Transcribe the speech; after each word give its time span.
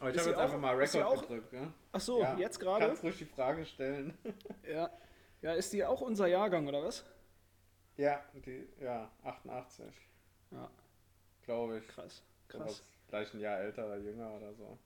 Aber 0.00 0.10
ich 0.10 0.18
habe 0.18 0.28
jetzt 0.30 0.38
auch- 0.38 0.42
einfach 0.42 0.58
mal 0.58 0.74
Rekord 0.74 1.20
gedrückt. 1.22 1.52
Ja? 1.52 1.72
Ach 1.92 2.00
so, 2.00 2.20
Ja, 2.22 2.36
jetzt 2.38 2.58
gerade? 2.58 2.86
Kannst 2.86 3.04
ruhig 3.04 3.18
die 3.18 3.24
Frage 3.26 3.64
stellen. 3.64 4.16
Ja. 4.68 4.90
ja, 5.42 5.52
ist 5.54 5.72
die 5.72 5.84
auch 5.84 6.00
unser 6.00 6.26
Jahrgang 6.26 6.66
oder 6.66 6.82
was? 6.82 7.04
ja, 7.96 8.24
die, 8.34 8.66
ja, 8.80 9.10
88. 9.24 9.84
Ja. 10.50 10.70
Glaube 11.42 11.78
ich. 11.78 11.88
Krass, 11.88 12.22
krass, 12.48 12.82
Vielleicht 13.08 13.34
ein 13.34 13.40
Jahr 13.40 13.58
älter 13.60 13.86
oder 13.86 13.98
jünger 13.98 14.32
oder 14.34 14.54
so. 14.54 14.78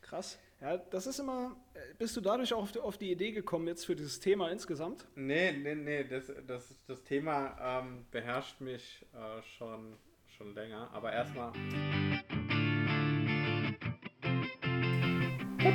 krass. 0.00 0.38
Ja, 0.60 0.76
das 0.76 1.06
ist 1.06 1.18
immer. 1.18 1.56
äh, 1.74 1.94
Bist 1.98 2.14
du 2.16 2.20
dadurch 2.20 2.52
auch 2.52 2.62
auf 2.62 2.72
die, 2.72 2.78
auf 2.80 2.98
die 2.98 3.10
Idee 3.10 3.32
gekommen 3.32 3.66
jetzt 3.66 3.86
für 3.86 3.96
dieses 3.96 4.20
Thema 4.20 4.50
insgesamt? 4.50 5.06
Nee, 5.14 5.52
nee, 5.52 5.74
nee, 5.74 6.04
das, 6.04 6.30
das, 6.46 6.84
das 6.86 7.02
Thema 7.02 7.56
ähm, 7.80 8.04
beherrscht 8.10 8.60
mich 8.60 9.06
äh, 9.14 9.42
schon, 9.56 9.96
schon 10.36 10.54
länger. 10.54 10.90
Aber 10.92 11.12
erstmal. 11.12 11.52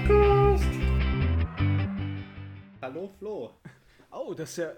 Podcast! 0.05 0.66
Hallo 2.80 3.09
Flo. 3.18 3.52
Oh, 4.12 4.34
das 4.36 4.52
ist 4.52 4.58
ja. 4.58 4.72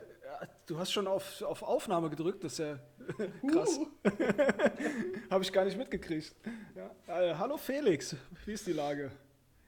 Du 0.66 0.78
hast 0.78 0.92
schon 0.92 1.06
auf, 1.08 1.42
auf 1.42 1.64
Aufnahme 1.64 2.10
gedrückt, 2.10 2.44
das 2.44 2.54
ist 2.54 2.60
ja 2.60 2.80
krass. 3.52 3.80
Habe 5.30 5.44
ich 5.44 5.52
gar 5.52 5.66
nicht 5.66 5.78
mitgekriegt. 5.78 6.34
Ja. 6.76 7.22
Äh, 7.22 7.36
hallo 7.36 7.58
Felix, 7.58 8.16
wie 8.46 8.54
ist 8.54 8.68
die 8.68 8.74
Lage? 8.74 9.12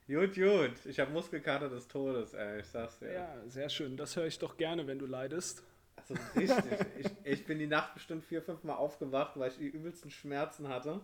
Gut, 0.07 0.33
gut. 0.35 0.85
Ich 0.85 0.99
habe 0.99 1.11
Muskelkater 1.11 1.69
des 1.69 1.87
Todes, 1.87 2.33
ey. 2.33 2.61
Ich 2.61 2.67
sag's 2.67 2.99
dir. 2.99 3.11
Ja, 3.11 3.35
sehr 3.47 3.69
schön. 3.69 3.97
Das 3.97 4.15
höre 4.15 4.25
ich 4.25 4.39
doch 4.39 4.57
gerne, 4.57 4.87
wenn 4.87 4.97
du 4.97 5.05
leidest. 5.05 5.63
Also 5.97 6.15
richtig. 6.35 6.63
ich, 6.97 7.11
ich 7.23 7.45
bin 7.45 7.59
die 7.59 7.67
Nacht 7.67 7.93
bestimmt 7.93 8.23
vier, 8.23 8.41
fünf 8.41 8.63
Mal 8.63 8.75
aufgewacht, 8.75 9.37
weil 9.37 9.51
ich 9.51 9.57
die 9.57 9.67
übelsten 9.67 10.09
Schmerzen 10.09 10.69
hatte. 10.69 11.01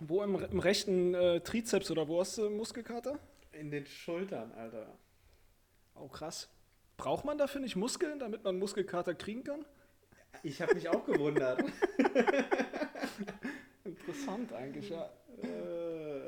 Wo 0.00 0.22
im, 0.22 0.34
im 0.34 0.58
rechten 0.58 1.14
äh, 1.14 1.40
Trizeps 1.40 1.90
oder 1.90 2.08
wo 2.08 2.20
hast 2.20 2.36
du 2.38 2.50
Muskelkater? 2.50 3.18
In 3.58 3.70
den 3.70 3.86
Schultern, 3.86 4.52
Alter. 4.52 4.98
Oh, 5.94 6.08
krass. 6.08 6.48
Braucht 6.96 7.24
man 7.24 7.38
dafür 7.38 7.60
nicht 7.60 7.76
Muskeln, 7.76 8.18
damit 8.18 8.44
man 8.44 8.58
Muskelkater 8.58 9.14
kriegen 9.14 9.44
kann? 9.44 9.64
Ich 10.42 10.60
habe 10.60 10.74
mich 10.74 10.88
auch 10.88 11.04
gewundert. 11.04 11.62
Interessant 13.84 14.52
eigentlich, 14.52 14.88
ja. 14.90 15.10
Äh, 15.42 16.20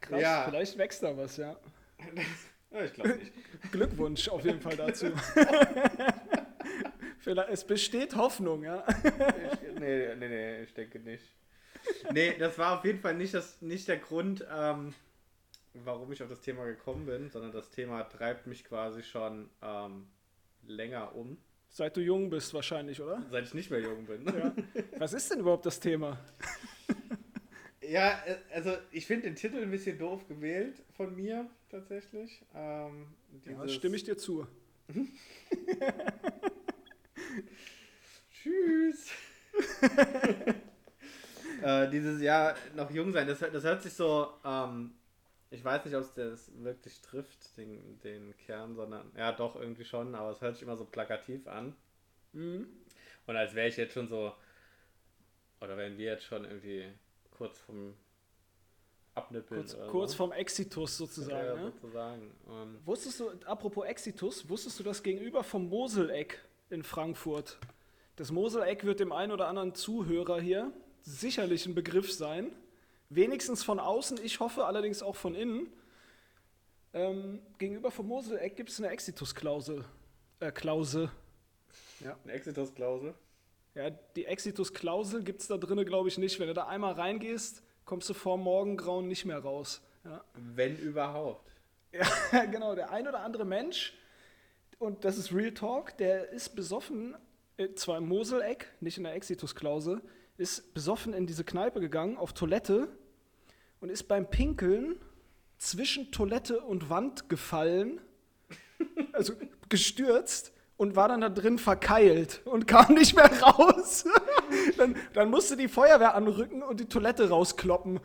Krass, 0.00 0.20
Ja, 0.20 0.44
vielleicht 0.48 0.78
wächst 0.78 1.02
da 1.02 1.16
was, 1.16 1.36
ja. 1.36 1.56
ja, 2.70 2.84
ich 2.84 2.92
glaube 2.92 3.16
nicht. 3.16 3.32
Glückwunsch 3.72 4.28
auf 4.28 4.44
jeden 4.44 4.60
Fall 4.60 4.76
dazu. 4.76 5.06
Es 7.50 7.64
besteht 7.64 8.16
Hoffnung, 8.16 8.64
ja. 8.64 8.84
Ich, 8.88 9.78
nee, 9.78 10.14
nee, 10.16 10.28
nee, 10.28 10.62
ich 10.62 10.74
denke 10.74 10.98
nicht. 10.98 11.24
Nee, 12.12 12.36
das 12.38 12.58
war 12.58 12.78
auf 12.78 12.84
jeden 12.84 13.00
Fall 13.00 13.14
nicht, 13.14 13.34
das, 13.34 13.60
nicht 13.62 13.88
der 13.88 13.98
Grund, 13.98 14.44
ähm, 14.52 14.94
warum 15.74 16.10
ich 16.12 16.22
auf 16.22 16.28
das 16.28 16.40
Thema 16.40 16.64
gekommen 16.64 17.06
bin, 17.06 17.30
sondern 17.30 17.52
das 17.52 17.70
Thema 17.70 18.02
treibt 18.04 18.46
mich 18.46 18.64
quasi 18.64 19.02
schon 19.02 19.48
ähm, 19.62 20.06
länger 20.66 21.14
um, 21.14 21.38
Seit 21.72 21.96
du 21.96 22.00
jung 22.00 22.30
bist 22.30 22.52
wahrscheinlich, 22.52 23.00
oder? 23.00 23.24
seit 23.30 23.44
ich 23.44 23.54
nicht 23.54 23.70
mehr 23.70 23.80
jung 23.80 24.04
bin. 24.04 24.26
Ja. 24.26 24.52
Was 24.98 25.12
ist 25.12 25.30
denn 25.30 25.38
überhaupt 25.38 25.66
das 25.66 25.78
Thema? 25.80 26.18
Ja, 27.82 28.22
äh, 28.24 28.36
also 28.54 28.76
ich 28.92 29.04
finde 29.04 29.24
den 29.26 29.34
Titel 29.34 29.56
ein 29.56 29.70
bisschen 29.70 29.98
doof 29.98 30.28
gewählt 30.28 30.80
von 30.96 31.12
mir 31.16 31.50
tatsächlich. 31.70 32.40
Ähm, 32.54 33.08
Ja, 33.44 33.66
stimme 33.66 33.96
ich 33.96 34.04
dir 34.04 34.16
zu. 34.16 34.46
Tschüss. 38.32 39.10
äh, 41.62 41.90
dieses 41.90 42.22
Jahr 42.22 42.54
noch 42.76 42.92
jung 42.92 43.12
sein, 43.12 43.26
das, 43.26 43.40
das 43.40 43.64
hört 43.64 43.82
sich 43.82 43.92
so, 43.92 44.28
ähm, 44.44 44.92
ich 45.50 45.64
weiß 45.64 45.84
nicht, 45.84 45.94
ob 45.94 46.02
es 46.02 46.14
das 46.14 46.50
wirklich 46.62 47.00
trifft, 47.00 47.56
den, 47.56 48.00
den 48.00 48.36
Kern, 48.36 48.74
sondern, 48.74 49.10
ja 49.16 49.32
doch, 49.32 49.56
irgendwie 49.56 49.84
schon, 49.84 50.14
aber 50.14 50.30
es 50.30 50.40
hört 50.40 50.54
sich 50.54 50.62
immer 50.62 50.76
so 50.76 50.84
plakativ 50.84 51.46
an. 51.48 51.74
Mhm. 52.32 52.68
Und 53.26 53.36
als 53.36 53.54
wäre 53.54 53.68
ich 53.68 53.76
jetzt 53.76 53.94
schon 53.94 54.08
so, 54.08 54.32
oder 55.60 55.76
wären 55.76 55.98
wir 55.98 56.12
jetzt 56.12 56.24
schon 56.24 56.44
irgendwie 56.44 56.86
kurz 57.30 57.58
vom 57.58 57.94
Abnippeln. 59.14 59.60
Kurz, 59.60 59.76
kurz 59.90 60.10
so. 60.12 60.16
vom 60.18 60.32
Exitus 60.32 60.96
sozusagen. 60.96 61.46
ja, 61.46 61.56
ne? 61.56 61.72
sozusagen. 61.72 62.30
Und 62.46 62.86
Wusstest 62.86 63.20
du, 63.20 63.30
apropos 63.44 63.84
Exitus, 63.86 64.48
wusstest 64.48 64.78
du 64.78 64.84
das 64.84 65.02
gegenüber 65.02 65.42
vom 65.42 65.68
Moseleck 65.68 66.44
in 66.70 66.82
Frankfurt? 66.82 67.58
Das 68.16 68.30
Moseleck 68.30 68.84
wird 68.84 69.00
dem 69.00 69.12
einen 69.12 69.32
oder 69.32 69.48
anderen 69.48 69.74
Zuhörer 69.74 70.40
hier 70.40 70.72
sicherlich 71.02 71.66
ein 71.66 71.74
Begriff 71.74 72.12
sein. 72.12 72.52
Wenigstens 73.10 73.64
von 73.64 73.80
außen, 73.80 74.18
ich 74.22 74.38
hoffe 74.38 74.64
allerdings 74.64 75.02
auch 75.02 75.16
von 75.16 75.34
innen. 75.34 75.66
Ähm, 76.92 77.40
gegenüber 77.58 77.90
vom 77.90 78.06
Moseleck 78.06 78.56
gibt 78.56 78.70
es 78.70 78.78
eine 78.78 78.88
Exitus-Klausel. 78.90 79.84
Äh, 80.38 80.52
Klausel. 80.52 81.10
eine 82.00 82.32
Exitus-Klausel. 82.32 83.14
Ja, 83.74 83.90
die 83.90 84.26
Exitus-Klausel 84.26 85.24
gibt 85.24 85.40
es 85.40 85.48
da 85.48 85.56
drinnen, 85.56 85.84
glaube 85.84 86.08
ich, 86.08 86.18
nicht. 86.18 86.38
Wenn 86.38 86.46
du 86.46 86.54
da 86.54 86.68
einmal 86.68 86.92
reingehst, 86.92 87.64
kommst 87.84 88.08
du 88.08 88.14
vor 88.14 88.38
Morgengrauen 88.38 89.08
nicht 89.08 89.24
mehr 89.24 89.40
raus. 89.40 89.82
Ja. 90.04 90.24
Wenn 90.34 90.76
überhaupt. 90.78 91.52
Ja, 91.92 92.44
genau, 92.46 92.76
der 92.76 92.90
ein 92.90 93.08
oder 93.08 93.20
andere 93.20 93.44
Mensch, 93.44 93.94
und 94.78 95.04
das 95.04 95.18
ist 95.18 95.34
Real 95.34 95.52
Talk, 95.52 95.96
der 95.98 96.30
ist 96.30 96.54
besoffen, 96.54 97.16
äh, 97.56 97.74
zwar 97.74 97.98
im 97.98 98.06
Moseleck, 98.06 98.72
nicht 98.80 98.98
in 98.98 99.04
der 99.04 99.14
Exitus-Klausel, 99.14 100.00
ist 100.36 100.72
besoffen 100.72 101.12
in 101.12 101.26
diese 101.26 101.44
Kneipe 101.44 101.80
gegangen, 101.80 102.16
auf 102.16 102.32
Toilette, 102.32 102.88
und 103.80 103.88
ist 103.90 104.04
beim 104.04 104.28
Pinkeln 104.28 104.96
zwischen 105.58 106.10
Toilette 106.12 106.60
und 106.60 106.88
Wand 106.90 107.28
gefallen, 107.28 108.00
also 109.12 109.34
gestürzt, 109.68 110.52
und 110.76 110.96
war 110.96 111.08
dann 111.08 111.20
da 111.20 111.28
drin 111.28 111.58
verkeilt 111.58 112.40
und 112.46 112.66
kam 112.66 112.94
nicht 112.94 113.14
mehr 113.14 113.30
raus. 113.42 114.06
dann, 114.78 114.96
dann 115.12 115.28
musste 115.28 115.54
die 115.58 115.68
Feuerwehr 115.68 116.14
anrücken 116.14 116.62
und 116.62 116.80
die 116.80 116.86
Toilette 116.88 117.28
rauskloppen. 117.28 118.00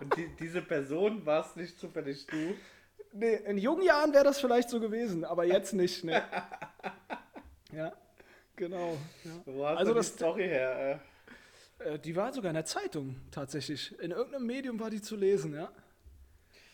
Und 0.00 0.16
die, 0.16 0.28
diese 0.38 0.60
Person 0.60 1.24
warst 1.24 1.56
nicht 1.56 1.78
zufällig 1.78 2.26
du. 2.26 2.54
Nee, 3.14 3.36
in 3.46 3.56
jungen 3.56 3.82
Jahren 3.82 4.12
wäre 4.12 4.24
das 4.24 4.38
vielleicht 4.40 4.68
so 4.68 4.78
gewesen, 4.78 5.24
aber 5.24 5.44
jetzt 5.44 5.72
nicht. 5.72 6.04
Ne. 6.04 6.22
ja, 7.72 7.92
genau. 8.56 8.98
Ja. 9.24 9.30
Wo 9.46 9.66
hast 9.66 9.78
Also 9.78 9.92
du 9.92 9.96
das- 9.98 10.10
die 10.12 10.16
Story 10.18 10.42
her? 10.44 10.90
Äh, 10.92 10.98
die 12.04 12.16
war 12.16 12.32
sogar 12.32 12.50
in 12.50 12.54
der 12.54 12.64
Zeitung 12.64 13.16
tatsächlich. 13.30 13.98
In 14.00 14.10
irgendeinem 14.10 14.46
Medium 14.46 14.80
war 14.80 14.90
die 14.90 15.02
zu 15.02 15.16
lesen, 15.16 15.54
ja. 15.54 15.70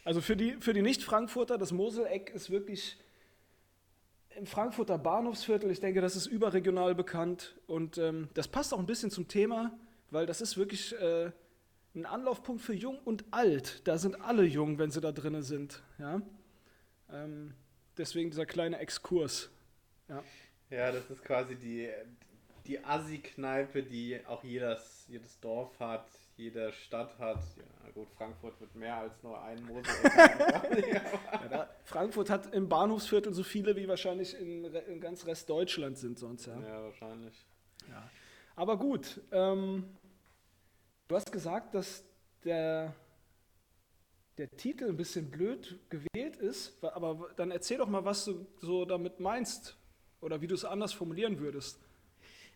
Also 0.04 0.21
für 0.21 0.37
die, 0.37 0.53
für 0.60 0.72
die 0.72 0.82
Nicht-Frankfurter, 0.82 1.59
das 1.59 1.72
Moseleck 1.72 2.31
ist 2.31 2.50
wirklich 2.50 2.98
im 4.37 4.47
Frankfurter 4.47 4.97
Bahnhofsviertel. 4.98 5.71
Ich 5.71 5.81
denke, 5.81 6.00
das 6.00 6.16
ist 6.16 6.26
überregional 6.26 6.94
bekannt. 6.94 7.56
Und 7.66 7.98
ähm, 7.98 8.28
das 8.34 8.48
passt 8.48 8.72
auch 8.72 8.78
ein 8.78 8.87
bisschen 8.87 9.10
zum 9.10 9.28
Thema, 9.28 9.78
weil 10.10 10.26
das 10.26 10.41
ist 10.41 10.56
wirklich 10.56 10.98
äh, 10.98 11.31
ein 11.94 12.06
Anlaufpunkt 12.06 12.62
für 12.62 12.75
Jung 12.75 12.98
und 13.04 13.25
Alt. 13.31 13.87
Da 13.87 13.98
sind 13.98 14.21
alle 14.21 14.44
jung, 14.44 14.78
wenn 14.78 14.91
sie 14.91 15.00
da 15.00 15.12
drinnen 15.12 15.42
sind. 15.42 15.82
Ja? 15.98 16.22
Ähm, 17.12 17.54
deswegen 17.98 18.31
dieser 18.31 18.47
kleine 18.47 18.78
Exkurs. 18.78 19.50
Ja. 20.09 20.19
Äh? 20.19 20.22
Ja, 20.77 20.92
das 20.92 21.10
ist 21.10 21.25
quasi 21.25 21.56
die, 21.56 21.88
die 22.66 22.84
Assi-Kneipe, 22.84 23.82
die 23.82 24.21
auch 24.26 24.44
jedes, 24.44 25.06
jedes 25.09 25.38
Dorf 25.41 25.78
hat, 25.78 26.06
jede 26.37 26.72
Stadt 26.72 27.19
hat. 27.19 27.41
Ja, 27.56 27.91
gut, 27.93 28.09
Frankfurt 28.16 28.60
wird 28.60 28.75
mehr 28.75 28.97
als 28.97 29.22
nur 29.22 29.41
ein 29.43 29.62
Mosel. 29.65 29.94
Ja, 31.50 31.69
Frankfurt 31.84 32.31
hat 32.31 32.54
im 32.54 32.69
Bahnhofsviertel 32.69 33.34
so 33.34 33.43
viele 33.43 33.76
wie 33.76 33.88
wahrscheinlich 33.88 34.38
in, 34.38 34.65
in 34.65 35.00
ganz 35.00 35.26
Rest 35.26 35.48
Deutschland 35.50 35.98
sind 35.98 36.19
sonst, 36.19 36.47
ja. 36.47 36.59
ja, 36.60 36.82
wahrscheinlich. 36.82 37.34
Aber 38.56 38.77
gut, 38.77 39.21
ähm, 39.32 39.84
du 41.09 41.16
hast 41.16 41.32
gesagt, 41.32 41.75
dass 41.75 42.04
der, 42.44 42.94
der 44.38 44.51
Titel 44.51 44.89
ein 44.89 44.97
bisschen 44.97 45.30
blöd 45.30 45.78
gewählt 45.89 46.36
ist, 46.36 46.83
aber 46.84 47.30
dann 47.36 47.51
erzähl 47.51 47.78
doch 47.78 47.89
mal, 47.89 48.04
was 48.04 48.24
du 48.24 48.47
so 48.59 48.84
damit 48.84 49.18
meinst 49.18 49.77
oder 50.21 50.41
wie 50.41 50.47
du 50.47 50.54
es 50.54 50.65
anders 50.65 50.92
formulieren 50.92 51.39
würdest. 51.39 51.80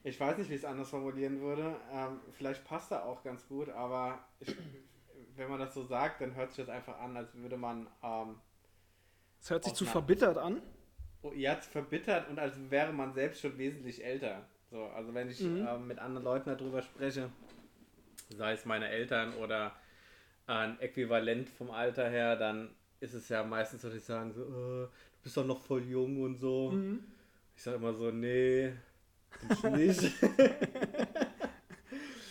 Ich 0.04 0.20
weiß 0.20 0.36
nicht, 0.38 0.50
wie 0.50 0.54
ich 0.54 0.60
es 0.60 0.66
anders 0.66 0.90
formulieren 0.90 1.40
würde. 1.40 1.76
Ähm, 1.90 2.20
vielleicht 2.32 2.64
passt 2.64 2.92
er 2.92 3.04
auch 3.06 3.22
ganz 3.24 3.46
gut, 3.48 3.70
aber 3.70 4.18
ich, 4.38 4.54
wenn 5.34 5.48
man 5.48 5.58
das 5.58 5.72
so 5.74 5.82
sagt, 5.82 6.20
dann 6.20 6.34
hört 6.34 6.52
sich 6.52 6.64
das 6.64 6.74
einfach 6.74 6.98
an, 7.00 7.16
als 7.16 7.34
würde 7.34 7.56
man 7.56 7.88
ähm, 8.02 8.36
Es 9.40 9.50
hört 9.50 9.64
sich 9.64 9.72
zu 9.74 9.86
verbittert 9.86 10.36
an. 10.36 10.60
oh, 11.22 11.32
jetzt 11.32 11.70
verbittert 11.72 12.28
und 12.28 12.38
als 12.38 12.54
wäre 12.70 12.92
man 12.92 13.14
selbst 13.14 13.40
schon 13.40 13.56
wesentlich 13.56 14.04
älter. 14.04 14.46
So, 14.70 14.84
also 14.94 15.14
wenn 15.14 15.30
ich 15.30 15.40
Mhm. 15.40 15.66
ähm, 15.66 15.86
mit 15.88 15.98
anderen 15.98 16.24
Leuten 16.24 16.50
darüber 16.50 16.82
spreche, 16.82 17.30
sei 18.28 18.52
es 18.52 18.64
meine 18.66 18.88
Eltern 18.88 19.32
oder 19.34 19.72
ein 20.46 20.78
Äquivalent 20.80 21.48
vom 21.48 21.70
Alter 21.70 22.10
her, 22.10 22.36
dann 22.36 22.74
ist 23.00 23.14
es 23.14 23.28
ja 23.30 23.42
meistens 23.42 23.80
so, 23.82 23.88
dass 23.88 23.96
sie 23.98 24.04
sagen 24.04 24.32
so, 24.32 24.42
äh, 24.42 24.86
du 24.86 24.90
bist 25.22 25.36
doch 25.36 25.46
noch 25.46 25.62
voll 25.62 25.82
jung 25.84 26.20
und 26.22 26.36
so. 26.36 26.72
Mhm. 26.72 27.04
Ich 27.56 27.62
sage 27.62 27.76
immer 27.78 27.94
so, 27.94 28.10
nee, 28.10 28.72
ich 29.50 29.62
nicht. 29.62 30.12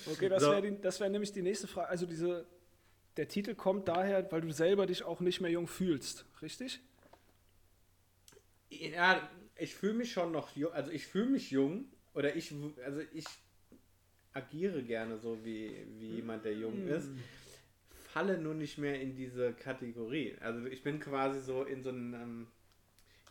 Okay, 0.06 0.30
das 0.30 0.44
So. 0.44 0.52
wäre 0.52 1.00
wär 1.00 1.10
nämlich 1.10 1.32
die 1.32 1.42
nächste 1.42 1.68
Frage. 1.68 1.90
Also 1.90 2.06
diese, 2.06 2.46
der 3.18 3.28
Titel 3.28 3.56
kommt 3.56 3.88
daher, 3.88 4.30
weil 4.32 4.42
du 4.42 4.52
selber 4.52 4.86
dich 4.86 5.04
auch 5.04 5.22
nicht 5.22 5.42
mehr 5.42 5.52
jung 5.52 5.68
fühlst, 5.68 6.26
richtig? 6.42 6.82
Ja, 8.70 9.30
ich 9.58 9.76
fühle 9.76 9.94
mich 9.94 10.12
schon 10.12 10.32
noch 10.32 10.56
jung, 10.56 10.74
also 10.74 10.92
ich 10.92 11.08
fühle 11.08 11.28
mich 11.28 11.52
jung 11.52 11.86
oder 12.14 12.36
ich, 12.36 12.54
also 12.84 13.02
ich 13.14 13.26
agiere 14.34 14.84
gerne 14.84 15.18
so 15.18 15.44
wie, 15.46 15.86
wie 16.00 16.16
jemand, 16.16 16.44
der 16.44 16.54
jung 16.54 16.88
ist, 16.88 17.10
falle 18.12 18.38
nur 18.38 18.56
nicht 18.56 18.78
mehr 18.78 19.00
in 19.00 19.16
diese 19.16 19.54
Kategorie. 19.54 20.36
Also 20.42 20.66
ich 20.66 20.84
bin 20.84 21.00
quasi 21.00 21.40
so 21.40 21.64
in 21.64 21.84
so 21.84 21.90
einem 21.90 22.48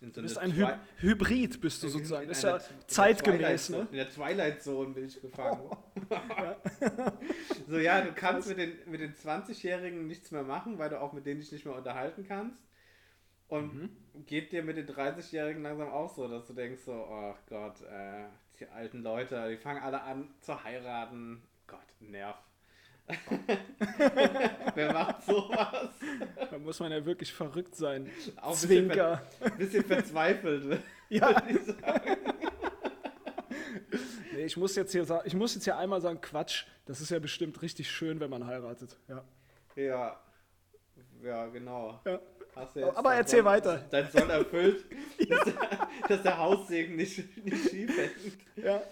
in 0.02 0.12
so 0.12 0.20
Du 0.20 0.22
bist 0.22 0.38
ein 0.38 0.52
Hy 0.54 0.66
Hybrid, 0.98 1.60
bist 1.60 1.82
du 1.82 1.88
sozusagen. 1.88 2.28
Das 2.28 2.38
ist 2.38 2.44
ja 2.44 2.58
zeitgemäß, 2.86 3.70
ne? 3.70 3.86
In 3.90 3.96
der 3.96 4.10
Twilight 4.10 4.62
Zone 4.62 4.94
bin 4.94 5.06
ich 5.06 5.20
gefangen. 5.20 5.70
so, 7.68 7.78
ja, 7.78 8.00
du 8.00 8.12
kannst 8.14 8.48
mit 8.48 8.58
den, 8.58 8.72
mit 8.86 9.00
den 9.00 9.14
20-Jährigen 9.14 10.06
nichts 10.06 10.30
mehr 10.30 10.42
machen, 10.42 10.78
weil 10.78 10.90
du 10.90 11.00
auch 11.00 11.12
mit 11.12 11.24
denen 11.26 11.40
dich 11.40 11.52
nicht 11.52 11.64
mehr 11.64 11.74
unterhalten 11.74 12.24
kannst. 12.26 12.60
Und 13.48 13.74
Mhm. 13.74 13.90
geht 14.26 14.50
dir 14.52 14.62
mit 14.62 14.76
den 14.78 14.86
30-Jährigen 14.88 15.62
langsam 15.62 15.88
auch 15.90 16.14
so, 16.14 16.26
dass 16.26 16.46
du 16.46 16.54
denkst 16.54 16.82
so, 16.84 16.92
oh 16.92 17.34
Gott, 17.48 17.82
äh, 17.82 18.24
die 18.58 18.66
alten 18.68 19.02
Leute, 19.02 19.50
die 19.50 19.56
fangen 19.58 19.82
alle 19.82 20.02
an 20.02 20.28
zu 20.40 20.64
heiraten. 20.64 21.42
Gott, 21.66 21.80
nerv. 22.00 22.36
Wer 24.74 24.92
macht 24.92 25.22
sowas? 25.24 25.90
Da 26.50 26.58
muss 26.58 26.80
man 26.80 26.92
ja 26.92 27.04
wirklich 27.04 27.32
verrückt 27.32 27.74
sein. 27.74 28.10
Auch 28.40 28.48
ein 28.48 28.52
bisschen, 28.52 28.68
Zwinker. 28.68 29.22
ver 29.40 29.50
bisschen 29.50 29.84
verzweifelt. 29.84 30.80
Ja. 31.08 31.28
würd 31.28 31.50
ich 31.50 31.66
sagen. 31.66 32.16
Nee, 34.32 34.44
ich 34.46 34.56
muss 34.56 34.74
jetzt 34.76 34.92
hier 34.92 35.04
sagen, 35.04 35.24
ich 35.26 35.34
muss 35.34 35.54
jetzt 35.54 35.64
hier 35.64 35.76
einmal 35.76 36.00
sagen, 36.00 36.22
Quatsch. 36.22 36.64
Das 36.86 37.02
ist 37.02 37.10
ja 37.10 37.18
bestimmt 37.18 37.60
richtig 37.60 37.90
schön, 37.90 38.18
wenn 38.18 38.30
man 38.30 38.46
heiratet. 38.46 38.96
Ja. 39.08 39.22
Ja, 39.76 40.18
ja, 41.22 41.46
genau. 41.48 42.00
Ja. 42.06 42.18
Hast 42.54 42.76
du 42.76 42.80
jetzt 42.80 42.96
Aber 42.96 43.14
erzähl 43.14 43.44
weiter. 43.44 43.84
Dein 43.90 44.10
Soll 44.10 44.28
erfüllt, 44.28 44.84
dass, 45.28 45.44
der, 45.44 45.88
dass 46.08 46.22
der 46.22 46.38
Haussegen 46.38 46.96
nicht, 46.96 47.44
nicht 47.44 47.70
schief 47.70 47.96
hängt. 47.96 48.38
Ja. 48.56 48.82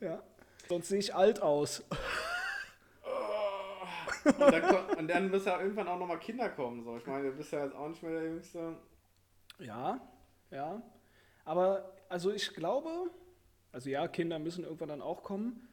ja. 0.00 0.22
Sonst 0.68 0.88
sehe 0.88 0.98
ich 0.98 1.14
alt 1.14 1.40
aus. 1.40 1.84
Und 4.26 4.40
dann, 4.40 4.86
und 4.98 5.08
dann 5.08 5.30
müssen 5.30 5.46
ja 5.48 5.60
irgendwann 5.60 5.88
auch 5.88 5.98
nochmal 5.98 6.18
Kinder 6.18 6.48
kommen. 6.50 6.82
So. 6.84 6.96
Ich 6.96 7.06
meine, 7.06 7.30
du 7.30 7.36
bist 7.36 7.52
ja 7.52 7.64
jetzt 7.64 7.74
auch 7.76 7.88
nicht 7.88 8.02
mehr 8.02 8.12
der 8.12 8.24
Jüngste. 8.24 8.76
Ja, 9.58 10.00
ja. 10.50 10.82
Aber 11.44 11.92
also 12.08 12.32
ich 12.32 12.52
glaube, 12.54 12.88
also 13.72 13.88
ja, 13.88 14.08
Kinder 14.08 14.38
müssen 14.38 14.64
irgendwann 14.64 14.88
dann 14.88 15.02
auch 15.02 15.22
kommen. 15.22 15.68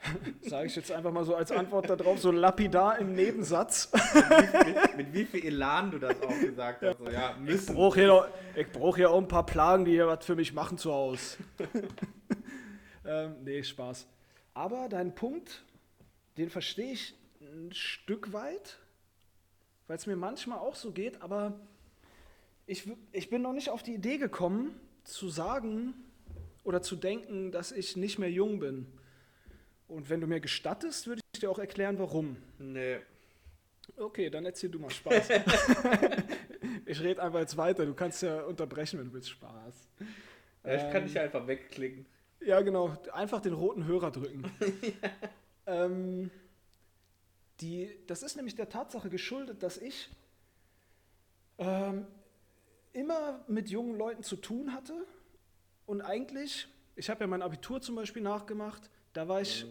Sage 0.42 0.66
ich 0.66 0.76
jetzt 0.76 0.92
einfach 0.92 1.10
mal 1.12 1.24
so 1.24 1.34
als 1.34 1.50
Antwort 1.52 1.88
darauf, 1.90 2.18
so 2.18 2.30
lapidar 2.30 2.98
im 2.98 3.14
Nebensatz. 3.14 3.90
Mit, 3.94 4.96
mit 4.96 5.12
wie 5.12 5.24
viel 5.24 5.44
Elan 5.46 5.90
du 5.90 5.98
das 5.98 6.20
auch 6.22 6.38
gesagt 6.40 6.82
hast. 6.82 6.98
So, 6.98 7.08
ja, 7.10 7.32
Ich 7.32 7.38
müssen. 7.40 7.74
brauche 7.74 7.98
hier, 8.00 8.08
noch- 8.08 8.28
ich 8.54 8.70
brauch 8.70 8.96
hier 8.96 9.10
auch 9.10 9.18
ein 9.18 9.28
paar 9.28 9.46
Plagen, 9.46 9.84
die 9.84 9.92
hier 9.92 10.06
was 10.06 10.24
für 10.24 10.36
mich 10.36 10.52
machen 10.52 10.76
zu 10.78 10.92
Hause. 10.92 11.38
ähm, 13.06 13.36
nee, 13.44 13.62
Spaß. 13.62 14.06
Aber 14.54 14.88
deinen 14.88 15.14
Punkt, 15.14 15.64
den 16.36 16.50
verstehe 16.50 16.92
ich 16.92 17.14
ein 17.52 17.72
Stück 17.72 18.32
weit, 18.32 18.78
weil 19.86 19.96
es 19.96 20.06
mir 20.06 20.16
manchmal 20.16 20.58
auch 20.58 20.74
so 20.74 20.92
geht, 20.92 21.22
aber 21.22 21.58
ich, 22.66 22.90
ich 23.12 23.30
bin 23.30 23.42
noch 23.42 23.52
nicht 23.52 23.70
auf 23.70 23.82
die 23.82 23.94
Idee 23.94 24.18
gekommen, 24.18 24.78
zu 25.04 25.28
sagen 25.28 25.94
oder 26.64 26.82
zu 26.82 26.96
denken, 26.96 27.52
dass 27.52 27.72
ich 27.72 27.96
nicht 27.96 28.18
mehr 28.18 28.30
jung 28.30 28.58
bin. 28.58 28.86
Und 29.88 30.10
wenn 30.10 30.20
du 30.20 30.26
mir 30.26 30.40
gestattest, 30.40 31.06
würde 31.06 31.22
ich 31.32 31.40
dir 31.40 31.50
auch 31.50 31.60
erklären, 31.60 31.98
warum. 31.98 32.36
Nee. 32.58 32.98
Okay, 33.96 34.30
dann 34.30 34.44
erzähl 34.44 34.68
du 34.68 34.80
mal 34.80 34.90
Spaß. 34.90 35.28
ich 36.86 37.00
rede 37.00 37.22
einfach 37.22 37.38
jetzt 37.38 37.56
weiter. 37.56 37.86
Du 37.86 37.94
kannst 37.94 38.22
ja 38.22 38.42
unterbrechen, 38.42 38.98
wenn 38.98 39.06
du 39.06 39.12
willst. 39.14 39.30
Spaß. 39.30 39.88
Ja, 40.64 40.74
ich 40.74 40.82
kann 40.92 40.96
Ähm, 40.96 41.04
dich 41.04 41.14
ja 41.14 41.22
einfach 41.22 41.46
wegklicken. 41.46 42.04
Ja, 42.40 42.60
genau. 42.62 42.96
Einfach 43.12 43.40
den 43.40 43.52
roten 43.52 43.84
Hörer 43.86 44.10
drücken. 44.10 44.42
ähm, 45.66 46.30
die, 47.60 47.90
das 48.06 48.22
ist 48.22 48.36
nämlich 48.36 48.54
der 48.54 48.68
Tatsache 48.68 49.08
geschuldet, 49.08 49.62
dass 49.62 49.78
ich 49.78 50.10
ähm, 51.58 52.06
immer 52.92 53.44
mit 53.48 53.68
jungen 53.68 53.96
Leuten 53.96 54.22
zu 54.22 54.36
tun 54.36 54.72
hatte. 54.72 54.94
Und 55.86 56.00
eigentlich, 56.00 56.68
ich 56.96 57.10
habe 57.10 57.20
ja 57.20 57.26
mein 57.26 57.42
Abitur 57.42 57.80
zum 57.80 57.94
Beispiel 57.94 58.22
nachgemacht. 58.22 58.90
Da 59.12 59.28
war 59.28 59.40
ich, 59.40 59.66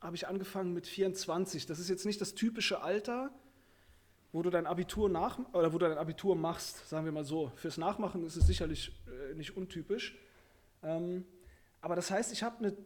habe 0.00 0.16
ich 0.16 0.28
angefangen 0.28 0.72
mit 0.72 0.86
24. 0.86 1.66
Das 1.66 1.78
ist 1.78 1.88
jetzt 1.88 2.06
nicht 2.06 2.20
das 2.20 2.34
typische 2.34 2.80
Alter, 2.80 3.30
wo 4.32 4.42
du 4.42 4.50
dein 4.50 4.66
Abitur 4.66 5.08
nach 5.08 5.38
oder 5.52 5.72
wo 5.72 5.78
du 5.78 5.88
dein 5.88 5.98
Abitur 5.98 6.36
machst, 6.36 6.88
sagen 6.88 7.04
wir 7.04 7.12
mal 7.12 7.24
so. 7.24 7.50
Fürs 7.56 7.78
Nachmachen 7.78 8.24
ist 8.24 8.36
es 8.36 8.46
sicherlich 8.46 8.92
äh, 9.06 9.34
nicht 9.34 9.56
untypisch. 9.56 10.16
Ähm, 10.82 11.24
aber 11.80 11.96
das 11.96 12.10
heißt, 12.10 12.32
ich 12.32 12.42
habe 12.42 12.58
eine, 12.58 12.76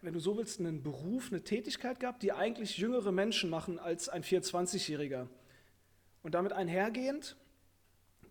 wenn 0.00 0.14
du 0.14 0.20
so 0.20 0.36
willst, 0.36 0.60
einen 0.60 0.82
Beruf, 0.82 1.30
eine 1.30 1.42
Tätigkeit 1.42 2.00
gehabt, 2.00 2.22
die 2.22 2.32
eigentlich 2.32 2.78
jüngere 2.78 3.12
Menschen 3.12 3.50
machen 3.50 3.78
als 3.78 4.08
ein 4.08 4.22
24-Jähriger. 4.22 5.28
Und 6.22 6.34
damit 6.34 6.52
einhergehend, 6.52 7.36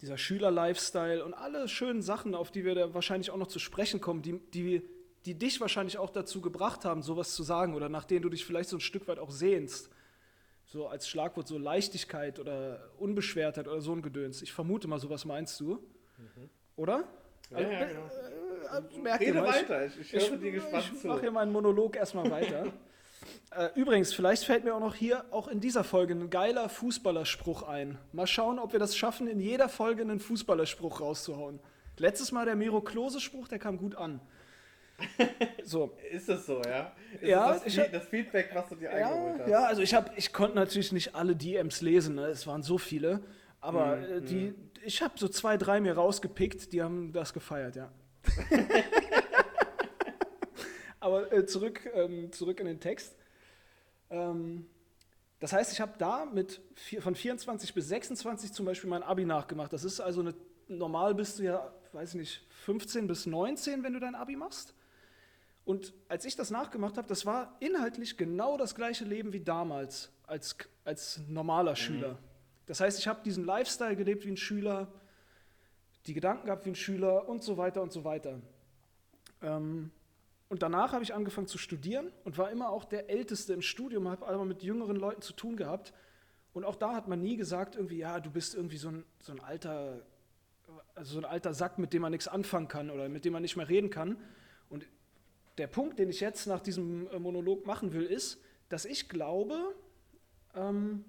dieser 0.02 0.18
Schüler-Lifestyle 0.18 1.24
und 1.24 1.34
alle 1.34 1.68
schönen 1.68 2.02
Sachen, 2.02 2.36
auf 2.36 2.52
die 2.52 2.66
wir 2.66 2.76
da 2.76 2.94
wahrscheinlich 2.94 3.32
auch 3.32 3.38
noch 3.38 3.48
zu 3.48 3.60
sprechen 3.60 4.02
kommen, 4.02 4.22
die, 4.22 4.40
die, 4.54 4.82
die 5.26 5.36
dich 5.36 5.62
wahrscheinlich 5.62 5.98
auch 5.98 6.10
dazu 6.10 6.42
gebracht 6.42 6.86
haben, 6.86 7.02
sowas 7.02 7.36
zu 7.36 7.44
sagen 7.44 7.74
oder 7.74 7.88
nach 7.88 8.04
denen 8.04 8.24
du 8.24 8.30
dich 8.30 8.46
vielleicht 8.46 8.70
so 8.70 8.78
ein 8.78 8.82
Stück 8.82 9.08
weit 9.08 9.20
auch 9.20 9.32
sehnst. 9.32 9.90
So 10.66 10.88
als 10.88 11.08
Schlagwort 11.08 11.48
so 11.48 11.58
Leichtigkeit 11.58 12.40
oder 12.40 12.90
Unbeschwertheit 12.98 13.68
oder 13.68 13.80
so 13.80 13.94
ein 13.94 14.02
Gedöns. 14.02 14.42
Ich 14.42 14.52
vermute 14.52 14.88
mal, 14.88 15.00
sowas 15.00 15.24
meinst 15.24 15.60
du. 15.60 15.80
Oder? 16.76 17.08
Ja, 17.52 17.60
ja, 17.60 17.68
Also, 17.68 17.94
genau. 17.94 18.10
Äh, 18.64 19.00
merkt 19.00 19.22
ihr 19.22 19.28
Rede 19.28 19.42
mal, 19.42 19.50
ich- 19.50 19.56
weiter, 19.70 19.86
ich, 19.86 20.14
ich 20.14 20.30
höre 20.30 20.38
dir 20.38 20.52
gespannt 20.52 20.92
ich 20.94 21.00
zu. 21.02 21.08
mache 21.08 21.22
hier 21.22 21.32
meinen 21.32 21.52
Monolog 21.52 21.96
erstmal 21.96 22.30
weiter. 22.32 22.66
äh, 23.56 23.70
übrigens, 23.76 24.14
vielleicht 24.14 24.44
fällt 24.46 24.64
mir 24.64 24.74
auch 24.76 24.80
noch 24.80 24.96
hier, 24.96 25.26
auch 25.32 25.48
in 25.48 25.60
dieser 25.60 25.84
Folge, 25.84 26.14
ein 26.14 26.30
geiler 26.30 26.70
Fußballerspruch 26.70 27.64
ein. 27.64 27.98
Mal 28.12 28.28
schauen, 28.28 28.60
ob 28.60 28.72
wir 28.74 28.80
das 28.80 28.96
schaffen, 28.98 29.28
in 29.28 29.40
jeder 29.40 29.70
Folge 29.70 30.02
einen 30.02 30.20
Fußballerspruch 30.20 31.02
rauszuhauen. 31.02 31.60
Letztes 31.98 32.32
Mal 32.32 32.46
der 32.46 32.56
Miro 32.56 32.82
Klose-Spruch, 32.82 33.48
der 33.48 33.60
kam 33.60 33.78
gut 33.78 33.96
an. 33.96 34.20
So, 35.64 35.94
Ist 36.12 36.30
das 36.30 36.46
so, 36.46 36.62
ja? 36.62 36.92
Ist 37.20 37.24
Ja, 37.28 37.54
das, 37.54 37.66
ich 37.66 37.76
das, 37.76 37.86
hab- 37.86 37.92
das 37.94 38.06
Feedback, 38.08 38.50
was 38.54 38.70
du 38.70 38.76
dir 38.76 38.92
eingeholt 38.92 39.38
ja, 39.38 39.44
hast? 39.44 39.50
ja, 39.50 39.64
also 39.66 39.82
ich 39.82 39.94
habe, 39.94 40.12
ich 40.18 40.34
konnte 40.34 40.56
natürlich 40.56 40.92
nicht 40.92 41.16
alle 41.16 41.36
DMs 41.36 41.82
lesen, 41.82 42.16
ne? 42.16 42.26
es 42.28 42.46
waren 42.48 42.64
so 42.64 42.78
viele, 42.78 43.22
aber 43.62 43.96
Mhm, 43.98 44.04
äh, 44.04 44.22
die, 44.22 44.54
ich 44.86 45.02
habe 45.02 45.14
so 45.18 45.28
zwei, 45.30 45.58
drei 45.58 45.80
mir 45.80 45.94
rausgepickt, 45.94 46.74
die 46.74 46.82
haben 46.84 47.12
das 47.14 47.34
gefeiert, 47.34 47.76
ja. 47.76 47.90
aber 51.00 51.32
äh, 51.32 51.46
zurück, 51.46 51.90
ähm, 51.94 52.32
zurück 52.32 52.60
in 52.60 52.66
den 52.66 52.80
Text. 52.80 53.16
Ähm, 54.10 54.68
das 55.40 55.52
heißt, 55.52 55.74
ich 55.74 55.82
habe 55.82 55.94
da 55.98 56.26
mit 56.26 56.62
vier, 56.76 57.02
von 57.02 57.16
24 57.16 57.74
bis 57.74 57.90
26 57.90 58.54
zum 58.54 58.66
Beispiel 58.66 58.90
mein 58.90 59.04
Abi 59.04 59.26
nachgemacht. 59.26 59.74
Das 59.74 59.84
ist 59.84 60.00
also 60.00 60.22
eine, 60.22 60.34
normal 60.70 61.16
bist 61.16 61.40
du 61.40 61.44
ja, 61.44 61.74
weiß 61.92 62.12
ich 62.12 62.16
nicht, 62.16 62.48
15 62.64 63.08
bis 63.08 63.26
19, 63.26 63.84
wenn 63.84 63.94
du 63.94 64.00
dein 64.00 64.16
Abi 64.16 64.38
machst. 64.38 64.74
Und 65.66 65.94
als 66.08 66.26
ich 66.26 66.36
das 66.36 66.52
nachgemacht 66.52 66.98
habe, 66.98 67.08
das 67.08 67.26
war 67.26 67.56
inhaltlich 67.60 68.18
genau 68.18 68.58
das 68.58 68.76
gleiche 68.76 69.06
Leben 69.06 69.34
wie 69.34 69.40
damals 69.40 70.12
als, 70.28 70.58
als 70.84 71.22
normaler 71.28 71.76
Schüler. 71.76 72.18
Das 72.66 72.80
heißt, 72.80 73.00
ich 73.00 73.08
habe 73.08 73.22
diesen 73.24 73.46
Lifestyle 73.46 73.96
gelebt 73.96 74.26
wie 74.26 74.32
ein 74.32 74.38
Schüler, 74.38 74.92
die 76.08 76.14
Gedanken 76.14 76.46
gehabt 76.46 76.66
wie 76.66 76.72
ein 76.72 76.76
Schüler 76.76 77.28
und 77.28 77.44
so 77.44 77.58
weiter 77.58 77.82
und 77.82 77.92
so 77.92 78.04
weiter. 78.04 78.42
Ähm, 79.42 79.92
und 80.50 80.62
danach 80.62 80.94
habe 80.94 81.04
ich 81.04 81.14
angefangen 81.14 81.48
zu 81.48 81.58
studieren 81.58 82.12
und 82.24 82.38
war 82.38 82.52
immer 82.52 82.70
auch 82.70 82.86
der 82.86 83.10
Älteste 83.10 83.54
im 83.54 83.62
Studium, 83.62 84.08
habe 84.08 84.28
aber 84.28 84.46
mit 84.46 84.62
jüngeren 84.62 84.96
Leuten 84.96 85.22
zu 85.22 85.34
tun 85.34 85.58
gehabt. 85.58 85.94
Und 86.54 86.64
auch 86.64 86.76
da 86.76 86.94
hat 86.94 87.08
man 87.08 87.22
nie 87.22 87.38
gesagt, 87.38 87.76
irgendwie, 87.76 87.98
ja, 87.98 88.20
du 88.20 88.30
bist 88.30 88.54
irgendwie 88.54 88.78
so 88.78 88.90
ein, 88.90 89.04
so 89.20 89.32
ein 89.32 89.40
alter, 89.40 90.06
also 90.94 91.14
so 91.14 91.20
ein 91.20 91.26
alter 91.26 91.54
Sack, 91.54 91.80
mit 91.80 91.94
dem 91.94 92.04
man 92.04 92.12
nichts 92.12 92.28
anfangen 92.28 92.68
kann 92.68 92.92
oder 92.92 93.10
mit 93.10 93.26
dem 93.26 93.34
man 93.34 93.42
nicht 93.42 93.56
mehr 93.56 93.68
reden 93.68 93.90
kann. 93.90 94.18
Und 94.70 94.86
der 95.58 95.68
Punkt, 95.68 95.98
den 95.98 96.10
ich 96.10 96.20
jetzt 96.20 96.46
nach 96.46 96.60
diesem 96.60 97.08
äh, 97.08 97.20
Monolog 97.20 97.66
machen 97.66 97.94
will, 97.94 98.06
ist, 98.06 98.40
dass 98.70 98.86
ich 98.86 99.10
glaube, 99.10 99.74
ähm, 100.56 101.04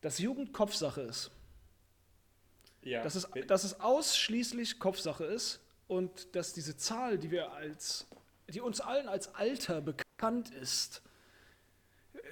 dass 0.00 0.18
Jugend 0.18 0.52
Kopfsache 0.52 1.02
ist. 1.02 1.30
Ja. 2.84 3.02
Dass 3.02 3.14
es, 3.14 3.28
dass 3.46 3.64
es 3.64 3.80
ausschließlich 3.80 4.78
Kopfsache 4.78 5.24
ist 5.24 5.60
und 5.88 6.34
dass 6.34 6.52
diese 6.52 6.76
Zahl, 6.76 7.18
die 7.18 7.30
wir 7.30 7.52
als, 7.52 8.06
die 8.48 8.60
uns 8.60 8.80
allen 8.80 9.08
als 9.08 9.34
Alter 9.34 9.80
bekannt 9.80 10.50
ist, 10.50 11.02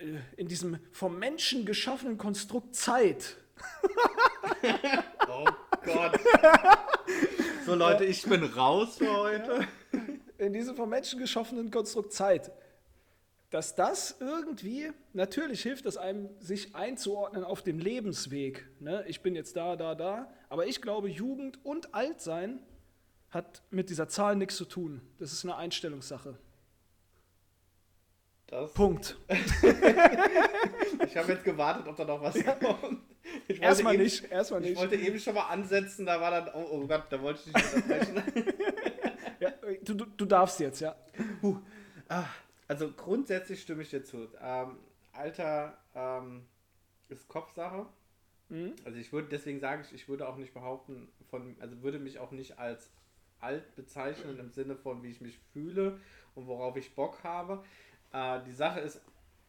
äh, 0.01 0.19
in 0.37 0.49
diesem 0.49 0.79
vom 0.93 1.19
Menschen 1.19 1.65
geschaffenen 1.67 2.19
Konstrukt 2.19 2.75
Zeit, 2.75 3.37
Oh 5.29 5.47
Gott. 5.85 6.21
So 7.65 7.75
Leute, 7.75 8.05
ich 8.05 8.23
bin 8.25 8.45
raus 8.45 8.97
für 8.99 9.13
heute. 9.13 9.67
in 10.39 10.53
diesem 10.53 10.77
vom 10.77 10.89
Menschen 10.89 11.19
geschaffenen 11.19 11.71
Konstrukt 11.71 12.13
Zeit, 12.13 12.51
dass 13.53 13.75
das 13.75 14.17
irgendwie, 14.19 14.91
natürlich 15.13 15.63
hilft 15.63 15.85
es 15.87 15.97
einem, 15.99 16.31
sich 16.41 16.75
einzuordnen 16.75 17.45
auf 17.45 17.63
dem 17.63 17.79
Lebensweg. 17.79 18.67
Ne? 18.81 19.05
Ich 19.07 19.21
bin 19.21 19.35
jetzt 19.37 19.57
da, 19.57 19.77
da, 19.77 19.95
da. 19.95 20.33
Aber 20.49 20.67
ich 20.67 20.81
glaube, 20.83 21.09
Jugend 21.11 21.65
und 21.65 21.95
Altsein 21.95 22.61
hat 23.31 23.63
mit 23.71 23.91
dieser 23.91 24.09
Zahl 24.09 24.37
nichts 24.37 24.57
zu 24.57 24.65
tun. 24.65 25.03
Das 25.19 25.33
ist 25.33 25.45
eine 25.45 25.57
Einstellungssache. 25.57 26.39
Das, 28.47 28.73
Punkt. 28.73 29.17
ich 31.07 31.17
habe 31.17 31.33
jetzt 31.33 31.45
gewartet, 31.45 31.87
ob 31.89 31.97
da 31.97 32.05
noch 32.05 32.21
was 32.23 32.35
kommt. 32.61 33.01
Ich 33.49 33.61
Erstmal 33.63 33.95
eben- 33.95 34.03
nicht, 34.03 34.31
erstmal 34.31 34.63
Ich 34.63 34.71
nicht. 34.71 34.79
wollte 34.79 34.97
eben 34.97 35.19
schon 35.19 35.35
mal 35.35 35.47
ansetzen, 35.49 36.05
da 36.07 36.21
war 36.21 36.31
dann, 36.31 36.49
oh, 36.55 36.67
oh 36.73 36.87
Gott, 36.87 37.05
da 37.11 37.21
wollte 37.23 37.41
ich 37.47 37.55
nicht 37.55 37.75
unterbrechen. 37.75 38.23
Ja, 39.41 39.51
du, 39.83 39.95
du, 39.95 40.05
du 40.05 40.25
darfst 40.25 40.61
jetzt, 40.61 40.79
ja. 40.81 40.95
Puh. 41.41 41.59
Ah, 42.09 42.27
also 42.73 42.91
grundsätzlich 42.91 43.61
stimme 43.61 43.83
ich 43.83 43.91
dir 43.91 44.03
zu. 44.03 44.29
Ähm, 44.41 44.79
Alter 45.13 45.77
ähm, 45.95 46.47
ist 47.11 47.29
Kopfsache. 47.29 47.85
Mhm. 48.49 48.75
Also 48.87 48.99
ich 48.99 49.13
würde, 49.13 49.29
deswegen 49.29 49.61
sage 49.61 49.83
ich, 49.83 49.93
ich 49.93 50.09
würde 50.09 50.27
auch 50.27 50.39
nicht 50.39 50.55
behaupten, 50.55 51.13
von, 51.29 51.55
also 51.61 51.83
würde 51.83 51.99
mich 51.99 52.19
auch 52.19 52.31
nicht 52.31 52.59
als 52.59 52.91
alt 53.41 53.77
bezeichnen 53.77 54.39
im 54.39 54.51
Sinne 54.53 54.75
von, 54.75 55.03
wie 55.03 55.11
ich 55.11 55.21
mich 55.21 55.39
fühle 55.53 56.01
und 56.35 56.47
worauf 56.47 56.75
ich 56.79 56.95
Bock 56.95 57.23
habe. 57.25 57.63
Äh, 58.11 58.41
die 58.47 58.53
Sache 58.53 58.81
ist 58.81 59.03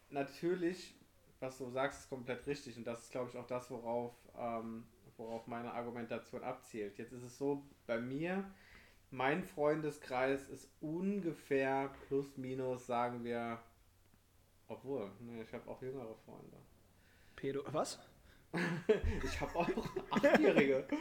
natürlich, 0.09 0.93
was 1.39 1.57
du 1.57 1.69
sagst, 1.69 2.01
ist 2.01 2.09
komplett 2.09 2.45
richtig 2.45 2.75
und 2.75 2.85
das 2.85 3.03
ist, 3.03 3.11
glaube 3.11 3.29
ich, 3.29 3.37
auch 3.37 3.47
das, 3.47 3.71
worauf, 3.71 4.13
ähm, 4.37 4.83
worauf 5.15 5.47
meine 5.47 5.71
Argumentation 5.71 6.43
abzielt. 6.43 6.97
Jetzt 6.97 7.13
ist 7.13 7.23
es 7.23 7.37
so, 7.37 7.63
bei 7.87 8.01
mir, 8.01 8.43
mein 9.13 9.43
Freundeskreis 9.43 10.49
ist 10.49 10.67
ungefähr 10.81 11.91
plus 12.07 12.35
minus, 12.35 12.87
sagen 12.87 13.23
wir, 13.23 13.59
obwohl, 14.67 15.11
ne, 15.19 15.43
ich 15.43 15.53
habe 15.53 15.69
auch 15.69 15.79
jüngere 15.81 16.15
Freunde. 16.25 16.57
Pedo. 17.35 17.63
Was? 17.71 17.99
Ich 19.23 19.41
habe 19.41 19.55
auch 19.55 19.67
Achtjährige. 20.11 20.85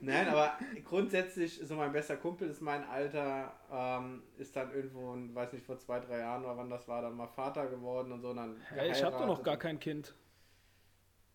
Nein, 0.00 0.28
aber 0.28 0.54
grundsätzlich, 0.82 1.60
so 1.62 1.76
mein 1.76 1.92
bester 1.92 2.16
Kumpel 2.16 2.48
ist 2.48 2.62
mein 2.62 2.84
Alter, 2.84 3.52
ähm, 3.70 4.22
ist 4.38 4.56
dann 4.56 4.72
irgendwo, 4.72 5.14
weiß 5.34 5.52
nicht, 5.52 5.66
vor 5.66 5.78
zwei, 5.78 6.00
drei 6.00 6.20
Jahren 6.20 6.42
oder 6.42 6.56
wann 6.56 6.70
das 6.70 6.88
war, 6.88 7.02
dann 7.02 7.14
mal 7.14 7.26
Vater 7.26 7.66
geworden 7.66 8.12
und 8.12 8.22
so. 8.22 8.30
Und 8.30 8.36
dann 8.36 8.56
Hey, 8.70 8.92
ich 8.92 9.04
habe 9.04 9.18
doch 9.18 9.26
noch 9.26 9.42
gar 9.42 9.58
kein 9.58 9.78
Kind. 9.78 10.14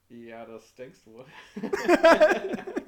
Ja, 0.09 0.45
das 0.45 0.73
denkst 0.73 1.03
du 1.05 1.13
wohl. 1.13 1.25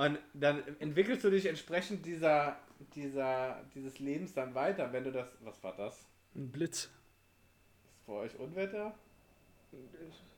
und 0.00 0.18
dann 0.32 0.62
entwickelst 0.78 1.22
du 1.24 1.30
dich 1.30 1.44
entsprechend 1.44 2.06
dieser, 2.06 2.56
dieser, 2.94 3.62
dieses 3.74 3.98
Lebens 3.98 4.32
dann 4.32 4.54
weiter, 4.54 4.90
wenn 4.94 5.04
du 5.04 5.12
das, 5.12 5.28
was 5.40 5.62
war 5.62 5.76
das? 5.76 6.06
Ein 6.34 6.50
Blitz. 6.50 6.84
Ist 6.84 8.04
für 8.06 8.12
euch 8.12 8.34
Unwetter? 8.38 8.94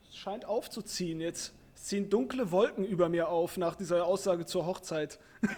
Es 0.04 0.16
scheint 0.16 0.46
aufzuziehen 0.46 1.20
jetzt. 1.20 1.54
Es 1.76 1.84
ziehen 1.84 2.10
dunkle 2.10 2.50
Wolken 2.50 2.84
über 2.84 3.08
mir 3.08 3.28
auf 3.28 3.56
nach 3.56 3.76
dieser 3.76 4.04
Aussage 4.04 4.46
zur 4.46 4.66
Hochzeit. 4.66 5.20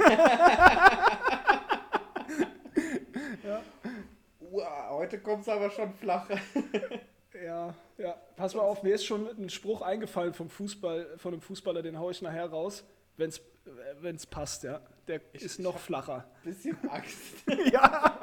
Uah, 4.50 4.90
heute 4.90 5.18
kommt 5.18 5.44
es 5.44 5.48
aber 5.48 5.70
schon 5.70 5.94
flach. 5.94 6.28
Ja, 7.44 7.74
ja. 7.98 8.14
Pass 8.36 8.54
mal 8.54 8.62
auf, 8.62 8.84
mir 8.84 8.94
ist 8.94 9.04
schon 9.04 9.26
ein 9.26 9.50
Spruch 9.50 9.82
eingefallen 9.82 10.32
vom 10.32 10.48
Fußball, 10.48 11.18
von 11.18 11.32
einem 11.32 11.42
Fußballer, 11.42 11.82
den 11.82 11.98
haue 11.98 12.12
ich 12.12 12.22
nachher 12.22 12.46
raus, 12.46 12.84
wenn 13.16 13.28
es 13.28 13.42
passt, 14.30 14.64
ja. 14.64 14.80
Der 15.06 15.20
ist 15.34 15.58
noch 15.58 15.78
flacher. 15.78 16.26
Bisschen 16.42 16.76
Angst. 16.88 17.44
ja. 17.72 18.14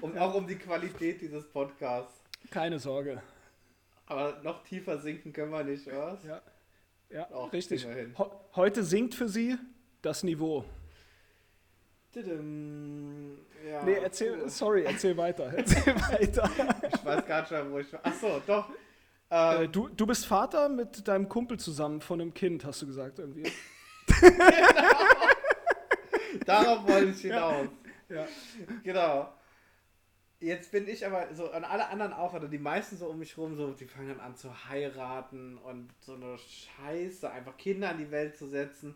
Und 0.00 0.18
auch 0.18 0.34
um 0.34 0.46
die 0.46 0.56
Qualität 0.56 1.20
dieses 1.20 1.48
Podcasts. 1.50 2.22
Keine 2.50 2.78
Sorge. 2.78 3.22
Aber 4.06 4.40
noch 4.42 4.62
tiefer 4.64 4.98
sinken 4.98 5.32
können 5.32 5.50
wir 5.50 5.64
nicht, 5.64 5.86
was? 5.86 6.22
Ja, 6.24 6.42
ja 7.10 7.30
Auch 7.30 7.52
richtig. 7.52 7.86
heute 8.54 8.84
sinkt 8.84 9.14
für 9.14 9.28
Sie 9.28 9.56
das 10.02 10.22
Niveau. 10.22 10.64
Ja, 12.14 13.82
Nee, 13.82 13.94
erzähl, 14.02 14.48
sorry, 14.48 14.84
erzähl 14.84 15.16
weiter. 15.16 15.52
Erzähl 15.56 15.94
weiter. 16.12 16.50
Ich 16.92 17.04
weiß 17.04 17.26
gar 17.26 17.40
nicht 17.40 17.50
mehr, 17.50 17.70
wo 17.70 17.78
ich 17.78 17.92
war. 17.92 18.06
Achso, 18.06 18.40
doch. 18.46 18.70
Äh, 19.30 19.64
Ähm, 19.64 19.72
du, 19.72 19.88
du 19.88 20.06
bist 20.06 20.26
Vater 20.26 20.68
mit 20.68 21.06
deinem 21.08 21.28
Kumpel 21.28 21.58
zusammen 21.58 22.00
von 22.00 22.20
einem 22.20 22.34
Kind, 22.34 22.64
hast 22.64 22.82
du 22.82 22.86
gesagt 22.86 23.18
irgendwie. 23.18 23.50
darauf 26.46 26.86
wollte 26.86 27.10
ich 27.10 27.20
hinaus. 27.22 27.68
Ja. 28.08 28.26
Genau. 28.82 29.32
Jetzt 30.40 30.72
bin 30.72 30.86
ich 30.88 31.06
aber 31.06 31.34
so, 31.34 31.50
an 31.52 31.64
alle 31.64 31.88
anderen 31.88 32.12
auch, 32.12 32.34
oder 32.34 32.48
die 32.48 32.58
meisten 32.58 32.98
so 32.98 33.06
um 33.06 33.18
mich 33.18 33.38
rum, 33.38 33.54
so, 33.56 33.72
die 33.72 33.86
fangen 33.86 34.08
dann 34.08 34.20
an 34.20 34.36
zu 34.36 34.68
heiraten 34.68 35.56
und 35.56 35.88
so 36.00 36.14
eine 36.14 36.36
Scheiße, 36.36 37.30
einfach 37.30 37.56
Kinder 37.56 37.90
in 37.92 37.98
die 37.98 38.10
Welt 38.10 38.36
zu 38.36 38.46
setzen. 38.46 38.94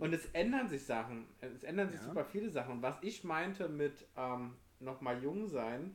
Und 0.00 0.14
es 0.14 0.24
ändern 0.32 0.68
sich 0.68 0.86
Sachen. 0.86 1.26
Es 1.40 1.62
ändern 1.62 1.90
sich 1.90 2.00
Ja. 2.00 2.06
super 2.06 2.24
viele 2.24 2.48
Sachen. 2.48 2.72
Und 2.76 2.82
was 2.82 2.96
ich 3.02 3.22
meinte 3.22 3.68
mit 3.68 4.06
ähm, 4.16 4.54
nochmal 4.80 5.22
jung 5.22 5.46
sein, 5.48 5.94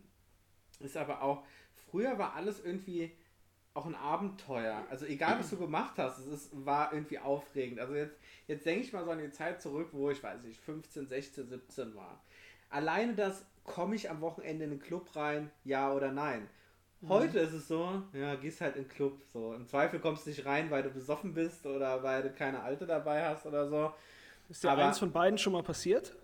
ist 0.80 0.96
aber 0.96 1.24
auch, 1.24 1.44
früher 1.90 2.20
war 2.20 2.36
alles 2.36 2.64
irgendwie 2.64 3.16
auch 3.74 3.86
ein 3.86 3.96
Abenteuer. 3.96 4.84
Also 4.90 5.06
egal, 5.06 5.40
was 5.40 5.50
du 5.50 5.58
gemacht 5.58 5.94
hast, 5.98 6.20
es 6.20 6.28
ist, 6.28 6.66
war 6.66 6.94
irgendwie 6.94 7.20
aufregend. 7.20 7.80
Also 7.80 7.96
jetzt, 7.96 8.16
jetzt 8.48 8.66
denke 8.66 8.84
ich 8.86 8.94
mal 8.94 9.04
so 9.04 9.12
an 9.12 9.20
die 9.20 9.32
Zeit 9.32 9.62
zurück, 9.62 9.90
wo 9.92 10.10
ich, 10.12 10.22
weiß 10.22 10.44
nicht, 10.44 10.60
15, 10.62 11.08
16, 11.08 11.50
17 11.50 11.96
war. 11.96 12.22
Alleine 12.70 13.16
das, 13.16 13.46
komme 13.64 13.96
ich 13.96 14.10
am 14.10 14.22
Wochenende 14.22 14.66
in 14.66 14.72
den 14.72 14.80
Club 14.80 15.16
rein, 15.16 15.50
ja 15.64 15.92
oder 15.92 16.12
nein? 16.12 16.50
Heute 17.08 17.40
ist 17.40 17.52
es 17.52 17.68
so, 17.68 18.02
ja, 18.14 18.36
gehst 18.36 18.62
halt 18.62 18.78
in 18.78 18.84
den 18.84 18.90
Club. 18.90 19.22
So. 19.34 19.54
Im 19.54 19.68
Zweifel 19.68 20.00
kommst 20.00 20.26
du 20.26 20.30
nicht 20.30 20.46
rein, 20.46 20.72
weil 20.72 20.84
du 20.84 20.90
besoffen 20.90 21.34
bist 21.34 21.66
oder 21.66 22.02
weil 22.02 22.24
du 22.24 22.30
keine 22.32 22.62
Alte 22.64 22.86
dabei 22.86 23.26
hast 23.28 23.46
oder 23.46 23.68
so. 23.68 23.92
Ist 24.48 24.64
dir 24.64 24.72
Aber- 24.72 24.86
eins 24.86 25.00
von 25.00 25.12
beiden 25.12 25.38
schon 25.38 25.52
mal 25.52 25.64
passiert? 25.64 26.16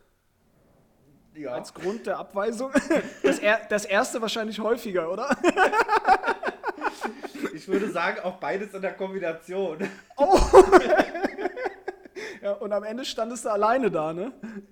Ja. 1.36 1.52
Als 1.52 1.74
Grund 1.74 2.08
der 2.08 2.18
Abweisung? 2.18 2.72
Das, 3.24 3.40
er, 3.40 3.60
das 3.70 3.86
erste 3.86 4.22
wahrscheinlich 4.22 4.60
häufiger, 4.60 5.12
oder? 5.12 5.30
Ich 7.70 7.74
würde 7.74 7.92
sagen, 7.92 8.20
auch 8.22 8.38
beides 8.38 8.74
in 8.74 8.82
der 8.82 8.94
Kombination. 8.96 9.78
Ja, 12.42 12.54
und 12.54 12.72
am 12.72 12.84
Ende 12.84 13.04
standest 13.06 13.44
du 13.46 13.50
alleine 13.50 13.92
da, 13.92 14.12
ne? 14.14 14.32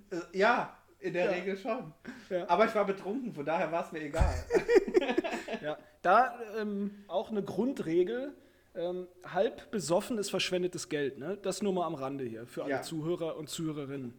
Äh, 0.10 0.38
Ja, 0.38 0.76
in 1.00 1.14
der 1.14 1.26
Ja. 1.26 1.32
Regel 1.32 1.58
schon. 1.58 1.94
Ja. 2.30 2.50
Aber 2.50 2.66
ich 2.66 2.74
war 2.74 2.86
betrunken, 2.86 3.34
von 3.34 3.46
daher 3.46 3.70
war 3.72 3.86
es 3.86 3.92
mir 3.92 4.02
egal. 4.02 4.34
Ja, 5.62 5.78
da 6.02 6.40
ähm, 6.58 7.04
auch 7.08 7.30
eine 7.30 7.44
Grundregel. 7.44 8.34
Ähm, 8.76 9.08
halb 9.26 9.70
besoffen 9.72 10.18
ist 10.18 10.30
verschwendetes 10.30 10.88
Geld. 10.90 11.18
Ne? 11.20 11.38
Das 11.42 11.62
nur 11.62 11.74
mal 11.74 11.86
am 11.86 11.96
Rande 11.96 12.24
hier 12.24 12.46
für 12.48 12.64
alle 12.64 12.72
Ja. 12.72 12.82
Zuhörer 12.82 13.36
und 13.38 13.50
Zuhörerinnen. 13.50 14.14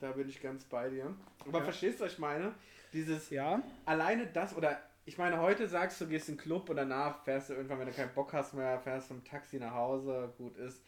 Da 0.00 0.12
bin 0.12 0.28
ich 0.28 0.40
ganz 0.40 0.64
bei 0.64 0.88
dir. 0.88 1.14
Aber 1.46 1.58
Ja. 1.58 1.64
verstehst 1.64 2.00
du, 2.00 2.04
was 2.04 2.12
ich 2.12 2.18
meine? 2.18 2.52
Dieses 2.92 3.30
Ja, 3.30 3.62
alleine 3.84 4.26
das 4.26 4.56
oder 4.56 4.78
ich 5.04 5.18
meine, 5.18 5.40
heute 5.40 5.66
sagst 5.68 6.00
du, 6.00 6.06
gehst 6.06 6.28
in 6.28 6.36
den 6.36 6.40
Club 6.40 6.68
und 6.70 6.76
danach 6.76 7.24
fährst 7.24 7.50
du 7.50 7.54
irgendwann, 7.54 7.80
wenn 7.80 7.86
du 7.86 7.92
keinen 7.92 8.14
Bock 8.14 8.32
hast 8.32 8.54
mehr, 8.54 8.78
fährst 8.80 9.10
du 9.10 9.14
dem 9.14 9.24
Taxi 9.24 9.58
nach 9.58 9.74
Hause. 9.74 10.32
Gut 10.38 10.56
ist, 10.56 10.82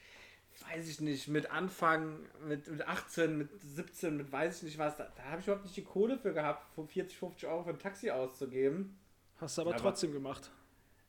weiß 0.70 0.88
ich 0.88 1.00
nicht, 1.00 1.28
mit 1.28 1.50
Anfang, 1.50 2.18
mit, 2.46 2.68
mit 2.68 2.86
18, 2.86 3.36
mit 3.38 3.48
17, 3.62 4.16
mit 4.16 4.30
weiß 4.30 4.58
ich 4.58 4.62
nicht 4.64 4.78
was, 4.78 4.96
da, 4.96 5.10
da 5.16 5.22
habe 5.24 5.40
ich 5.40 5.46
überhaupt 5.46 5.64
nicht 5.64 5.76
die 5.76 5.84
Kohle 5.84 6.18
für 6.18 6.32
gehabt, 6.32 6.72
für 6.74 6.86
40, 6.86 7.18
50 7.18 7.48
Euro 7.48 7.64
für 7.64 7.70
ein 7.70 7.78
Taxi 7.78 8.10
auszugeben. 8.10 8.98
hast 9.40 9.56
du 9.58 9.62
aber 9.62 9.72
Aber- 9.72 9.80
trotzdem 9.80 10.12
gemacht. 10.12 10.50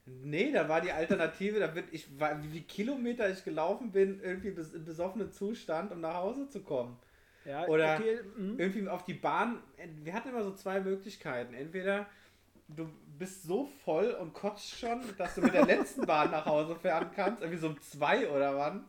Nee, 0.06 0.52
da 0.52 0.68
war 0.68 0.82
die 0.82 0.92
Alternative, 0.92 1.60
da 1.62 1.76
wird 1.76 1.86
ich 1.94 2.10
wie 2.20 2.48
viele 2.50 2.66
Kilometer 2.66 3.30
ich 3.30 3.46
gelaufen 3.46 3.94
bin, 3.94 4.20
irgendwie 4.22 4.52
bes, 4.52 4.74
im 4.74 4.84
besoffenen 4.84 5.32
Zustand, 5.32 5.94
um 5.94 6.02
nach 6.02 6.16
Hause 6.16 6.50
zu 6.50 6.62
kommen. 6.62 7.00
Ja, 7.46 7.66
Oder 7.68 7.96
okay, 7.96 8.20
mhm. 8.38 8.60
Irgendwie 8.60 8.88
auf 8.90 9.06
die 9.06 9.14
Bahn. 9.14 9.60
Wir 10.04 10.14
hatten 10.14 10.28
immer 10.30 10.44
so 10.44 10.54
zwei 10.54 10.82
Möglichkeiten. 10.82 11.54
Entweder 11.54 12.06
du 12.68 12.90
bist 13.18 13.44
so 13.44 13.66
voll 13.86 14.12
und 14.20 14.34
kotzt 14.34 14.72
schon, 14.72 15.02
dass 15.18 15.36
du 15.36 15.42
mit 15.42 15.54
der 15.54 15.66
letzten 15.66 16.06
Bahn 16.06 16.32
nach 16.32 16.46
Hause 16.46 16.76
fahren 16.76 17.10
kannst, 17.16 17.42
irgendwie 17.42 17.60
so 17.60 17.68
um 17.68 17.82
zwei 17.82 18.30
oder 18.30 18.58
wann. 18.58 18.86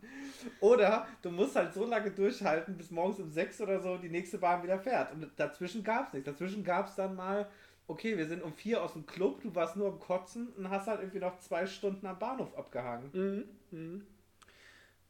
Oder 0.61 1.07
du 1.23 1.31
musst 1.31 1.57
halt 1.57 1.75
so 1.75 1.85
lange 1.85 2.11
durchhalten, 2.11 2.77
bis 2.77 2.91
morgens 2.91 3.21
um 3.21 3.31
sechs 3.31 3.61
oder 3.61 3.81
so 3.81 3.97
die 3.99 4.09
nächste 4.09 4.39
Bahn 4.39 4.63
wieder 4.63 4.79
fährt. 4.79 5.13
Und 5.13 5.31
dazwischen 5.37 5.85
gab 5.85 6.09
es 6.09 6.15
nichts. 6.15 6.27
Dazwischen 6.31 6.65
gab 6.65 6.89
es 6.89 6.95
dann 6.95 7.15
mal, 7.15 7.47
okay, 7.87 8.17
wir 8.17 8.27
sind 8.27 8.43
um 8.43 8.53
vier 8.53 8.83
aus 8.83 8.95
dem 8.95 9.07
Club, 9.07 9.43
du 9.43 9.55
warst 9.55 9.77
nur 9.77 9.89
am 9.89 10.01
Kotzen 10.01 10.49
und 10.57 10.71
hast 10.71 10.87
halt 10.87 11.01
irgendwie 11.01 11.21
noch 11.21 11.39
zwei 11.39 11.67
Stunden 11.67 12.07
am 12.07 12.19
Bahnhof 12.19 12.57
abgehangen. 12.57 13.11
Mhm. 13.13 13.79
Mhm. 13.79 14.07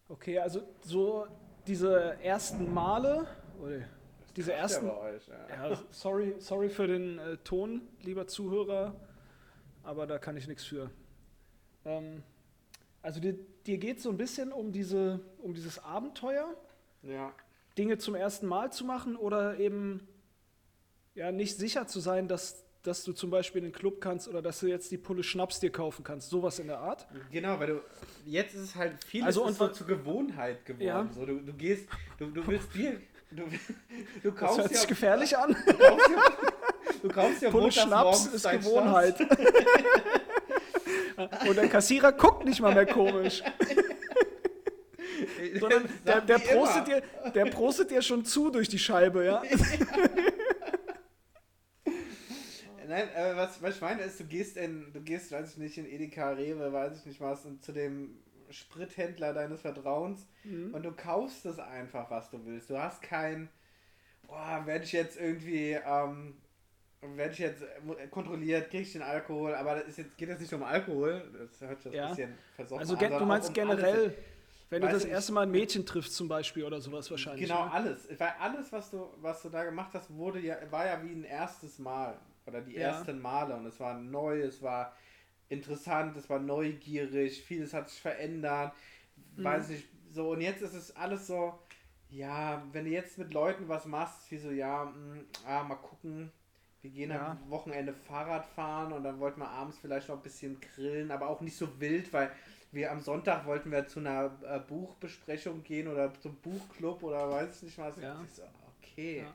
Okay, 0.08 0.38
also 0.38 0.62
so 0.82 1.26
diese 1.66 2.18
ersten 2.22 2.72
Male, 2.72 3.26
oder 3.60 3.78
diese 4.36 4.50
Ja, 4.52 4.58
ersten, 4.58 4.88
euch, 4.90 5.26
ja. 5.28 5.70
ja, 5.70 5.82
sorry, 5.90 6.34
sorry 6.38 6.68
für 6.68 6.86
den 6.86 7.18
äh, 7.18 7.36
Ton, 7.38 7.82
lieber 8.02 8.26
Zuhörer, 8.26 8.94
aber 9.82 10.06
da 10.06 10.18
kann 10.18 10.36
ich 10.36 10.48
nichts 10.48 10.64
für. 10.64 10.90
Ähm, 11.84 12.22
also 13.02 13.20
dir, 13.20 13.36
dir 13.66 13.78
geht 13.78 13.98
es 13.98 14.02
so 14.04 14.10
ein 14.10 14.16
bisschen 14.16 14.52
um, 14.52 14.72
diese, 14.72 15.20
um 15.38 15.54
dieses 15.54 15.78
Abenteuer. 15.78 16.54
ja. 17.02 17.32
Dinge 17.76 17.98
zum 17.98 18.14
ersten 18.14 18.46
Mal 18.46 18.70
zu 18.72 18.84
machen 18.84 19.16
oder 19.16 19.58
eben 19.58 20.06
ja 21.16 21.32
nicht 21.32 21.56
sicher 21.56 21.88
zu 21.88 21.98
sein, 21.98 22.28
dass, 22.28 22.64
dass 22.84 23.02
du 23.02 23.12
zum 23.12 23.30
Beispiel 23.30 23.58
in 23.58 23.64
den 23.70 23.72
Club 23.74 24.00
kannst 24.00 24.28
oder 24.28 24.40
dass 24.42 24.60
du 24.60 24.68
jetzt 24.68 24.92
die 24.92 24.96
Pulle 24.96 25.24
Schnaps 25.24 25.58
dir 25.58 25.70
kaufen 25.72 26.04
kannst, 26.04 26.30
sowas 26.30 26.60
in 26.60 26.68
der 26.68 26.78
Art. 26.78 27.08
Genau, 27.32 27.58
weil 27.58 27.66
du 27.66 27.80
jetzt 28.26 28.54
ist 28.54 28.60
es 28.60 28.74
halt 28.76 29.02
viel 29.02 29.24
Also 29.24 29.44
und 29.44 29.54
so 29.54 29.66
zur 29.66 29.88
Gewohnheit 29.88 30.64
geworden. 30.64 30.86
Ja. 30.86 31.08
So, 31.12 31.26
du, 31.26 31.40
du 31.40 31.52
gehst, 31.52 31.88
du, 32.18 32.30
du 32.30 32.46
willst 32.46 32.72
Bier, 32.74 33.00
du, 33.36 33.44
du 34.22 34.30
Das 34.30 34.40
kaufst 34.40 34.58
hört 34.58 34.68
sich 34.68 34.82
ja, 34.82 34.88
gefährlich 34.88 35.36
an. 35.36 35.56
du 35.66 35.74
kaufst 35.74 36.10
ja, 36.10 36.22
du 37.02 37.08
kaufst 37.08 37.42
ja 37.42 37.50
Pulle 37.50 37.72
Schnaps 37.72 38.26
ist 38.26 38.48
Gewohnheit. 38.50 39.16
Und 41.46 41.56
der 41.56 41.68
Kassierer 41.68 42.12
guckt 42.12 42.44
nicht 42.44 42.60
mal 42.60 42.74
mehr 42.74 42.86
komisch, 42.86 43.38
Schnaps. 43.38 43.76
sondern 45.60 45.88
der, 46.06 46.20
der, 46.20 46.38
prostet 46.38 46.88
dir, 46.88 47.02
der 47.34 47.44
prostet 47.46 47.90
dir 47.90 48.02
schon 48.02 48.24
zu 48.24 48.50
durch 48.50 48.68
die 48.68 48.78
Scheibe, 48.78 49.24
ja. 49.24 49.42
Nein, 52.86 53.08
äh, 53.16 53.34
was, 53.34 53.62
was 53.62 53.76
ich 53.76 53.80
meine 53.80 54.02
ist, 54.02 54.20
du 54.20 54.24
gehst 54.24 54.56
in, 54.56 54.92
du 54.92 55.00
gehst, 55.00 55.32
weiß 55.32 55.52
ich 55.52 55.56
nicht, 55.56 55.78
in 55.78 55.86
Edeka, 55.86 56.30
Rewe, 56.30 56.72
weiß 56.72 56.98
ich 56.98 57.06
nicht 57.06 57.20
was, 57.20 57.44
und 57.44 57.64
zu 57.64 57.72
dem 57.72 58.18
Sprithändler 58.50 59.32
deines 59.32 59.60
Vertrauens 59.62 60.26
Mhm. 60.44 60.74
und 60.74 60.82
du 60.82 60.92
kaufst 60.92 61.46
es 61.46 61.58
einfach, 61.58 62.10
was 62.10 62.30
du 62.30 62.44
willst. 62.44 62.70
Du 62.70 62.78
hast 62.78 63.02
kein, 63.02 63.48
boah, 64.26 64.62
werde 64.64 64.84
ich 64.84 64.92
jetzt 64.92 65.18
irgendwie, 65.18 65.72
ähm, 65.72 66.36
werde 67.02 67.32
ich 67.32 67.38
jetzt 67.38 67.62
kontrolliert, 68.10 68.70
kriege 68.70 68.82
ich 68.82 68.92
den 68.92 69.02
Alkohol, 69.02 69.54
aber 69.54 69.74
das 69.76 69.88
ist 69.88 69.98
jetzt, 69.98 70.16
geht 70.16 70.28
jetzt 70.28 70.40
nicht 70.40 70.52
um 70.54 70.62
Alkohol, 70.62 71.22
das 71.38 71.60
hört 71.68 71.82
sich 71.82 71.92
Ja. 71.92 72.04
ein 72.04 72.08
bisschen 72.10 72.34
versoffen 72.56 72.78
Also 72.80 72.94
an, 72.94 72.98
gen- 73.00 73.18
du 73.18 73.24
meinst 73.26 73.48
um 73.56 73.68
alles. 73.68 73.76
generell, 73.82 74.14
wenn 74.70 74.80
du 74.80 74.86
Weißt 74.86 74.96
das 74.96 75.02
du, 75.02 75.08
ich- 75.08 75.14
erste 75.14 75.32
Mal 75.32 75.42
ein 75.42 75.50
Mädchen 75.50 75.84
triffst 75.84 76.14
zum 76.16 76.28
Beispiel 76.28 76.64
oder 76.64 76.80
sowas 76.80 77.10
wahrscheinlich. 77.10 77.46
Genau, 77.48 77.66
ne? 77.66 77.72
alles. 77.72 78.08
Weil 78.18 78.32
alles, 78.40 78.72
was 78.72 78.90
du, 78.90 79.06
was 79.20 79.42
du 79.42 79.50
da 79.50 79.64
gemacht 79.64 79.90
hast, 79.92 80.12
wurde 80.14 80.40
ja, 80.40 80.56
war 80.70 80.86
ja 80.86 81.02
wie 81.02 81.12
ein 81.12 81.24
erstes 81.24 81.78
Mal. 81.78 82.16
Oder 82.46 82.60
die 82.62 82.72
Ja. 82.74 82.88
ersten 82.88 83.20
Male. 83.20 83.54
Und 83.56 83.66
es 83.66 83.78
war 83.80 83.94
neu, 83.94 84.40
es 84.42 84.60
war 84.62 84.94
interessant, 85.54 86.16
es 86.16 86.28
war 86.28 86.38
neugierig, 86.38 87.42
vieles 87.42 87.72
hat 87.72 87.88
sich 87.88 88.00
verändert. 88.00 88.72
Mhm. 89.36 89.44
Weiß 89.44 89.68
nicht, 89.68 89.86
so, 90.12 90.30
und 90.30 90.40
jetzt 90.40 90.62
ist 90.62 90.74
es 90.74 90.94
alles 90.96 91.26
so, 91.26 91.58
ja, 92.10 92.62
wenn 92.72 92.84
du 92.84 92.90
jetzt 92.90 93.18
mit 93.18 93.32
Leuten 93.32 93.68
was 93.68 93.86
machst, 93.86 94.30
wie 94.30 94.38
so, 94.38 94.50
ja, 94.50 94.84
mh, 94.84 95.20
ah, 95.46 95.64
mal 95.64 95.76
gucken. 95.76 96.30
Wir 96.82 96.90
gehen 96.90 97.10
Ja. 97.10 97.30
am 97.30 97.50
Wochenende 97.50 97.94
Fahrrad 97.94 98.44
fahren 98.44 98.92
und 98.92 99.04
dann 99.04 99.18
wollten 99.18 99.40
wir 99.40 99.48
abends 99.48 99.78
vielleicht 99.78 100.08
noch 100.10 100.16
ein 100.16 100.22
bisschen 100.22 100.60
grillen, 100.60 101.10
aber 101.10 101.28
auch 101.28 101.40
nicht 101.40 101.56
so 101.56 101.80
wild, 101.80 102.12
weil 102.12 102.30
wir 102.72 102.92
am 102.92 103.00
Sonntag 103.00 103.46
wollten 103.46 103.72
wir 103.72 103.86
zu 103.88 104.00
einer 104.00 104.30
äh, 104.46 104.58
Buchbesprechung 104.58 105.62
gehen 105.62 105.88
oder 105.88 106.12
zum 106.20 106.34
Buchclub 106.36 107.02
oder 107.02 107.30
weiß 107.30 107.56
ich 107.56 107.62
nicht 107.62 107.78
was. 107.78 107.96
Ja. 107.96 108.22
So, 108.30 108.42
okay. 108.82 109.20
Ja. 109.20 109.34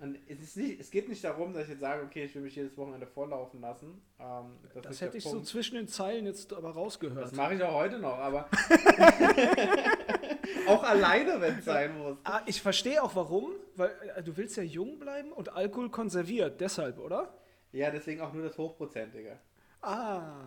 Und 0.00 0.18
es, 0.28 0.56
nicht, 0.56 0.80
es 0.80 0.90
geht 0.90 1.08
nicht 1.08 1.22
darum, 1.24 1.54
dass 1.54 1.64
ich 1.64 1.70
jetzt 1.70 1.80
sage, 1.80 2.02
okay, 2.02 2.24
ich 2.24 2.34
will 2.34 2.42
mich 2.42 2.56
jedes 2.56 2.76
Wochenende 2.76 3.06
vorlaufen 3.06 3.60
lassen. 3.60 4.02
Ähm, 4.18 4.56
das 4.74 4.82
Das 4.82 5.00
hätte 5.00 5.16
ich 5.18 5.24
so 5.24 5.30
Punkt. 5.30 5.46
zwischen 5.46 5.76
den 5.76 5.88
Zeilen 5.88 6.26
jetzt 6.26 6.52
aber 6.52 6.70
rausgehört. 6.70 7.24
Das 7.24 7.32
mache 7.32 7.54
ich 7.54 7.62
auch 7.62 7.74
heute 7.74 7.98
noch, 7.98 8.18
aber 8.18 8.48
auch 10.66 10.82
alleine, 10.82 11.40
wenn 11.40 11.58
es 11.58 11.64
sein 11.64 11.96
muss. 11.96 12.16
Ah, 12.24 12.42
ich 12.46 12.60
verstehe 12.60 13.02
auch 13.02 13.14
warum, 13.14 13.52
weil 13.76 13.90
äh, 14.16 14.22
du 14.22 14.36
willst 14.36 14.56
ja 14.56 14.62
jung 14.62 14.98
bleiben 14.98 15.32
und 15.32 15.52
Alkohol 15.52 15.90
konserviert, 15.90 16.60
deshalb, 16.60 16.98
oder? 16.98 17.32
Ja, 17.72 17.90
deswegen 17.90 18.20
auch 18.20 18.32
nur 18.32 18.44
das 18.44 18.58
Hochprozentige. 18.58 19.38
Ah, 19.80 20.44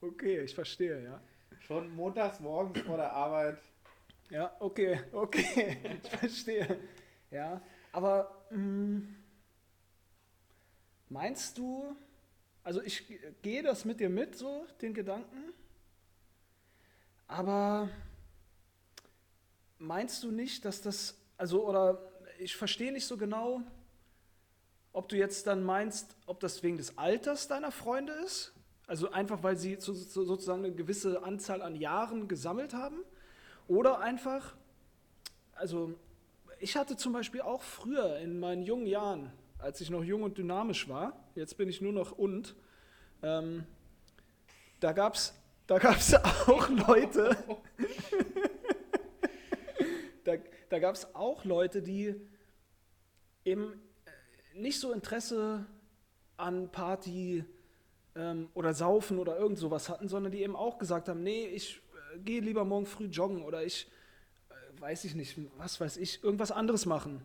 okay, 0.00 0.40
ich 0.40 0.54
verstehe, 0.54 1.02
ja. 1.02 1.20
Schon 1.60 1.94
montags 1.94 2.40
morgens 2.40 2.80
vor 2.80 2.96
der 2.96 3.12
Arbeit. 3.12 3.58
Ja, 4.30 4.54
okay, 4.60 5.00
okay, 5.12 5.76
ich 6.02 6.10
verstehe. 6.10 6.78
Ja, 7.30 7.60
aber 7.92 8.39
mh, 8.50 9.02
meinst 11.08 11.58
du, 11.58 11.96
also 12.62 12.82
ich 12.82 13.04
gehe 13.42 13.62
das 13.62 13.84
mit 13.84 14.00
dir 14.00 14.10
mit, 14.10 14.36
so 14.36 14.66
den 14.80 14.94
Gedanken, 14.94 15.52
aber 17.26 17.88
meinst 19.78 20.22
du 20.22 20.30
nicht, 20.30 20.64
dass 20.64 20.80
das, 20.80 21.16
also 21.36 21.66
oder 21.66 21.98
ich 22.38 22.56
verstehe 22.56 22.92
nicht 22.92 23.06
so 23.06 23.16
genau, 23.16 23.62
ob 24.92 25.08
du 25.08 25.16
jetzt 25.16 25.46
dann 25.46 25.62
meinst, 25.62 26.16
ob 26.26 26.40
das 26.40 26.62
wegen 26.62 26.76
des 26.76 26.98
Alters 26.98 27.48
deiner 27.48 27.70
Freunde 27.70 28.12
ist, 28.12 28.52
also 28.86 29.10
einfach 29.12 29.42
weil 29.42 29.56
sie 29.56 29.76
so, 29.80 29.94
so, 29.94 30.24
sozusagen 30.24 30.64
eine 30.64 30.74
gewisse 30.74 31.22
Anzahl 31.22 31.62
an 31.62 31.76
Jahren 31.76 32.26
gesammelt 32.28 32.74
haben, 32.74 32.98
oder 33.68 34.00
einfach, 34.00 34.56
also 35.52 35.94
ich 36.60 36.76
hatte 36.76 36.96
zum 36.96 37.12
Beispiel 37.14 37.40
auch 37.40 37.62
früher 37.62 38.18
in 38.18 38.38
meinen 38.38 38.62
jungen 38.62 38.86
Jahren, 38.86 39.32
als 39.58 39.80
ich 39.80 39.90
noch 39.90 40.04
jung 40.04 40.22
und 40.22 40.36
dynamisch 40.38 40.88
war, 40.88 41.24
jetzt 41.34 41.56
bin 41.56 41.68
ich 41.68 41.80
nur 41.80 41.92
noch 41.92 42.12
und, 42.12 42.54
ähm, 43.22 43.64
da 44.78 44.92
gab 44.92 45.14
es 45.14 45.34
da 45.66 45.78
gab's 45.78 46.14
auch 46.14 46.68
Leute, 46.68 47.36
da, 50.24 50.32
da 50.68 50.78
gab 50.78 50.94
es 50.96 51.14
auch 51.14 51.44
Leute, 51.44 51.80
die 51.80 52.14
eben 53.44 53.80
äh, 54.04 54.58
nicht 54.58 54.80
so 54.80 54.92
Interesse 54.92 55.64
an 56.36 56.70
Party 56.72 57.44
ähm, 58.16 58.48
oder 58.54 58.74
Saufen 58.74 59.18
oder 59.18 59.38
irgend 59.38 59.58
sowas 59.58 59.88
hatten, 59.88 60.08
sondern 60.08 60.32
die 60.32 60.42
eben 60.42 60.56
auch 60.56 60.78
gesagt 60.78 61.08
haben, 61.08 61.22
nee, 61.22 61.46
ich 61.46 61.80
äh, 62.14 62.18
gehe 62.18 62.40
lieber 62.40 62.64
morgen 62.64 62.86
früh 62.86 63.06
joggen 63.06 63.42
oder 63.42 63.64
ich 63.64 63.88
weiß 64.80 65.04
ich 65.04 65.14
nicht, 65.14 65.38
was 65.58 65.80
weiß 65.80 65.96
ich, 65.98 66.22
irgendwas 66.24 66.50
anderes 66.50 66.86
machen. 66.86 67.22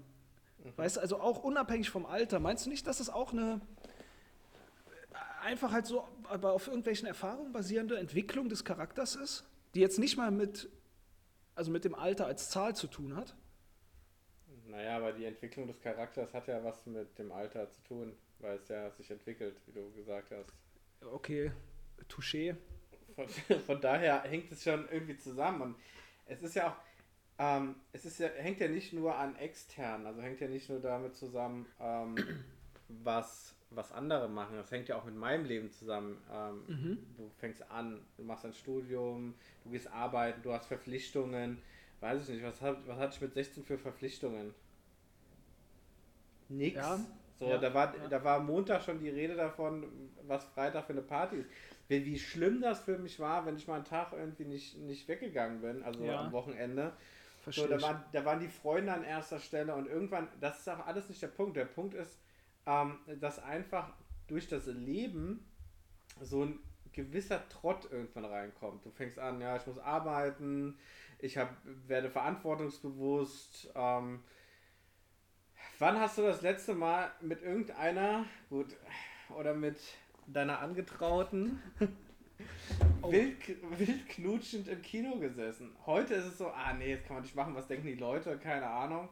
Weißt 0.75 0.97
du, 0.97 1.01
also 1.01 1.19
auch 1.19 1.43
unabhängig 1.43 1.89
vom 1.89 2.05
Alter. 2.05 2.39
Meinst 2.39 2.65
du 2.65 2.69
nicht, 2.69 2.87
dass 2.87 2.97
das 2.97 3.09
auch 3.09 3.31
eine 3.33 3.61
einfach 5.41 5.71
halt 5.71 5.85
so 5.85 6.07
aber 6.23 6.53
auf 6.53 6.67
irgendwelchen 6.67 7.07
Erfahrungen 7.07 7.53
basierende 7.53 7.99
Entwicklung 7.99 8.49
des 8.49 8.65
Charakters 8.65 9.15
ist, 9.15 9.45
die 9.75 9.79
jetzt 9.79 9.99
nicht 9.99 10.17
mal 10.17 10.31
mit 10.31 10.69
also 11.53 11.71
mit 11.71 11.85
dem 11.85 11.95
Alter 11.95 12.25
als 12.25 12.49
Zahl 12.49 12.75
zu 12.75 12.87
tun 12.87 13.15
hat? 13.15 13.35
Naja, 14.67 14.97
aber 14.97 15.13
die 15.13 15.25
Entwicklung 15.25 15.67
des 15.67 15.79
Charakters 15.79 16.33
hat 16.33 16.47
ja 16.47 16.63
was 16.63 16.85
mit 16.85 17.17
dem 17.17 17.31
Alter 17.31 17.69
zu 17.69 17.81
tun, 17.83 18.17
weil 18.39 18.57
es 18.57 18.67
ja 18.67 18.89
sich 18.91 19.09
entwickelt, 19.09 19.55
wie 19.67 19.71
du 19.71 19.91
gesagt 19.93 20.31
hast. 20.31 20.51
Okay, 21.13 21.51
Touché. 22.09 22.57
Von, 23.15 23.29
von 23.65 23.79
daher 23.79 24.23
hängt 24.23 24.51
es 24.51 24.63
schon 24.63 24.89
irgendwie 24.89 25.17
zusammen. 25.17 25.61
Und 25.61 25.75
es 26.25 26.41
ist 26.41 26.55
ja 26.55 26.69
auch, 26.69 26.75
ähm, 27.37 27.75
es 27.91 28.05
ist 28.05 28.19
ja, 28.19 28.27
hängt 28.29 28.59
ja 28.59 28.67
nicht 28.67 28.93
nur 28.93 29.15
an 29.15 29.35
extern, 29.37 30.05
also 30.05 30.21
hängt 30.21 30.39
ja 30.39 30.47
nicht 30.47 30.69
nur 30.69 30.79
damit 30.79 31.15
zusammen, 31.15 31.65
ähm, 31.79 32.15
was, 32.87 33.53
was 33.71 33.91
andere 33.91 34.29
machen. 34.29 34.55
Das 34.57 34.71
hängt 34.71 34.87
ja 34.87 34.95
auch 34.97 35.05
mit 35.05 35.15
meinem 35.15 35.45
Leben 35.45 35.71
zusammen. 35.71 36.21
Ähm, 36.31 36.63
Du 37.17 37.29
fängst 37.37 37.69
an, 37.71 38.01
du 38.17 38.23
machst 38.23 38.45
ein 38.45 38.53
Studium, 38.53 39.35
du 39.63 39.69
gehst 39.71 39.87
arbeiten, 39.91 40.41
du 40.43 40.51
hast 40.53 40.65
Verpflichtungen. 40.67 41.61
Weiß 42.01 42.23
ich 42.23 42.29
nicht, 42.35 42.43
was, 42.43 42.61
hat, 42.61 42.77
was 42.87 42.97
hatte 42.97 43.15
ich 43.15 43.21
mit 43.21 43.33
16 43.33 43.63
für 43.63 43.77
Verpflichtungen? 43.77 44.53
Nix. 46.49 46.75
Ja, 46.75 46.99
So, 47.39 47.49
ja, 47.49 47.57
da, 47.57 47.73
war, 47.73 47.95
ja. 47.97 48.07
da 48.07 48.23
war 48.23 48.39
Montag 48.39 48.83
schon 48.83 48.99
die 48.99 49.09
Rede 49.09 49.35
davon, 49.35 49.87
was 50.27 50.45
Freitag 50.45 50.85
für 50.85 50.93
eine 50.93 51.01
Party 51.01 51.37
ist. 51.37 51.49
Wie, 51.87 52.05
wie 52.05 52.17
schlimm 52.19 52.61
das 52.61 52.81
für 52.81 52.97
mich 52.97 53.19
war, 53.19 53.45
wenn 53.45 53.57
ich 53.57 53.67
mal 53.67 53.75
einen 53.75 53.85
Tag 53.85 54.13
irgendwie 54.13 54.45
nicht, 54.45 54.77
nicht 54.77 55.07
weggegangen 55.07 55.61
bin, 55.61 55.83
also 55.83 56.03
Ja. 56.03 56.21
am 56.21 56.31
Wochenende. 56.31 56.93
So, 57.45 57.51
Verstehe 57.51 57.67
da, 57.69 57.75
ich. 57.77 57.83
waren, 57.83 58.03
da 58.11 58.25
waren 58.25 58.39
die 58.39 58.47
Freunde 58.47 58.91
an 58.91 59.03
erster 59.03 59.39
Stelle 59.39 59.75
und 59.75 59.87
irgendwann, 59.87 60.27
das 60.39 60.59
ist 60.59 60.69
auch 60.69 60.87
alles 60.87 61.09
nicht 61.09 61.21
der 61.21 61.27
Punkt. 61.27 61.55
Der 61.55 61.65
Punkt 61.65 61.93
ist, 61.93 62.19
ähm, 62.65 62.99
dass 63.19 63.37
einfach 63.37 63.93
durch 64.27 64.47
das 64.47 64.65
Leben 64.65 65.47
so 66.21 66.43
ein 66.43 66.59
gewisser 66.91 67.47
Trott 67.49 67.87
irgendwann 67.91 68.25
reinkommt. 68.25 68.83
Du 68.85 68.89
fängst 68.89 69.19
an, 69.19 69.41
ja, 69.41 69.57
ich 69.57 69.67
muss 69.67 69.77
arbeiten, 69.77 70.79
ich 71.19 71.37
hab, 71.37 71.55
werde 71.63 72.09
verantwortungsbewusst. 72.09 73.69
Ähm, 73.75 74.23
wann 75.77 75.99
hast 75.99 76.17
du 76.17 76.23
das 76.23 76.41
letzte 76.41 76.73
Mal 76.73 77.11
mit 77.21 77.43
irgendeiner, 77.43 78.25
gut, 78.49 78.75
oder 79.37 79.53
mit 79.53 79.77
deiner 80.25 80.59
Angetrauten 80.59 81.61
Oh. 83.01 83.11
wild, 83.11 83.37
wild 83.79 84.09
knutschend 84.09 84.67
im 84.67 84.81
Kino 84.81 85.17
gesessen? 85.19 85.75
Heute 85.85 86.15
ist 86.15 86.25
es 86.25 86.37
so, 86.37 86.47
ah 86.49 86.73
nee, 86.73 86.95
das 86.95 87.05
kann 87.05 87.15
man 87.17 87.23
nicht 87.23 87.35
machen, 87.35 87.55
was 87.55 87.67
denken 87.67 87.87
die 87.87 87.95
Leute, 87.95 88.37
keine 88.39 88.67
Ahnung. 88.67 89.09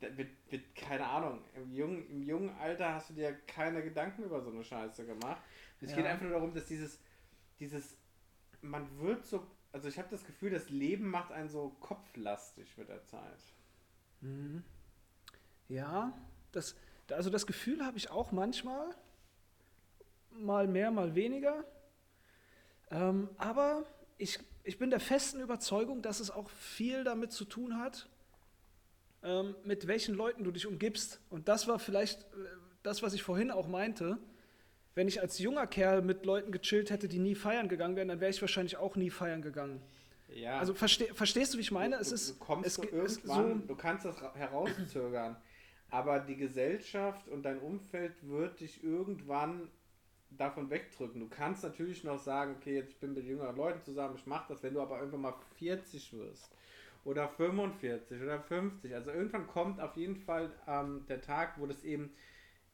Wird, 0.00 0.30
wird, 0.50 0.74
keine 0.74 1.06
Ahnung, 1.06 1.44
im 1.54 1.70
jungen, 1.72 2.08
im 2.10 2.22
jungen 2.24 2.50
Alter 2.58 2.94
hast 2.94 3.10
du 3.10 3.14
dir 3.14 3.32
keine 3.46 3.82
Gedanken 3.84 4.24
über 4.24 4.40
so 4.40 4.50
eine 4.50 4.64
Scheiße 4.64 5.06
gemacht. 5.06 5.40
Es 5.80 5.90
Ja. 5.90 5.96
geht 5.98 6.06
einfach 6.06 6.22
nur 6.22 6.32
darum, 6.32 6.52
dass 6.52 6.66
dieses, 6.66 6.98
dieses, 7.60 7.96
man 8.62 8.98
wird 8.98 9.24
so, 9.24 9.46
also 9.72 9.88
ich 9.88 9.98
habe 9.98 10.08
das 10.10 10.24
Gefühl, 10.24 10.50
das 10.50 10.70
Leben 10.70 11.08
macht 11.08 11.30
einen 11.30 11.48
so 11.48 11.68
kopflastig 11.80 12.76
mit 12.76 12.88
der 12.88 13.04
Zeit. 13.04 13.38
Mhm. 14.22 14.64
Ja, 15.68 16.12
das, 16.50 16.74
da- 17.06 17.14
also 17.14 17.30
das 17.30 17.46
Gefühl 17.46 17.84
habe 17.84 17.96
ich 17.96 18.10
auch 18.10 18.32
manchmal. 18.32 18.96
Mal 20.32 20.66
mehr, 20.66 20.90
mal 20.90 21.14
weniger. 21.14 21.64
Ähm, 22.92 23.28
aber 23.38 23.84
ich, 24.18 24.38
ich 24.64 24.78
bin 24.78 24.90
der 24.90 25.00
festen 25.00 25.40
Überzeugung, 25.40 26.02
dass 26.02 26.20
es 26.20 26.30
auch 26.30 26.50
viel 26.50 27.04
damit 27.04 27.32
zu 27.32 27.44
tun 27.44 27.78
hat, 27.78 28.08
ähm, 29.22 29.54
mit 29.64 29.86
welchen 29.86 30.14
Leuten 30.14 30.44
du 30.44 30.50
dich 30.50 30.66
umgibst. 30.66 31.20
Und 31.30 31.48
das 31.48 31.66
war 31.66 31.78
vielleicht 31.78 32.22
äh, 32.22 32.26
das, 32.82 33.02
was 33.02 33.14
ich 33.14 33.22
vorhin 33.22 33.50
auch 33.50 33.66
meinte. 33.66 34.18
Wenn 34.94 35.08
ich 35.08 35.22
als 35.22 35.38
junger 35.38 35.66
Kerl 35.66 36.02
mit 36.02 36.26
Leuten 36.26 36.52
gechillt 36.52 36.90
hätte, 36.90 37.08
die 37.08 37.18
nie 37.18 37.34
feiern 37.34 37.68
gegangen 37.68 37.96
wären, 37.96 38.08
dann 38.08 38.20
wäre 38.20 38.30
ich 38.30 38.40
wahrscheinlich 38.42 38.76
auch 38.76 38.94
nie 38.94 39.10
feiern 39.10 39.40
gegangen. 39.40 39.80
Ja. 40.34 40.58
Also 40.58 40.74
versteh, 40.74 41.12
verstehst 41.14 41.54
du, 41.54 41.58
wie 41.58 41.62
ich 41.62 41.72
meine? 41.72 41.96
Du, 41.96 42.02
es 42.02 42.12
ist, 42.12 42.30
du 42.30 42.44
kommst 42.44 42.66
es, 42.66 42.74
so 42.74 42.82
irgendwann, 42.82 43.60
so 43.60 43.66
du 43.68 43.76
kannst 43.76 44.04
das 44.04 44.20
herauszögern, 44.34 45.36
aber 45.90 46.20
die 46.20 46.36
Gesellschaft 46.36 47.28
und 47.28 47.42
dein 47.42 47.58
Umfeld 47.58 48.14
wird 48.22 48.60
dich 48.60 48.82
irgendwann 48.84 49.70
davon 50.38 50.70
wegdrücken. 50.70 51.20
Du 51.20 51.28
kannst 51.28 51.62
natürlich 51.62 52.04
noch 52.04 52.18
sagen, 52.18 52.56
okay, 52.58 52.76
jetzt 52.76 52.90
ich 52.90 52.98
bin 52.98 53.14
mit 53.14 53.24
jüngeren 53.24 53.56
Leuten 53.56 53.82
zusammen, 53.82 54.16
ich 54.16 54.26
mache 54.26 54.52
das, 54.52 54.62
wenn 54.62 54.74
du 54.74 54.80
aber 54.80 54.98
irgendwann 54.98 55.22
mal 55.22 55.34
40 55.56 56.12
wirst 56.14 56.50
oder 57.04 57.28
45 57.28 58.22
oder 58.22 58.40
50, 58.40 58.94
also 58.94 59.10
irgendwann 59.10 59.46
kommt 59.46 59.80
auf 59.80 59.96
jeden 59.96 60.16
Fall 60.16 60.50
ähm, 60.66 61.04
der 61.08 61.20
Tag, 61.20 61.58
wo 61.58 61.66
das 61.66 61.82
eben 61.84 62.12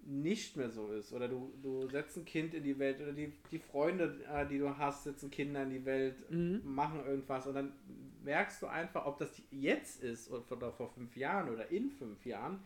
nicht 0.00 0.56
mehr 0.56 0.70
so 0.70 0.88
ist. 0.92 1.12
Oder 1.12 1.28
du, 1.28 1.52
du 1.62 1.88
setzt 1.88 2.16
ein 2.16 2.24
Kind 2.24 2.54
in 2.54 2.62
die 2.62 2.78
Welt 2.78 3.00
oder 3.00 3.12
die, 3.12 3.32
die 3.50 3.58
Freunde, 3.58 4.20
äh, 4.32 4.46
die 4.46 4.58
du 4.58 4.76
hast, 4.76 5.04
setzen 5.04 5.30
Kinder 5.30 5.62
in 5.62 5.70
die 5.70 5.84
Welt, 5.84 6.30
mhm. 6.30 6.62
machen 6.64 7.04
irgendwas 7.04 7.46
und 7.46 7.54
dann 7.54 7.72
merkst 8.22 8.62
du 8.62 8.66
einfach, 8.66 9.06
ob 9.06 9.18
das 9.18 9.42
jetzt 9.50 10.02
ist 10.02 10.30
oder 10.30 10.72
vor 10.72 10.88
fünf 10.90 11.16
Jahren 11.16 11.48
oder 11.50 11.70
in 11.70 11.90
fünf 11.90 12.24
Jahren. 12.26 12.60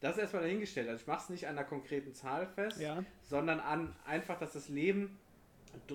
Das 0.00 0.16
ist 0.16 0.22
erstmal 0.22 0.42
dahingestellt. 0.42 0.88
Also 0.88 1.02
ich 1.02 1.06
mache 1.06 1.24
es 1.24 1.28
nicht 1.28 1.46
an 1.46 1.58
einer 1.58 1.66
konkreten 1.66 2.14
Zahl 2.14 2.46
fest, 2.46 2.80
ja. 2.80 3.04
sondern 3.22 3.60
an 3.60 3.94
einfach, 4.06 4.38
dass 4.38 4.54
das 4.54 4.68
Leben 4.68 5.18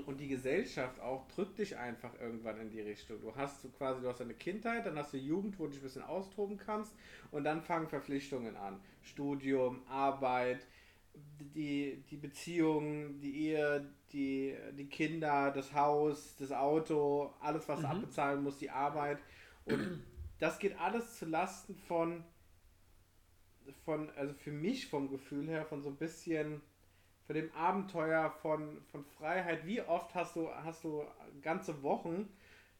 und 0.05 0.19
die 0.19 0.27
Gesellschaft 0.27 0.99
auch 1.01 1.27
drückt 1.27 1.59
dich 1.59 1.77
einfach 1.77 2.11
irgendwann 2.19 2.59
in 2.61 2.69
die 2.69 2.81
Richtung. 2.81 3.19
Du 3.21 3.35
hast 3.35 3.61
so 3.61 3.69
quasi, 3.69 4.01
du 4.01 4.07
hast 4.07 4.21
eine 4.21 4.33
Kindheit, 4.33 4.85
dann 4.85 4.97
hast 4.97 5.13
du 5.13 5.17
Jugend, 5.17 5.59
wo 5.59 5.65
du 5.65 5.71
dich 5.71 5.79
ein 5.79 5.83
bisschen 5.83 6.03
austoben 6.03 6.57
kannst 6.57 6.93
und 7.31 7.43
dann 7.43 7.61
fangen 7.61 7.87
Verpflichtungen 7.87 8.55
an. 8.55 8.79
Studium, 9.01 9.81
Arbeit, 9.87 10.65
die, 11.55 12.03
die 12.09 12.17
Beziehung, 12.17 13.19
die 13.19 13.47
Ehe, 13.47 13.85
die, 14.11 14.55
die 14.77 14.87
Kinder, 14.87 15.51
das 15.51 15.73
Haus, 15.73 16.35
das 16.37 16.51
Auto, 16.51 17.33
alles, 17.41 17.67
was 17.67 17.79
mhm. 17.79 17.83
du 17.83 17.89
abbezahlen 17.89 18.43
musst, 18.43 18.61
die 18.61 18.69
Arbeit. 18.69 19.19
Und 19.65 20.03
das 20.39 20.59
geht 20.59 20.79
alles 20.79 21.17
zu 21.17 21.25
Lasten 21.25 21.75
von, 21.75 22.23
von, 23.83 24.09
also 24.11 24.33
für 24.33 24.51
mich 24.51 24.87
vom 24.87 25.09
Gefühl 25.09 25.47
her, 25.47 25.65
von 25.65 25.81
so 25.81 25.89
ein 25.89 25.97
bisschen 25.97 26.61
von 27.25 27.35
dem 27.35 27.51
Abenteuer 27.53 28.29
von, 28.41 28.81
von 28.91 29.03
Freiheit. 29.03 29.65
Wie 29.65 29.81
oft 29.81 30.13
hast 30.13 30.35
du, 30.35 30.49
hast 30.49 30.83
du 30.83 31.03
ganze 31.41 31.81
Wochen, 31.81 32.29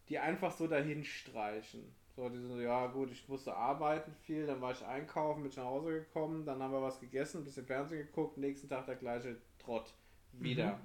die 0.08 0.20
einfach 0.20 0.52
so 0.52 0.68
dahin 0.68 1.04
streichen? 1.04 1.84
So, 2.16 2.30
die 2.30 2.40
so, 2.40 2.60
ja 2.60 2.88
gut, 2.88 3.12
ich 3.12 3.28
musste 3.28 3.56
arbeiten 3.56 4.14
viel, 4.22 4.46
dann 4.46 4.62
war 4.62 4.72
ich 4.72 4.86
einkaufen, 4.86 5.44
bin 5.44 5.52
nach 5.56 5.66
Hause 5.66 6.00
gekommen, 6.00 6.46
dann 6.46 6.62
haben 6.62 6.72
wir 6.72 6.82
was 6.82 7.00
gegessen, 7.00 7.42
ein 7.42 7.44
bisschen 7.44 7.66
Fernsehen 7.66 8.06
geguckt, 8.06 8.38
nächsten 8.38 8.70
Tag 8.70 8.86
der 8.86 8.96
gleiche 8.96 9.38
Trott. 9.60 9.94
Wieder. 10.32 10.74
Mhm. 10.74 10.82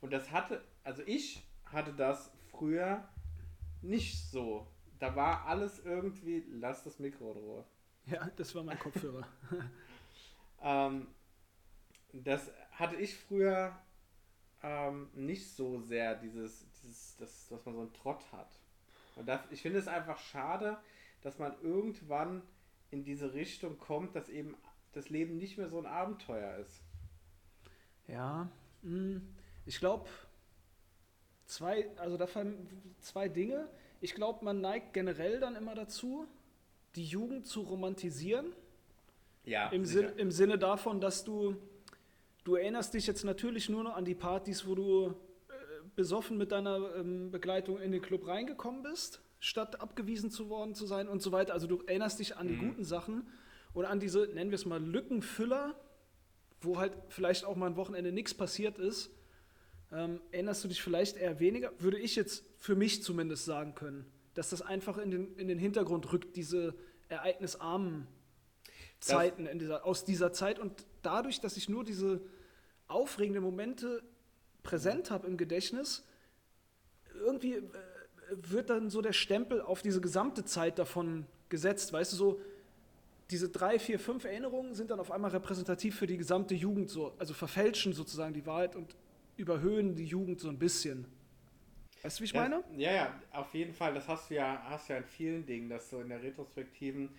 Und 0.00 0.12
das 0.12 0.30
hatte, 0.30 0.62
also 0.84 1.02
ich 1.06 1.42
hatte 1.66 1.92
das 1.92 2.32
früher 2.50 3.06
nicht 3.82 4.30
so. 4.30 4.66
Da 4.98 5.14
war 5.14 5.46
alles 5.46 5.84
irgendwie, 5.84 6.44
lass 6.50 6.84
das 6.84 6.98
Mikro 6.98 7.32
in 7.32 7.38
Ruhe. 7.38 7.64
Ja, 8.10 8.30
das 8.36 8.54
war 8.54 8.62
mein 8.62 8.78
Kopfhörer. 8.78 9.26
ähm, 10.62 11.08
das 12.12 12.50
hatte 12.72 12.96
ich 12.96 13.16
früher 13.16 13.76
ähm, 14.62 15.08
nicht 15.14 15.54
so 15.54 15.80
sehr, 15.80 16.14
dieses, 16.14 16.66
dieses 16.70 17.16
das, 17.16 17.48
dass 17.48 17.64
man 17.66 17.74
so 17.74 17.80
einen 17.82 17.92
Trott 17.92 18.24
hat. 18.32 18.48
Und 19.16 19.26
das, 19.26 19.40
ich 19.50 19.62
finde 19.62 19.78
es 19.78 19.88
einfach 19.88 20.18
schade, 20.18 20.78
dass 21.22 21.38
man 21.38 21.54
irgendwann 21.62 22.42
in 22.90 23.04
diese 23.04 23.34
Richtung 23.34 23.78
kommt, 23.78 24.14
dass 24.14 24.28
eben 24.28 24.56
das 24.92 25.10
Leben 25.10 25.36
nicht 25.36 25.58
mehr 25.58 25.68
so 25.68 25.78
ein 25.78 25.86
Abenteuer 25.86 26.56
ist. 26.56 26.80
Ja, 28.06 28.48
hm, 28.82 29.34
ich 29.66 29.78
glaube, 29.78 30.08
zwei, 31.44 31.90
also 31.98 32.16
da 32.16 32.26
fallen 32.26 32.94
zwei 33.00 33.28
Dinge. 33.28 33.68
Ich 34.00 34.14
glaube, 34.14 34.44
man 34.44 34.60
neigt 34.60 34.94
generell 34.94 35.40
dann 35.40 35.56
immer 35.56 35.74
dazu, 35.74 36.26
die 36.98 37.06
Jugend 37.06 37.46
zu 37.46 37.62
romantisieren. 37.62 38.52
Ja. 39.44 39.70
Im, 39.70 39.86
Sinn, 39.86 40.10
Im 40.16 40.30
Sinne 40.30 40.58
davon, 40.58 41.00
dass 41.00 41.24
du 41.24 41.56
Du 42.48 42.54
erinnerst 42.54 42.94
dich 42.94 43.06
jetzt 43.06 43.24
natürlich 43.24 43.68
nur 43.68 43.84
noch 43.84 43.94
an 43.94 44.06
die 44.06 44.14
Partys, 44.14 44.66
wo 44.66 44.74
du 44.74 45.08
äh, 45.48 45.52
besoffen 45.96 46.38
mit 46.38 46.50
deiner 46.50 46.94
ähm, 46.96 47.30
Begleitung 47.30 47.78
in 47.78 47.92
den 47.92 48.00
Club 48.00 48.26
reingekommen 48.26 48.82
bist, 48.82 49.20
statt 49.38 49.82
abgewiesen 49.82 50.30
zu 50.30 50.48
worden 50.48 50.74
zu 50.74 50.86
sein 50.86 51.08
und 51.08 51.20
so 51.20 51.30
weiter. 51.30 51.52
Also 51.52 51.66
du 51.66 51.82
erinnerst 51.86 52.20
dich 52.20 52.38
an 52.38 52.46
mhm. 52.46 52.50
die 52.50 52.56
guten 52.56 52.84
Sachen 52.84 53.26
und 53.74 53.84
an 53.84 54.00
diese, 54.00 54.28
nennen 54.28 54.50
wir 54.50 54.54
es 54.54 54.64
mal, 54.64 54.82
Lückenfüller, 54.82 55.78
wo 56.62 56.78
halt 56.78 56.94
vielleicht 57.10 57.44
auch 57.44 57.54
mal 57.54 57.66
ein 57.66 57.76
Wochenende 57.76 58.12
nichts 58.12 58.32
passiert 58.32 58.78
ist. 58.78 59.10
Ähm, 59.92 60.18
erinnerst 60.32 60.64
du 60.64 60.68
dich 60.68 60.80
vielleicht 60.80 61.18
eher 61.18 61.40
weniger? 61.40 61.72
Würde 61.78 61.98
ich 61.98 62.16
jetzt 62.16 62.46
für 62.56 62.76
mich 62.76 63.02
zumindest 63.02 63.44
sagen 63.44 63.74
können, 63.74 64.06
dass 64.32 64.48
das 64.48 64.62
einfach 64.62 64.96
in 64.96 65.10
den, 65.10 65.36
in 65.36 65.48
den 65.48 65.58
Hintergrund 65.58 66.10
rückt, 66.14 66.34
diese 66.34 66.74
ereignisarmen 67.08 68.06
Zeiten 69.00 69.46
in 69.46 69.58
dieser, 69.58 69.84
aus 69.84 70.04
dieser 70.04 70.32
Zeit 70.32 70.58
und 70.58 70.84
dadurch, 71.02 71.40
dass 71.40 71.56
ich 71.56 71.68
nur 71.68 71.84
diese 71.84 72.20
aufregende 72.88 73.40
Momente 73.40 74.02
präsent 74.62 75.10
habe 75.10 75.26
im 75.26 75.36
Gedächtnis, 75.36 76.04
irgendwie 77.14 77.54
äh, 77.54 77.62
wird 78.30 78.70
dann 78.70 78.90
so 78.90 79.02
der 79.02 79.12
Stempel 79.12 79.60
auf 79.60 79.82
diese 79.82 80.00
gesamte 80.00 80.44
Zeit 80.44 80.78
davon 80.78 81.26
gesetzt. 81.48 81.92
Weißt 81.92 82.12
du, 82.12 82.16
so 82.16 82.40
diese 83.30 83.48
drei, 83.48 83.78
vier, 83.78 83.98
fünf 83.98 84.24
Erinnerungen 84.24 84.74
sind 84.74 84.90
dann 84.90 85.00
auf 85.00 85.10
einmal 85.10 85.30
repräsentativ 85.30 85.96
für 85.96 86.06
die 86.06 86.16
gesamte 86.16 86.54
Jugend, 86.54 86.90
so, 86.90 87.14
also 87.18 87.34
verfälschen 87.34 87.92
sozusagen 87.92 88.32
die 88.32 88.46
Wahrheit 88.46 88.74
und 88.74 88.96
überhöhen 89.36 89.94
die 89.94 90.04
Jugend 90.04 90.40
so 90.40 90.48
ein 90.48 90.58
bisschen. 90.58 91.06
Weißt 92.02 92.18
du, 92.18 92.22
wie 92.22 92.24
ich 92.26 92.32
ja, 92.32 92.42
meine? 92.42 92.64
Ja, 92.76 92.92
ja, 92.92 93.22
auf 93.32 93.52
jeden 93.54 93.74
Fall. 93.74 93.94
Das 93.94 94.06
hast 94.08 94.30
du 94.30 94.34
ja, 94.34 94.62
hast 94.68 94.88
du 94.88 94.92
ja 94.92 94.98
in 94.98 95.04
vielen 95.04 95.46
Dingen, 95.46 95.68
dass 95.68 95.90
so 95.90 96.00
in 96.00 96.08
der 96.08 96.22
Retrospektiven 96.22 97.10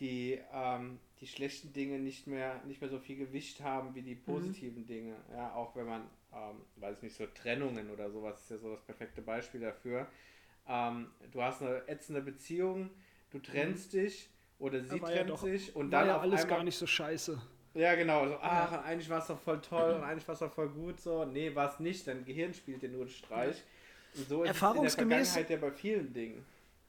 die, 0.00 0.40
ähm, 0.52 0.98
die 1.20 1.26
schlechten 1.26 1.72
Dinge 1.72 1.98
nicht 1.98 2.26
mehr, 2.26 2.60
nicht 2.64 2.80
mehr 2.80 2.90
so 2.90 2.98
viel 2.98 3.16
Gewicht 3.16 3.60
haben 3.60 3.94
wie 3.94 4.02
die 4.02 4.14
mhm. 4.14 4.22
positiven 4.22 4.82
mhm. 4.82 4.86
Dinge. 4.86 5.16
Ja, 5.32 5.54
auch 5.54 5.76
wenn 5.76 5.86
man, 5.86 6.02
ähm, 6.32 6.62
weiß 6.76 6.96
ich 6.96 7.02
nicht, 7.02 7.16
so 7.16 7.26
Trennungen 7.26 7.90
oder 7.90 8.10
sowas 8.10 8.40
ist 8.42 8.50
ja 8.50 8.58
so 8.58 8.70
das 8.70 8.82
perfekte 8.82 9.22
Beispiel 9.22 9.60
dafür. 9.60 10.08
Ähm, 10.66 11.10
du 11.30 11.42
hast 11.42 11.62
eine 11.62 11.86
ätzende 11.88 12.22
Beziehung, 12.22 12.90
du 13.30 13.38
trennst 13.38 13.92
mhm. 13.92 13.98
dich 13.98 14.30
oder 14.58 14.82
sie 14.82 14.98
trennt 14.98 15.28
ja 15.28 15.36
sich 15.36 15.74
und 15.74 15.90
dann 15.90 16.06
ja 16.06 16.20
alles 16.20 16.42
einmal, 16.42 16.56
gar 16.58 16.64
nicht 16.64 16.76
so 16.76 16.86
scheiße. 16.86 17.40
Ja, 17.74 17.94
genau. 17.94 18.28
So, 18.28 18.36
ach, 18.40 18.84
eigentlich 18.84 19.08
war 19.08 19.18
es 19.18 19.26
doch 19.26 19.40
voll 19.40 19.60
toll 19.60 19.94
und 19.94 20.02
eigentlich 20.02 20.26
war 20.28 20.34
es 20.34 20.40
doch 20.40 20.52
voll 20.52 20.68
gut 20.68 21.00
so. 21.00 21.24
Nee, 21.24 21.54
war 21.54 21.70
es 21.70 21.80
nicht. 21.80 22.06
Dein 22.06 22.24
Gehirn 22.24 22.52
spielt 22.52 22.82
dir 22.82 22.90
nur 22.90 23.02
einen 23.02 23.10
Streich. 23.10 23.56
Und 23.56 23.81
so 24.14 24.44
ist 24.44 24.50
es 24.50 24.62
in 24.62 24.82
der 24.82 24.90
Vergangenheit 24.90 25.50
ja 25.50 25.56
bei 25.56 25.70
vielen 25.72 26.12
Dingen. 26.12 26.44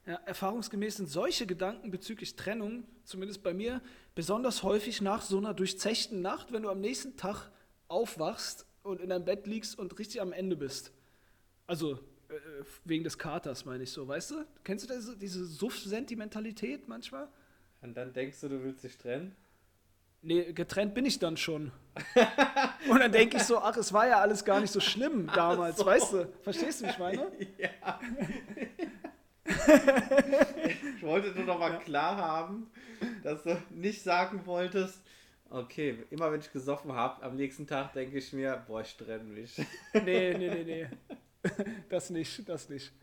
Ja, 0.06 0.16
erfahrungsgemäß 0.26 0.98
sind 0.98 1.08
solche 1.10 1.46
Gedanken 1.46 1.90
bezüglich 1.90 2.36
Trennung, 2.36 2.84
zumindest 3.06 3.42
bei 3.42 3.54
mir, 3.54 3.82
besonders 4.16 4.62
häufig 4.62 5.00
nach 5.02 5.22
so 5.22 5.38
einer 5.38 5.54
durchzechten 5.54 6.22
Nacht, 6.22 6.52
wenn 6.52 6.64
du 6.64 6.70
am 6.70 6.82
nächsten 6.82 7.16
Tag 7.16 7.52
aufwachst 7.88 8.66
und 8.84 9.00
in 9.00 9.10
deinem 9.10 9.24
Bett 9.24 9.48
liegst 9.48 9.80
und 9.80 9.98
richtig 9.98 10.22
am 10.22 10.34
Ende 10.34 10.58
bist. 10.58 10.92
Also 11.68 11.94
äh, 12.28 12.34
wegen 12.84 13.06
des 13.06 13.18
Katers, 13.18 13.64
meine 13.64 13.84
ich 13.84 13.92
so, 13.92 14.06
weißt 14.06 14.32
du? 14.32 14.46
Kennst 14.66 14.90
du 14.90 14.94
diese, 14.94 15.16
diese 15.16 15.46
Suff-Sentimentalität 15.46 16.90
manchmal? 16.90 17.30
Und 17.82 17.96
dann 17.96 18.12
denkst 18.12 18.42
du, 18.42 18.50
du 18.50 18.64
willst 18.64 18.84
dich 18.84 18.98
trennen? 18.98 19.34
Nee, 20.26 20.54
getrennt 20.54 20.94
bin 20.94 21.06
ich 21.06 21.20
dann 21.20 21.36
schon. 21.36 21.74
und 22.90 23.00
dann 23.00 23.12
denke 23.12 23.38
ich 23.38 23.44
so, 23.44 23.60
ach, 23.60 23.76
es 23.76 23.92
war 23.92 24.08
ja 24.08 24.22
alles 24.22 24.46
gar 24.46 24.62
nicht 24.62 24.72
so 24.72 24.80
schlimm 24.80 25.30
damals, 25.36 25.78
so. 25.78 25.86
weißt 25.86 26.14
du? 26.14 26.34
Verstehst 26.42 26.80
du, 26.82 26.86
wie 26.86 26.90
ich 26.90 26.98
meine? 26.98 27.32
Ja. 27.58 28.00
ich 30.96 31.04
wollte 31.04 31.32
nur 31.32 31.44
noch 31.44 31.60
mal 31.60 31.74
ja. 31.74 31.80
klar 31.80 32.16
haben, 32.16 32.72
dass 33.24 33.44
du 33.44 33.62
nicht 33.72 34.02
sagen 34.02 34.46
wolltest, 34.46 35.02
okay, 35.50 36.06
immer 36.10 36.32
wenn 36.32 36.40
ich 36.40 36.54
gesoffen 36.54 36.94
habe, 36.94 37.22
am 37.22 37.36
nächsten 37.36 37.68
Tag 37.68 37.92
denke 37.92 38.18
ich 38.18 38.32
mir, 38.32 38.64
boah, 38.66 38.80
ich 38.80 38.96
trenne 38.96 39.26
mich. 39.26 39.58
nee, 39.94 40.34
nee, 40.38 40.50
nee, 40.50 40.64
nee. 40.64 40.88
Das 41.90 42.10
nicht, 42.10 42.48
das 42.48 42.70
nicht. 42.70 42.94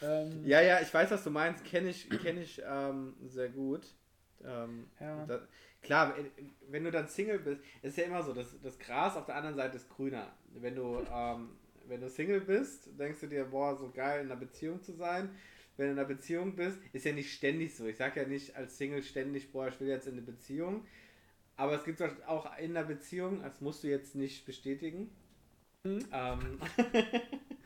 Ähm, 0.00 0.46
ja, 0.46 0.62
ja, 0.62 0.80
ich 0.80 0.92
weiß, 0.92 1.10
was 1.10 1.22
du 1.22 1.30
meinst, 1.30 1.62
kenne 1.64 1.90
ich, 1.90 2.08
kenn 2.22 2.40
ich 2.40 2.62
ähm, 2.66 3.14
sehr 3.26 3.50
gut. 3.50 3.86
Ähm, 4.42 4.88
ja. 4.98 5.26
da, 5.26 5.40
klar, 5.82 6.14
wenn 6.68 6.84
du 6.84 6.90
dann 6.90 7.08
Single 7.08 7.38
bist, 7.38 7.62
ist 7.82 7.96
ja 7.96 8.04
immer 8.04 8.22
so, 8.22 8.32
das, 8.32 8.60
das 8.62 8.78
Gras 8.78 9.16
auf 9.16 9.26
der 9.26 9.36
anderen 9.36 9.56
Seite 9.56 9.76
ist 9.76 9.88
grüner. 9.88 10.32
Wenn 10.54 10.74
du, 10.74 11.04
ähm, 11.12 11.50
wenn 11.86 12.00
du 12.00 12.08
Single 12.08 12.40
bist, 12.40 12.88
denkst 12.98 13.20
du 13.20 13.26
dir, 13.26 13.44
boah, 13.44 13.76
so 13.76 13.90
geil 13.90 14.20
in 14.20 14.30
einer 14.30 14.40
Beziehung 14.40 14.82
zu 14.82 14.92
sein 14.92 15.30
wenn 15.80 15.86
du 15.86 15.92
in 15.92 15.98
einer 15.98 16.08
Beziehung 16.08 16.56
bist, 16.56 16.78
ist 16.92 17.06
ja 17.06 17.12
nicht 17.12 17.32
ständig 17.32 17.74
so. 17.74 17.86
Ich 17.86 17.96
sage 17.96 18.20
ja 18.20 18.28
nicht 18.28 18.54
als 18.54 18.76
Single 18.76 19.02
ständig, 19.02 19.50
boah, 19.50 19.68
ich 19.68 19.80
will 19.80 19.88
jetzt 19.88 20.06
in 20.06 20.12
eine 20.12 20.22
Beziehung. 20.22 20.86
Aber 21.56 21.72
es 21.72 21.84
gibt 21.84 22.02
auch 22.26 22.58
in 22.58 22.76
einer 22.76 22.86
Beziehung, 22.86 23.42
das 23.42 23.62
musst 23.62 23.82
du 23.82 23.88
jetzt 23.88 24.14
nicht 24.14 24.44
bestätigen. 24.44 25.10
Mhm. 25.84 26.06
Ähm, 26.12 26.60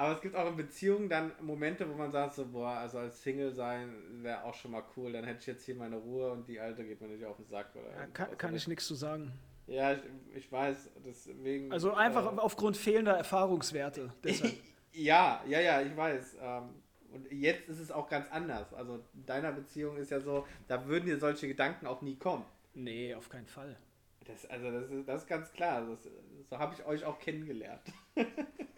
Aber 0.00 0.14
es 0.14 0.22
gibt 0.22 0.34
auch 0.34 0.48
in 0.48 0.56
Beziehungen 0.56 1.10
dann 1.10 1.32
Momente, 1.42 1.86
wo 1.86 1.92
man 1.92 2.10
sagt 2.10 2.32
so, 2.32 2.46
boah, 2.46 2.70
also 2.70 2.96
als 2.96 3.22
Single 3.22 3.52
sein 3.52 3.92
wäre 4.22 4.42
auch 4.44 4.54
schon 4.54 4.70
mal 4.70 4.82
cool, 4.96 5.12
dann 5.12 5.24
hätte 5.24 5.40
ich 5.40 5.46
jetzt 5.46 5.66
hier 5.66 5.74
meine 5.74 5.96
Ruhe 5.96 6.32
und 6.32 6.48
die 6.48 6.58
Alte 6.58 6.82
geht 6.84 7.02
mir 7.02 7.08
nicht 7.08 7.22
auf 7.26 7.36
den 7.36 7.44
Sack. 7.44 7.76
Oder 7.76 7.90
ja, 7.90 8.06
kann, 8.06 8.38
kann 8.38 8.54
ich 8.54 8.66
nichts 8.66 8.86
zu 8.86 8.94
sagen. 8.94 9.30
Ja, 9.66 9.92
ich, 9.92 10.00
ich, 10.34 10.50
weiß, 10.50 10.88
deswegen... 11.04 11.70
Also 11.70 11.92
einfach 11.92 12.32
äh, 12.34 12.38
aufgrund 12.38 12.78
fehlender 12.78 13.12
Erfahrungswerte. 13.12 14.10
ja, 14.94 15.44
ja, 15.46 15.60
ja, 15.60 15.82
ich 15.82 15.94
weiß. 15.94 16.38
Ähm, 16.40 16.70
und 17.12 17.30
jetzt 17.30 17.68
ist 17.68 17.80
es 17.80 17.92
auch 17.92 18.08
ganz 18.08 18.26
anders. 18.30 18.72
Also 18.72 19.04
in 19.12 19.26
deiner 19.26 19.52
Beziehung 19.52 19.98
ist 19.98 20.10
ja 20.10 20.20
so, 20.20 20.46
da 20.66 20.86
würden 20.86 21.04
dir 21.04 21.18
solche 21.18 21.46
Gedanken 21.46 21.86
auch 21.86 22.00
nie 22.00 22.16
kommen. 22.16 22.46
Nee, 22.72 23.14
auf 23.14 23.28
keinen 23.28 23.48
Fall. 23.48 23.76
Das, 24.24 24.46
also 24.46 24.70
das 24.70 24.90
ist, 24.90 25.06
das 25.06 25.22
ist 25.22 25.28
ganz 25.28 25.52
klar. 25.52 25.86
Das, 25.86 26.08
so 26.48 26.58
habe 26.58 26.74
ich 26.74 26.86
euch 26.86 27.04
auch 27.04 27.18
kennengelernt. 27.18 27.82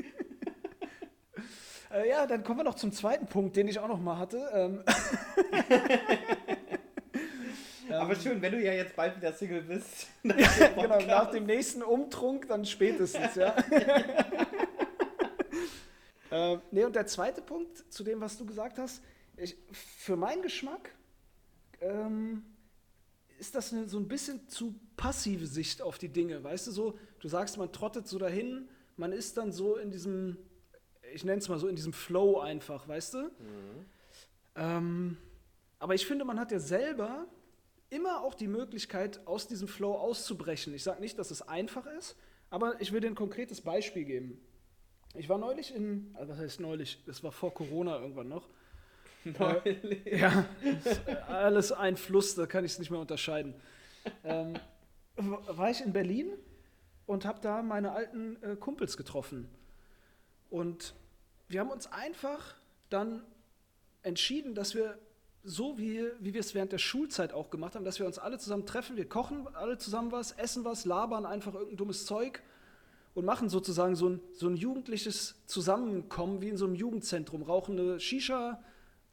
äh, 1.92 2.08
ja, 2.08 2.26
dann 2.26 2.42
kommen 2.44 2.60
wir 2.60 2.64
noch 2.64 2.74
zum 2.74 2.92
zweiten 2.92 3.26
Punkt, 3.26 3.56
den 3.56 3.68
ich 3.68 3.78
auch 3.78 3.88
noch 3.88 4.00
mal 4.00 4.18
hatte. 4.18 4.48
Ähm. 4.52 4.82
Aber 7.90 8.14
schön, 8.16 8.40
wenn 8.40 8.52
du 8.52 8.62
ja 8.62 8.72
jetzt 8.72 8.96
bald 8.96 9.16
wieder 9.16 9.32
Single 9.32 9.62
bist. 9.62 10.06
ja, 10.22 10.68
genau, 10.68 11.00
nach 11.02 11.30
dem 11.30 11.46
nächsten 11.46 11.82
Umtrunk 11.82 12.48
dann 12.48 12.64
spätestens, 12.64 13.34
ja. 13.34 13.54
äh, 16.30 16.58
nee, 16.70 16.84
und 16.84 16.96
der 16.96 17.06
zweite 17.06 17.42
Punkt 17.42 17.92
zu 17.92 18.02
dem, 18.02 18.20
was 18.20 18.38
du 18.38 18.46
gesagt 18.46 18.78
hast, 18.78 19.02
ich, 19.36 19.56
für 19.72 20.16
meinen 20.16 20.42
Geschmack 20.42 20.94
ähm, 21.80 22.44
ist 23.38 23.54
das 23.54 23.72
eine, 23.72 23.88
so 23.88 23.98
ein 23.98 24.08
bisschen 24.08 24.48
zu 24.48 24.74
passive 24.96 25.46
Sicht 25.46 25.82
auf 25.82 25.98
die 25.98 26.08
Dinge. 26.08 26.42
Weißt 26.42 26.66
du, 26.68 26.70
so, 26.70 26.98
du 27.20 27.28
sagst, 27.28 27.58
man 27.58 27.72
trottet 27.72 28.06
so 28.06 28.18
dahin, 28.18 28.68
man 28.96 29.12
ist 29.12 29.36
dann 29.36 29.52
so 29.52 29.76
in 29.76 29.90
diesem, 29.90 30.36
ich 31.12 31.24
nenne 31.24 31.38
es 31.38 31.48
mal 31.48 31.58
so, 31.58 31.68
in 31.68 31.76
diesem 31.76 31.92
Flow 31.92 32.40
einfach, 32.40 32.88
weißt 32.88 33.14
du? 33.14 33.18
Mhm. 33.18 33.86
Ähm, 34.56 35.16
aber 35.78 35.94
ich 35.94 36.06
finde, 36.06 36.24
man 36.24 36.38
hat 36.38 36.52
ja 36.52 36.58
selber 36.58 37.26
immer 37.90 38.22
auch 38.22 38.34
die 38.34 38.48
Möglichkeit, 38.48 39.26
aus 39.26 39.48
diesem 39.48 39.68
Flow 39.68 39.94
auszubrechen. 39.94 40.74
Ich 40.74 40.82
sage 40.82 41.00
nicht, 41.00 41.18
dass 41.18 41.30
es 41.30 41.42
einfach 41.42 41.86
ist, 41.86 42.16
aber 42.50 42.80
ich 42.80 42.92
will 42.92 43.00
dir 43.00 43.08
ein 43.08 43.14
konkretes 43.14 43.60
Beispiel 43.60 44.04
geben. 44.04 44.40
Ich 45.14 45.28
war 45.28 45.38
neulich 45.38 45.74
in, 45.74 46.10
also 46.14 46.32
was 46.32 46.38
heißt 46.38 46.60
neulich, 46.60 47.02
das 47.06 47.22
war 47.22 47.32
vor 47.32 47.52
Corona 47.52 47.98
irgendwann 47.98 48.28
noch, 48.28 48.48
Neulich. 49.38 50.06
Äh, 50.06 50.18
ja, 50.18 50.46
alles 51.28 51.72
ein 51.72 51.96
Fluss, 51.96 52.34
da 52.34 52.46
kann 52.46 52.64
ich 52.64 52.72
es 52.72 52.78
nicht 52.78 52.90
mehr 52.90 53.00
unterscheiden. 53.00 53.54
Ähm, 54.24 54.54
war 55.16 55.70
ich 55.70 55.80
in 55.80 55.92
Berlin 55.92 56.32
und 57.06 57.24
habe 57.24 57.40
da 57.40 57.62
meine 57.62 57.92
alten 57.92 58.42
äh, 58.42 58.56
Kumpels 58.56 58.96
getroffen. 58.96 59.48
Und 60.50 60.94
wir 61.52 61.60
haben 61.60 61.70
uns 61.70 61.86
einfach 61.92 62.54
dann 62.90 63.22
entschieden, 64.02 64.54
dass 64.54 64.74
wir 64.74 64.98
so 65.44 65.76
wie, 65.78 66.04
wie 66.20 66.34
wir 66.34 66.40
es 66.40 66.54
während 66.54 66.72
der 66.72 66.78
Schulzeit 66.78 67.32
auch 67.32 67.50
gemacht 67.50 67.74
haben, 67.74 67.84
dass 67.84 67.98
wir 67.98 68.06
uns 68.06 68.18
alle 68.18 68.38
zusammen 68.38 68.64
treffen, 68.64 68.96
wir 68.96 69.08
kochen 69.08 69.46
alle 69.54 69.76
zusammen 69.76 70.12
was, 70.12 70.32
essen 70.32 70.64
was, 70.64 70.84
labern 70.84 71.26
einfach 71.26 71.54
irgendein 71.54 71.76
dummes 71.76 72.06
Zeug 72.06 72.42
und 73.14 73.24
machen 73.24 73.48
sozusagen 73.48 73.96
so 73.96 74.08
ein, 74.08 74.20
so 74.32 74.48
ein 74.48 74.56
jugendliches 74.56 75.34
Zusammenkommen 75.46 76.40
wie 76.40 76.48
in 76.48 76.56
so 76.56 76.64
einem 76.64 76.74
Jugendzentrum, 76.74 77.42
rauchen 77.42 77.78
eine 77.78 78.00
Shisha, 78.00 78.62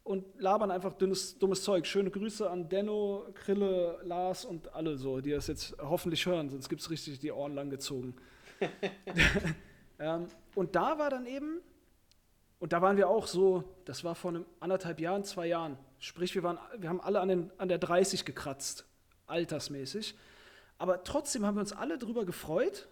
und 0.02 0.24
labern 0.40 0.70
einfach 0.70 0.94
dünnes, 0.94 1.38
dummes 1.38 1.62
Zeug. 1.62 1.86
Schöne 1.86 2.10
Grüße 2.10 2.48
an 2.48 2.68
Denno, 2.68 3.26
Krille, 3.34 4.00
Lars 4.02 4.44
und 4.44 4.74
alle 4.74 4.96
so, 4.96 5.20
die 5.20 5.30
das 5.30 5.46
jetzt 5.46 5.76
hoffentlich 5.78 6.24
hören, 6.26 6.48
sonst 6.48 6.68
gibt 6.68 6.80
es 6.80 6.90
richtig 6.90 7.20
die 7.20 7.30
Ohren 7.30 7.54
lang 7.54 7.70
gezogen. 7.70 8.14
ähm, 9.98 10.26
und 10.54 10.74
da 10.74 10.98
war 10.98 11.10
dann 11.10 11.26
eben, 11.26 11.60
und 12.60 12.72
da 12.72 12.80
waren 12.80 12.96
wir 12.96 13.08
auch 13.08 13.26
so, 13.26 13.64
das 13.84 14.04
war 14.04 14.14
vor 14.14 14.30
einem 14.30 14.46
anderthalb 14.60 15.00
Jahren, 15.00 15.24
zwei 15.24 15.48
Jahren. 15.48 15.76
Sprich, 15.98 16.34
wir, 16.36 16.44
waren, 16.44 16.58
wir 16.78 16.88
haben 16.88 17.00
alle 17.00 17.20
an, 17.20 17.28
den, 17.28 17.50
an 17.58 17.68
der 17.68 17.78
30 17.78 18.24
gekratzt, 18.24 18.86
altersmäßig. 19.26 20.16
Aber 20.78 21.02
trotzdem 21.02 21.44
haben 21.44 21.56
wir 21.56 21.60
uns 21.60 21.72
alle 21.72 21.98
darüber 21.98 22.24
gefreut 22.24 22.86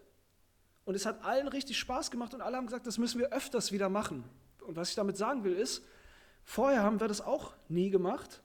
und 0.85 0.97
es 0.97 1.07
hat 1.07 1.25
allen 1.25 1.47
richtig 1.47 1.79
Spaß 1.79 2.11
gemacht 2.11 2.35
und 2.35 2.41
alle 2.41 2.57
haben 2.57 2.67
gesagt, 2.67 2.89
das 2.89 2.99
müssen 2.99 3.21
wir 3.21 3.33
öfters 3.33 3.71
wieder 3.71 3.89
machen. 3.89 4.25
Und 4.67 4.75
was 4.75 4.91
ich 4.91 4.97
damit 4.97 5.17
sagen 5.17 5.45
will, 5.45 5.55
ist, 5.55 5.83
Vorher 6.49 6.83
haben 6.83 6.99
wir 6.99 7.09
das 7.09 7.21
auch 7.21 7.53
nie 7.69 7.91
gemacht, 7.91 8.41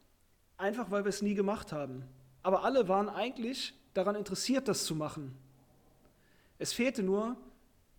einfach 0.58 0.92
weil 0.92 1.06
wir 1.06 1.10
es 1.10 1.22
nie 1.22 1.36
gemacht 1.36 1.72
haben. 1.72 2.04
Aber 2.42 2.66
alle 2.66 2.90
waren 2.90 3.08
eigentlich 3.08 3.74
daran 3.94 4.18
interessiert, 4.18 4.68
das 4.68 4.84
zu 4.84 4.94
machen. 4.94 5.34
Es 6.60 6.74
fehlte 6.74 7.02
nur 7.02 7.38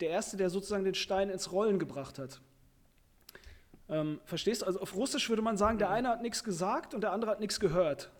der 0.00 0.10
Erste, 0.10 0.36
der 0.36 0.50
sozusagen 0.50 0.84
den 0.84 0.94
Stein 0.94 1.30
ins 1.30 1.52
Rollen 1.52 1.78
gebracht 1.78 2.18
hat. 2.18 2.42
Ähm, 3.89 4.19
verstehst 4.25 4.61
du? 4.61 4.65
Also 4.65 4.79
auf 4.79 4.95
Russisch 4.95 5.29
würde 5.29 5.41
man 5.41 5.57
sagen, 5.57 5.79
der 5.79 5.89
eine 5.89 6.09
hat 6.09 6.21
nichts 6.21 6.43
gesagt 6.43 6.93
und 6.93 7.01
der 7.01 7.11
andere 7.11 7.31
hat 7.31 7.39
nichts 7.39 7.59
gehört. 7.59 8.11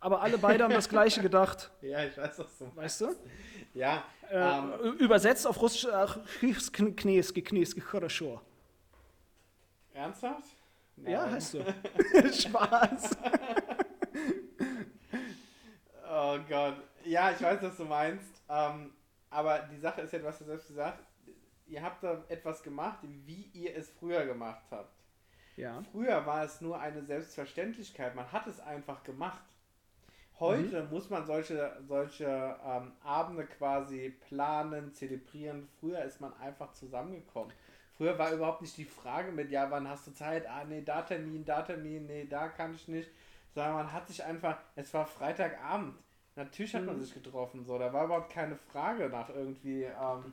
Aber 0.00 0.20
alle 0.20 0.36
beide 0.36 0.64
haben 0.64 0.74
das 0.74 0.88
Gleiche 0.88 1.22
gedacht. 1.22 1.70
Ja, 1.80 2.04
ich 2.04 2.16
weiß, 2.16 2.38
was 2.38 2.58
du 2.58 2.76
Weißt 2.76 3.00
du? 3.00 3.16
Ja. 3.72 4.04
Äh, 4.30 4.36
ähm, 4.36 4.72
übersetzt 4.98 5.46
auf 5.46 5.60
Russisch, 5.62 5.88
Knieski, 6.36 7.42
Knieski, 7.42 7.80
хорошо. 7.80 8.40
Ernsthaft? 9.94 10.56
Nein. 10.96 11.12
Ja, 11.12 11.30
hast 11.30 11.54
du. 11.54 11.64
Spaß. 12.32 13.10
oh 16.10 16.38
Gott. 16.48 16.76
Ja, 17.04 17.30
ich 17.30 17.40
weiß, 17.40 17.62
was 17.62 17.76
du 17.76 17.84
meinst. 17.84 18.42
Ähm, 18.48 18.92
aber 19.30 19.60
die 19.70 19.78
Sache 19.78 20.02
ist 20.02 20.12
ja, 20.12 20.18
du 20.18 20.26
hast 20.26 20.40
ja 20.40 20.46
selbst 20.46 20.68
gesagt, 20.68 21.02
ihr 21.69 21.81
habt 21.81 22.03
da 22.03 22.23
etwas 22.29 22.63
gemacht, 22.63 22.99
wie 23.25 23.49
ihr 23.53 23.75
es 23.75 23.89
früher 23.89 24.25
gemacht 24.25 24.63
habt. 24.71 24.93
Ja. 25.55 25.81
Früher 25.91 26.25
war 26.25 26.43
es 26.43 26.61
nur 26.61 26.79
eine 26.79 27.03
Selbstverständlichkeit. 27.03 28.15
Man 28.15 28.31
hat 28.31 28.47
es 28.47 28.59
einfach 28.59 29.03
gemacht. 29.03 29.43
Heute 30.39 30.83
mhm. 30.83 30.89
muss 30.89 31.09
man 31.09 31.25
solche, 31.25 31.77
solche 31.85 32.55
ähm, 32.65 32.93
Abende 33.03 33.45
quasi 33.45 34.15
planen, 34.27 34.93
zelebrieren. 34.93 35.67
Früher 35.79 36.01
ist 36.03 36.21
man 36.21 36.33
einfach 36.39 36.71
zusammengekommen. 36.71 37.51
Früher 37.97 38.17
war 38.17 38.31
überhaupt 38.31 38.61
nicht 38.61 38.77
die 38.77 38.85
Frage 38.85 39.33
mit, 39.33 39.51
ja, 39.51 39.69
wann 39.69 39.89
hast 39.89 40.07
du 40.07 40.13
Zeit? 40.13 40.47
Ah, 40.47 40.63
nee, 40.63 40.81
da 40.81 41.01
Termin, 41.01 41.43
da 41.43 41.61
Termin, 41.61 42.05
nee, 42.05 42.25
da 42.25 42.47
kann 42.47 42.73
ich 42.73 42.87
nicht. 42.87 43.09
Sondern 43.53 43.73
man 43.73 43.91
hat 43.91 44.07
sich 44.07 44.23
einfach, 44.23 44.57
es 44.77 44.93
war 44.93 45.05
Freitagabend. 45.05 45.95
Natürlich 46.37 46.73
hat 46.73 46.85
man 46.85 46.95
mhm. 46.95 47.01
sich 47.01 47.13
getroffen, 47.13 47.65
so. 47.65 47.77
Da 47.77 47.91
war 47.91 48.05
überhaupt 48.05 48.31
keine 48.31 48.55
Frage 48.55 49.09
nach 49.09 49.27
irgendwie, 49.27 49.83
ähm, 49.83 50.31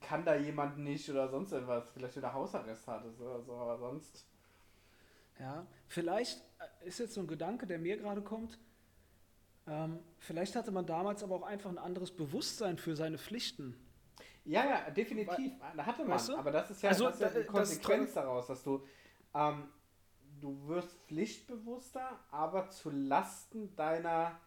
kann 0.00 0.24
da 0.24 0.34
jemand 0.34 0.78
nicht 0.78 1.08
oder 1.10 1.28
sonst 1.28 1.52
etwas. 1.52 1.90
Vielleicht 1.90 2.16
wieder 2.16 2.32
Hausarrest 2.32 2.86
hatte 2.86 3.12
oder 3.18 3.42
so, 3.42 3.54
aber 3.54 3.78
sonst. 3.78 4.26
Ja, 5.38 5.66
vielleicht 5.86 6.40
äh, 6.58 6.88
ist 6.88 6.98
jetzt 6.98 7.14
so 7.14 7.20
ein 7.20 7.26
Gedanke, 7.26 7.66
der 7.66 7.78
mir 7.78 7.96
gerade 7.96 8.22
kommt. 8.22 8.58
Ähm, 9.66 10.00
vielleicht 10.18 10.56
hatte 10.56 10.70
man 10.70 10.86
damals 10.86 11.22
aber 11.22 11.36
auch 11.36 11.42
einfach 11.42 11.70
ein 11.70 11.78
anderes 11.78 12.10
Bewusstsein 12.10 12.78
für 12.78 12.96
seine 12.96 13.18
Pflichten. 13.18 13.76
Ja, 14.44 14.64
ja, 14.64 14.90
definitiv. 14.90 15.52
da 15.76 15.84
hatte 15.84 16.02
man. 16.02 16.12
Weißt 16.12 16.30
du? 16.30 16.36
Aber 16.36 16.50
das 16.50 16.70
ist 16.70 16.82
ja, 16.82 16.88
also, 16.88 17.06
das 17.06 17.16
ist 17.16 17.34
ja 17.34 17.40
die 17.40 17.46
Konsequenz 17.46 18.14
daraus, 18.14 18.46
dass 18.46 18.62
du, 18.62 18.82
ähm, 19.34 19.68
du 20.40 20.66
wirst 20.68 20.96
pflichtbewusster, 21.06 22.18
aber 22.30 22.70
zu 22.70 22.88
Lasten 22.90 23.76
deiner 23.76 24.40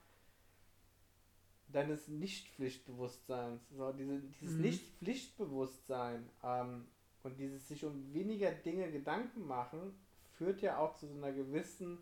deines 1.71 2.07
Nicht-Pflichtbewusstseins. 2.07 3.61
So, 3.69 3.91
diese, 3.91 4.19
dieses 4.19 4.55
mhm. 4.55 4.61
Nicht-Pflichtbewusstsein 4.61 6.29
ähm, 6.43 6.87
und 7.23 7.37
dieses 7.39 7.67
sich 7.67 7.85
um 7.85 8.13
weniger 8.13 8.51
Dinge 8.51 8.91
Gedanken 8.91 9.45
machen, 9.45 9.93
führt 10.37 10.61
ja 10.61 10.77
auch 10.77 10.95
zu 10.95 11.07
so 11.07 11.15
einer 11.15 11.31
gewissen 11.31 11.99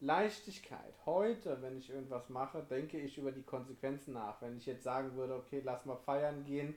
Leichtigkeit. 0.00 0.94
Heute, 1.06 1.60
wenn 1.62 1.78
ich 1.78 1.90
irgendwas 1.90 2.28
mache, 2.28 2.62
denke 2.62 2.98
ich 2.98 3.18
über 3.18 3.32
die 3.32 3.42
Konsequenzen 3.42 4.14
nach. 4.14 4.40
Wenn 4.40 4.56
ich 4.56 4.66
jetzt 4.66 4.84
sagen 4.84 5.16
würde, 5.16 5.34
okay, 5.34 5.60
lass 5.64 5.86
mal 5.86 5.96
feiern 5.96 6.44
gehen, 6.44 6.76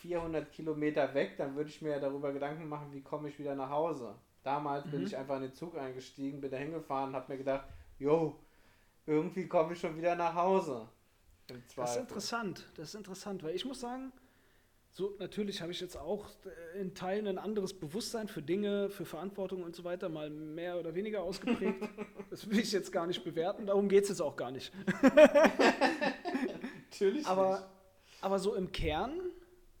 400 0.00 0.50
Kilometer 0.52 1.14
weg, 1.14 1.36
dann 1.36 1.56
würde 1.56 1.70
ich 1.70 1.80
mir 1.82 1.90
ja 1.90 2.00
darüber 2.00 2.32
Gedanken 2.32 2.68
machen, 2.68 2.92
wie 2.92 3.02
komme 3.02 3.28
ich 3.28 3.38
wieder 3.38 3.54
nach 3.54 3.70
Hause. 3.70 4.14
Damals 4.42 4.86
mhm. 4.86 4.90
bin 4.90 5.02
ich 5.06 5.16
einfach 5.16 5.36
in 5.36 5.42
den 5.42 5.54
Zug 5.54 5.76
eingestiegen, 5.76 6.40
bin 6.40 6.50
da 6.50 6.56
hingefahren, 6.56 7.14
habe 7.14 7.32
mir 7.32 7.38
gedacht, 7.38 7.66
jo, 7.98 8.36
irgendwie 9.06 9.46
komme 9.46 9.72
ich 9.72 9.80
schon 9.80 9.96
wieder 9.96 10.14
nach 10.14 10.34
Hause. 10.34 10.88
Das 11.76 11.92
ist 11.92 12.00
interessant, 12.00 12.66
das 12.76 12.88
ist 12.88 12.94
interessant, 12.94 13.42
weil 13.42 13.54
ich 13.54 13.64
muss 13.64 13.80
sagen, 13.80 14.12
so 14.92 15.14
natürlich 15.18 15.62
habe 15.62 15.70
ich 15.70 15.80
jetzt 15.80 15.96
auch 15.96 16.26
äh, 16.74 16.80
in 16.80 16.94
Teilen 16.94 17.26
ein 17.28 17.38
anderes 17.38 17.72
Bewusstsein 17.72 18.26
für 18.26 18.42
Dinge, 18.42 18.90
für 18.90 19.04
Verantwortung 19.04 19.62
und 19.62 19.76
so 19.76 19.84
weiter, 19.84 20.08
mal 20.08 20.30
mehr 20.30 20.78
oder 20.78 20.94
weniger 20.94 21.22
ausgeprägt. 21.22 21.88
das 22.30 22.48
will 22.50 22.58
ich 22.58 22.72
jetzt 22.72 22.90
gar 22.90 23.06
nicht 23.06 23.22
bewerten, 23.22 23.66
darum 23.66 23.88
geht 23.88 24.02
es 24.04 24.08
jetzt 24.08 24.20
auch 24.20 24.36
gar 24.36 24.50
nicht. 24.50 24.72
natürlich. 26.90 27.24
Aber, 27.26 27.58
nicht. 27.58 27.68
aber 28.22 28.38
so 28.40 28.54
im 28.54 28.72
Kern 28.72 29.20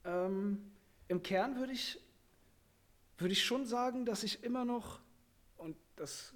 ähm, 0.04 0.72
Im 1.08 1.22
Kern 1.22 1.56
würde 1.56 1.72
ich, 1.72 2.00
würd 3.18 3.32
ich 3.32 3.44
schon 3.44 3.66
sagen, 3.66 4.06
dass 4.06 4.22
ich 4.22 4.42
immer 4.44 4.64
noch, 4.64 5.00
und 5.56 5.76
das, 5.96 6.34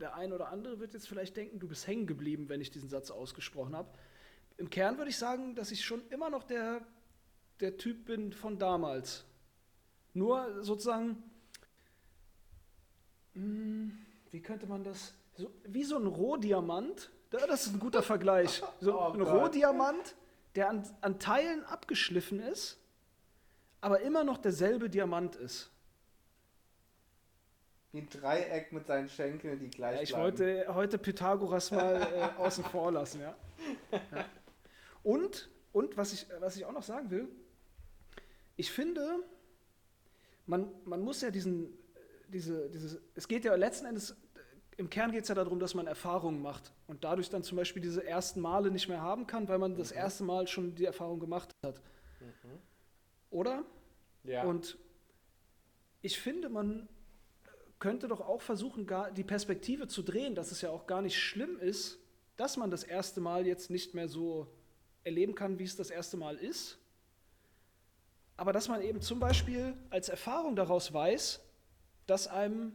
der 0.00 0.14
ein 0.14 0.32
oder 0.32 0.48
andere 0.48 0.80
wird 0.80 0.92
jetzt 0.92 1.08
vielleicht 1.08 1.36
denken, 1.36 1.58
du 1.58 1.68
bist 1.68 1.86
hängen 1.86 2.06
geblieben, 2.06 2.48
wenn 2.48 2.60
ich 2.60 2.70
diesen 2.70 2.88
Satz 2.88 3.10
ausgesprochen 3.10 3.74
habe. 3.74 3.90
Im 4.56 4.70
Kern 4.70 4.98
würde 4.98 5.10
ich 5.10 5.16
sagen, 5.16 5.54
dass 5.54 5.70
ich 5.70 5.84
schon 5.84 6.06
immer 6.08 6.30
noch 6.30 6.44
der, 6.44 6.82
der 7.60 7.76
Typ 7.76 8.04
bin 8.04 8.32
von 8.32 8.58
damals. 8.58 9.24
Nur 10.14 10.62
sozusagen, 10.62 11.22
hm, 13.34 13.96
wie 14.30 14.40
könnte 14.40 14.66
man 14.66 14.84
das, 14.84 15.14
so, 15.34 15.50
wie 15.64 15.84
so 15.84 15.96
ein 15.96 16.06
Rohdiamant, 16.06 17.10
das 17.30 17.66
ist 17.66 17.74
ein 17.74 17.80
guter 17.80 18.02
Vergleich. 18.02 18.62
So 18.80 18.98
Oh 19.00 19.12
ein. 19.12 19.22
Rohdiamant, 19.22 20.14
der 20.54 20.68
an, 20.68 20.86
an 21.00 21.18
Teilen 21.18 21.64
abgeschliffen 21.64 22.40
ist, 22.40 22.78
aber 23.80 24.00
immer 24.00 24.22
noch 24.22 24.38
derselbe 24.38 24.90
Diamant 24.90 25.36
ist. 25.36 25.70
Wie 27.92 27.98
ein 27.98 28.08
Dreieck 28.08 28.72
mit 28.72 28.86
seinen 28.86 29.08
Schenkeln, 29.08 29.58
die 29.58 29.68
gleich 29.68 29.96
Ja, 29.96 30.02
ich 30.02 30.08
bleiben. 30.10 30.24
wollte 30.24 30.74
heute 30.74 30.98
Pythagoras 30.98 31.70
mal 31.70 31.96
äh, 32.00 32.40
außen 32.40 32.64
vor 32.64 32.92
lassen, 32.92 33.20
ja. 33.20 33.34
ja. 33.92 34.24
Und, 35.02 35.50
und 35.72 35.96
was, 35.96 36.12
ich, 36.12 36.26
was 36.40 36.56
ich 36.56 36.64
auch 36.64 36.72
noch 36.72 36.82
sagen 36.82 37.10
will, 37.10 37.28
ich 38.56 38.70
finde, 38.70 39.24
man, 40.46 40.70
man 40.84 41.02
muss 41.02 41.20
ja 41.20 41.30
diesen, 41.30 41.76
diese, 42.28 42.68
dieses, 42.70 43.00
es 43.14 43.28
geht 43.28 43.44
ja 43.44 43.54
letzten 43.54 43.86
Endes, 43.86 44.16
im 44.76 44.88
Kern 44.88 45.12
geht 45.12 45.22
es 45.22 45.28
ja 45.28 45.34
darum, 45.34 45.58
dass 45.60 45.74
man 45.74 45.86
Erfahrungen 45.86 46.40
macht 46.40 46.72
und 46.86 47.04
dadurch 47.04 47.28
dann 47.28 47.42
zum 47.42 47.56
Beispiel 47.56 47.82
diese 47.82 48.04
ersten 48.06 48.40
Male 48.40 48.70
nicht 48.70 48.88
mehr 48.88 49.00
haben 49.00 49.26
kann, 49.26 49.48
weil 49.48 49.58
man 49.58 49.76
das 49.76 49.92
erste 49.92 50.24
Mal 50.24 50.46
schon 50.46 50.74
die 50.74 50.84
Erfahrung 50.84 51.20
gemacht 51.20 51.50
hat. 51.64 51.80
Oder? 53.30 53.64
Ja. 54.24 54.44
Und 54.44 54.78
ich 56.00 56.18
finde, 56.18 56.48
man 56.48 56.88
könnte 57.78 58.08
doch 58.08 58.20
auch 58.20 58.42
versuchen, 58.42 58.86
gar 58.86 59.10
die 59.10 59.24
Perspektive 59.24 59.88
zu 59.88 60.02
drehen, 60.02 60.34
dass 60.34 60.52
es 60.52 60.60
ja 60.60 60.70
auch 60.70 60.86
gar 60.86 61.02
nicht 61.02 61.18
schlimm 61.18 61.58
ist, 61.58 61.98
dass 62.36 62.56
man 62.56 62.70
das 62.70 62.84
erste 62.84 63.20
Mal 63.20 63.46
jetzt 63.46 63.70
nicht 63.70 63.94
mehr 63.94 64.08
so 64.08 64.46
erleben 65.04 65.34
kann, 65.34 65.58
wie 65.58 65.64
es 65.64 65.76
das 65.76 65.90
erste 65.90 66.16
Mal 66.16 66.36
ist. 66.36 66.78
Aber 68.36 68.52
dass 68.52 68.68
man 68.68 68.82
eben 68.82 69.00
zum 69.00 69.20
Beispiel 69.20 69.74
als 69.90 70.08
Erfahrung 70.08 70.56
daraus 70.56 70.92
weiß, 70.92 71.40
dass 72.06 72.26
einem 72.26 72.72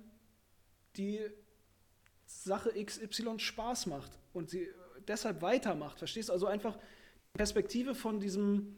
die 0.95 1.19
Sache 2.25 2.71
XY 2.83 3.39
Spaß 3.39 3.87
macht 3.87 4.11
und 4.33 4.49
sie 4.49 4.69
deshalb 5.07 5.41
weitermacht. 5.41 5.99
Verstehst 5.99 6.29
du? 6.29 6.33
Also 6.33 6.47
einfach 6.47 6.75
die 6.75 7.37
Perspektive 7.37 7.95
von 7.95 8.19
diesem, 8.19 8.77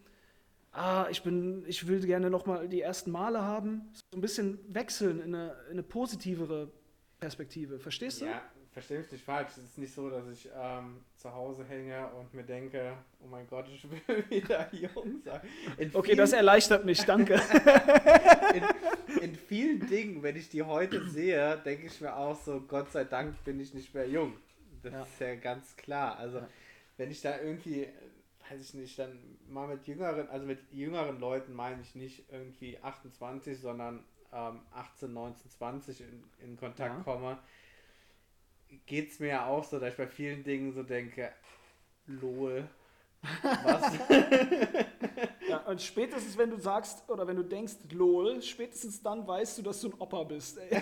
ah, 0.71 1.07
ich 1.09 1.23
bin, 1.23 1.65
ich 1.67 1.88
will 1.88 2.05
gerne 2.05 2.29
nochmal 2.29 2.67
die 2.69 2.81
ersten 2.81 3.12
Male 3.12 3.41
haben, 3.41 3.89
so 3.93 4.17
ein 4.17 4.21
bisschen 4.21 4.59
wechseln 4.73 5.19
in 5.21 5.35
eine, 5.35 5.51
in 5.65 5.71
eine 5.71 5.83
positivere 5.83 6.71
Perspektive. 7.19 7.79
Verstehst 7.79 8.21
du? 8.21 8.25
Ja, 8.25 8.41
verstehe 8.71 8.99
mich 8.99 9.12
nicht 9.12 9.23
falsch. 9.25 9.49
Es 9.51 9.58
ist 9.63 9.77
nicht 9.77 9.93
so, 9.93 10.10
dass 10.10 10.27
ich 10.29 10.49
ähm, 10.55 11.01
zu 11.17 11.34
Hause 11.34 11.65
hänge 11.65 12.08
und 12.13 12.34
mir 12.34 12.43
denke, 12.43 12.93
oh 13.23 13.27
mein 13.27 13.47
Gott, 13.47 13.67
ich 13.67 13.89
will 13.89 14.23
wieder 14.29 14.67
jung 14.73 15.21
sein. 15.23 15.41
In 15.77 15.91
Okay, 15.93 16.15
das 16.15 16.34
erleichtert 16.34 16.86
mich, 16.86 17.03
danke. 17.05 17.34
in, 18.53 19.21
in 19.23 19.36
vielen 19.36 19.88
Dingen, 19.88 20.23
wenn 20.23 20.36
ich 20.36 20.49
die 20.49 20.63
heute 20.63 21.05
sehe, 21.10 21.58
denke 21.65 21.88
ich 21.88 21.99
mir 22.01 22.15
auch 22.15 22.36
so, 22.39 22.62
Gott 22.62 22.91
sei 22.91 23.03
Dank 23.03 23.43
bin 23.43 23.60
ich 23.60 23.73
nicht 23.73 23.93
mehr 23.93 24.08
jung. 24.08 24.34
Das 24.84 24.93
Ja. 24.93 25.03
ist 25.03 25.19
ja 25.19 25.36
ganz 25.36 25.75
klar. 25.75 26.17
Also 26.17 26.38
Ja. 26.39 26.47
wenn 26.97 27.12
ich 27.12 27.21
da 27.21 27.39
irgendwie, 27.39 27.88
weiß 28.49 28.62
ich 28.62 28.73
nicht, 28.75 28.97
dann 28.99 29.17
mal 29.47 29.67
mit 29.67 29.88
jüngeren, 29.88 30.29
also 30.29 30.45
mit 30.45 30.60
jüngeren 30.71 31.19
Leuten 31.19 31.53
meine 31.53 31.82
ich 31.82 31.95
nicht 31.95 32.23
irgendwie 32.32 32.77
28, 32.82 33.60
sondern 33.60 34.03
ähm, 34.32 34.62
18, 34.71 35.12
19, 35.12 35.49
20 35.49 36.01
in, 36.01 36.23
in 36.43 36.55
Kontakt 36.58 36.97
Ja. 36.97 37.03
komme, 37.03 37.39
geht 38.86 39.12
es 39.12 39.19
mir 39.19 39.27
ja 39.27 39.45
auch 39.45 39.63
so, 39.63 39.79
dass 39.79 39.91
ich 39.91 39.97
bei 39.97 40.08
vielen 40.08 40.43
Dingen 40.43 40.73
so 40.73 40.84
denke, 40.84 41.32
lol. 42.08 42.67
Was? 43.41 43.93
Ja, 45.49 45.58
und 45.65 45.82
spätestens, 45.82 46.38
wenn 46.38 46.51
du 46.51 46.58
sagst 46.58 47.10
oder 47.10 47.25
wenn 47.25 47.36
du 47.36 47.41
denkst, 47.41 47.73
lol, 47.91 48.39
spätestens 48.43 49.01
dann 49.01 49.27
weißt 49.27 49.58
du, 49.58 49.63
dass 49.63 49.82
du 49.82 49.88
ein 49.89 49.93
Opa 49.99 50.23
bist. 50.23 50.60
Ey. 50.60 50.69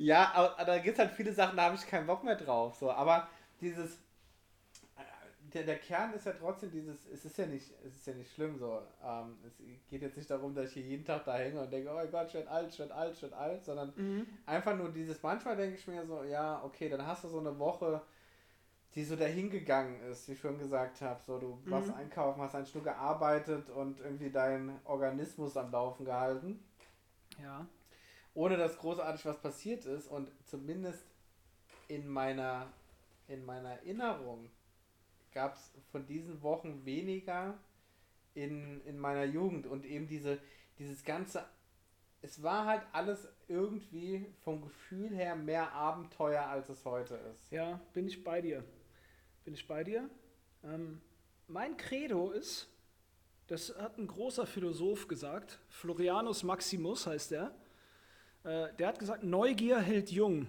Ja, 0.00 0.32
aber, 0.34 0.58
aber 0.58 0.64
da 0.64 0.78
gibt 0.78 0.94
es 0.94 0.98
halt 0.98 1.12
viele 1.12 1.32
Sachen, 1.34 1.58
da 1.58 1.64
habe 1.64 1.76
ich 1.76 1.86
keinen 1.86 2.06
Bock 2.06 2.24
mehr 2.24 2.34
drauf. 2.34 2.74
So. 2.76 2.90
Aber 2.90 3.28
dieses, 3.60 3.98
der, 5.54 5.64
der 5.64 5.78
Kern 5.78 6.12
ist 6.14 6.26
ja 6.26 6.32
trotzdem 6.32 6.70
dieses, 6.70 7.06
es 7.06 7.24
ist 7.24 7.38
ja 7.38 7.46
nicht, 7.46 7.70
es 7.86 7.96
ist 7.96 8.06
ja 8.06 8.14
nicht 8.14 8.32
schlimm 8.32 8.58
so. 8.58 8.80
Ähm, 9.04 9.36
es 9.46 9.54
geht 9.88 10.02
jetzt 10.02 10.16
nicht 10.16 10.30
darum, 10.30 10.54
dass 10.54 10.66
ich 10.68 10.74
hier 10.74 10.82
jeden 10.82 11.04
Tag 11.04 11.24
da 11.24 11.36
hänge 11.36 11.60
und 11.60 11.70
denke, 11.72 11.90
oh 11.90 11.94
mein 11.94 12.10
Gott, 12.10 12.28
ich 12.28 12.34
werde 12.34 12.50
alt, 12.50 12.68
ich 12.72 12.78
werde 12.78 12.94
alt, 12.94 13.14
ich 13.14 13.22
werde 13.22 13.36
alt, 13.36 13.64
sondern 13.64 13.92
einfach 14.46 14.76
nur 14.76 14.90
dieses, 14.90 15.22
manchmal 15.22 15.56
denke 15.56 15.76
ich 15.76 15.86
mir 15.86 16.04
so, 16.06 16.22
ja, 16.24 16.62
okay, 16.64 16.88
dann 16.88 17.06
hast 17.06 17.24
du 17.24 17.28
so 17.28 17.38
eine 17.40 17.58
Woche, 17.58 18.00
die 18.94 19.04
so 19.04 19.14
dahingegangen 19.16 20.00
ist, 20.10 20.28
wie 20.28 20.32
ich 20.32 20.40
schon 20.40 20.58
gesagt 20.58 21.00
habe. 21.00 21.20
So, 21.24 21.38
du 21.38 21.58
warst 21.66 21.90
Mhm. 21.90 21.94
einkaufen, 21.94 22.42
hast 22.42 22.54
eigentlich 22.54 22.74
nur 22.74 22.84
gearbeitet 22.84 23.70
und 23.70 24.00
irgendwie 24.00 24.30
deinen 24.30 24.78
Organismus 24.84 25.56
am 25.56 25.70
Laufen 25.70 26.04
gehalten 26.04 26.64
Ja. 27.40 27.66
ohne 28.34 28.56
dass 28.56 28.78
großartig 28.78 29.24
was 29.26 29.40
passiert 29.40 29.84
ist 29.86 30.06
und 30.08 30.30
zumindest 30.44 31.04
in 31.88 32.08
meiner, 32.08 32.66
in 33.28 33.44
meiner 33.44 33.70
Erinnerung 33.70 34.48
gab 35.32 35.54
es 35.54 35.72
von 35.90 36.06
diesen 36.06 36.42
Wochen 36.42 36.84
weniger 36.84 37.58
in, 38.34 38.80
in 38.84 38.98
meiner 38.98 39.24
Jugend 39.24 39.66
und 39.66 39.84
eben 39.84 40.06
diese, 40.06 40.38
dieses 40.78 41.04
ganze, 41.04 41.44
es 42.22 42.42
war 42.42 42.66
halt 42.66 42.82
alles 42.92 43.28
irgendwie 43.48 44.26
vom 44.42 44.62
Gefühl 44.62 45.14
her 45.14 45.36
mehr 45.36 45.72
Abenteuer, 45.72 46.42
als 46.42 46.68
es 46.68 46.84
heute 46.84 47.14
ist. 47.32 47.50
Ja, 47.50 47.80
bin 47.92 48.06
ich 48.06 48.22
bei 48.22 48.40
dir. 48.40 48.64
Bin 49.44 49.54
ich 49.54 49.66
bei 49.66 49.84
dir. 49.84 50.08
Ähm, 50.62 51.00
mein 51.48 51.76
Credo 51.76 52.30
ist, 52.30 52.68
das 53.46 53.74
hat 53.76 53.98
ein 53.98 54.06
großer 54.06 54.46
Philosoph 54.46 55.08
gesagt, 55.08 55.58
Florianus 55.68 56.42
Maximus 56.44 57.06
heißt 57.06 57.32
der. 57.32 57.54
Äh, 58.44 58.72
der 58.74 58.88
hat 58.88 58.98
gesagt, 58.98 59.24
Neugier 59.24 59.80
hält 59.80 60.10
jung. 60.10 60.46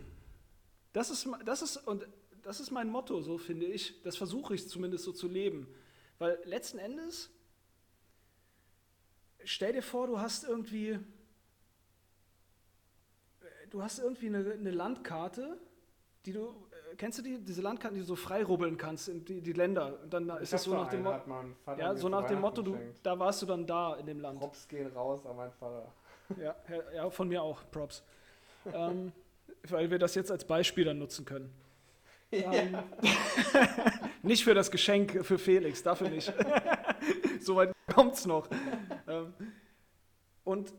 Das 0.93 1.09
ist, 1.09 1.27
das 1.45 1.61
ist, 1.61 1.77
und 1.77 2.07
das 2.43 2.59
ist 2.59 2.71
mein 2.71 2.89
Motto, 2.89 3.21
so 3.21 3.37
finde 3.37 3.65
ich. 3.65 4.01
Das 4.03 4.15
versuche 4.17 4.55
ich 4.55 4.67
zumindest 4.67 5.03
so 5.03 5.11
zu 5.11 5.27
leben. 5.27 5.67
Weil 6.19 6.39
letzten 6.45 6.77
Endes, 6.79 7.29
stell 9.43 9.73
dir 9.73 9.81
vor, 9.83 10.07
du 10.07 10.19
hast 10.19 10.43
irgendwie, 10.43 10.99
du 13.69 13.81
hast 13.81 13.99
irgendwie 13.99 14.27
eine, 14.27 14.51
eine 14.51 14.71
Landkarte, 14.71 15.57
die 16.25 16.33
du, 16.33 16.49
äh, 16.91 16.95
kennst 16.97 17.17
du 17.19 17.23
die, 17.23 17.39
diese 17.39 17.61
Landkarten, 17.61 17.95
die 17.95 18.01
du 18.01 18.07
so 18.07 18.15
frei 18.15 18.43
rubbeln 18.43 18.77
kannst, 18.77 19.09
in 19.09 19.25
die, 19.25 19.41
die 19.41 19.53
Länder. 19.53 19.99
Und 20.03 20.13
dann 20.13 20.29
ist 20.41 20.53
das 20.53 20.63
so 20.63 20.73
nach 20.73 20.89
dem, 20.89 21.03
Mo- 21.03 21.13
hat 21.13 21.27
mein 21.27 21.55
Vater 21.65 21.81
ja, 21.81 21.95
so 21.95 22.09
nach 22.09 22.27
dem 22.27 22.41
Motto, 22.41 22.61
du, 22.61 22.77
da 23.01 23.17
warst 23.17 23.41
du 23.41 23.45
dann 23.47 23.65
da 23.65 23.95
in 23.95 24.05
dem 24.05 24.19
Land. 24.19 24.39
Props 24.39 24.67
gehen 24.67 24.87
raus 24.91 25.25
an 25.25 25.35
meinen 25.35 25.53
Vater. 25.53 25.91
Ja, 26.37 26.55
ja, 26.69 26.91
ja, 26.93 27.09
von 27.09 27.27
mir 27.27 27.41
auch, 27.41 27.59
Props. 27.71 28.03
ähm, 28.71 29.11
weil 29.67 29.89
wir 29.89 29.97
das 29.99 30.15
jetzt 30.15 30.31
als 30.31 30.45
Beispiel 30.45 30.85
dann 30.85 30.99
nutzen 30.99 31.25
können. 31.25 31.51
Ähm, 32.31 32.77
nicht 34.23 34.43
für 34.43 34.53
das 34.53 34.71
Geschenk 34.71 35.25
für 35.25 35.37
Felix, 35.37 35.83
dafür 35.83 36.09
nicht. 36.09 36.33
Soweit 37.39 37.73
kommt 37.93 38.13
es 38.13 38.25
noch. 38.25 38.47
Ähm, 39.07 39.33
und 40.43 40.73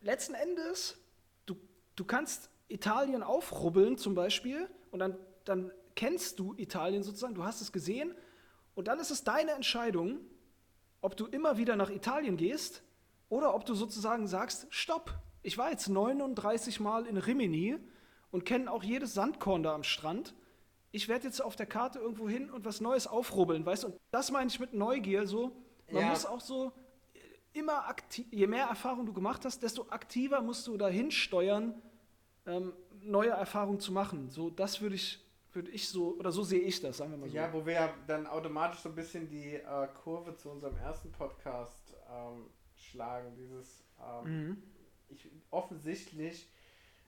letzten 0.00 0.34
Endes, 0.34 0.98
du, 1.46 1.56
du 1.96 2.04
kannst 2.04 2.50
Italien 2.68 3.22
aufrubbeln 3.22 3.98
zum 3.98 4.14
Beispiel 4.14 4.68
und 4.90 5.00
dann, 5.00 5.16
dann 5.44 5.72
kennst 5.94 6.38
du 6.38 6.54
Italien 6.56 7.02
sozusagen, 7.02 7.34
du 7.34 7.44
hast 7.44 7.60
es 7.60 7.72
gesehen 7.72 8.14
und 8.74 8.88
dann 8.88 8.98
ist 8.98 9.10
es 9.10 9.24
deine 9.24 9.52
Entscheidung, 9.52 10.20
ob 11.00 11.16
du 11.16 11.26
immer 11.26 11.58
wieder 11.58 11.76
nach 11.76 11.90
Italien 11.90 12.36
gehst 12.36 12.82
oder 13.28 13.54
ob 13.54 13.64
du 13.64 13.74
sozusagen 13.74 14.26
sagst, 14.26 14.66
stopp, 14.70 15.18
ich 15.42 15.58
war 15.58 15.70
jetzt 15.70 15.88
39 15.88 16.80
Mal 16.80 17.06
in 17.06 17.16
Rimini 17.16 17.76
und 18.30 18.44
kenne 18.44 18.70
auch 18.70 18.82
jedes 18.82 19.14
Sandkorn 19.14 19.62
da 19.62 19.74
am 19.74 19.82
Strand. 19.82 20.34
Ich 20.94 21.08
werde 21.08 21.24
jetzt 21.26 21.40
auf 21.42 21.56
der 21.56 21.66
Karte 21.66 21.98
irgendwo 21.98 22.28
hin 22.28 22.50
und 22.50 22.64
was 22.64 22.80
Neues 22.80 23.06
aufrubbeln, 23.06 23.64
weißt 23.64 23.84
du? 23.84 23.86
Und 23.88 24.00
das 24.10 24.30
meine 24.30 24.48
ich 24.48 24.60
mit 24.60 24.74
Neugier 24.74 25.26
so. 25.26 25.56
Man 25.90 26.02
Ja. 26.02 26.10
muss 26.10 26.26
auch 26.26 26.40
so 26.40 26.72
immer 27.54 27.86
aktiv, 27.88 28.26
je 28.30 28.46
mehr 28.46 28.66
Erfahrung 28.66 29.06
du 29.06 29.12
gemacht 29.12 29.44
hast, 29.44 29.62
desto 29.62 29.88
aktiver 29.88 30.40
musst 30.42 30.66
du 30.66 30.76
dahin 30.76 31.10
steuern, 31.10 31.80
ähm, 32.46 32.72
neue 33.00 33.30
Erfahrungen 33.30 33.80
zu 33.80 33.92
machen. 33.92 34.30
So, 34.30 34.50
das 34.50 34.80
würde 34.80 34.96
ich, 34.96 35.18
würde 35.52 35.70
ich 35.70 35.88
so, 35.88 36.14
oder 36.18 36.30
so 36.32 36.42
sehe 36.42 36.60
ich 36.60 36.80
das, 36.80 36.98
sagen 36.98 37.10
wir 37.12 37.18
mal 37.18 37.28
so. 37.28 37.36
Ja, 37.36 37.52
wo 37.52 37.64
wir 37.64 37.72
ja 37.74 37.94
dann 38.06 38.26
automatisch 38.26 38.80
so 38.80 38.88
ein 38.90 38.94
bisschen 38.94 39.28
die 39.28 39.54
äh, 39.54 39.88
Kurve 40.02 40.36
zu 40.36 40.50
unserem 40.50 40.76
ersten 40.76 41.10
Podcast 41.12 41.94
ähm, 42.10 42.50
schlagen. 42.74 43.34
Dieses, 43.36 43.84
ähm, 44.00 44.46
Mhm. 44.48 44.62
ich, 45.08 45.30
offensichtlich 45.50 46.48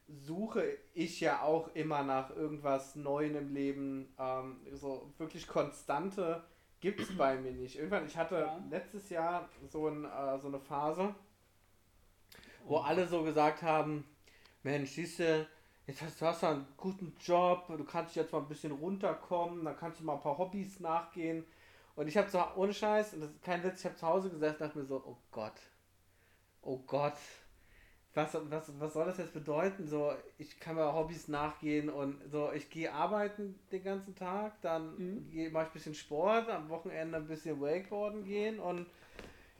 suche 0.09 0.79
ich 0.93 1.21
ja 1.21 1.43
auch 1.43 1.75
immer 1.75 2.03
nach 2.03 2.31
irgendwas 2.35 2.95
Neuem 2.97 3.37
im 3.37 3.55
Leben. 3.55 4.15
Ähm, 4.19 4.61
so 4.73 5.13
wirklich 5.19 5.47
Konstante 5.47 6.45
gibt 6.81 7.01
es 7.01 7.09
bei 7.17 7.37
mir 7.37 7.53
nicht. 7.53 7.77
Irgendwann, 7.77 8.07
ich 8.07 8.17
hatte 8.17 8.37
Ja. 8.41 8.63
letztes 8.71 9.11
Jahr 9.11 9.49
so, 9.69 9.89
ein, 9.89 10.05
äh, 10.05 10.39
so 10.39 10.49
eine 10.49 10.61
Phase, 10.61 11.15
wo 12.67 12.79
alle 12.79 13.07
so 13.07 13.23
gesagt 13.23 13.63
haben, 13.63 14.05
Mensch, 14.63 14.91
siehst 14.93 15.19
du, 15.19 15.47
jetzt 15.87 16.03
hast 16.03 16.21
du 16.21 16.27
hast 16.27 16.43
du 16.43 16.47
einen 16.49 16.67
guten 16.77 17.15
Job, 17.21 17.67
du 17.69 17.85
kannst 17.85 18.17
jetzt 18.17 18.33
mal 18.33 18.39
ein 18.41 18.49
bisschen 18.49 18.73
runterkommen, 18.73 19.65
dann 19.65 19.77
kannst 19.77 20.01
du 20.01 20.05
mal 20.05 20.15
ein 20.15 20.21
paar 20.23 20.39
Hobbys 20.39 20.81
nachgehen. 20.81 21.45
Und 21.97 22.09
ich 22.09 22.17
habe 22.17 22.29
so, 22.31 22.43
ohne 22.57 22.73
Scheiß, 22.75 23.15
und 23.15 23.21
das 23.21 23.31
ist 23.31 23.43
kein 23.43 23.63
Witz, 23.63 23.81
ich 23.81 23.85
habe 23.87 23.97
zu 23.97 24.07
Hause 24.07 24.31
gesessen 24.31 24.55
und 24.57 24.61
dachte 24.69 24.79
mir 24.79 24.85
so, 24.87 25.03
oh 25.07 25.17
Gott, 25.31 25.53
oh 26.63 26.79
Gott, 26.87 27.17
was, 28.15 28.39
was, 28.49 28.81
was 28.81 28.93
soll 28.93 29.07
das 29.07 29.19
jetzt 29.19 29.35
bedeuten? 29.35 29.89
So, 29.89 30.13
ich 30.39 30.61
kann 30.61 30.77
mir 30.77 30.95
Hobbys 30.95 31.29
nachgehen 31.29 31.91
und 31.91 32.17
so, 32.31 32.53
ich 32.53 32.71
gehe 32.71 32.93
arbeiten 32.93 33.59
den 33.73 33.83
ganzen 33.83 34.15
Tag, 34.15 34.61
dann 34.63 34.97
mhm. 34.97 35.53
mache 35.53 35.65
ich 35.65 35.69
ein 35.71 35.73
bisschen 35.73 35.95
Sport, 35.95 36.49
am 36.49 36.69
Wochenende 36.69 37.17
ein 37.17 37.27
bisschen 37.27 37.61
Wakeboarden 37.61 38.25
gehen 38.25 38.61
und 38.61 38.87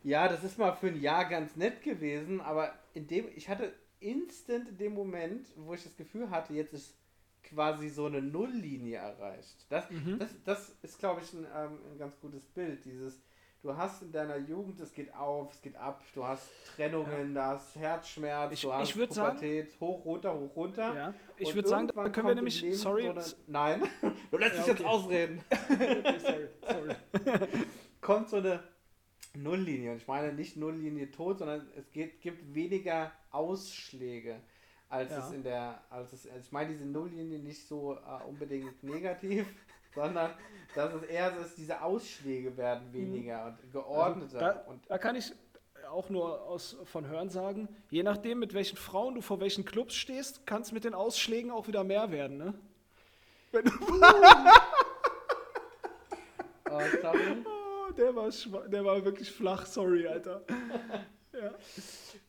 ja, 0.05 0.29
das 0.29 0.45
ist 0.45 0.59
mal 0.59 0.73
für 0.73 0.89
ein 0.89 1.01
Jahr 1.01 1.25
ganz 1.25 1.57
nett 1.57 1.83
gewesen, 1.83 2.41
aber 2.41 2.73
in 2.93 3.07
dem, 3.09 3.27
ich 3.35 3.49
hatte 3.49 3.73
instant 4.01 4.69
in 4.69 4.77
dem 4.77 4.95
Moment, 4.95 5.47
wo 5.57 5.75
ich 5.75 5.83
das 5.83 5.97
Gefühl 5.97 6.31
hatte, 6.31 6.53
jetzt 6.53 6.75
ist 6.75 6.95
quasi 7.43 7.89
so 7.89 8.07
eine 8.07 8.23
Nulllinie 8.23 8.99
erreicht. 8.99 9.67
Das, 9.69 9.91
mhm. 9.91 10.19
das, 10.19 10.31
das 10.45 10.77
ist, 10.83 10.99
glaube 10.99 11.23
ich, 11.23 11.33
ein, 11.33 11.47
ähm, 11.55 11.79
ein 11.93 11.99
ganz 11.99 12.19
gutes 12.21 12.45
Bild, 12.47 12.85
dieses 12.85 13.21
du 13.65 13.75
hast 13.75 14.03
in 14.03 14.13
deiner 14.13 14.37
Jugend, 14.37 14.79
es 14.79 14.93
geht 14.93 15.13
auf, 15.15 15.53
es 15.55 15.63
geht 15.63 15.75
ab, 15.77 16.03
du 16.15 16.25
hast 16.25 16.51
Trennungen, 16.77 17.35
ja. 17.35 17.53
du 17.53 17.57
hast 17.57 17.77
Herzschmerz, 17.77 18.53
ich, 18.53 18.61
du 18.61 18.73
hast 18.73 18.91
ich 18.91 18.95
Pubertät, 18.95 19.71
sagen, 19.71 19.81
hoch, 19.81 20.05
runter, 20.05 20.39
hoch, 20.39 20.55
runter. 20.55 20.95
Ja. 20.95 21.15
Ich 21.39 21.55
würde 21.55 21.69
sagen, 21.69 21.89
da 21.89 22.09
können 22.11 22.29
wir 22.29 22.35
nämlich, 22.35 22.63
sorry. 22.79 23.05
So 23.05 23.11
eine, 23.11 23.25
nein, 23.47 23.83
du 24.31 24.37
lässt 24.37 24.57
ja, 24.57 24.63
dich 24.63 24.71
okay. 24.71 24.83
jetzt 24.83 24.85
ausreden. 24.85 25.45
okay, 25.51 26.19
sorry, 26.19 26.49
sorry. 26.61 27.49
kommt 28.03 28.29
so 28.29 28.37
eine 28.37 28.63
Nulllinie. 29.35 29.93
Und 29.93 29.97
ich 29.97 30.07
meine 30.07 30.35
nicht 30.35 30.57
Nulllinie 30.59 31.11
tot, 31.11 31.39
sondern 31.39 31.67
es 31.75 31.91
geht, 31.91 32.21
gibt 32.21 32.55
weniger 32.55 33.13
Ausschläge 33.31 34.43
als 34.91 35.11
ja. 35.11 35.27
es 35.27 35.33
in 35.33 35.43
der, 35.43 35.83
als 35.91 36.13
es, 36.13 36.27
also 36.29 36.41
ich 36.41 36.53
meine 36.53 36.71
diese 36.71 36.85
Nulllinie 36.85 37.39
nicht 37.39 37.67
so 37.67 37.95
äh, 37.95 38.29
unbedingt 38.29 38.83
negativ, 38.85 39.47
sondern 39.95 40.31
dass 40.75 40.93
es 40.93 41.03
eher 41.05 41.33
so 41.33 41.41
ist, 41.41 41.57
diese 41.57 41.81
Ausschläge 41.81 42.57
werden 42.57 42.93
weniger 42.93 43.47
und 43.47 43.73
geordneter. 43.73 44.41
Also 44.41 44.59
da, 44.59 44.65
und 44.67 44.91
da 44.91 44.99
kann 44.99 45.15
ich 45.17 45.33
auch 45.91 46.11
nur 46.11 46.43
aus, 46.43 46.77
von 46.85 47.07
Hören 47.07 47.31
sagen, 47.31 47.69
je 47.91 48.03
nachdem, 48.03 48.41
mit 48.41 48.55
welchen 48.55 48.77
Frauen 48.77 49.15
du 49.15 49.21
vor 49.21 49.39
welchen 49.41 49.65
Clubs 49.65 49.95
stehst, 49.95 50.47
kann 50.47 50.63
es 50.63 50.73
mit 50.73 50.83
den 50.85 50.95
Ausschlägen 50.95 51.51
auch 51.51 51.69
wieder 51.69 51.85
mehr 51.85 52.11
werden, 52.11 52.39
ne? 52.39 52.55
Wenn 53.53 53.67
du 53.67 53.71
oh, 56.71 56.81
sorry. 57.01 57.45
Oh, 57.45 57.93
der, 57.93 58.17
war 58.17 58.31
der 58.69 58.85
war 58.85 59.05
wirklich 59.05 59.31
flach, 59.31 59.67
sorry, 59.67 60.09
Alter. 60.09 60.41
ja. 61.33 61.53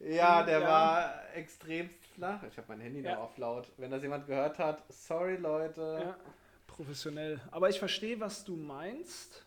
ja, 0.07 0.43
der 0.43 0.59
ja. 0.59 0.67
war 0.67 1.13
extremst 1.33 1.97
flach. 2.13 2.43
Ich 2.43 2.55
habe 2.57 2.67
mein 2.67 2.81
Handy 2.81 3.01
ja. 3.01 3.15
noch 3.15 3.23
auf 3.23 3.37
laut. 3.39 3.71
Wenn 3.77 3.89
das 3.89 4.03
jemand 4.03 4.27
gehört 4.27 4.59
hat, 4.59 4.83
sorry, 4.89 5.37
Leute. 5.37 5.99
Ja 6.05 6.15
professionell. 6.75 7.39
Aber 7.51 7.69
ich 7.69 7.79
verstehe, 7.79 8.19
was 8.19 8.43
du 8.43 8.55
meinst. 8.55 9.45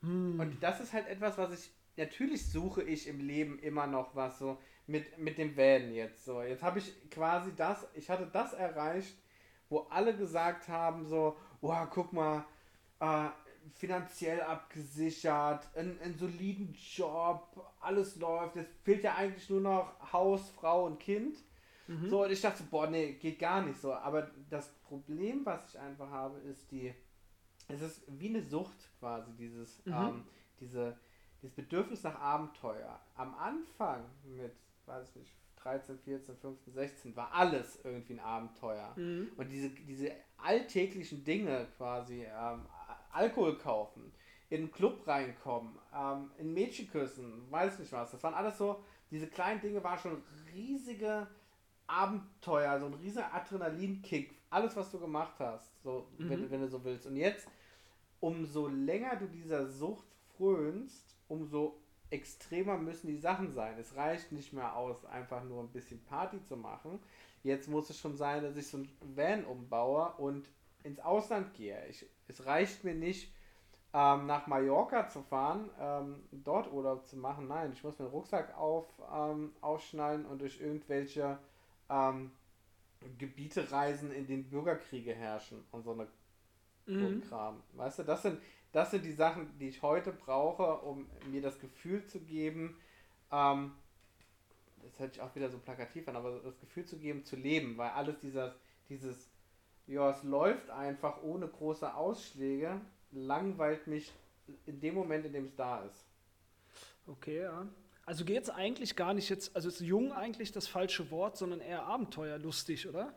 Hm. 0.00 0.40
Und 0.40 0.62
das 0.62 0.80
ist 0.80 0.92
halt 0.92 1.06
etwas, 1.06 1.36
was 1.38 1.52
ich. 1.52 1.70
Natürlich 1.96 2.50
suche 2.50 2.82
ich 2.82 3.06
im 3.06 3.20
Leben 3.20 3.58
immer 3.58 3.86
noch 3.86 4.14
was 4.14 4.38
so 4.38 4.58
mit, 4.86 5.18
mit 5.18 5.36
dem 5.36 5.56
Van 5.56 5.92
jetzt. 5.92 6.24
So, 6.24 6.40
jetzt 6.40 6.62
habe 6.62 6.78
ich 6.78 7.10
quasi 7.10 7.54
das, 7.54 7.86
ich 7.94 8.08
hatte 8.08 8.26
das 8.32 8.54
erreicht, 8.54 9.14
wo 9.68 9.80
alle 9.90 10.16
gesagt 10.16 10.68
haben: 10.68 11.04
so, 11.04 11.36
wow, 11.60 11.86
guck 11.90 12.12
mal, 12.12 12.46
äh, 13.00 13.28
finanziell 13.74 14.40
abgesichert, 14.40 15.68
einen 15.76 16.16
soliden 16.18 16.74
Job, 16.94 17.72
alles 17.80 18.16
läuft. 18.16 18.56
Jetzt 18.56 18.72
fehlt 18.82 19.04
ja 19.04 19.16
eigentlich 19.16 19.50
nur 19.50 19.60
noch 19.60 20.12
Haus, 20.12 20.48
Frau 20.50 20.86
und 20.86 20.98
Kind. 20.98 21.36
Mhm. 21.90 22.08
So, 22.08 22.22
und 22.22 22.30
ich 22.30 22.40
dachte, 22.40 22.62
boah, 22.70 22.86
nee, 22.86 23.14
geht 23.14 23.40
gar 23.40 23.62
nicht 23.62 23.80
so. 23.80 23.92
Aber 23.92 24.30
das 24.48 24.68
Problem, 24.84 25.44
was 25.44 25.68
ich 25.68 25.78
einfach 25.78 26.08
habe, 26.08 26.38
ist 26.38 26.70
die, 26.70 26.94
es 27.66 27.82
ist 27.82 28.02
wie 28.06 28.28
eine 28.28 28.42
Sucht 28.42 28.88
quasi, 29.00 29.32
dieses, 29.32 29.84
mhm. 29.84 29.92
ähm, 29.92 30.24
diese, 30.60 30.96
dieses 31.42 31.56
Bedürfnis 31.56 32.04
nach 32.04 32.14
Abenteuer. 32.20 33.00
Am 33.16 33.34
Anfang 33.34 34.04
mit, 34.22 34.52
weiß 34.86 35.08
ich 35.10 35.16
nicht, 35.16 35.34
13, 35.56 35.98
14, 35.98 36.36
15, 36.36 36.72
16 36.72 37.16
war 37.16 37.32
alles 37.32 37.80
irgendwie 37.82 38.14
ein 38.14 38.20
Abenteuer. 38.20 38.94
Mhm. 38.96 39.32
Und 39.36 39.48
diese, 39.50 39.70
diese 39.70 40.12
alltäglichen 40.36 41.24
Dinge 41.24 41.66
quasi, 41.76 42.22
ähm, 42.24 42.66
Alkohol 43.10 43.58
kaufen, 43.58 44.12
in 44.48 44.58
einen 44.58 44.70
Club 44.70 45.06
reinkommen, 45.08 45.76
ähm, 45.92 46.30
in 46.38 46.54
Mädchen 46.54 46.88
küssen, 46.88 47.50
weiß 47.50 47.80
nicht 47.80 47.90
was. 47.90 48.12
Das 48.12 48.22
waren 48.22 48.34
alles 48.34 48.58
so, 48.58 48.84
diese 49.10 49.26
kleinen 49.26 49.60
Dinge 49.60 49.82
waren 49.82 49.98
schon 49.98 50.22
riesige 50.54 51.26
Abenteuer, 51.90 52.78
so 52.78 52.86
ein 52.86 52.94
riesiger 52.94 53.32
Adrenalinkick, 53.34 54.34
alles, 54.50 54.76
was 54.76 54.90
du 54.90 54.98
gemacht 54.98 55.34
hast, 55.38 55.82
so, 55.82 56.06
mhm. 56.18 56.30
wenn, 56.30 56.50
wenn 56.50 56.60
du 56.60 56.68
so 56.68 56.84
willst. 56.84 57.06
Und 57.06 57.16
jetzt, 57.16 57.48
umso 58.20 58.68
länger 58.68 59.16
du 59.16 59.26
dieser 59.26 59.66
Sucht 59.66 60.06
frönst, 60.36 61.16
umso 61.28 61.76
extremer 62.10 62.76
müssen 62.76 63.06
die 63.06 63.16
Sachen 63.16 63.52
sein. 63.52 63.78
Es 63.78 63.96
reicht 63.96 64.32
nicht 64.32 64.52
mehr 64.52 64.76
aus, 64.76 65.04
einfach 65.04 65.44
nur 65.44 65.62
ein 65.62 65.68
bisschen 65.68 66.02
Party 66.04 66.42
zu 66.44 66.56
machen. 66.56 66.98
Jetzt 67.42 67.68
muss 67.68 67.88
es 67.88 67.98
schon 67.98 68.16
sein, 68.16 68.42
dass 68.42 68.56
ich 68.56 68.66
so 68.66 68.78
ein 68.78 68.88
Van 69.14 69.44
umbaue 69.44 70.12
und 70.18 70.48
ins 70.82 71.00
Ausland 71.00 71.54
gehe. 71.54 71.86
Ich, 71.88 72.06
es 72.26 72.44
reicht 72.46 72.84
mir 72.84 72.94
nicht, 72.94 73.32
ähm, 73.92 74.26
nach 74.26 74.46
Mallorca 74.46 75.08
zu 75.08 75.22
fahren, 75.22 75.68
ähm, 75.80 76.22
dort 76.30 76.72
Urlaub 76.72 77.06
zu 77.06 77.16
machen. 77.16 77.48
Nein, 77.48 77.72
ich 77.72 77.82
muss 77.82 77.98
meinen 77.98 78.10
Rucksack 78.10 78.56
auf, 78.56 78.86
ähm, 79.12 79.52
aufschnallen 79.60 80.26
und 80.26 80.40
durch 80.40 80.60
irgendwelche 80.60 81.38
ähm, 81.90 82.30
Gebiete 83.18 83.70
reisen, 83.70 84.12
in 84.12 84.26
denen 84.26 84.44
Bürgerkriege 84.44 85.14
herrschen 85.14 85.64
und 85.70 85.82
so 85.82 85.92
eine 85.92 86.06
mhm. 86.86 87.22
Kram. 87.22 87.62
Weißt 87.72 87.98
du, 87.98 88.02
das 88.02 88.22
sind, 88.22 88.40
das 88.72 88.90
sind 88.90 89.04
die 89.04 89.12
Sachen, 89.12 89.58
die 89.58 89.68
ich 89.68 89.82
heute 89.82 90.12
brauche, 90.12 90.80
um 90.86 91.06
mir 91.30 91.42
das 91.42 91.58
Gefühl 91.58 92.04
zu 92.06 92.20
geben, 92.20 92.76
ähm, 93.32 93.72
das 94.82 94.98
hört 94.98 95.12
sich 95.14 95.22
auch 95.22 95.34
wieder 95.34 95.50
so 95.50 95.58
plakativ 95.58 96.08
an, 96.08 96.16
aber 96.16 96.40
das 96.40 96.58
Gefühl 96.58 96.84
zu 96.84 96.98
geben, 96.98 97.24
zu 97.24 97.36
leben, 97.36 97.76
weil 97.76 97.90
alles 97.90 98.18
dieses, 98.20 98.52
dieses, 98.88 99.30
ja, 99.86 100.10
es 100.10 100.22
läuft 100.22 100.70
einfach 100.70 101.22
ohne 101.22 101.48
große 101.48 101.94
Ausschläge, 101.94 102.80
langweilt 103.12 103.86
mich 103.86 104.12
in 104.66 104.80
dem 104.80 104.94
Moment, 104.94 105.26
in 105.26 105.32
dem 105.32 105.44
es 105.44 105.54
da 105.54 105.84
ist. 105.84 106.06
Okay, 107.06 107.42
ja. 107.42 107.66
Also 108.10 108.24
geht 108.24 108.42
es 108.42 108.50
eigentlich 108.50 108.96
gar 108.96 109.14
nicht 109.14 109.28
jetzt, 109.28 109.54
also 109.54 109.68
ist 109.68 109.80
jung 109.80 110.10
eigentlich 110.10 110.50
das 110.50 110.66
falsche 110.66 111.12
Wort, 111.12 111.36
sondern 111.36 111.60
eher 111.60 111.84
abenteuerlustig, 111.84 112.88
oder? 112.88 113.14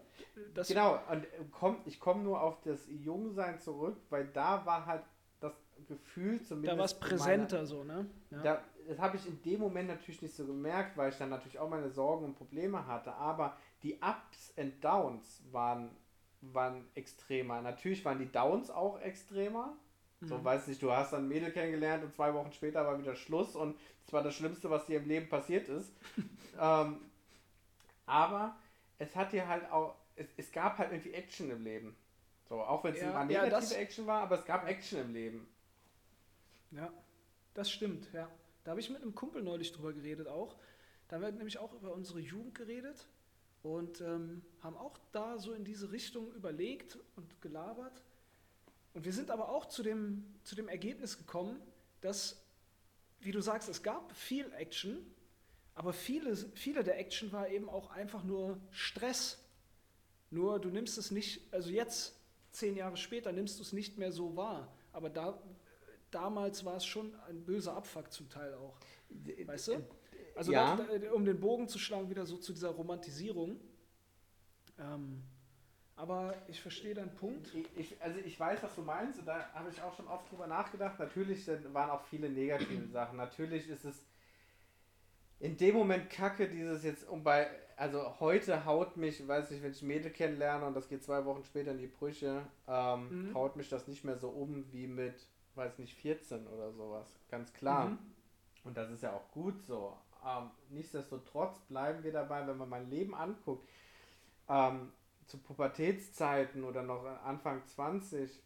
Das 0.53 0.67
genau, 0.67 0.99
und 1.09 1.25
komm, 1.49 1.77
ich 1.85 1.99
komme 1.99 2.21
nur 2.21 2.39
auf 2.39 2.61
das 2.61 2.87
Jungsein 2.87 3.59
zurück, 3.59 3.97
weil 4.11 4.27
da 4.27 4.63
war 4.67 4.85
halt 4.85 5.01
das 5.39 5.51
Gefühl 5.87 6.43
zumindest. 6.43 6.73
Da 6.73 6.77
war 6.77 6.85
es 6.85 6.93
präsenter 6.93 7.55
meiner, 7.55 7.65
so, 7.65 7.83
ne? 7.83 8.05
Ja. 8.29 8.43
Da, 8.43 8.63
das 8.87 8.99
habe 8.99 9.17
ich 9.17 9.25
in 9.25 9.41
dem 9.41 9.61
Moment 9.61 9.87
natürlich 9.87 10.21
nicht 10.21 10.35
so 10.35 10.45
gemerkt, 10.45 10.95
weil 10.95 11.09
ich 11.09 11.17
dann 11.17 11.29
natürlich 11.29 11.57
auch 11.57 11.71
meine 11.71 11.89
Sorgen 11.89 12.25
und 12.25 12.35
Probleme 12.35 12.85
hatte. 12.85 13.13
Aber 13.13 13.57
die 13.81 13.95
Ups 13.95 14.53
und 14.57 14.79
Downs 14.83 15.41
waren, 15.51 15.89
waren 16.41 16.85
extremer. 16.93 17.63
Natürlich 17.63 18.05
waren 18.05 18.19
die 18.19 18.31
Downs 18.31 18.69
auch 18.69 19.01
extremer. 19.01 19.75
So, 20.25 20.37
mhm. 20.37 20.43
weiß 20.43 20.67
nicht, 20.67 20.81
du 20.81 20.91
hast 20.91 21.13
dann 21.13 21.25
ein 21.25 21.27
Mädel 21.27 21.51
kennengelernt 21.51 22.03
und 22.03 22.13
zwei 22.13 22.33
Wochen 22.33 22.51
später 22.51 22.85
war 22.85 22.97
wieder 22.99 23.15
Schluss 23.15 23.55
und 23.55 23.77
es 24.05 24.13
war 24.13 24.23
das 24.23 24.35
Schlimmste, 24.35 24.69
was 24.69 24.85
dir 24.85 24.99
im 24.99 25.07
Leben 25.07 25.29
passiert 25.29 25.67
ist. 25.69 25.91
ähm, 26.59 26.97
aber 28.05 28.55
es 28.99 29.15
hat 29.15 29.33
dir 29.33 29.47
halt 29.47 29.69
auch, 29.71 29.95
es, 30.15 30.27
es 30.37 30.51
gab 30.51 30.77
halt 30.77 30.91
irgendwie 30.91 31.13
Action 31.13 31.49
im 31.49 31.63
Leben. 31.63 31.95
So, 32.49 32.61
auch 32.61 32.83
wenn 32.83 32.93
es 32.93 33.01
ja, 33.01 33.09
immer 33.09 33.25
negative 33.25 33.73
ja, 33.73 33.79
Action 33.79 34.05
war, 34.07 34.21
aber 34.23 34.39
es 34.39 34.45
gab 34.45 34.67
Action 34.67 34.99
im 34.99 35.13
Leben. 35.13 35.47
Ja, 36.71 36.91
das 37.53 37.71
stimmt, 37.71 38.11
ja. 38.13 38.29
Da 38.63 38.71
habe 38.71 38.79
ich 38.79 38.89
mit 38.89 39.01
einem 39.01 39.15
Kumpel 39.15 39.41
neulich 39.43 39.71
drüber 39.71 39.93
geredet 39.93 40.27
auch. 40.27 40.55
Da 41.07 41.21
wird 41.21 41.35
nämlich 41.35 41.57
auch 41.59 41.73
über 41.73 41.93
unsere 41.93 42.19
Jugend 42.19 42.55
geredet 42.55 43.07
und 43.61 44.01
ähm, 44.01 44.41
haben 44.61 44.77
auch 44.77 44.97
da 45.11 45.37
so 45.37 45.53
in 45.53 45.63
diese 45.63 45.91
Richtung 45.91 46.31
überlegt 46.33 46.97
und 47.15 47.41
gelabert. 47.41 48.03
Und 48.93 49.05
wir 49.05 49.13
sind 49.13 49.31
aber 49.31 49.49
auch 49.49 49.65
zu 49.65 49.83
dem, 49.83 50.23
zu 50.43 50.55
dem 50.55 50.67
Ergebnis 50.67 51.17
gekommen, 51.17 51.59
dass, 52.01 52.43
wie 53.21 53.31
du 53.31 53.41
sagst, 53.41 53.69
es 53.69 53.81
gab 53.81 54.15
viel 54.15 54.51
Action, 54.53 54.97
aber 55.75 55.93
viele, 55.93 56.35
viele 56.35 56.83
der 56.83 56.99
Action 56.99 57.31
war 57.31 57.49
eben 57.49 57.67
auch 57.69 57.89
einfach 57.89 58.23
nur 58.23 58.59
Stress. 58.69 59.39
Nur 60.29 60.59
du 60.59 60.69
nimmst 60.69 60.97
es 60.97 61.09
nicht, 61.09 61.41
also 61.51 61.69
jetzt, 61.69 62.15
zehn 62.51 62.75
Jahre 62.75 62.97
später, 62.97 63.31
nimmst 63.31 63.57
du 63.57 63.63
es 63.63 63.73
nicht 63.73 63.97
mehr 63.97 64.11
so 64.11 64.35
wahr. 64.35 64.71
Aber 64.91 65.09
da, 65.09 65.41
damals 66.11 66.63
war 66.63 66.77
es 66.77 66.85
schon 66.85 67.15
ein 67.27 67.43
böser 67.43 67.75
Abfuck 67.75 68.11
zum 68.11 68.29
Teil 68.29 68.53
auch. 68.53 68.77
Weißt 69.45 69.69
du? 69.69 69.87
Also 70.35 70.51
ja. 70.51 70.75
da, 70.75 71.11
um 71.13 71.25
den 71.25 71.39
Bogen 71.39 71.67
zu 71.67 71.79
schlagen, 71.79 72.09
wieder 72.09 72.25
so 72.25 72.37
zu 72.37 72.53
dieser 72.53 72.69
Romantisierung. 72.69 73.59
Ähm, 74.79 75.23
aber 75.95 76.33
ich 76.47 76.61
verstehe 76.61 76.93
deinen 76.93 77.13
Punkt. 77.15 77.53
Ich, 77.53 77.77
ich, 77.77 78.01
also 78.01 78.19
ich 78.19 78.39
weiß, 78.39 78.63
was 78.63 78.75
du 78.75 78.81
meinst 78.81 79.19
und 79.19 79.27
da 79.27 79.49
habe 79.53 79.69
ich 79.69 79.81
auch 79.81 79.95
schon 79.95 80.07
oft 80.07 80.29
drüber 80.31 80.47
nachgedacht. 80.47 80.99
Natürlich 80.99 81.47
waren 81.71 81.89
auch 81.89 82.03
viele 82.05 82.29
negative 82.29 82.87
Sachen. 82.87 83.17
Natürlich 83.17 83.69
ist 83.69 83.85
es 83.85 84.03
in 85.39 85.57
dem 85.57 85.75
Moment 85.75 86.09
kacke, 86.09 86.47
dieses 86.47 86.83
jetzt 86.83 87.07
um 87.07 87.23
bei, 87.23 87.47
also 87.75 88.19
heute 88.19 88.65
haut 88.65 88.97
mich, 88.97 89.27
weiß 89.27 89.51
nicht, 89.51 89.61
wenn 89.61 89.71
ich 89.71 89.81
Mädel 89.81 90.11
kennenlerne 90.11 90.65
und 90.65 90.73
das 90.73 90.87
geht 90.87 91.03
zwei 91.03 91.25
Wochen 91.25 91.43
später 91.43 91.71
in 91.71 91.79
die 91.79 91.87
Brüche, 91.87 92.43
ähm, 92.67 93.29
mhm. 93.29 93.35
haut 93.35 93.55
mich 93.55 93.69
das 93.69 93.87
nicht 93.87 94.03
mehr 94.03 94.17
so 94.17 94.29
um 94.29 94.71
wie 94.71 94.87
mit 94.87 95.27
weiß 95.55 95.77
nicht, 95.79 95.93
14 95.95 96.47
oder 96.47 96.71
sowas. 96.71 97.07
Ganz 97.29 97.53
klar. 97.53 97.89
Mhm. 97.89 97.99
Und 98.63 98.77
das 98.77 98.89
ist 98.89 99.03
ja 99.03 99.13
auch 99.13 99.29
gut 99.31 99.61
so. 99.63 99.97
Ähm, 100.25 100.49
nichtsdestotrotz 100.69 101.59
bleiben 101.61 102.03
wir 102.03 102.11
dabei, 102.11 102.47
wenn 102.47 102.57
man 102.57 102.69
mein 102.69 102.89
Leben 102.89 103.13
anguckt, 103.13 103.67
ähm, 104.47 104.91
zu 105.27 105.37
Pubertätszeiten 105.37 106.63
oder 106.63 106.83
noch 106.83 107.03
Anfang 107.23 107.65
20, 107.65 108.41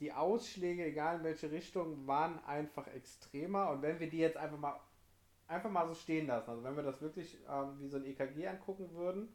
die 0.00 0.12
Ausschläge, 0.12 0.84
egal 0.84 1.18
in 1.18 1.24
welche 1.24 1.50
Richtung, 1.50 2.06
waren 2.06 2.42
einfach 2.44 2.88
extremer. 2.88 3.70
Und 3.70 3.82
wenn 3.82 4.00
wir 4.00 4.08
die 4.08 4.18
jetzt 4.18 4.36
einfach 4.36 4.58
mal 4.58 4.80
einfach 5.46 5.70
mal 5.70 5.86
so 5.86 5.94
stehen 5.94 6.26
lassen, 6.26 6.50
also 6.50 6.64
wenn 6.64 6.76
wir 6.76 6.82
das 6.82 7.00
wirklich 7.02 7.38
ähm, 7.48 7.78
wie 7.78 7.88
so 7.88 7.98
ein 7.98 8.06
EKG 8.06 8.48
angucken 8.48 8.90
würden 8.94 9.28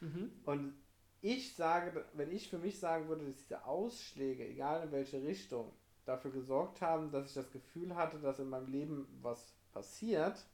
mhm. 0.00 0.32
und 0.46 0.74
ich 1.20 1.54
sage, 1.54 2.04
wenn 2.14 2.30
ich 2.30 2.48
für 2.48 2.58
mich 2.58 2.78
sagen 2.78 3.08
würde, 3.08 3.26
dass 3.26 3.36
diese 3.36 3.64
Ausschläge, 3.64 4.46
egal 4.46 4.84
in 4.84 4.92
welche 4.92 5.22
Richtung, 5.22 5.72
dafür 6.04 6.30
gesorgt 6.30 6.80
haben, 6.80 7.10
dass 7.10 7.28
ich 7.28 7.34
das 7.34 7.50
Gefühl 7.50 7.94
hatte, 7.94 8.18
dass 8.18 8.38
in 8.38 8.48
meinem 8.48 8.68
Leben 8.68 9.06
was 9.20 9.52
passiert, 9.72 10.46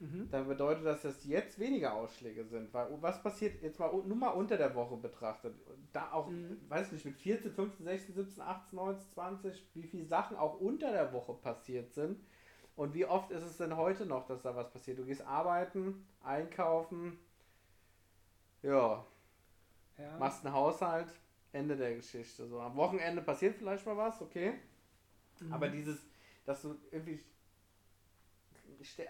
mhm. 0.00 0.28
dann 0.30 0.48
bedeutet 0.48 0.84
das, 0.84 1.02
dass 1.02 1.24
jetzt 1.24 1.58
weniger 1.58 1.94
Ausschläge 1.94 2.44
sind. 2.44 2.72
Weil 2.72 2.88
was 3.00 3.22
passiert 3.22 3.62
jetzt 3.62 3.78
mal 3.78 3.92
nur 3.92 4.16
mal 4.16 4.30
unter 4.30 4.56
der 4.56 4.74
Woche 4.74 4.96
betrachtet? 4.96 5.54
Da 5.92 6.12
auch, 6.12 6.28
mhm. 6.28 6.58
weiß 6.68 6.88
ich 6.88 6.92
nicht, 6.92 7.04
mit 7.06 7.16
14, 7.16 7.52
15, 7.52 7.84
16, 7.84 8.14
17, 8.14 8.42
18, 8.42 8.76
19, 8.76 9.10
20, 9.12 9.66
wie 9.74 9.82
viele 9.82 10.04
Sachen 10.04 10.36
auch 10.36 10.60
unter 10.60 10.92
der 10.92 11.12
Woche 11.12 11.34
passiert 11.34 11.92
sind. 11.92 12.20
Und 12.76 12.94
wie 12.94 13.06
oft 13.06 13.32
ist 13.32 13.42
es 13.42 13.56
denn 13.56 13.76
heute 13.76 14.06
noch, 14.06 14.26
dass 14.26 14.42
da 14.42 14.54
was 14.54 14.70
passiert? 14.70 14.98
Du 14.98 15.04
gehst 15.04 15.22
arbeiten, 15.22 16.06
einkaufen, 16.22 17.18
ja, 18.62 19.04
ja. 19.98 20.18
machst 20.18 20.44
einen 20.44 20.54
Haushalt, 20.54 21.08
Ende 21.52 21.76
der 21.76 21.96
Geschichte. 21.96 22.46
So 22.46 22.60
am 22.60 22.76
Wochenende 22.76 23.22
passiert 23.22 23.56
vielleicht 23.56 23.84
mal 23.84 23.96
was, 23.96 24.22
okay. 24.22 24.54
Mhm. 25.40 25.52
Aber 25.52 25.68
dieses, 25.68 25.98
dass 26.44 26.62
du 26.62 26.76
irgendwie 26.90 27.20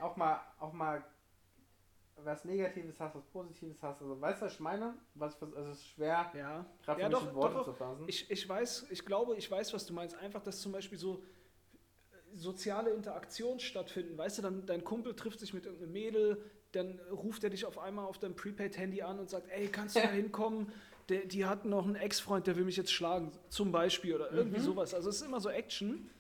auch 0.01 0.16
mal, 0.16 0.41
auch 0.59 0.73
mal 0.73 1.05
was 2.25 2.45
Negatives 2.45 2.99
hast, 3.01 3.14
was 3.14 3.25
Positives 3.27 3.83
hast. 3.83 4.03
Also 4.03 4.21
weißt 4.21 4.41
du, 4.41 4.47
was 4.47 4.55
ich 4.55 4.61
meine? 4.61 4.95
Was, 5.14 5.41
was, 5.41 5.55
also 5.55 5.71
es 5.71 5.79
ist 5.79 5.89
schwer, 5.89 6.31
ja. 6.35 6.66
gerade 6.83 7.01
ja, 7.01 7.09
doch, 7.09 7.35
Worte 7.35 7.55
doch, 7.55 7.64
zu 7.64 7.73
fassen. 7.73 8.05
Ich, 8.07 8.31
ich 8.31 8.49
weiß, 8.49 8.87
ich 8.91 9.05
glaube, 9.05 9.37
ich 9.37 9.51
weiß, 9.51 9.73
was 9.73 9.87
du 9.87 9.95
meinst. 9.95 10.16
Einfach, 10.16 10.43
dass 10.43 10.61
zum 10.61 10.73
Beispiel 10.73 10.99
so 10.99 11.23
soziale 12.35 12.91
Interaktionen 12.91 13.61
stattfinden. 13.61 14.16
Weißt 14.19 14.39
du, 14.39 14.43
dann 14.43 14.66
dein 14.66 14.85
Kumpel 14.85 15.14
trifft 15.14 15.41
sich 15.41 15.55
mit 15.55 15.64
irgendeinem 15.64 15.93
Mädel, 15.93 16.43
dann 16.73 17.01
ruft 17.11 17.45
er 17.45 17.51
dich 17.51 17.64
auf 17.64 17.79
einmal 17.79 18.05
auf 18.05 18.19
deinem 18.19 18.37
Prepaid-Handy 18.37 19.03
an 19.03 19.19
und 19.19 19.31
sagt, 19.31 19.49
ey, 19.51 19.69
kannst 19.69 19.97
du 19.97 20.01
da 20.01 20.09
hinkommen? 20.11 20.73
Der, 21.09 21.25
die 21.25 21.47
hatten 21.47 21.71
noch 21.71 21.87
einen 21.87 21.97
Ex-Freund, 21.97 22.47
der 22.47 22.57
will 22.57 22.64
mich 22.64 22.77
jetzt 22.77 22.93
schlagen, 22.93 23.33
zum 23.49 23.73
Beispiel, 23.73 24.14
oder 24.14 24.31
irgendwie 24.31 24.61
mhm. 24.61 24.64
sowas. 24.64 24.93
Also 24.93 25.09
es 25.09 25.16
ist 25.16 25.27
immer 25.27 25.41
so 25.41 25.49
Action. 25.49 26.11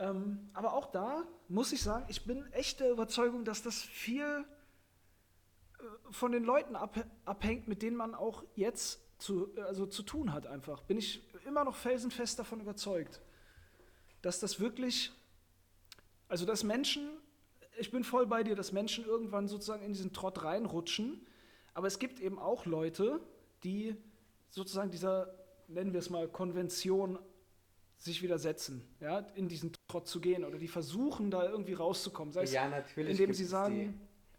Ähm, 0.00 0.48
aber 0.54 0.72
auch 0.72 0.86
da 0.86 1.24
muss 1.48 1.72
ich 1.72 1.82
sagen, 1.82 2.06
ich 2.08 2.24
bin 2.24 2.50
echt 2.52 2.80
der 2.80 2.90
Überzeugung, 2.90 3.44
dass 3.44 3.62
das 3.62 3.82
viel 3.82 4.24
äh, 5.78 5.82
von 6.10 6.32
den 6.32 6.42
Leuten 6.42 6.74
abhängt, 6.74 7.68
mit 7.68 7.82
denen 7.82 7.96
man 7.96 8.14
auch 8.14 8.42
jetzt 8.54 9.02
zu, 9.18 9.54
also 9.58 9.84
zu 9.84 10.02
tun 10.02 10.32
hat 10.32 10.46
einfach. 10.46 10.80
Bin 10.84 10.96
ich 10.96 11.22
immer 11.46 11.64
noch 11.64 11.76
felsenfest 11.76 12.38
davon 12.38 12.62
überzeugt, 12.62 13.20
dass 14.22 14.40
das 14.40 14.58
wirklich, 14.58 15.12
also 16.28 16.46
dass 16.46 16.64
Menschen, 16.64 17.10
ich 17.78 17.90
bin 17.90 18.02
voll 18.02 18.26
bei 18.26 18.42
dir, 18.42 18.56
dass 18.56 18.72
Menschen 18.72 19.04
irgendwann 19.04 19.48
sozusagen 19.48 19.82
in 19.82 19.92
diesen 19.92 20.14
Trott 20.14 20.42
reinrutschen, 20.44 21.26
aber 21.74 21.88
es 21.88 21.98
gibt 21.98 22.20
eben 22.20 22.38
auch 22.38 22.64
Leute, 22.64 23.20
die 23.64 23.96
sozusagen 24.48 24.90
dieser, 24.90 25.34
nennen 25.68 25.92
wir 25.92 26.00
es 26.00 26.08
mal, 26.08 26.26
Konvention 26.26 27.18
sich 28.00 28.22
widersetzen, 28.22 28.82
ja, 28.98 29.18
in 29.34 29.48
diesen 29.48 29.72
Trott 29.86 30.08
zu 30.08 30.20
gehen 30.20 30.44
oder 30.44 30.58
die 30.58 30.68
versuchen 30.68 31.30
da 31.30 31.48
irgendwie 31.48 31.74
rauszukommen. 31.74 32.32
Sei 32.32 32.44
ja, 32.44 32.68
natürlich. 32.68 33.10
Indem 33.10 33.34
sie 33.34 33.44
sagen, 33.44 33.74
die. 33.76 33.94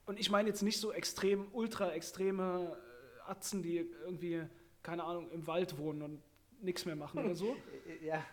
und 0.08 0.20
ich 0.20 0.32
meine 0.32 0.50
jetzt 0.50 0.64
nicht 0.64 0.80
so 0.80 0.92
extrem, 0.92 1.48
ultra 1.54 1.92
extreme 1.92 2.76
äh, 2.76 3.30
Atzen, 3.30 3.62
die 3.62 3.88
irgendwie, 4.04 4.44
keine 4.82 5.04
Ahnung, 5.04 5.30
im 5.32 5.46
Wald 5.46 5.78
wohnen 5.78 6.02
und 6.02 6.22
nichts 6.62 6.86
mehr 6.86 6.96
machen 6.96 7.24
oder 7.24 7.36
so. 7.36 7.56
Ja, 8.04 8.24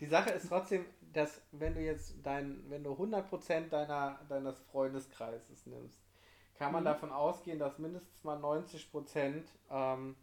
die 0.00 0.06
Sache 0.06 0.30
ist 0.30 0.48
trotzdem, 0.48 0.86
dass 1.12 1.42
wenn 1.52 1.74
du 1.74 1.80
jetzt 1.80 2.14
dein, 2.22 2.64
wenn 2.68 2.82
du 2.82 2.92
100% 2.92 3.68
deiner, 3.68 4.18
deines 4.28 4.58
Freundeskreises 4.70 5.66
nimmst, 5.66 5.98
kann 6.54 6.72
man 6.72 6.82
mhm. 6.82 6.86
davon 6.86 7.10
ausgehen, 7.12 7.58
dass 7.58 7.78
mindestens 7.78 8.24
mal 8.24 8.38
90% 8.38 9.42
ähm, 9.70 10.16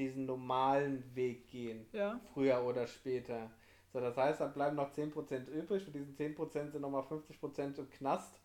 diesen 0.00 0.26
normalen 0.26 1.04
Weg 1.14 1.48
gehen. 1.48 1.86
Ja. 1.92 2.20
Früher 2.32 2.62
oder 2.62 2.86
später. 2.86 3.50
So, 3.92 4.00
das 4.00 4.16
heißt, 4.16 4.40
dann 4.40 4.52
bleiben 4.52 4.76
noch 4.76 4.92
10% 4.92 5.46
übrig. 5.48 5.84
Von 5.84 5.92
diesen 5.92 6.16
10% 6.16 6.70
sind 6.70 6.80
nochmal 6.80 7.02
50% 7.02 7.78
im 7.78 7.90
Knast. 7.90 8.40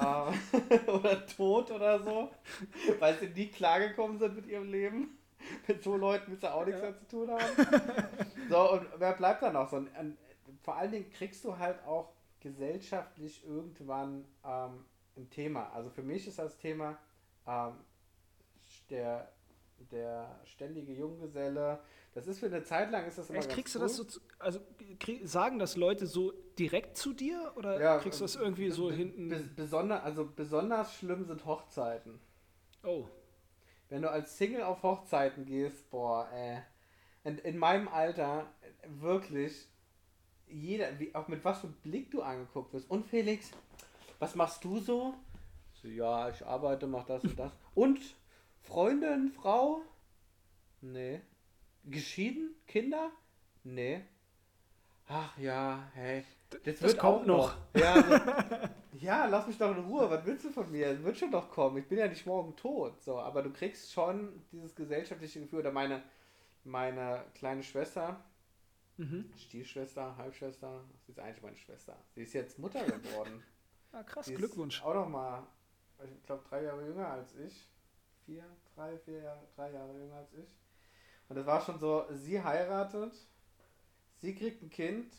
äh, 0.00 0.90
oder 0.90 1.26
tot 1.26 1.70
oder 1.70 2.02
so. 2.02 2.30
Weil 2.98 3.18
sie 3.18 3.28
nie 3.28 3.48
klargekommen 3.48 4.18
sind 4.18 4.36
mit 4.36 4.46
ihrem 4.46 4.70
Leben. 4.70 5.18
Mit 5.66 5.82
so 5.82 5.96
Leuten 5.96 6.30
willst 6.30 6.42
du 6.42 6.52
auch 6.52 6.64
nichts 6.64 6.80
ja. 6.80 6.88
mehr 6.88 6.98
zu 6.98 7.06
tun 7.06 7.30
haben. 7.30 7.40
So, 8.48 8.72
und 8.72 8.86
wer 8.98 9.12
bleibt 9.12 9.42
da 9.42 9.52
noch? 9.52 9.68
So, 9.68 9.76
und, 9.76 9.88
und, 9.98 10.16
vor 10.62 10.76
allen 10.76 10.92
Dingen 10.92 11.10
kriegst 11.10 11.44
du 11.44 11.58
halt 11.58 11.84
auch 11.84 12.12
gesellschaftlich 12.40 13.44
irgendwann 13.46 14.24
ähm, 14.44 14.84
ein 15.16 15.28
Thema. 15.30 15.70
Also 15.72 15.90
für 15.90 16.02
mich 16.02 16.26
ist 16.26 16.38
das 16.38 16.56
Thema 16.58 16.98
ähm, 17.46 17.74
der 18.90 19.32
der 19.90 20.40
ständige 20.44 20.92
Junggeselle. 20.92 21.80
Das 22.14 22.26
ist 22.26 22.38
für 22.38 22.46
eine 22.46 22.62
Zeit 22.62 22.90
lang 22.90 23.06
ist 23.06 23.18
das 23.18 23.30
immer 23.30 23.38
Echt, 23.38 23.50
kriegst 23.50 23.74
du 23.74 23.78
das 23.78 23.96
so, 23.96 24.06
also 24.38 24.60
krieg, 24.98 25.26
sagen 25.28 25.58
das 25.58 25.76
Leute 25.76 26.06
so 26.06 26.32
direkt 26.58 26.96
zu 26.96 27.12
dir 27.12 27.52
oder 27.56 27.80
ja, 27.80 27.98
kriegst 27.98 28.20
du 28.20 28.24
das 28.24 28.36
irgendwie 28.36 28.70
so 28.70 28.90
hinten? 28.90 29.54
Besonder, 29.54 30.02
also 30.02 30.24
besonders 30.24 30.94
schlimm 30.94 31.24
sind 31.24 31.44
Hochzeiten. 31.44 32.18
Oh. 32.82 33.06
Wenn 33.88 34.02
du 34.02 34.10
als 34.10 34.36
Single 34.36 34.62
auf 34.62 34.82
Hochzeiten 34.82 35.44
gehst, 35.44 35.90
boah, 35.90 36.28
ey. 36.32 36.62
In, 37.24 37.38
in 37.38 37.58
meinem 37.58 37.88
Alter 37.88 38.46
wirklich 38.86 39.68
jeder, 40.48 40.98
wie, 40.98 41.14
auch 41.14 41.28
mit 41.28 41.44
was 41.44 41.60
für 41.60 41.66
Blick 41.66 42.10
du 42.10 42.22
angeguckt 42.22 42.72
wirst. 42.72 42.88
Und 42.90 43.06
Felix, 43.06 43.50
was 44.18 44.34
machst 44.34 44.64
du 44.64 44.78
so? 44.78 45.14
so 45.82 45.88
ja, 45.88 46.28
ich 46.30 46.44
arbeite, 46.44 46.86
mach 46.86 47.04
das 47.04 47.24
und 47.24 47.38
das. 47.38 47.52
Und 47.74 47.98
Freundin, 48.66 49.30
Frau? 49.30 49.80
Nee. 50.80 51.20
Geschieden? 51.84 52.54
Kinder? 52.66 53.12
Nee. 53.62 54.02
Ach 55.06 55.38
ja, 55.38 55.88
hey. 55.94 56.24
Das, 56.64 56.80
das 56.80 56.96
kommt 56.96 57.26
noch. 57.26 57.54
noch. 57.54 57.56
Ja, 57.80 58.02
so, 58.02 58.96
ja, 58.98 59.26
lass 59.26 59.46
mich 59.46 59.56
doch 59.58 59.70
in 59.70 59.84
Ruhe. 59.84 60.10
Was 60.10 60.24
willst 60.26 60.44
du 60.44 60.50
von 60.50 60.70
mir? 60.70 60.92
Das 60.92 61.02
wird 61.02 61.16
schon 61.16 61.30
doch 61.30 61.48
kommen. 61.48 61.78
Ich 61.78 61.86
bin 61.86 61.98
ja 61.98 62.08
nicht 62.08 62.26
morgen 62.26 62.56
tot. 62.56 63.00
So, 63.02 63.18
aber 63.18 63.42
du 63.42 63.52
kriegst 63.52 63.92
schon 63.92 64.44
dieses 64.50 64.74
gesellschaftliche 64.74 65.40
Gefühl. 65.40 65.60
Oder 65.60 65.72
meine, 65.72 66.02
meine 66.64 67.24
kleine 67.34 67.62
Schwester, 67.62 68.24
mhm. 68.96 69.30
Stiefschwester, 69.36 70.16
Halbschwester, 70.16 70.82
sie 71.04 71.12
ist 71.12 71.20
eigentlich 71.20 71.42
meine 71.42 71.56
Schwester. 71.56 71.96
Sie 72.14 72.22
ist 72.22 72.32
jetzt 72.32 72.58
Mutter 72.58 72.84
geworden. 72.84 73.42
ah, 73.92 74.02
krass, 74.02 74.26
Glückwunsch. 74.26 74.82
auch 74.82 74.94
noch 74.94 75.08
mal, 75.08 75.46
ich 76.04 76.22
glaube, 76.24 76.44
drei 76.48 76.64
Jahre 76.64 76.84
jünger 76.84 77.08
als 77.08 77.34
ich 77.36 77.68
vier, 78.26 78.44
drei, 78.74 78.98
vier 78.98 79.22
Jahre, 79.22 79.46
drei 79.54 79.72
Jahre 79.72 79.96
jünger 79.98 80.16
als 80.16 80.32
ich. 80.34 80.48
Und 81.28 81.36
es 81.36 81.46
war 81.46 81.60
schon 81.60 81.78
so, 81.78 82.04
sie 82.10 82.42
heiratet, 82.42 83.14
sie 84.16 84.34
kriegt 84.34 84.62
ein 84.62 84.70
Kind, 84.70 85.12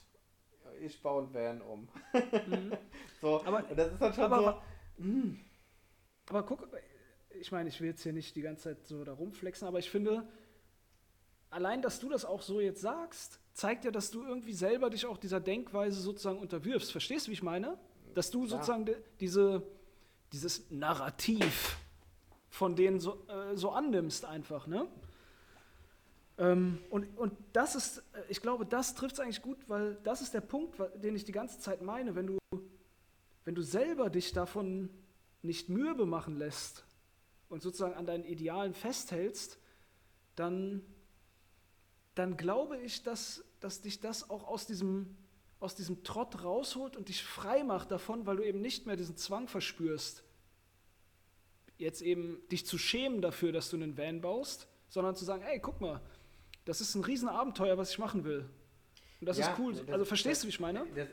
ich 0.81 1.01
baue 1.01 1.23
ein 1.23 1.33
Van 1.33 1.61
um. 1.61 1.87
Mhm. 2.13 2.77
so, 3.21 3.43
aber, 3.45 3.69
und 3.69 3.77
das 3.77 3.93
ist 3.93 4.01
dann 4.01 4.13
schon 4.13 4.23
aber, 4.25 4.37
so. 4.37 4.47
Aber, 4.47 4.63
mm. 4.97 5.39
aber 6.29 6.43
guck, 6.43 6.67
ich 7.39 7.51
meine, 7.51 7.69
ich 7.69 7.79
will 7.79 7.87
jetzt 7.87 8.03
hier 8.03 8.13
nicht 8.13 8.35
die 8.35 8.41
ganze 8.41 8.63
Zeit 8.63 8.85
so 8.85 9.03
da 9.03 9.13
rumflexen, 9.13 9.67
aber 9.67 9.79
ich 9.79 9.89
finde, 9.89 10.27
allein, 11.49 11.81
dass 11.81 11.99
du 11.99 12.09
das 12.09 12.25
auch 12.25 12.41
so 12.41 12.59
jetzt 12.59 12.81
sagst, 12.81 13.39
zeigt 13.53 13.85
ja, 13.85 13.91
dass 13.91 14.11
du 14.11 14.23
irgendwie 14.23 14.53
selber 14.53 14.89
dich 14.89 15.05
auch 15.05 15.17
dieser 15.17 15.39
Denkweise 15.39 15.99
sozusagen 15.99 16.39
unterwirfst. 16.39 16.91
Verstehst 16.91 17.27
du, 17.27 17.31
wie 17.31 17.35
ich 17.35 17.43
meine? 17.43 17.77
Dass 18.13 18.29
du 18.31 18.45
sozusagen 18.45 18.85
ja. 18.85 18.93
diese, 19.19 19.63
dieses 20.31 20.69
Narrativ 20.69 21.77
von 22.57 22.75
denen 22.75 22.99
so, 22.99 23.23
äh, 23.27 23.55
so 23.55 23.69
annimmst 23.69 24.25
einfach, 24.25 24.65
ne? 24.65 24.87
Ähm, 26.39 26.79
und, 26.89 27.15
und 27.17 27.33
das 27.53 27.75
ist, 27.75 27.99
äh, 28.13 28.23
ich 28.29 28.41
glaube, 28.41 28.65
das 28.65 28.95
trifft 28.95 29.13
es 29.13 29.19
eigentlich 29.19 29.43
gut, 29.43 29.57
weil 29.67 29.95
das 30.03 30.21
ist 30.21 30.33
der 30.33 30.41
Punkt, 30.41 30.75
den 30.95 31.15
ich 31.15 31.23
die 31.23 31.31
ganze 31.31 31.59
Zeit 31.59 31.83
meine. 31.83 32.15
Wenn 32.15 32.27
du, 32.27 32.37
wenn 33.45 33.53
du 33.53 33.61
selber 33.61 34.09
dich 34.09 34.33
davon 34.33 34.89
nicht 35.43 35.69
mürbe 35.69 36.07
machen 36.07 36.35
lässt 36.35 36.83
und 37.47 37.61
sozusagen 37.61 37.93
an 37.93 38.07
deinen 38.07 38.25
Idealen 38.25 38.73
festhältst, 38.73 39.59
dann, 40.35 40.81
dann 42.15 42.37
glaube 42.37 42.77
ich, 42.79 43.03
dass, 43.03 43.45
dass 43.59 43.81
dich 43.81 43.99
das 43.99 44.31
auch 44.31 44.47
aus 44.47 44.65
diesem, 44.65 45.15
aus 45.59 45.75
diesem 45.75 46.03
Trott 46.03 46.43
rausholt 46.43 46.97
und 46.97 47.09
dich 47.09 47.23
frei 47.23 47.63
macht 47.63 47.91
davon, 47.91 48.25
weil 48.25 48.37
du 48.37 48.43
eben 48.43 48.61
nicht 48.61 48.87
mehr 48.87 48.95
diesen 48.95 49.15
Zwang 49.15 49.47
verspürst, 49.47 50.23
jetzt 51.77 52.01
eben 52.01 52.39
dich 52.51 52.65
zu 52.65 52.77
schämen 52.77 53.21
dafür, 53.21 53.51
dass 53.51 53.69
du 53.69 53.77
einen 53.77 53.97
Van 53.97 54.21
baust, 54.21 54.67
sondern 54.89 55.15
zu 55.15 55.25
sagen, 55.25 55.43
ey, 55.43 55.59
guck 55.59 55.79
mal, 55.81 56.01
das 56.65 56.81
ist 56.81 56.95
ein 56.95 57.03
Riesenabenteuer, 57.03 57.77
was 57.77 57.91
ich 57.91 57.99
machen 57.99 58.23
will. 58.23 58.49
Und 59.19 59.27
das 59.27 59.37
Ja, 59.37 59.51
ist 59.51 59.59
cool. 59.59 59.73
das- 59.73 59.87
also 59.89 60.05
verstehst 60.05 60.37
das- 60.37 60.41
du, 60.41 60.47
wie 60.47 60.49
ich 60.51 60.59
meine? 60.59 60.85
Das, 60.95 61.07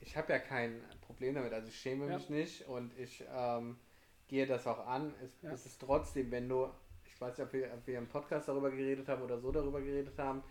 ich 0.00 0.16
habe 0.16 0.32
ja 0.32 0.38
kein 0.38 0.82
Problem 1.02 1.34
damit, 1.34 1.52
also 1.52 1.68
ich 1.68 1.76
schäme 1.78 2.06
Ja. 2.08 2.16
mich 2.16 2.28
nicht 2.28 2.66
und 2.68 2.96
ich 2.98 3.24
ähm, 3.34 3.76
gehe 4.28 4.46
das 4.46 4.66
auch 4.66 4.86
an. 4.86 5.14
Es, 5.24 5.30
Ja. 5.42 5.52
es 5.52 5.66
ist 5.66 5.80
trotzdem, 5.80 6.30
wenn 6.30 6.48
du, 6.48 6.68
ich 7.06 7.20
weiß 7.20 7.38
nicht, 7.38 7.46
ob 7.46 7.52
wir, 7.52 7.72
ob 7.74 7.86
wir 7.86 7.98
im 7.98 8.06
Podcast 8.08 8.48
darüber 8.48 8.70
geredet 8.70 9.08
haben 9.08 9.22
oder 9.22 9.38
so 9.38 9.50
darüber 9.52 9.80
geredet 9.80 10.18
haben, 10.18 10.42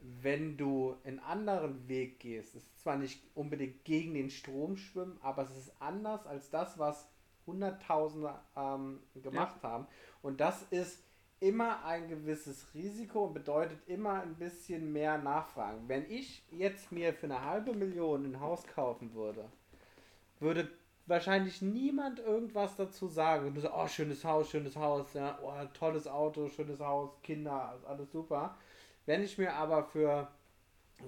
wenn 0.00 0.56
du 0.56 0.96
einen 1.04 1.18
anderen 1.20 1.88
Weg 1.88 2.20
gehst, 2.20 2.54
es 2.54 2.62
ist 2.64 2.80
zwar 2.80 2.96
nicht 2.96 3.22
unbedingt 3.34 3.84
gegen 3.84 4.14
den 4.14 4.30
Strom 4.30 4.76
schwimmen, 4.76 5.18
aber 5.22 5.42
es 5.42 5.56
ist 5.56 5.72
anders 5.80 6.26
als 6.26 6.50
das, 6.50 6.78
was 6.78 7.08
Hunderttausende 7.46 8.34
ähm, 8.56 9.00
gemacht 9.22 9.62
haben. 9.62 9.86
Und 10.22 10.40
das 10.40 10.62
ist 10.70 11.02
immer 11.40 11.84
ein 11.84 12.08
gewisses 12.08 12.66
Risiko 12.74 13.26
und 13.26 13.34
bedeutet 13.34 13.78
immer 13.86 14.22
ein 14.22 14.34
bisschen 14.36 14.92
mehr 14.92 15.18
Nachfragen. 15.18 15.88
Wenn 15.88 16.10
ich 16.10 16.42
jetzt 16.50 16.92
mir 16.92 17.12
für 17.12 17.26
eine 17.26 17.44
halbe 17.44 17.74
Million 17.74 18.24
ein 18.24 18.40
Haus 18.40 18.66
kaufen 18.66 19.14
würde, 19.14 19.44
würde 20.40 20.68
wahrscheinlich 21.06 21.62
niemand 21.62 22.18
irgendwas 22.18 22.76
dazu 22.76 23.08
sagen. 23.08 23.54
Du 23.54 23.60
sagst, 23.60 23.76
oh, 23.76 23.86
schönes 23.86 24.24
Haus, 24.24 24.50
schönes 24.50 24.76
Haus, 24.76 25.12
ja, 25.14 25.38
oh, 25.42 25.52
tolles 25.72 26.06
Auto, 26.06 26.48
schönes 26.48 26.80
Haus, 26.80 27.10
Kinder, 27.22 27.78
alles 27.86 28.10
super. 28.10 28.56
Wenn 29.04 29.22
ich 29.22 29.38
mir 29.38 29.54
aber 29.54 29.84
für 29.84 30.28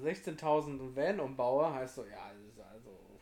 16.000 0.03 0.81
ein 0.81 0.97
Van 0.97 1.21
umbaue, 1.21 1.73
heißt 1.73 1.97
so, 1.97 2.05
ja, 2.05 2.31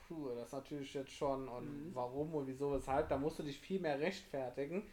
puh, 0.09 0.31
das 0.35 0.49
ist 0.49 0.53
natürlich 0.53 0.95
jetzt 0.95 1.13
schon 1.13 1.49
und 1.49 1.67
Mhm. 1.67 1.95
warum 1.95 2.35
und 2.35 2.47
wieso, 2.47 2.73
weshalb, 2.73 3.09
da 3.09 3.17
musst 3.17 3.39
du 3.39 3.43
dich 3.43 3.59
viel 3.59 3.81
mehr 3.81 3.99
rechtfertigen. 3.99 4.85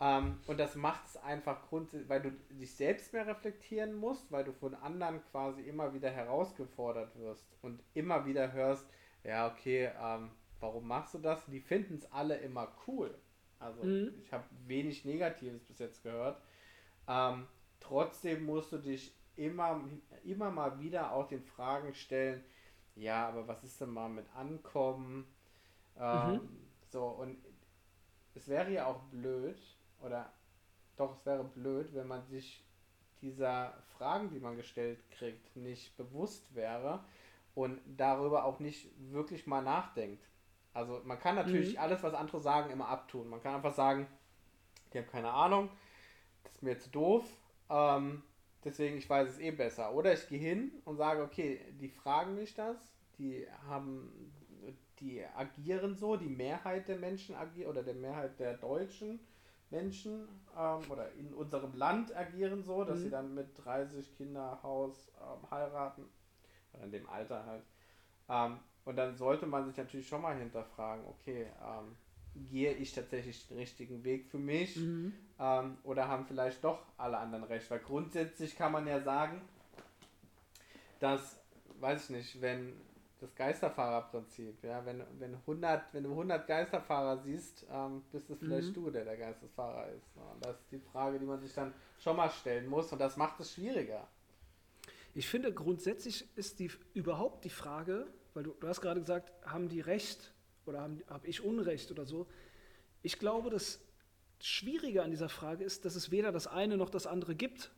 Ähm, 0.00 0.40
und 0.46 0.58
das 0.58 0.74
macht 0.74 1.06
es 1.06 1.16
einfach 1.16 1.62
grundsätzlich, 1.68 2.08
weil 2.08 2.22
du 2.22 2.30
dich 2.54 2.74
selbst 2.74 3.12
mehr 3.12 3.26
reflektieren 3.26 3.94
musst, 3.94 4.30
weil 4.32 4.44
du 4.44 4.52
von 4.52 4.74
anderen 4.74 5.22
quasi 5.30 5.62
immer 5.62 5.94
wieder 5.94 6.10
herausgefordert 6.10 7.16
wirst 7.18 7.46
und 7.62 7.82
immer 7.94 8.26
wieder 8.26 8.52
hörst, 8.52 8.86
ja, 9.22 9.46
okay, 9.50 9.90
ähm, 10.00 10.30
warum 10.60 10.86
machst 10.88 11.14
du 11.14 11.18
das? 11.18 11.44
Die 11.46 11.60
finden 11.60 11.96
es 11.96 12.10
alle 12.12 12.36
immer 12.38 12.72
cool. 12.86 13.16
Also 13.58 13.82
Mhm. 13.82 14.12
ich 14.22 14.32
habe 14.32 14.44
wenig 14.66 15.04
Negatives 15.04 15.64
bis 15.64 15.78
jetzt 15.78 16.02
gehört. 16.02 16.42
Ähm, 17.08 17.46
trotzdem 17.80 18.44
musst 18.44 18.72
du 18.72 18.78
dich 18.78 19.14
immer, 19.36 19.82
immer 20.24 20.50
mal 20.50 20.78
wieder 20.80 21.12
auch 21.12 21.28
den 21.28 21.42
Fragen 21.42 21.94
stellen, 21.94 22.44
ja, 22.96 23.28
aber 23.28 23.46
was 23.48 23.64
ist 23.64 23.80
denn 23.80 23.90
mal 23.90 24.08
mit 24.08 24.26
Ankommen? 24.34 25.26
Ähm, 25.98 26.36
Mhm. 26.36 26.48
So, 26.90 27.04
und 27.06 27.38
es 28.34 28.48
wäre 28.48 28.72
ja 28.72 28.86
auch 28.86 29.00
blöd, 29.10 29.58
oder 30.00 30.32
doch, 30.96 31.12
es 31.18 31.26
wäre 31.26 31.44
blöd, 31.44 31.94
wenn 31.94 32.06
man 32.08 32.24
sich 32.26 32.64
dieser 33.22 33.74
Fragen, 33.96 34.30
die 34.30 34.40
man 34.40 34.56
gestellt 34.56 35.00
kriegt, 35.10 35.56
nicht 35.56 35.96
bewusst 35.96 36.54
wäre 36.54 37.04
und 37.54 37.80
darüber 37.96 38.44
auch 38.44 38.60
nicht 38.60 38.90
wirklich 39.12 39.46
mal 39.46 39.62
nachdenkt. 39.62 40.24
Also 40.74 41.02
man 41.04 41.18
kann 41.18 41.36
natürlich 41.36 41.78
Mhm. 41.78 41.80
alles, 41.80 42.02
was 42.02 42.14
andere 42.14 42.40
sagen, 42.40 42.70
immer 42.70 42.88
abtun. 42.88 43.28
Man 43.28 43.42
kann 43.42 43.54
einfach 43.56 43.74
sagen, 43.74 44.08
die 44.92 44.98
haben 44.98 45.06
keine 45.06 45.32
Ahnung, 45.32 45.70
das 46.44 46.54
ist 46.54 46.62
mir 46.62 46.78
zu 46.78 46.90
doof, 46.90 47.24
ähm, 47.70 48.22
deswegen 48.64 48.96
ich 48.96 49.08
weiß 49.08 49.28
es 49.28 49.38
eh 49.38 49.50
besser. 49.50 49.94
Oder 49.94 50.12
ich 50.14 50.28
gehe 50.28 50.38
hin 50.38 50.72
und 50.84 50.96
sage, 50.96 51.22
okay, 51.22 51.60
die 51.80 51.88
fragen 51.88 52.34
mich 52.34 52.54
das, 52.54 52.76
die 53.18 53.46
haben, 53.68 54.32
die 55.00 55.24
agieren 55.24 55.94
so, 55.96 56.16
die 56.16 56.28
Mehrheit 56.28 56.88
der 56.88 56.96
Menschen 56.98 57.34
agiert 57.34 57.68
oder 57.68 57.82
der 57.82 57.94
Mehrheit 57.94 58.38
der 58.38 58.54
Deutschen 58.56 59.20
Menschen 59.70 60.28
ähm, 60.56 60.90
oder 60.90 61.12
in 61.14 61.32
unserem 61.34 61.74
Land 61.74 62.14
agieren 62.14 62.62
so, 62.62 62.84
dass 62.84 62.98
Mhm. 62.98 63.02
sie 63.02 63.10
dann 63.10 63.34
mit 63.34 63.64
30 63.64 64.16
Kinder, 64.16 64.60
Haus 64.62 65.10
ähm, 65.20 65.50
heiraten 65.50 66.04
oder 66.72 66.84
in 66.84 66.92
dem 66.92 67.08
Alter 67.08 67.44
halt. 67.46 67.64
Ähm, 68.28 68.58
und 68.84 68.96
dann 68.96 69.16
sollte 69.16 69.46
man 69.46 69.66
sich 69.66 69.76
natürlich 69.76 70.06
schon 70.08 70.22
mal 70.22 70.36
hinterfragen, 70.36 71.04
okay, 71.06 71.46
ähm, 71.62 71.96
gehe 72.50 72.72
ich 72.72 72.92
tatsächlich 72.92 73.46
den 73.48 73.58
richtigen 73.58 74.04
Weg 74.04 74.26
für 74.26 74.38
mich 74.38 74.76
Mhm. 74.76 75.14
ähm, 75.38 75.78
oder 75.84 76.08
haben 76.08 76.26
vielleicht 76.26 76.62
doch 76.64 76.82
alle 76.96 77.18
anderen 77.18 77.44
recht? 77.44 77.70
Weil 77.70 77.80
grundsätzlich 77.80 78.56
kann 78.56 78.72
man 78.72 78.86
ja 78.86 79.00
sagen, 79.00 79.40
dass, 81.00 81.40
weiß 81.80 82.04
ich 82.04 82.10
nicht, 82.10 82.40
wenn 82.40 82.72
das 83.20 83.34
Geisterfahrerprinzip, 83.36 84.62
ja, 84.64 84.84
wenn, 84.84 85.02
wenn, 85.18 85.34
100, 85.34 85.92
wenn 85.94 86.04
du 86.04 86.10
100 86.10 86.46
Geisterfahrer 86.46 87.18
siehst, 87.22 87.64
ähm, 87.70 88.02
bist 88.12 88.28
es 88.30 88.38
vielleicht 88.38 88.70
Mhm. 88.70 88.74
du, 88.74 88.90
der 88.90 89.04
der 89.04 89.16
Geisterfahrer 89.16 89.88
ist. 89.88 90.16
Ne? 90.16 90.22
Und 90.34 90.44
das 90.44 90.56
ist 90.60 90.72
die 90.72 90.78
Frage, 90.78 91.18
die 91.18 91.24
man 91.26 91.40
sich 91.40 91.52
dann 91.54 91.72
schon 91.98 92.16
mal 92.16 92.28
stellen 92.30 92.68
muss 92.68 92.92
und 92.92 92.98
das 92.98 93.16
macht 93.16 93.40
es 93.40 93.52
schwieriger. 93.54 94.06
Ich 95.14 95.28
finde, 95.28 95.52
grundsätzlich 95.54 96.28
ist 96.36 96.58
die 96.58 96.70
überhaupt 96.92 97.44
die 97.44 97.50
Frage, 97.50 98.08
weil 98.34 98.42
du, 98.42 98.52
du 98.58 98.66
hast 98.68 98.80
gerade 98.80 99.00
gesagt, 99.00 99.32
haben 99.46 99.68
die 99.68 99.80
Recht 99.80 100.33
oder 100.66 100.80
habe 100.82 101.04
hab 101.08 101.26
ich 101.26 101.42
Unrecht 101.42 101.90
oder 101.90 102.04
so. 102.04 102.26
Ich 103.02 103.18
glaube, 103.18 103.50
das 103.50 103.80
Schwierige 104.40 105.02
an 105.02 105.10
dieser 105.10 105.28
Frage 105.28 105.64
ist, 105.64 105.84
dass 105.84 105.94
es 105.94 106.10
weder 106.10 106.32
das 106.32 106.46
eine 106.46 106.76
noch 106.76 106.90
das 106.90 107.06
andere 107.06 107.34
gibt. 107.34 107.70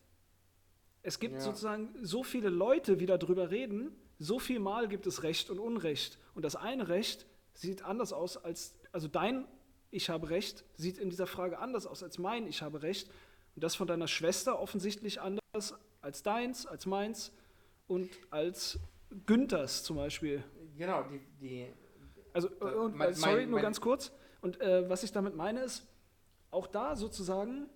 Es 1.03 1.19
gibt 1.19 1.35
Ja. 1.35 1.39
sozusagen 1.41 1.93
so 2.01 2.23
viele 2.23 2.49
Leute, 2.49 2.97
die 2.97 3.05
darüber 3.05 3.51
reden, 3.51 3.95
so 4.19 4.39
viel 4.39 4.59
Mal 4.59 4.87
gibt 4.87 5.05
es 5.07 5.23
Recht 5.23 5.49
und 5.49 5.59
Unrecht. 5.59 6.17
Und 6.33 6.43
das 6.43 6.55
eine 6.55 6.89
Recht 6.89 7.25
sieht 7.53 7.83
anders 7.83 8.13
aus 8.13 8.37
als, 8.37 8.75
also 8.91 9.07
dein 9.07 9.45
Ich 9.89 10.09
habe 10.09 10.29
Recht 10.29 10.65
sieht 10.75 10.97
in 10.97 11.09
dieser 11.09 11.27
Frage 11.27 11.59
anders 11.59 11.87
aus 11.87 12.03
als 12.03 12.17
mein 12.17 12.45
Ich 12.47 12.61
habe 12.61 12.81
Recht. 12.81 13.09
Und 13.55 13.63
das 13.63 13.75
von 13.75 13.87
deiner 13.87 14.07
Schwester 14.09 14.59
offensichtlich 14.59 15.21
anders 15.21 15.73
als 16.01 16.23
deins, 16.23 16.65
als 16.65 16.85
meins 16.85 17.31
und 17.87 18.09
als 18.29 18.79
Günthers 19.25 19.83
zum 19.83 19.95
Beispiel. 19.95 20.43
Genau, 20.77 21.03
die, 21.03 21.21
die 21.39 21.73
Also, 22.37 22.49
Da- 22.49 22.67
und, 22.81 22.95
mein- 22.95 23.09
äh, 23.09 23.13
sorry, 23.13 23.35
mein- 23.37 23.43
nur 23.49 23.53
mein- 23.57 23.63
ganz 23.63 23.81
kurz. 23.81 24.11
Und 24.41 24.61
äh, 24.61 24.87
was 24.89 25.01
ich 25.03 25.11
damit 25.11 25.35
meine 25.35 25.61
ist, 25.61 25.87
auch 26.51 26.67
da 26.67 26.95
sozusagen, 26.95 27.67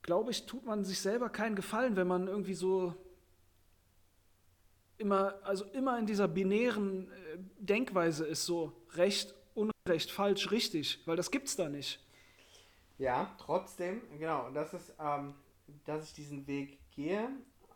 glaube 0.00 0.30
ich, 0.30 0.46
tut 0.46 0.64
man 0.64 0.82
sich 0.84 0.98
selber 1.00 1.28
keinen 1.28 1.54
Gefallen, 1.54 1.94
wenn 1.96 2.06
man 2.08 2.26
irgendwie 2.26 2.54
so 2.54 2.94
immer, 4.98 5.34
also 5.42 5.64
immer 5.66 5.98
in 5.98 6.06
dieser 6.06 6.28
binären 6.28 7.10
äh, 7.10 7.38
Denkweise 7.58 8.24
ist, 8.26 8.46
so 8.46 8.72
Recht, 8.94 9.34
Unrecht, 9.54 10.10
falsch, 10.10 10.50
richtig, 10.50 11.00
weil 11.06 11.16
das 11.16 11.30
gibt's 11.30 11.56
da 11.56 11.68
nicht. 11.68 12.00
Ja, 12.98 13.34
trotzdem, 13.38 14.00
genau, 14.18 14.46
und 14.46 14.54
das 14.54 14.72
ist, 14.74 14.94
ähm, 15.00 15.34
dass 15.84 16.04
ich 16.04 16.14
diesen 16.14 16.46
Weg 16.46 16.78
gehe 16.94 17.28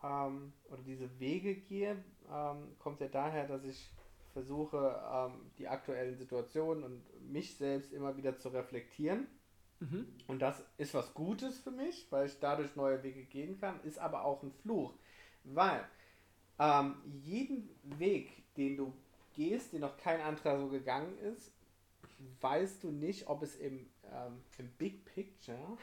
ähm, 0.03 0.53
oder 0.70 0.82
diese 0.82 1.09
Wege 1.18 1.55
gehe, 1.57 2.03
ähm, 2.32 2.76
kommt 2.78 3.01
ja 3.01 3.09
daher, 3.09 3.47
dass 3.49 3.64
ich 3.64 3.91
versuche, 4.37 5.01
ähm, 5.11 5.51
die 5.59 5.66
aktuellen 5.66 6.14
Situationen 6.18 6.84
und 6.84 7.32
mich 7.32 7.57
selbst 7.57 7.91
immer 7.95 8.18
wieder 8.18 8.37
zu 8.37 8.51
reflektieren. 8.51 9.26
Mhm. 9.80 10.07
Und 10.26 10.43
das 10.43 10.62
ist 10.76 10.93
was 10.93 11.14
Gutes 11.14 11.59
für 11.59 11.70
mich, 11.70 12.07
weil 12.11 12.26
ich 12.26 12.39
dadurch 12.39 12.76
neue 12.76 13.03
Wege 13.03 13.24
gehen 13.24 13.59
kann, 13.59 13.80
ist 13.84 13.99
aber 13.99 14.26
auch 14.26 14.43
ein 14.43 14.53
Fluch, 14.53 14.93
weil 15.45 15.82
ähm, 16.59 16.97
jeden 17.22 17.70
Weg, 17.99 18.43
den 18.59 18.76
du 18.76 18.93
gehst, 19.34 19.72
den 19.72 19.80
noch 19.80 19.97
kein 19.97 20.20
anderer 20.20 20.59
so 20.59 20.68
gegangen 20.68 21.16
ist, 21.18 21.51
weißt 22.43 22.84
du 22.84 22.91
nicht, 22.91 23.28
ob 23.28 23.43
es 23.43 23.57
im, 23.57 23.87
ähm, 24.12 24.43
im 24.59 24.68
Big 24.72 25.07
Picture, 25.07 25.78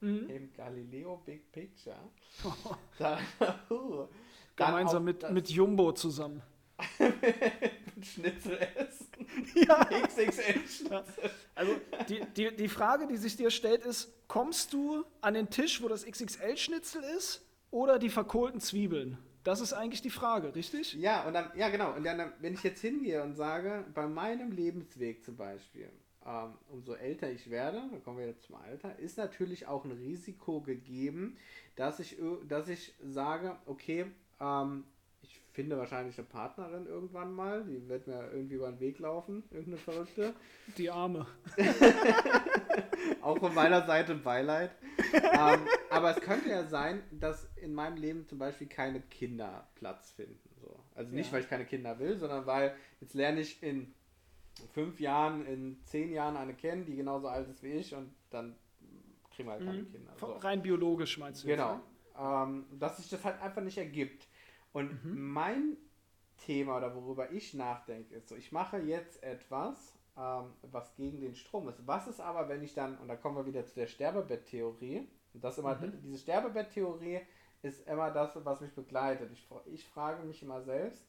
Mhm. 0.00 0.30
im 0.30 0.52
Galileo 0.52 1.20
Big 1.26 1.50
Picture, 1.50 1.98
uh, 3.70 4.06
dann 4.54 4.70
Gemeinsam 4.70 5.02
auch 5.02 5.06
mit, 5.06 5.22
das 5.24 5.32
mit 5.32 5.50
Jumbo 5.50 5.90
zusammen. 5.90 6.40
Schnitzel 8.02 8.58
essen. 8.76 9.06
Ja. 9.54 9.84
XXL 9.84 10.52
Schnitzel. 10.66 11.02
Also 11.54 11.72
die, 12.08 12.20
die, 12.36 12.54
die 12.56 12.68
Frage, 12.68 13.06
die 13.06 13.16
sich 13.16 13.36
dir 13.36 13.50
stellt, 13.50 13.84
ist, 13.84 14.10
kommst 14.26 14.72
du 14.72 15.04
an 15.20 15.34
den 15.34 15.50
Tisch, 15.50 15.82
wo 15.82 15.88
das 15.88 16.04
XXL-Schnitzel 16.06 17.02
ist, 17.16 17.44
oder 17.70 17.98
die 17.98 18.08
verkohlten 18.10 18.60
Zwiebeln? 18.60 19.18
Das 19.44 19.60
ist 19.60 19.72
eigentlich 19.72 20.02
die 20.02 20.10
Frage, 20.10 20.54
richtig? 20.54 20.94
Ja, 20.94 21.26
und 21.26 21.34
dann, 21.34 21.50
ja 21.56 21.68
genau, 21.68 21.94
und 21.94 22.04
dann, 22.04 22.32
wenn 22.40 22.54
ich 22.54 22.62
jetzt 22.62 22.80
hingehe 22.80 23.22
und 23.22 23.34
sage, 23.34 23.84
bei 23.94 24.06
meinem 24.06 24.50
Lebensweg 24.52 25.24
zum 25.24 25.36
Beispiel, 25.36 25.90
ähm, 26.26 26.54
umso 26.70 26.94
älter 26.94 27.30
ich 27.30 27.48
werde, 27.50 27.82
dann 27.90 28.02
kommen 28.02 28.18
wir 28.18 28.26
jetzt 28.26 28.44
zum 28.44 28.56
Alter, 28.56 28.98
ist 28.98 29.16
natürlich 29.18 29.66
auch 29.66 29.84
ein 29.84 29.92
Risiko 29.92 30.60
gegeben, 30.60 31.36
dass 31.76 32.00
ich, 32.00 32.18
ö- 32.18 32.44
dass 32.46 32.68
ich 32.68 32.94
sage, 33.02 33.56
okay, 33.66 34.06
ähm, 34.40 34.84
finde 35.58 35.76
wahrscheinlich 35.76 36.16
eine 36.16 36.28
Partnerin 36.28 36.86
irgendwann 36.86 37.32
mal, 37.32 37.64
die 37.64 37.88
wird 37.88 38.06
mir 38.06 38.30
irgendwie 38.32 38.54
über 38.54 38.70
den 38.70 38.78
Weg 38.78 39.00
laufen, 39.00 39.42
irgendeine 39.50 39.78
Verrückte. 39.78 40.32
Die 40.76 40.88
Arme. 40.88 41.26
Auch 43.22 43.38
von 43.38 43.52
meiner 43.54 43.84
Seite 43.84 44.14
Beileid. 44.14 44.70
ähm, 45.12 45.60
aber 45.90 46.10
es 46.16 46.20
könnte 46.20 46.48
ja 46.48 46.64
sein, 46.64 47.02
dass 47.10 47.48
in 47.56 47.74
meinem 47.74 47.96
Leben 47.96 48.24
zum 48.28 48.38
Beispiel 48.38 48.68
keine 48.68 49.00
Kinder 49.00 49.66
Platz 49.74 50.12
finden. 50.12 50.38
So. 50.60 50.78
Also 50.94 51.12
nicht, 51.12 51.26
Ja. 51.26 51.32
weil 51.32 51.42
ich 51.42 51.48
keine 51.48 51.64
Kinder 51.64 51.98
will, 51.98 52.16
sondern 52.18 52.46
weil 52.46 52.76
jetzt 53.00 53.14
lerne 53.14 53.40
ich 53.40 53.60
in 53.60 53.92
fünf 54.74 55.00
Jahren, 55.00 55.44
in 55.44 55.82
zehn 55.82 56.12
Jahren 56.12 56.36
eine 56.36 56.54
kennen, 56.54 56.84
die 56.86 56.94
genauso 56.94 57.26
alt 57.26 57.48
ist 57.48 57.64
wie 57.64 57.72
ich 57.72 57.92
und 57.96 58.14
dann 58.30 58.54
kriegen 59.34 59.48
wir 59.48 59.54
halt 59.54 59.64
keine 59.64 59.82
Mhm. 59.82 59.90
Kinder. 59.92 60.12
So. 60.20 60.26
Rein 60.34 60.62
biologisch 60.62 61.18
meinst 61.18 61.42
du? 61.42 61.48
jetzt, 61.48 61.56
Genau. 61.58 61.74
ne? 61.74 61.80
Ähm, 62.20 62.66
dass 62.78 62.96
sich 62.98 63.08
das 63.08 63.24
halt 63.24 63.40
einfach 63.42 63.62
nicht 63.62 63.78
ergibt. 63.78 64.27
Und 64.78 65.04
mhm. 65.04 65.32
mein 65.32 65.76
Thema 66.36 66.76
oder 66.76 66.94
worüber 66.94 67.32
ich 67.32 67.52
nachdenke, 67.52 68.14
ist 68.14 68.28
so, 68.28 68.36
ich 68.36 68.52
mache 68.52 68.78
jetzt 68.78 69.20
etwas, 69.24 69.92
ähm, 70.16 70.52
was 70.62 70.94
gegen 70.94 71.20
den 71.20 71.34
Strom 71.34 71.68
ist. 71.68 71.84
Was 71.84 72.06
ist 72.06 72.20
aber, 72.20 72.48
wenn 72.48 72.62
ich 72.62 72.74
dann, 72.74 72.96
und 72.98 73.08
da 73.08 73.16
kommen 73.16 73.36
wir 73.36 73.46
wieder 73.46 73.66
zu 73.66 73.74
der 73.74 73.88
Sterbebetttheorie, 73.88 75.08
das 75.34 75.58
immer, 75.58 75.74
mhm. 75.74 76.00
diese 76.04 76.18
Sterbebetttheorie 76.18 77.22
ist 77.62 77.88
immer 77.88 78.12
das, 78.12 78.38
was 78.44 78.60
mich 78.60 78.72
begleitet. 78.72 79.32
Ich, 79.32 79.48
ich 79.66 79.84
frage 79.84 80.22
mich 80.22 80.44
immer 80.44 80.62
selbst, 80.62 81.04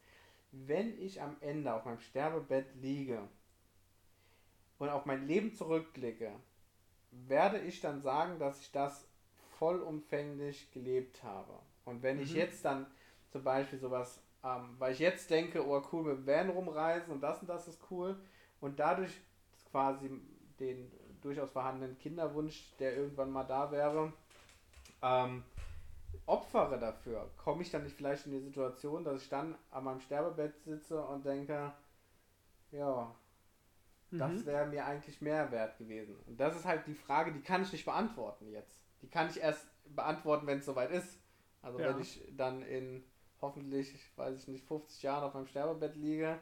wenn 0.51 0.99
ich 0.99 1.21
am 1.21 1.35
Ende 1.39 1.71
auf 1.71 1.85
meinem 1.85 1.99
Sterbebett 1.99 2.73
liege 2.81 3.21
und 4.79 4.89
auf 4.89 5.05
mein 5.05 5.27
Leben 5.27 5.53
zurückblicke, 5.53 6.31
werde 7.11 7.59
ich 7.59 7.81
dann 7.81 8.01
sagen, 8.01 8.39
dass 8.39 8.61
ich 8.61 8.71
das 8.71 9.07
vollumfänglich 9.59 10.71
gelebt 10.71 11.23
habe. 11.23 11.53
Und 11.85 12.01
wenn 12.01 12.17
mhm. 12.17 12.23
ich 12.23 12.33
jetzt 12.33 12.65
dann 12.65 12.87
zum 13.31 13.43
Beispiel 13.43 13.79
sowas, 13.79 14.21
ähm, 14.43 14.75
weil 14.77 14.93
ich 14.93 14.99
jetzt 14.99 15.29
denke, 15.29 15.65
oh 15.65 15.81
cool, 15.91 16.03
mit 16.03 16.17
dem 16.17 16.27
Van 16.27 16.49
rumreisen 16.49 17.11
und 17.13 17.21
das 17.21 17.39
und 17.41 17.47
das 17.47 17.67
ist 17.67 17.79
cool 17.91 18.17
und 18.61 18.79
dadurch 18.79 19.19
quasi 19.71 20.09
den 20.59 20.91
durchaus 21.21 21.51
vorhandenen 21.51 21.97
Kinderwunsch, 21.97 22.75
der 22.79 22.95
irgendwann 22.95 23.31
mal 23.31 23.43
da 23.43 23.71
wäre, 23.71 24.13
ähm, 25.01 25.43
opfere 26.25 26.79
dafür, 26.79 27.29
komme 27.37 27.61
ich 27.61 27.71
dann 27.71 27.83
nicht 27.83 27.95
vielleicht 27.95 28.25
in 28.25 28.31
die 28.31 28.39
Situation, 28.39 29.03
dass 29.03 29.21
ich 29.21 29.29
dann 29.29 29.55
an 29.71 29.83
meinem 29.83 29.99
Sterbebett 29.99 30.57
sitze 30.63 31.01
und 31.01 31.25
denke, 31.25 31.71
ja, 32.71 33.15
das 34.11 34.31
mhm. 34.31 34.45
wäre 34.45 34.67
mir 34.67 34.85
eigentlich 34.85 35.21
mehr 35.21 35.51
wert 35.51 35.77
gewesen. 35.77 36.15
Und 36.25 36.39
das 36.39 36.55
ist 36.55 36.65
halt 36.65 36.87
die 36.87 36.95
Frage, 36.95 37.31
die 37.31 37.41
kann 37.41 37.61
ich 37.61 37.71
nicht 37.71 37.85
beantworten 37.85 38.49
jetzt. 38.51 38.81
Die 39.01 39.07
kann 39.07 39.29
ich 39.29 39.39
erst 39.39 39.67
beantworten, 39.95 40.47
wenn 40.47 40.59
es 40.59 40.65
soweit 40.65 40.91
ist. 40.91 41.19
Also 41.61 41.79
ja. 41.79 41.89
wenn 41.89 42.01
ich 42.01 42.23
dann 42.35 42.61
in 42.63 43.03
hoffentlich, 43.41 43.93
weiß 44.15 44.41
ich 44.41 44.47
nicht, 44.47 44.65
50 44.65 45.03
Jahren 45.03 45.23
auf 45.23 45.33
meinem 45.33 45.47
Sterbebett 45.47 45.95
liege, 45.95 46.39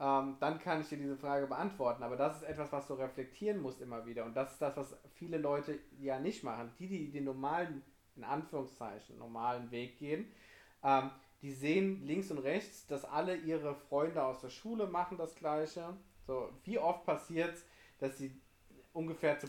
ähm, 0.00 0.36
dann 0.40 0.58
kann 0.58 0.80
ich 0.80 0.88
dir 0.88 0.98
diese 0.98 1.16
Frage 1.16 1.46
beantworten. 1.46 2.02
Aber 2.02 2.16
das 2.16 2.36
ist 2.36 2.42
etwas, 2.42 2.72
was 2.72 2.86
du 2.86 2.94
reflektieren 2.94 3.60
musst 3.60 3.80
immer 3.80 4.04
wieder. 4.06 4.24
Und 4.24 4.34
das 4.34 4.52
ist 4.52 4.62
das, 4.62 4.76
was 4.76 4.96
viele 5.14 5.38
Leute 5.38 5.78
ja 6.00 6.18
nicht 6.18 6.42
machen. 6.42 6.72
Die, 6.78 6.88
die 6.88 7.10
den 7.10 7.24
normalen, 7.24 7.82
in 8.16 8.24
Anführungszeichen, 8.24 9.18
normalen 9.18 9.70
Weg 9.70 9.98
gehen, 9.98 10.30
ähm, 10.82 11.10
die 11.42 11.52
sehen 11.52 12.04
links 12.06 12.30
und 12.30 12.38
rechts, 12.38 12.86
dass 12.86 13.04
alle 13.04 13.36
ihre 13.36 13.74
Freunde 13.74 14.24
aus 14.24 14.40
der 14.40 14.48
Schule 14.48 14.86
machen 14.86 15.18
das 15.18 15.34
Gleiche. 15.34 15.94
So, 16.26 16.50
wie 16.64 16.78
oft 16.78 17.04
passiert 17.04 17.54
es, 17.54 17.66
dass 17.98 18.18
sie 18.18 18.34
ungefähr 18.92 19.38
zu, 19.38 19.48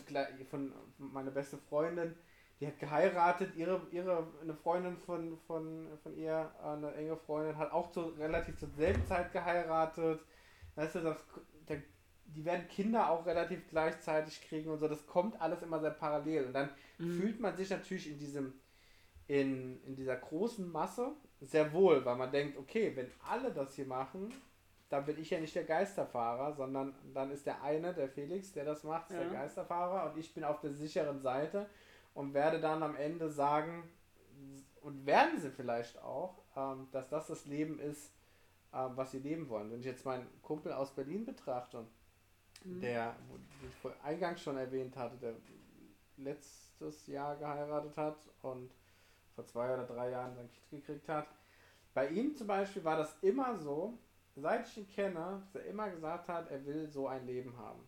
von 0.50 0.72
meiner 0.98 1.30
beste 1.30 1.56
Freundin 1.56 2.14
die 2.60 2.66
hat 2.66 2.78
geheiratet, 2.78 3.54
ihre, 3.54 3.80
ihre 3.90 4.26
eine 4.40 4.54
Freundin 4.54 4.96
von, 4.96 5.36
von, 5.46 5.88
von 6.02 6.16
ihr, 6.16 6.50
eine 6.62 6.94
enge 6.94 7.16
Freundin, 7.16 7.58
hat 7.58 7.70
auch 7.70 7.90
zu, 7.90 8.00
relativ 8.18 8.56
zur 8.56 8.70
selben 8.70 9.04
Zeit 9.06 9.32
geheiratet. 9.32 10.20
Weißt 10.74 10.94
du, 10.94 11.00
das, 11.00 11.18
der, 11.68 11.82
die 12.24 12.44
werden 12.44 12.66
Kinder 12.68 13.10
auch 13.10 13.26
relativ 13.26 13.68
gleichzeitig 13.68 14.40
kriegen 14.40 14.70
und 14.70 14.78
so. 14.78 14.88
Das 14.88 15.06
kommt 15.06 15.40
alles 15.40 15.62
immer 15.62 15.80
sehr 15.80 15.90
parallel. 15.90 16.46
Und 16.46 16.54
dann 16.54 16.70
mhm. 16.98 17.20
fühlt 17.20 17.40
man 17.40 17.56
sich 17.56 17.68
natürlich 17.68 18.10
in 18.10 18.18
diesem, 18.18 18.54
in, 19.26 19.82
in 19.84 19.94
dieser 19.94 20.16
großen 20.16 20.70
Masse 20.70 21.12
sehr 21.40 21.72
wohl, 21.74 22.04
weil 22.06 22.16
man 22.16 22.32
denkt, 22.32 22.56
okay, 22.56 22.92
wenn 22.94 23.10
alle 23.28 23.52
das 23.52 23.74
hier 23.74 23.86
machen, 23.86 24.32
dann 24.88 25.04
bin 25.04 25.18
ich 25.18 25.28
ja 25.30 25.40
nicht 25.40 25.54
der 25.54 25.64
Geisterfahrer, 25.64 26.54
sondern 26.54 26.94
dann 27.12 27.30
ist 27.32 27.44
der 27.44 27.62
eine, 27.62 27.92
der 27.92 28.08
Felix, 28.08 28.52
der 28.52 28.64
das 28.64 28.84
macht, 28.84 29.10
ja. 29.10 29.18
der 29.18 29.28
Geisterfahrer 29.28 30.10
und 30.10 30.18
ich 30.18 30.32
bin 30.32 30.44
auf 30.44 30.60
der 30.60 30.72
sicheren 30.72 31.20
Seite 31.20 31.68
und 32.16 32.32
werde 32.32 32.60
dann 32.60 32.82
am 32.82 32.96
Ende 32.96 33.30
sagen, 33.30 33.84
und 34.80 35.04
werden 35.04 35.38
sie 35.38 35.50
vielleicht 35.50 36.00
auch, 36.02 36.42
ähm, 36.56 36.88
dass 36.92 37.08
das 37.08 37.26
das 37.26 37.44
Leben 37.44 37.78
ist, 37.78 38.12
äh, 38.72 38.88
was 38.94 39.10
sie 39.10 39.18
leben 39.18 39.48
wollen. 39.48 39.70
Wenn 39.70 39.80
ich 39.80 39.86
jetzt 39.86 40.04
meinen 40.04 40.26
Kumpel 40.42 40.72
aus 40.72 40.94
Berlin 40.94 41.26
betrachte, 41.26 41.84
mhm. 42.64 42.80
der, 42.80 43.16
wo 43.28 43.36
ich 43.66 43.74
vor 43.76 43.92
eingangs 44.02 44.40
schon 44.40 44.56
erwähnt 44.56 44.96
hatte, 44.96 45.16
der 45.16 45.34
letztes 46.16 47.06
Jahr 47.06 47.36
geheiratet 47.36 47.96
hat 47.96 48.16
und 48.42 48.70
vor 49.34 49.44
zwei 49.44 49.74
oder 49.74 49.84
drei 49.84 50.10
Jahren 50.10 50.34
sein 50.34 50.48
Kind 50.70 50.86
gekriegt 50.86 51.08
hat. 51.10 51.26
Bei 51.92 52.08
ihm 52.08 52.34
zum 52.34 52.46
Beispiel 52.46 52.84
war 52.84 52.96
das 52.96 53.14
immer 53.20 53.58
so, 53.58 53.98
seit 54.36 54.66
ich 54.68 54.78
ihn 54.78 54.88
kenne, 54.88 55.42
dass 55.42 55.56
er 55.56 55.66
immer 55.66 55.90
gesagt 55.90 56.28
hat, 56.28 56.50
er 56.50 56.64
will 56.64 56.88
so 56.88 57.08
ein 57.08 57.26
Leben 57.26 57.58
haben. 57.58 57.80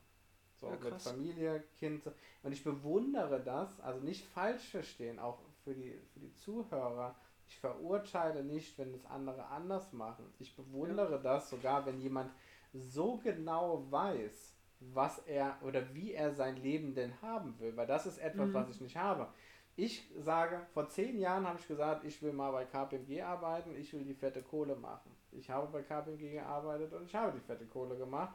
So 0.61 0.68
ja, 0.68 0.76
mit 0.82 1.00
Familie, 1.00 1.64
Kind. 1.78 2.02
Und 2.42 2.52
ich 2.52 2.64
bewundere 2.64 3.40
das, 3.40 3.80
also 3.80 4.00
nicht 4.00 4.24
falsch 4.26 4.70
verstehen, 4.70 5.18
auch 5.18 5.38
für 5.64 5.74
die, 5.74 5.92
für 6.12 6.20
die 6.20 6.34
Zuhörer. 6.34 7.14
Ich 7.48 7.59
verurteile 7.59 8.44
nicht, 8.44 8.76
wenn 8.78 8.92
es 8.92 9.06
andere 9.06 9.46
anders 9.46 9.92
machen. 9.92 10.24
Ich 10.38 10.54
bewundere 10.54 11.12
ja. 11.12 11.18
das 11.18 11.48
sogar, 11.48 11.86
wenn 11.86 12.00
jemand 12.00 12.30
so 12.72 13.18
genau 13.18 13.90
weiß, 13.90 14.54
was 14.80 15.18
er 15.20 15.56
oder 15.62 15.94
wie 15.94 16.12
er 16.12 16.32
sein 16.34 16.56
Leben 16.56 16.94
denn 16.94 17.20
haben 17.22 17.59
will. 17.59 17.76
Weil 17.76 17.86
das 17.86 18.06
ist 18.06 18.18
etwas, 18.18 18.48
mhm. 18.48 18.54
was 18.54 18.68
ich 18.68 18.80
nicht 18.80 18.96
habe. 18.96 19.28
Ich 19.76 20.11
sage, 20.18 20.66
vor 20.74 20.88
zehn 20.88 21.20
Jahren 21.20 21.46
habe 21.46 21.59
ich 21.61 21.68
gesagt, 21.68 22.04
ich 22.04 22.20
will 22.20 22.32
mal 22.32 22.50
bei 22.50 22.64
KPMG 22.64 23.22
arbeiten, 23.22 23.76
ich 23.76 23.92
will 23.92 24.04
die 24.04 24.14
fette 24.14 24.42
Kohle 24.42 24.74
machen. 24.74 25.14
Ich 25.30 25.48
habe 25.50 25.68
bei 25.68 25.82
KPMG 25.82 26.32
gearbeitet 26.32 26.92
und 26.92 27.04
ich 27.04 27.14
habe 27.14 27.32
die 27.32 27.44
fette 27.44 27.64
Kohle 27.64 27.96
gemacht. 27.96 28.34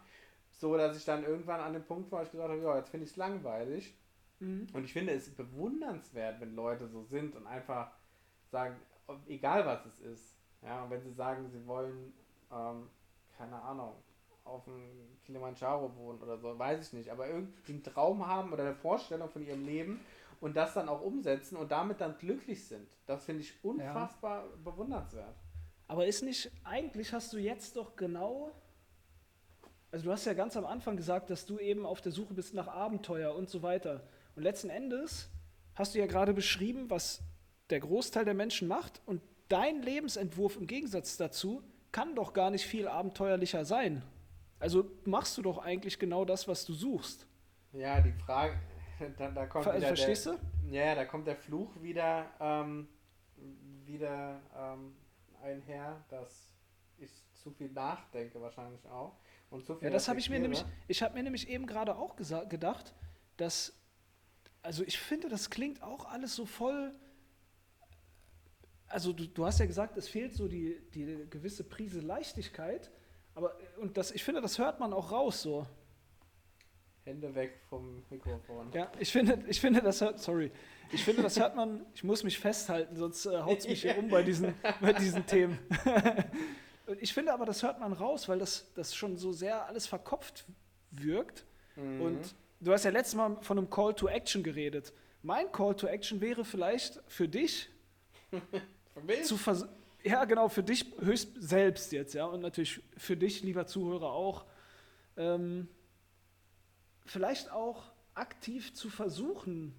So, 0.56 0.78
dass 0.78 0.95
ich 0.95 1.06
dann 1.06 1.24
irgendwann 1.24 1.60
an 1.60 1.74
dem 1.74 1.84
Punkt 1.84 2.12
war, 2.12 2.24
ich 2.24 2.32
gesagt 2.32 2.49
habe, 2.49 2.62
ja, 2.62 2.78
jetzt 2.78 2.89
finde 2.89 3.06
ich 3.06 3.12
es 3.12 3.18
langweilig. 3.18 3.97
Mhm. 4.39 4.68
Und 4.74 4.84
ich 4.86 4.93
finde 4.93 5.14
es 5.14 5.30
bewundernswert, 5.34 6.39
wenn 6.41 6.56
Leute 6.56 6.88
so 6.88 7.04
sind 7.04 7.36
und 7.36 7.47
einfach 7.47 7.91
sagen, 8.51 8.76
egal 9.28 9.66
was 9.66 9.86
es 9.86 9.99
ist. 9.99 10.36
Ja, 10.62 10.84
und 10.84 10.91
wenn 10.91 11.01
sie 11.01 11.12
sagen, 11.12 11.49
sie 11.49 11.66
wollen, 11.68 12.14
ähm, 12.51 12.89
keine 13.38 13.62
Ahnung, 13.62 13.93
auf 14.45 14.66
dem 14.66 15.18
Kilimanjaro 15.26 15.95
wohnen 15.95 16.22
oder 16.22 16.38
so, 16.38 16.58
weiß 16.58 16.88
ich 16.88 16.93
nicht, 16.93 17.10
aber 17.10 17.28
irgendwie 17.28 17.74
einen 17.74 17.84
Traum 17.84 18.26
haben 18.26 18.51
oder 18.51 18.64
eine 18.64 18.76
Vorstellung 18.76 19.30
von 19.30 19.45
ihrem 19.45 19.66
Leben 19.66 19.99
und 20.41 20.56
das 20.56 20.74
dann 20.74 20.89
auch 20.89 21.01
umsetzen 21.01 21.56
und 21.56 21.72
damit 21.72 22.01
dann 22.01 22.18
glücklich 22.18 22.66
sind. 22.66 22.88
Das 23.06 23.26
finde 23.26 23.41
ich 23.41 23.64
unfassbar 23.64 24.43
ja. 24.43 24.56
bewundernswert. 24.64 25.36
Aber 25.88 26.06
ist 26.06 26.24
nicht, 26.24 26.51
eigentlich 26.64 27.14
hast 27.14 27.32
du 27.34 27.38
jetzt 27.38 27.76
doch 27.76 27.95
genau 27.95 28.51
also 29.94 30.06
du 30.06 30.12
hast 30.12 30.26
ja 30.26 30.34
ganz 30.34 30.58
am 30.58 30.66
Anfang 30.66 30.98
gesagt, 30.98 31.30
dass 31.30 31.46
du 31.46 31.60
eben 31.60 31.86
auf 31.86 32.02
der 32.02 32.12
Suche 32.12 32.34
bist 32.34 32.56
nach 32.56 32.68
Abenteuer 32.68 33.36
und 33.36 33.48
so 33.48 33.62
weiter. 33.62 34.02
Und 34.36 34.41
letzten 34.41 34.72
Endes 34.72 35.30
hast 35.76 35.94
du 35.94 36.00
ja 36.00 36.08
gerade 36.08 36.34
beschrieben, 36.34 36.89
was 36.89 37.22
der 37.70 37.80
Großteil 37.80 38.26
der 38.26 38.34
Menschen 38.34 38.68
macht 38.68 39.02
und 39.06 39.22
dein 39.50 39.84
Lebensentwurf 39.84 40.58
im 40.58 40.66
Gegensatz 40.66 41.16
dazu 41.18 41.62
kann 41.91 42.16
doch 42.16 42.34
gar 42.34 42.50
nicht 42.50 42.66
viel 42.66 42.88
abenteuerlicher 42.88 43.66
sein. 43.66 44.02
Also 44.60 44.89
machst 45.06 45.38
du 45.38 45.44
doch 45.44 45.60
eigentlich 45.60 46.00
genau 46.00 46.26
das, 46.26 46.48
was 46.48 46.66
du 46.66 46.74
suchst. 46.74 47.28
Ja, 47.72 48.02
die 48.02 48.14
Frage, 48.14 48.56
da, 49.20 49.30
da 49.30 49.46
kommt 49.46 49.68
also, 49.68 49.86
verstehst 49.86 50.26
der, 50.26 50.34
du? 50.34 50.76
Ja, 50.76 50.96
da 50.96 51.06
kommt 51.06 51.28
der 51.28 51.36
Fluch 51.36 51.70
wieder, 51.84 52.26
ähm, 52.39 52.88
wieder 53.86 54.41
ähm, 54.58 54.96
einher, 55.44 56.04
dass 56.10 56.50
ich 56.98 57.12
zu 57.34 57.52
viel 57.52 57.70
nachdenke 57.70 58.41
wahrscheinlich 58.41 58.84
auch. 58.88 59.18
Und 59.54 59.64
so 59.66 59.76
viel 59.76 59.86
ja, 59.86 59.91
das 59.91 60.08
habe 60.08 60.20
ich 60.20 60.32
mir 60.32 60.39
nämlich, 60.39 60.66
ich 60.88 61.04
habe 61.04 61.14
mir 61.14 61.22
nämlich 61.22 61.47
eben 61.47 61.68
gerade 61.68 61.95
auch 61.95 62.16
gedacht, 62.16 62.95
dass, 63.38 63.80
also 64.64 64.84
ich 64.84 64.97
finde, 64.97 65.30
das 65.30 65.51
klingt 65.51 65.84
auch 65.84 66.06
alles 66.06 66.36
so 66.36 66.47
voll, 66.47 66.91
also 68.88 69.14
du, 69.14 69.28
du 69.28 69.45
hast 69.45 69.60
ja 69.60 69.68
gesagt, 69.68 69.95
es 69.95 70.10
fehlt 70.10 70.34
so 70.34 70.47
die, 70.47 70.82
die 70.95 71.28
gewisse 71.30 71.64
Prise 71.64 71.99
Leichtigkeit, 71.99 72.91
aber, 73.36 73.56
und 73.78 73.95
das, 73.95 74.12
ich 74.12 74.24
finde, 74.24 74.41
das 74.41 74.58
hört 74.58 74.80
man 74.80 74.91
auch 74.91 75.12
raus 75.12 75.43
so. 75.43 75.68
Hände 77.04 77.36
weg 77.36 77.60
vom 77.70 78.04
Mikrofon. 78.10 78.72
Ja, 78.74 78.91
ich 78.97 79.12
finde, 79.12 79.43
ich 79.47 79.62
finde, 79.62 79.82
das 79.82 80.01
hört, 80.01 80.20
sorry, 80.20 80.51
ich 80.91 81.04
finde, 81.04 81.22
das 81.22 81.39
hört 81.39 81.56
man, 81.56 81.86
ich 81.93 82.04
muss 82.04 82.24
mich 82.24 82.39
festhalten, 82.39 82.95
sonst 82.95 83.28
äh, 83.28 83.38
haut 83.38 83.60
es 83.60 83.68
mich 83.68 83.84
hier 83.84 83.97
um 83.99 84.10
bei 84.10 84.24
diesen, 84.24 84.56
bei 84.82 84.93
diesen 84.93 85.28
Themen. 85.28 85.60
Ich 86.99 87.13
finde 87.13 87.34
aber, 87.34 87.45
das 87.45 87.63
hört 87.63 87.79
man 87.79 87.93
raus, 87.93 88.27
weil 88.27 88.39
das, 88.39 88.71
das 88.75 88.95
schon 88.95 89.17
so 89.17 89.31
sehr 89.31 89.65
alles 89.65 89.88
verkopft 89.88 90.45
wirkt. 90.91 91.45
Mhm. 91.75 92.01
Und 92.01 92.36
du 92.59 92.71
hast 92.73 92.84
ja 92.84 92.91
letztes 92.91 93.15
Mal 93.15 93.38
von 93.41 93.57
einem 93.57 93.69
Call 93.69 93.93
to 93.93 94.07
Action 94.07 94.43
geredet. 94.43 94.93
Mein 95.21 95.51
Call 95.51 95.75
to 95.75 95.88
Action 95.88 96.19
wäre 96.19 96.43
vielleicht 96.43 97.01
für 97.07 97.27
dich 97.27 97.69
zu 99.23 99.38
vers 99.38 99.65
ja 100.03 100.25
genau 100.25 100.49
für 100.49 100.63
dich 100.63 100.93
höchst 100.99 101.29
selbst 101.39 101.93
jetzt 101.93 102.13
ja 102.13 102.25
und 102.25 102.41
natürlich 102.41 102.81
für 102.97 103.15
dich 103.15 103.41
lieber 103.41 103.65
Zuhörer 103.65 104.11
auch 104.11 104.43
ähm, 105.15 105.69
vielleicht 107.05 107.49
auch 107.51 107.86
aktiv 108.13 108.73
zu 108.73 108.89
versuchen 108.89 109.73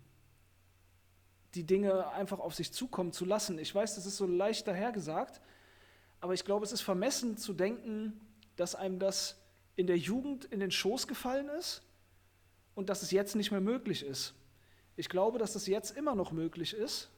die 1.55 1.65
Dinge 1.65 2.09
einfach 2.09 2.41
auf 2.41 2.55
sich 2.55 2.73
zukommen 2.73 3.13
zu 3.13 3.25
lassen. 3.25 3.59
Ich 3.59 3.75
weiß, 3.75 3.95
das 3.95 4.07
ist 4.07 4.17
so 4.17 4.27
leicht 4.27 4.67
dahergesagt, 4.67 5.41
aber 6.25 6.33
ich 6.33 6.47
glaube, 6.47 6.65
es 6.65 6.73
ist 6.73 6.81
vermessen 6.81 7.37
zu 7.37 7.53
denken, 7.53 8.19
dass 8.57 8.75
einem 8.75 8.99
das 8.99 9.39
in 9.77 9.87
der 9.87 9.99
Jugend 9.99 10.47
in 10.47 10.59
den 10.59 10.71
Schoß 10.71 11.07
gefallen 11.07 11.51
ist 11.51 11.83
und 12.75 12.89
dass 12.89 13.03
es 13.03 13.11
jetzt 13.11 13.37
nicht 13.37 13.51
mehr 13.51 13.61
möglich 13.61 14.03
ist. 14.03 14.33
Ich 14.97 15.11
glaube, 15.11 15.39
dass 15.39 15.53
das 15.53 15.67
jetzt 15.67 15.95
immer 15.95 16.15
noch 16.15 16.33
möglich 16.33 16.73
ist 16.73 17.11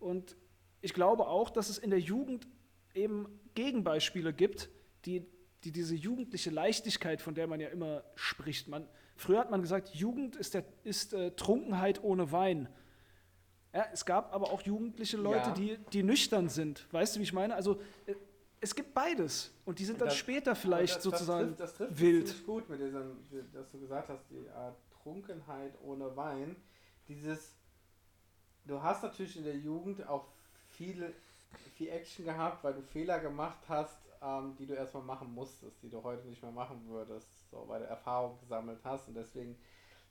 und 0.00 0.34
ich 0.80 0.94
glaube 0.94 1.26
auch, 1.26 1.50
dass 1.50 1.68
es 1.68 1.76
in 1.76 1.90
der 1.90 2.00
Jugend 2.00 2.48
eben 2.94 3.26
Gegenbeispiele 3.54 4.32
gibt, 4.32 4.70
die, 5.04 5.26
die 5.64 5.70
diese 5.70 5.94
jugendliche 5.94 6.48
Leichtigkeit, 6.48 7.20
von 7.20 7.34
der 7.34 7.46
man 7.46 7.60
ja 7.60 7.68
immer 7.68 8.02
spricht. 8.14 8.66
Man, 8.66 8.88
früher 9.14 9.40
hat 9.40 9.50
man 9.50 9.60
gesagt, 9.60 9.90
Jugend 9.90 10.36
ist, 10.36 10.54
der, 10.54 10.64
ist 10.84 11.12
äh, 11.12 11.32
Trunkenheit 11.32 12.02
ohne 12.02 12.32
Wein. 12.32 12.70
Ja, 13.72 13.86
es 13.92 14.04
gab 14.04 14.34
aber 14.34 14.50
auch 14.52 14.60
jugendliche 14.62 15.16
Leute, 15.16 15.48
Ja. 15.48 15.54
die, 15.54 15.78
die 15.92 16.02
nüchtern 16.02 16.48
sind. 16.48 16.86
Weißt 16.92 17.14
du, 17.16 17.20
wie 17.20 17.24
ich 17.24 17.32
meine? 17.32 17.54
Also 17.54 17.80
äh, 18.06 18.14
es 18.60 18.74
gibt 18.74 18.92
beides. 18.94 19.50
Und 19.64 19.78
die 19.78 19.84
sind 19.84 20.00
dann 20.00 20.08
Das- 20.08 20.16
später 20.16 20.54
vielleicht 20.54 20.96
das, 20.96 21.02
das 21.04 21.12
sozusagen 21.12 21.46
trifft, 21.48 21.60
das 21.60 21.74
trifft 21.74 21.92
es 21.92 22.00
wild. 22.00 22.28
ziemlich 22.28 22.46
gut 22.46 22.68
mit 22.68 22.80
diesem, 22.80 23.16
dass 23.52 23.70
du 23.72 23.80
gesagt 23.80 24.08
hast, 24.10 24.24
die 24.30 24.46
äh, 24.46 24.72
Trunkenheit 25.02 25.72
ohne 25.82 26.14
Wein. 26.16 26.54
Dieses, 27.08 27.54
du 28.66 28.80
hast 28.82 29.02
natürlich 29.02 29.36
in 29.36 29.44
der 29.44 29.56
Jugend 29.56 30.06
auch 30.06 30.26
viel, 30.70 31.12
viel 31.74 31.88
Action 31.88 32.24
gehabt, 32.26 32.62
weil 32.62 32.74
du 32.74 32.82
Fehler 32.82 33.18
gemacht 33.20 33.58
hast, 33.68 33.96
ähm, 34.22 34.54
die 34.58 34.66
du 34.66 34.74
erstmal 34.74 35.02
machen 35.02 35.32
musstest, 35.34 35.82
die 35.82 35.88
du 35.88 36.02
heute 36.02 36.26
nicht 36.28 36.42
mehr 36.42 36.52
machen 36.52 36.80
würdest, 36.88 37.26
so, 37.50 37.64
weil 37.66 37.80
du 37.80 37.86
Erfahrung 37.86 38.38
gesammelt 38.38 38.78
hast 38.84 39.08
und 39.08 39.14
deswegen 39.14 39.56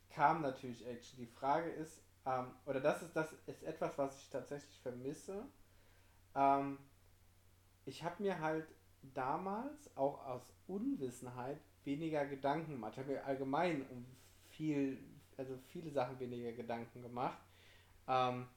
kam 0.09 0.41
natürlich 0.41 0.86
Action. 0.86 1.20
Die 1.20 1.28
Frage 1.28 1.70
ist, 1.70 2.01
ähm, 2.26 2.51
oder 2.65 2.80
das 2.80 3.01
ist, 3.01 3.15
das 3.15 3.32
ist 3.47 3.63
etwas, 3.63 3.97
was 3.97 4.17
ich 4.17 4.30
tatsächlich 4.30 4.80
vermisse. 4.82 5.45
Ähm, 6.36 6.78
ich 7.86 8.03
habe 8.03 8.22
mir 8.22 8.39
halt 8.39 8.67
damals 9.01 9.95
auch 9.97 10.26
aus 10.26 10.53
Unwissenheit 10.67 11.59
weniger 11.84 12.26
Gedanken 12.26 12.74
gemacht. 12.74 12.93
Ich 12.93 12.99
habe 12.99 13.13
mir 13.13 13.26
allgemein 13.26 13.86
um 13.89 14.05
viel, 14.49 14.99
also 15.38 15.57
viele 15.67 15.91
Sachen 15.91 16.19
weniger 16.19 16.51
Gedanken 16.51 17.01
gemacht. 17.01 17.39
Ähm, 18.07 18.47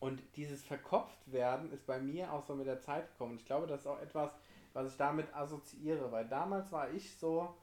und 0.00 0.20
dieses 0.36 0.62
Verkopftwerden 0.62 1.72
ist 1.72 1.86
bei 1.86 1.98
mir 1.98 2.32
auch 2.32 2.44
so 2.44 2.54
mit 2.54 2.66
der 2.66 2.80
Zeit 2.80 3.10
gekommen. 3.12 3.36
Ich 3.36 3.46
glaube, 3.46 3.66
das 3.66 3.80
ist 3.80 3.86
auch 3.86 4.00
etwas, 4.00 4.30
was 4.74 4.90
ich 4.90 4.96
damit 4.96 5.34
assoziiere, 5.34 6.12
weil 6.12 6.28
damals 6.28 6.70
war 6.72 6.90
ich 6.90 7.16
so 7.16 7.54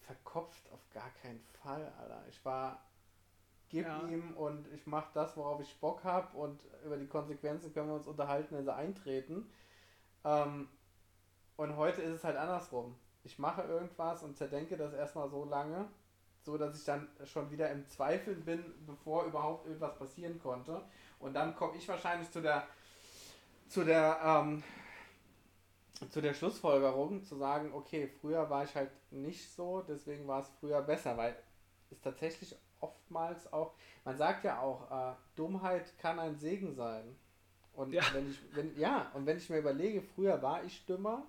verkopft 0.00 0.70
auf 0.72 0.80
gar 0.90 1.10
keinen 1.22 1.40
Fall, 1.62 1.92
Alter. 1.98 2.24
Ich 2.28 2.44
war, 2.44 2.82
gib 3.74 3.86
Ja. 3.86 4.00
ihm 4.08 4.32
und 4.36 4.68
ich 4.72 4.86
mache 4.86 5.08
das, 5.14 5.36
worauf 5.36 5.60
ich 5.60 5.80
Bock 5.80 6.04
habe 6.04 6.36
und 6.36 6.62
über 6.84 6.96
die 6.96 7.08
Konsequenzen 7.08 7.74
können 7.74 7.88
wir 7.88 7.96
uns 7.96 8.06
unterhalten, 8.06 8.54
wenn 8.56 8.64
sie 8.64 8.72
eintreten. 8.72 9.50
Ähm, 10.24 10.68
und 11.56 11.76
heute 11.76 12.00
ist 12.02 12.14
es 12.14 12.24
halt 12.24 12.36
andersrum. 12.36 12.94
Ich 13.24 13.38
mache 13.40 13.62
irgendwas 13.62 14.22
und 14.22 14.36
zerdenke 14.36 14.76
das 14.76 14.92
erstmal 14.92 15.28
so 15.28 15.44
lange, 15.44 15.86
so 16.44 16.56
dass 16.56 16.78
ich 16.78 16.84
dann 16.84 17.08
schon 17.24 17.50
wieder 17.50 17.68
im 17.70 17.84
Zweifeln 17.88 18.44
bin, 18.44 18.62
bevor 18.86 19.24
überhaupt 19.24 19.66
irgendwas 19.66 19.98
passieren 19.98 20.38
konnte. 20.40 20.80
Und 21.18 21.34
dann 21.34 21.56
komme 21.56 21.76
ich 21.76 21.88
wahrscheinlich 21.88 22.30
zu 22.30 22.40
der 22.40 22.64
zu 23.68 23.82
der 23.82 24.20
ähm, 24.22 24.62
zu 26.10 26.20
der 26.20 26.34
Schlussfolgerung 26.34 27.24
zu 27.24 27.36
sagen, 27.36 27.72
okay, 27.72 28.06
früher 28.20 28.48
war 28.50 28.62
ich 28.62 28.74
halt 28.76 28.90
nicht 29.10 29.52
so, 29.52 29.80
deswegen 29.82 30.28
war 30.28 30.42
es 30.42 30.48
früher 30.60 30.82
besser, 30.82 31.16
weil 31.16 31.36
es 31.90 32.00
tatsächlich 32.00 32.56
oftmals 32.84 33.52
auch, 33.52 33.72
man 34.04 34.16
sagt 34.16 34.44
ja 34.44 34.60
auch, 34.60 34.90
äh, 34.90 35.14
Dummheit 35.36 35.96
kann 35.98 36.18
ein 36.18 36.36
Segen 36.36 36.74
sein. 36.74 37.16
Und 37.72 37.92
Ja. 37.92 38.02
wenn 38.12 38.30
ich, 38.30 38.38
wenn, 38.54 38.78
ja, 38.78 39.10
und 39.14 39.26
wenn 39.26 39.36
ich 39.36 39.48
mir 39.50 39.58
überlege, 39.58 40.02
früher 40.02 40.40
war 40.42 40.62
ich 40.64 40.84
dümmer, 40.86 41.26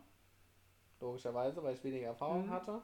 logischerweise, 0.99 1.63
weil 1.63 1.73
ich 1.75 1.83
weniger 1.83 2.07
Erfahrung 2.07 2.45
Mhm. 2.47 2.51
hatte, 2.51 2.81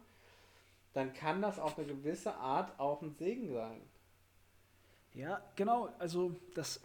dann 0.94 1.14
kann 1.14 1.42
das 1.42 1.60
auf 1.60 1.78
eine 1.78 1.88
gewisse 1.88 2.34
Art 2.36 2.78
auch 2.80 3.02
ein 3.02 3.14
Segen 3.14 3.52
sein. 3.54 3.82
Ja, 5.14 5.42
genau. 5.56 5.90
Also 6.00 6.36
das, 6.56 6.82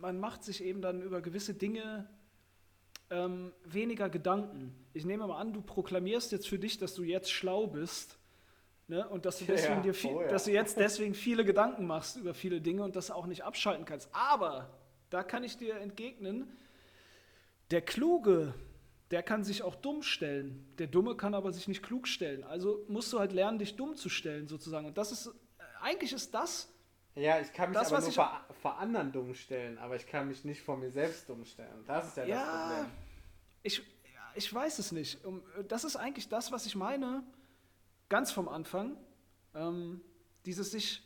man 0.00 0.18
macht 0.18 0.44
sich 0.44 0.62
eben 0.62 0.82
dann 0.82 1.02
über 1.02 1.20
gewisse 1.20 1.54
Dinge 1.54 2.08
ähm, 3.10 3.52
weniger 3.64 4.08
Gedanken. 4.10 4.74
Ich 4.92 5.04
nehme 5.04 5.26
mal 5.26 5.38
an, 5.40 5.52
du 5.52 5.62
proklamierst 5.62 6.32
jetzt 6.32 6.48
für 6.48 6.58
dich, 6.58 6.78
dass 6.78 6.94
du 6.94 7.02
jetzt 7.04 7.30
schlau 7.30 7.66
bist. 7.66 8.18
Ne? 8.88 9.08
Und 9.08 9.24
dass 9.26 9.38
du, 9.38 9.44
deswegen 9.46 9.76
Ja, 9.76 9.80
dir 9.80 9.94
viel, 9.94 10.12
oh 10.14 10.22
ja. 10.22 10.28
dass 10.28 10.44
du 10.44 10.52
jetzt 10.52 10.78
deswegen 10.78 11.14
viele 11.14 11.44
Gedanken 11.44 11.86
machst 11.86 12.16
über 12.16 12.34
viele 12.34 12.60
Dinge 12.60 12.84
und 12.84 12.94
das 12.94 13.10
auch 13.10 13.26
nicht 13.26 13.42
abschalten 13.42 13.84
kannst. 13.84 14.08
Aber 14.12 14.70
da 15.10 15.24
kann 15.24 15.42
ich 15.42 15.56
dir 15.56 15.76
entgegnen, 15.80 16.48
der 17.72 17.82
Kluge, 17.82 18.54
der 19.10 19.24
kann 19.24 19.42
sich 19.42 19.62
auch 19.64 19.74
dumm 19.74 20.02
stellen. 20.02 20.72
Der 20.78 20.86
Dumme 20.86 21.16
kann 21.16 21.34
aber 21.34 21.52
sich 21.52 21.66
nicht 21.66 21.82
klug 21.82 22.06
stellen. 22.06 22.44
Also 22.44 22.84
musst 22.88 23.12
du 23.12 23.18
halt 23.18 23.32
lernen, 23.32 23.58
dich 23.58 23.74
dumm 23.74 23.96
zu 23.96 24.08
stellen, 24.08 24.46
sozusagen. 24.46 24.86
Und 24.86 24.96
das 24.96 25.10
ist, 25.10 25.30
eigentlich 25.80 26.12
ist 26.12 26.32
das, 26.32 26.72
Ja, 27.16 27.40
ich 27.40 27.52
kann 27.52 27.70
mich 27.70 27.78
Das, 27.78 27.92
aber 27.92 28.02
nur 28.02 28.12
vor, 28.12 28.40
vor 28.62 28.78
anderen 28.78 29.10
dumm 29.10 29.34
stellen, 29.34 29.78
aber 29.78 29.96
ich 29.96 30.06
kann 30.06 30.28
mich 30.28 30.44
nicht 30.44 30.62
vor 30.62 30.76
mir 30.76 30.90
selbst 30.92 31.28
dumm 31.28 31.44
stellen. 31.44 31.82
Das 31.86 32.06
ist 32.08 32.16
ja, 32.18 32.22
das 32.22 32.30
Ja, 32.30 32.68
Problem. 32.68 32.92
ich, 33.64 33.82
ich 34.36 34.54
weiß 34.54 34.78
es 34.78 34.92
nicht. 34.92 35.18
Das 35.66 35.82
ist 35.82 35.96
eigentlich 35.96 36.28
das, 36.28 36.52
was 36.52 36.66
ich 36.66 36.76
meine, 36.76 37.24
ganz 38.08 38.32
vom 38.32 38.48
Anfang. 38.48 38.96
Ähm, 39.54 40.00
dieses 40.44 40.70
sich 40.70 41.02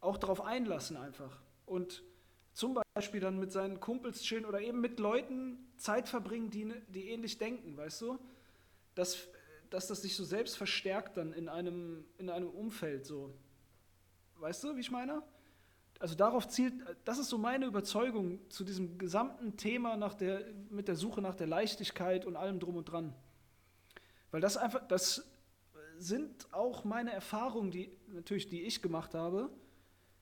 auch 0.00 0.16
darauf 0.16 0.40
einlassen 0.40 0.96
einfach. 0.96 1.40
Und 1.66 2.02
zum 2.52 2.78
Beispiel 2.94 3.20
dann 3.20 3.38
mit 3.38 3.52
seinen 3.52 3.78
Kumpels 3.78 4.22
chillen 4.22 4.44
oder 4.44 4.60
eben 4.60 4.80
mit 4.80 4.98
Leuten 4.98 5.58
Zeit 5.76 6.08
verbringen, 6.08 6.50
die, 6.50 6.72
die 6.88 7.10
ähnlich 7.10 7.38
denken, 7.38 7.76
weißt 7.76 8.02
du? 8.02 8.18
Dass, 8.94 9.28
dass 9.70 9.86
das 9.86 10.02
sich 10.02 10.16
so 10.16 10.24
selbst 10.24 10.56
verstärkt 10.56 11.16
dann 11.16 11.32
in 11.32 11.48
einem, 11.48 12.04
in 12.18 12.30
einem 12.30 12.50
Umfeld 12.50 13.06
so. 13.06 13.32
Weißt 14.36 14.64
du, 14.64 14.76
wie 14.76 14.80
ich 14.80 14.90
meine? 14.90 15.22
Also 16.00 16.14
darauf 16.14 16.46
zielt, 16.48 16.74
das 17.04 17.18
ist 17.18 17.28
so 17.28 17.38
meine 17.38 17.66
Überzeugung 17.66 18.40
zu 18.50 18.64
diesem 18.64 18.98
gesamten 18.98 19.56
Thema 19.56 19.96
nach 19.96 20.14
der, 20.14 20.44
mit 20.70 20.88
der 20.88 20.94
Suche 20.94 21.20
nach 21.20 21.34
der 21.34 21.48
Leichtigkeit 21.48 22.24
und 22.24 22.36
allem 22.36 22.60
drum 22.60 22.76
und 22.76 22.84
dran. 22.84 23.14
Weil 24.30 24.40
das 24.40 24.56
einfach, 24.56 24.86
das 24.86 25.24
sind 25.98 26.52
auch 26.52 26.84
meine 26.84 27.12
Erfahrungen, 27.12 27.70
die 27.70 27.90
natürlich, 28.08 28.48
die 28.48 28.62
ich 28.62 28.82
gemacht 28.82 29.14
habe. 29.14 29.50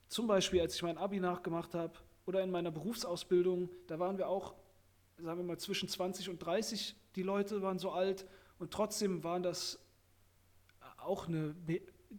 Zum 0.07 0.27
Beispiel, 0.27 0.61
als 0.61 0.75
ich 0.75 0.83
mein 0.83 0.97
Abi 0.97 1.19
nachgemacht 1.19 1.73
habe 1.73 1.93
oder 2.25 2.41
in 2.43 2.51
meiner 2.51 2.71
Berufsausbildung, 2.71 3.69
da 3.87 3.99
waren 3.99 4.17
wir 4.17 4.27
auch, 4.27 4.53
sagen 5.17 5.39
wir 5.39 5.45
mal, 5.45 5.57
zwischen 5.57 5.89
20 5.89 6.29
und 6.29 6.39
30, 6.39 6.95
die 7.15 7.23
Leute 7.23 7.61
waren 7.61 7.79
so 7.79 7.91
alt 7.91 8.25
und 8.59 8.71
trotzdem 8.71 9.23
waren 9.23 9.43
das 9.43 9.79
auch 10.97 11.27
eine 11.27 11.55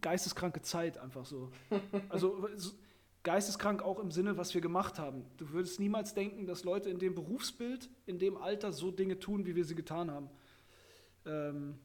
geisteskranke 0.01 0.61
Zeit 0.61 0.97
einfach 0.97 1.25
so. 1.25 1.51
Also 2.09 2.47
so- 2.55 2.73
geisteskrank 3.23 3.81
auch 3.81 3.99
im 3.99 4.11
Sinne, 4.11 4.37
was 4.37 4.53
wir 4.53 4.61
gemacht 4.61 4.97
haben. 4.97 5.25
Du 5.37 5.49
würdest 5.49 5.79
niemals 5.79 6.13
denken, 6.13 6.45
dass 6.47 6.63
Leute 6.63 6.89
in 6.89 6.99
dem 6.99 7.15
Berufsbild, 7.15 7.89
in 8.05 8.17
dem 8.17 8.37
Alter 8.37 8.71
so 8.71 8.91
Dinge 8.91 9.19
tun, 9.19 9.45
wie 9.45 9.55
wir 9.55 9.65
sie 9.65 9.75
getan 9.75 10.09
haben. 10.09 10.29
Ähm, 11.25 11.77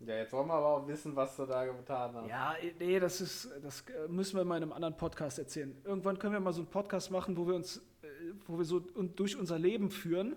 Ja, 0.00 0.16
jetzt 0.16 0.32
wollen 0.32 0.48
wir 0.48 0.54
aber 0.54 0.66
auch 0.66 0.86
wissen, 0.86 1.16
was 1.16 1.34
du 1.36 1.46
da 1.46 1.64
getan 1.64 2.14
hast. 2.14 2.28
ja, 2.28 2.54
nee, 2.78 3.00
das 3.00 3.20
ist, 3.20 3.48
das 3.62 3.82
müssen 4.08 4.36
wir 4.36 4.44
mal 4.44 4.58
in 4.58 4.64
einem 4.64 4.72
anderen 4.72 4.96
Podcast 4.96 5.38
erzählen. 5.38 5.74
Irgendwann 5.84 6.18
können 6.18 6.34
wir 6.34 6.40
mal 6.40 6.52
so 6.52 6.60
einen 6.60 6.70
Podcast 6.70 7.10
machen, 7.10 7.36
wo 7.36 7.46
wir 7.46 7.54
uns, 7.54 7.78
äh, 8.02 8.08
wo 8.46 8.58
wir 8.58 8.64
so 8.64 8.80
durch 8.80 9.36
unser 9.36 9.58
Leben 9.58 9.90
führen. 9.90 10.36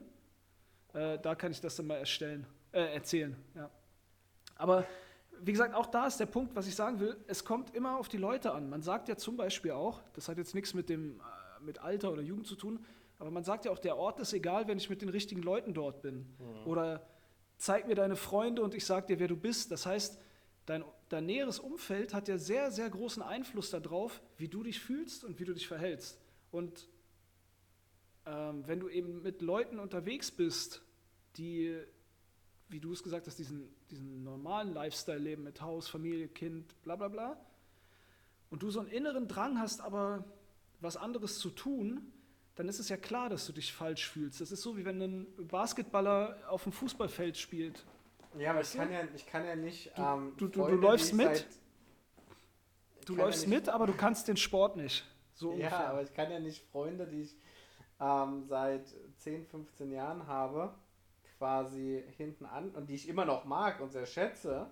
Äh, 0.93 1.19
da 1.19 1.35
kann 1.35 1.51
ich 1.51 1.59
das 1.59 1.75
dann 1.75 1.87
mal 1.87 1.97
erstellen, 1.97 2.47
äh, 2.71 2.93
erzählen. 2.93 3.35
Ja. 3.53 3.69
Aber 4.55 4.85
wie 5.41 5.51
gesagt, 5.51 5.75
auch 5.75 5.87
da 5.87 6.07
ist 6.07 6.19
der 6.19 6.25
Punkt, 6.25 6.55
was 6.55 6.67
ich 6.67 6.75
sagen 6.75 6.99
will. 6.99 7.17
Es 7.27 7.43
kommt 7.43 7.75
immer 7.75 7.97
auf 7.97 8.07
die 8.07 8.17
Leute 8.17 8.53
an. 8.53 8.69
Man 8.69 8.81
sagt 8.81 9.09
ja 9.09 9.17
zum 9.17 9.35
Beispiel 9.35 9.71
auch, 9.71 10.01
das 10.13 10.29
hat 10.29 10.37
jetzt 10.37 10.55
nichts 10.55 10.73
mit 10.73 10.87
dem 10.87 11.19
äh, 11.19 11.63
mit 11.63 11.79
Alter 11.79 12.11
oder 12.13 12.21
Jugend 12.21 12.47
zu 12.47 12.55
tun, 12.55 12.85
aber 13.19 13.31
man 13.31 13.43
sagt 13.43 13.65
ja 13.65 13.71
auch, 13.71 13.79
der 13.79 13.97
Ort 13.97 14.21
ist 14.21 14.31
egal, 14.31 14.67
wenn 14.69 14.77
ich 14.77 14.89
mit 14.89 15.01
den 15.01 15.09
richtigen 15.09 15.41
Leuten 15.41 15.73
dort 15.73 16.01
bin. 16.01 16.25
Oder 16.65 17.05
zeig 17.59 17.87
mir 17.87 17.95
deine 17.95 18.15
Freunde 18.15 18.63
und 18.63 18.73
ich 18.73 18.85
sag 18.85 19.07
dir, 19.07 19.19
wer 19.19 19.27
du 19.27 19.35
bist. 19.35 19.71
Das 19.71 19.85
heißt, 19.85 20.17
dein, 20.65 20.83
dein 21.09 21.25
näheres 21.25 21.59
Umfeld 21.59 22.13
hat 22.13 22.27
ja 22.27 22.37
sehr, 22.37 22.71
sehr 22.71 22.89
großen 22.89 23.21
Einfluss 23.21 23.69
darauf, 23.69 24.21
wie 24.37 24.47
du 24.47 24.63
dich 24.63 24.79
fühlst 24.79 25.23
und 25.23 25.39
wie 25.39 25.45
du 25.45 25.53
dich 25.53 25.67
verhältst. 25.67 26.17
Und 26.51 26.87
ähm, 28.25 28.63
wenn 28.65 28.79
du 28.79 28.89
eben 28.89 29.21
mit 29.21 29.41
Leuten 29.41 29.77
unterwegs 29.77 30.31
bist, 30.31 30.81
die, 31.35 31.77
wie 32.69 32.79
du 32.79 32.93
es 32.93 33.03
gesagt 33.03 33.27
hast, 33.27 33.37
diesen, 33.37 33.69
diesen 33.91 34.23
normalen 34.23 34.73
Lifestyle 34.73 35.19
leben 35.19 35.43
mit 35.43 35.61
Haus, 35.61 35.87
Familie, 35.87 36.29
Kind, 36.29 36.81
bla 36.81 36.95
bla 36.95 37.09
bla, 37.09 37.45
und 38.49 38.63
du 38.63 38.71
so 38.71 38.79
einen 38.79 38.89
inneren 38.89 39.27
Drang 39.27 39.59
hast, 39.59 39.81
aber 39.81 40.23
was 40.79 40.97
anderes 40.97 41.37
zu 41.39 41.49
tun, 41.49 42.11
dann 42.59 42.67
ist 42.67 42.79
es 42.79 42.89
ja 42.89 42.97
klar, 42.97 43.29
dass 43.29 43.45
du 43.47 43.53
dich 43.53 43.71
falsch 43.71 44.09
fühlst. 44.09 44.41
Das 44.41 44.51
ist 44.51 44.61
so, 44.61 44.75
wie 44.75 44.83
wenn 44.83 45.01
ein 45.01 45.27
Basketballer 45.47 46.35
auf 46.49 46.63
dem 46.63 46.73
Fußballfeld 46.73 47.37
spielt. 47.37 47.85
Ja, 48.37 48.51
aber 48.51 48.59
ich 48.59 48.73
kann 48.73 48.91
ja, 48.91 48.99
ich 49.15 49.25
kann 49.25 49.45
ja 49.45 49.55
nicht. 49.55 49.97
Du- 49.97 50.01
ähm, 50.01 50.33
du- 50.35 50.47
du- 50.49 50.67
du 50.67 50.75
läufst 50.75 51.13
mit? 51.13 51.25
Seit, 51.27 51.47
Du 53.05 53.15
ja 53.15 53.23
läufst 53.23 53.47
nicht- 53.47 53.55
mit, 53.55 53.69
aber 53.69 53.87
du 53.87 53.93
kannst 53.93 54.27
den 54.27 54.35
Sport 54.35 54.75
nicht. 54.75 55.05
So 55.35 55.51
ungefähr. 55.51 55.69
Ja, 55.69 55.87
aber 55.91 56.01
ich 56.03 56.13
kann 56.13 56.29
ja 56.29 56.37
nicht 56.39 56.61
Freunde, 56.69 57.07
die 57.07 57.21
ich 57.21 57.37
ähm, 58.01 58.43
seit 58.45 58.93
10, 59.19 59.45
15 59.45 59.91
Jahren 59.93 60.27
habe, 60.27 60.73
quasi 61.37 62.03
hinten 62.17 62.45
an 62.45 62.71
und 62.71 62.89
die 62.89 62.95
ich 62.95 63.07
immer 63.07 63.23
noch 63.23 63.45
mag 63.45 63.79
und 63.79 63.91
sehr 63.93 64.05
schätze, 64.05 64.69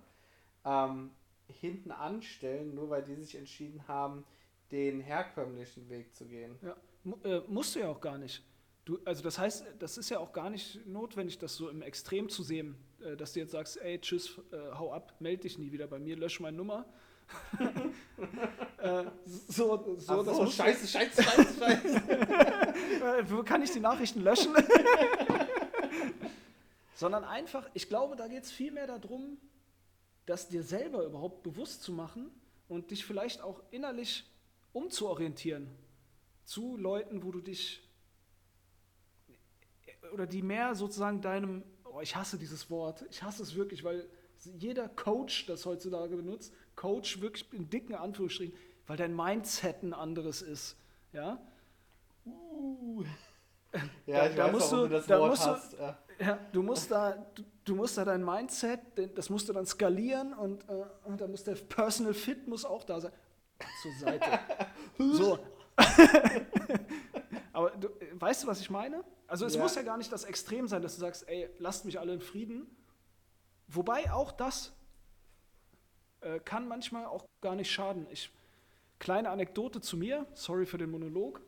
ähm, 0.66 1.10
hinten 1.46 1.90
anstellen, 1.90 2.74
nur 2.74 2.90
weil 2.90 3.02
die 3.02 3.14
sich 3.14 3.34
entschieden 3.34 3.88
haben, 3.88 4.26
den 4.72 5.00
herkömmlichen 5.00 5.88
Weg 5.88 6.14
zu 6.14 6.26
gehen. 6.26 6.58
Ja, 6.60 6.76
äh, 7.24 7.40
musst 7.48 7.74
du 7.74 7.80
ja 7.80 7.88
auch 7.88 8.00
gar 8.00 8.18
nicht. 8.18 8.42
Du, 8.84 8.98
also 9.04 9.22
das 9.22 9.38
heißt, 9.38 9.64
das 9.78 9.98
ist 9.98 10.08
ja 10.08 10.18
auch 10.18 10.32
gar 10.32 10.48
nicht 10.48 10.86
notwendig, 10.86 11.38
das 11.38 11.54
so 11.54 11.68
im 11.68 11.82
Extrem 11.82 12.30
zu 12.30 12.42
sehen, 12.42 12.74
äh, 13.04 13.16
dass 13.16 13.34
du 13.34 13.40
jetzt 13.40 13.52
sagst, 13.52 13.76
ey, 13.76 14.00
tschüss, 14.00 14.40
äh, 14.50 14.56
hau 14.78 14.92
ab, 14.92 15.14
melde 15.20 15.42
dich 15.42 15.58
nie 15.58 15.70
wieder 15.70 15.86
bei 15.86 15.98
mir, 15.98 16.16
lösch 16.16 16.40
meine 16.40 16.56
Nummer. 16.56 16.86
äh, 18.78 19.04
so, 19.26 19.96
so, 19.98 20.22
so 20.22 20.46
scheiße, 20.46 20.86
scheiße, 20.86 21.22
scheiße, 21.22 21.58
scheiße. 21.58 21.96
äh, 21.96 23.30
wo 23.30 23.42
kann 23.42 23.60
ich 23.60 23.72
die 23.72 23.80
Nachrichten 23.80 24.22
löschen? 24.22 24.54
Sondern 26.94 27.24
einfach, 27.24 27.68
ich 27.74 27.90
glaube, 27.90 28.16
da 28.16 28.26
geht 28.26 28.44
es 28.44 28.50
viel 28.50 28.72
mehr 28.72 28.86
darum, 28.86 29.36
das 30.24 30.48
dir 30.48 30.62
selber 30.62 31.04
überhaupt 31.04 31.42
bewusst 31.42 31.82
zu 31.82 31.92
machen 31.92 32.30
und 32.68 32.90
dich 32.90 33.04
vielleicht 33.04 33.42
auch 33.42 33.62
innerlich 33.70 34.24
umzuorientieren 34.72 35.68
zu 36.48 36.76
Leuten, 36.78 37.22
wo 37.22 37.30
du 37.30 37.40
dich 37.40 37.82
oder 40.12 40.26
die 40.26 40.42
mehr 40.42 40.74
sozusagen 40.74 41.20
deinem, 41.20 41.62
oh, 41.84 42.00
ich 42.00 42.16
hasse 42.16 42.38
dieses 42.38 42.70
Wort, 42.70 43.04
ich 43.10 43.22
hasse 43.22 43.42
es 43.42 43.54
wirklich, 43.54 43.84
weil 43.84 44.08
jeder 44.56 44.88
Coach 44.88 45.44
das 45.46 45.66
heutzutage 45.66 46.16
benutzt, 46.16 46.54
Coach 46.76 47.20
wirklich 47.20 47.52
in 47.52 47.68
dicken 47.68 47.94
Anführungsstrichen, 47.94 48.56
weil 48.86 48.96
dein 48.96 49.14
Mindset 49.14 49.82
ein 49.82 49.92
anderes 49.92 50.40
ist. 50.42 50.76
Ja, 51.12 51.38
Ja, 54.06 54.26
ich 54.26 54.34
Da- 54.34 54.44
weiß, 54.46 54.52
musst 54.52 54.72
du- 54.72 54.76
du 54.76 54.88
das 54.88 55.06
da 55.06 55.18
Wort 55.20 55.30
musst 55.30 55.44
du- 55.44 55.50
hast. 55.50 55.72
Ja. 55.74 55.98
Ja, 56.20 56.38
du 56.52 56.62
musst 56.62 56.90
da, 56.90 57.12
du, 57.34 57.44
du 57.64 57.74
musst 57.76 57.96
da 57.98 58.04
dein 58.04 58.24
Mindset, 58.24 58.80
das 59.14 59.28
musst 59.30 59.48
du 59.48 59.52
dann 59.52 59.66
skalieren 59.66 60.32
und, 60.32 60.66
äh, 60.68 60.84
und 61.04 61.20
da 61.20 61.28
muss 61.28 61.44
der 61.44 61.54
Personal 61.54 62.14
Fit 62.14 62.48
muss 62.48 62.64
auch 62.64 62.82
da 62.84 62.98
sein. 63.00 63.12
Zur 63.82 63.92
Seite. 64.00 64.26
so. 64.98 65.38
Aber 67.52 67.70
du, 67.70 67.88
weißt 68.12 68.44
du, 68.44 68.46
was 68.46 68.60
ich 68.60 68.70
meine? 68.70 69.04
Also 69.26 69.46
es 69.46 69.54
Ja. 69.54 69.62
muss 69.62 69.74
ja 69.74 69.82
gar 69.82 69.96
nicht 69.98 70.12
das 70.12 70.24
Extrem 70.24 70.68
sein, 70.68 70.82
dass 70.82 70.94
du 70.94 71.00
sagst, 71.00 71.28
ey, 71.28 71.48
lasst 71.58 71.84
mich 71.84 71.98
alle 71.98 72.14
in 72.14 72.20
Frieden. 72.20 72.66
Wobei 73.68 74.10
auch 74.12 74.32
das 74.32 74.72
äh, 76.20 76.40
kann 76.40 76.66
manchmal 76.68 77.06
auch 77.06 77.26
gar 77.40 77.54
nicht 77.54 77.70
schaden. 77.70 78.06
Ich, 78.10 78.30
kleine 78.98 79.30
Anekdote 79.30 79.80
zu 79.80 79.96
mir, 79.96 80.26
sorry 80.34 80.66
für 80.66 80.78
den 80.78 80.90
Monolog. 80.90 81.40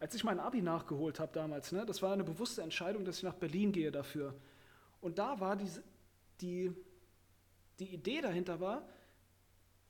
Als 0.00 0.14
ich 0.14 0.22
mein 0.22 0.38
Abi 0.38 0.62
nachgeholt 0.62 1.18
habe 1.18 1.32
damals, 1.32 1.72
ne, 1.72 1.84
das 1.84 2.02
war 2.02 2.12
eine 2.12 2.22
bewusste 2.22 2.62
Entscheidung, 2.62 3.04
dass 3.04 3.16
ich 3.18 3.22
nach 3.24 3.34
Berlin 3.34 3.72
gehe 3.72 3.90
dafür. 3.90 4.34
Und 5.00 5.18
da 5.18 5.40
war 5.40 5.56
diese, 5.56 5.82
die, 6.40 6.72
die 7.80 7.94
Idee 7.94 8.20
dahinter 8.20 8.60
war, 8.60 8.86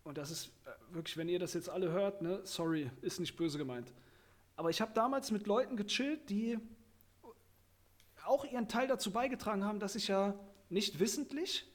und 0.08 0.16
das 0.16 0.30
ist 0.30 0.46
äh, 0.64 0.94
wirklich, 0.94 1.18
wenn 1.18 1.28
ihr 1.28 1.38
das 1.38 1.52
jetzt 1.52 1.68
alle 1.68 1.92
hört, 1.92 2.22
ne, 2.22 2.40
sorry, 2.44 2.90
ist 3.02 3.20
nicht 3.20 3.36
böse 3.36 3.58
gemeint. 3.58 3.92
Aber 4.56 4.70
ich 4.70 4.80
habe 4.80 4.90
damals 4.94 5.30
mit 5.30 5.46
Leuten 5.46 5.76
gechillt, 5.76 6.30
die 6.30 6.58
auch 8.24 8.46
ihren 8.46 8.68
Teil 8.68 8.88
dazu 8.88 9.10
beigetragen 9.10 9.64
haben, 9.64 9.80
dass 9.80 9.96
ich 9.96 10.08
ja 10.08 10.34
nicht 10.70 10.98
wissentlich, 10.98 11.70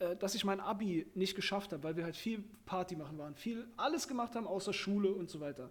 äh, 0.00 0.16
dass 0.16 0.34
ich 0.34 0.44
mein 0.44 0.60
Abi 0.60 1.10
nicht 1.14 1.34
geschafft 1.34 1.72
habe, 1.72 1.82
weil 1.82 1.96
wir 1.96 2.04
halt 2.04 2.14
viel 2.14 2.44
Party 2.66 2.94
machen 2.94 3.16
waren, 3.16 3.34
viel 3.36 3.66
alles 3.78 4.06
gemacht 4.06 4.34
haben 4.36 4.46
außer 4.46 4.74
Schule 4.74 5.10
und 5.10 5.30
so 5.30 5.40
weiter. 5.40 5.70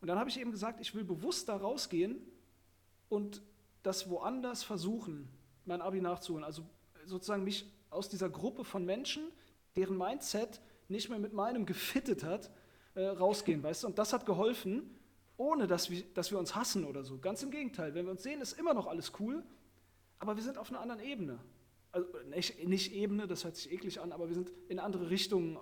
Und 0.00 0.06
dann 0.06 0.20
habe 0.20 0.30
ich 0.30 0.38
eben 0.38 0.52
gesagt, 0.52 0.80
ich 0.80 0.94
will 0.94 1.02
bewusst 1.02 1.48
da 1.48 1.56
rausgehen 1.56 2.16
und 3.08 3.42
das 3.82 4.08
woanders 4.08 4.62
versuchen, 4.62 5.28
mein 5.64 5.82
Abi 5.82 6.00
nachzuholen. 6.00 6.44
Also 6.44 6.62
sozusagen 7.06 7.42
mich 7.42 7.66
aus 7.90 8.08
dieser 8.08 8.30
Gruppe 8.30 8.64
von 8.64 8.84
Menschen, 8.84 9.32
deren 9.74 9.98
Mindset 9.98 10.60
nicht 10.88 11.08
mehr 11.08 11.18
mit 11.18 11.32
meinem 11.32 11.66
gefittet 11.66 12.24
hat, 12.24 12.50
äh, 12.94 13.06
rausgehen, 13.06 13.62
weißt 13.62 13.82
du? 13.82 13.88
Und 13.88 13.98
das 13.98 14.12
hat 14.12 14.26
geholfen, 14.26 14.98
ohne 15.36 15.66
dass 15.66 15.90
wir, 15.90 16.02
dass 16.14 16.30
wir 16.30 16.38
uns 16.38 16.54
hassen 16.54 16.84
oder 16.84 17.02
so. 17.02 17.18
Ganz 17.18 17.42
im 17.42 17.50
Gegenteil. 17.50 17.94
Wenn 17.94 18.06
wir 18.06 18.12
uns 18.12 18.22
sehen, 18.22 18.40
ist 18.40 18.58
immer 18.58 18.74
noch 18.74 18.86
alles 18.86 19.12
cool, 19.18 19.42
aber 20.18 20.36
wir 20.36 20.42
sind 20.42 20.58
auf 20.58 20.70
einer 20.70 20.80
anderen 20.80 21.00
Ebene. 21.00 21.38
Also 21.92 22.08
nicht, 22.28 22.66
nicht 22.66 22.92
Ebene, 22.92 23.26
das 23.26 23.44
hört 23.44 23.56
sich 23.56 23.72
eklig 23.72 24.00
an, 24.00 24.12
aber 24.12 24.28
wir 24.28 24.34
sind 24.34 24.50
in 24.68 24.78
andere 24.78 25.10
Richtungen 25.10 25.58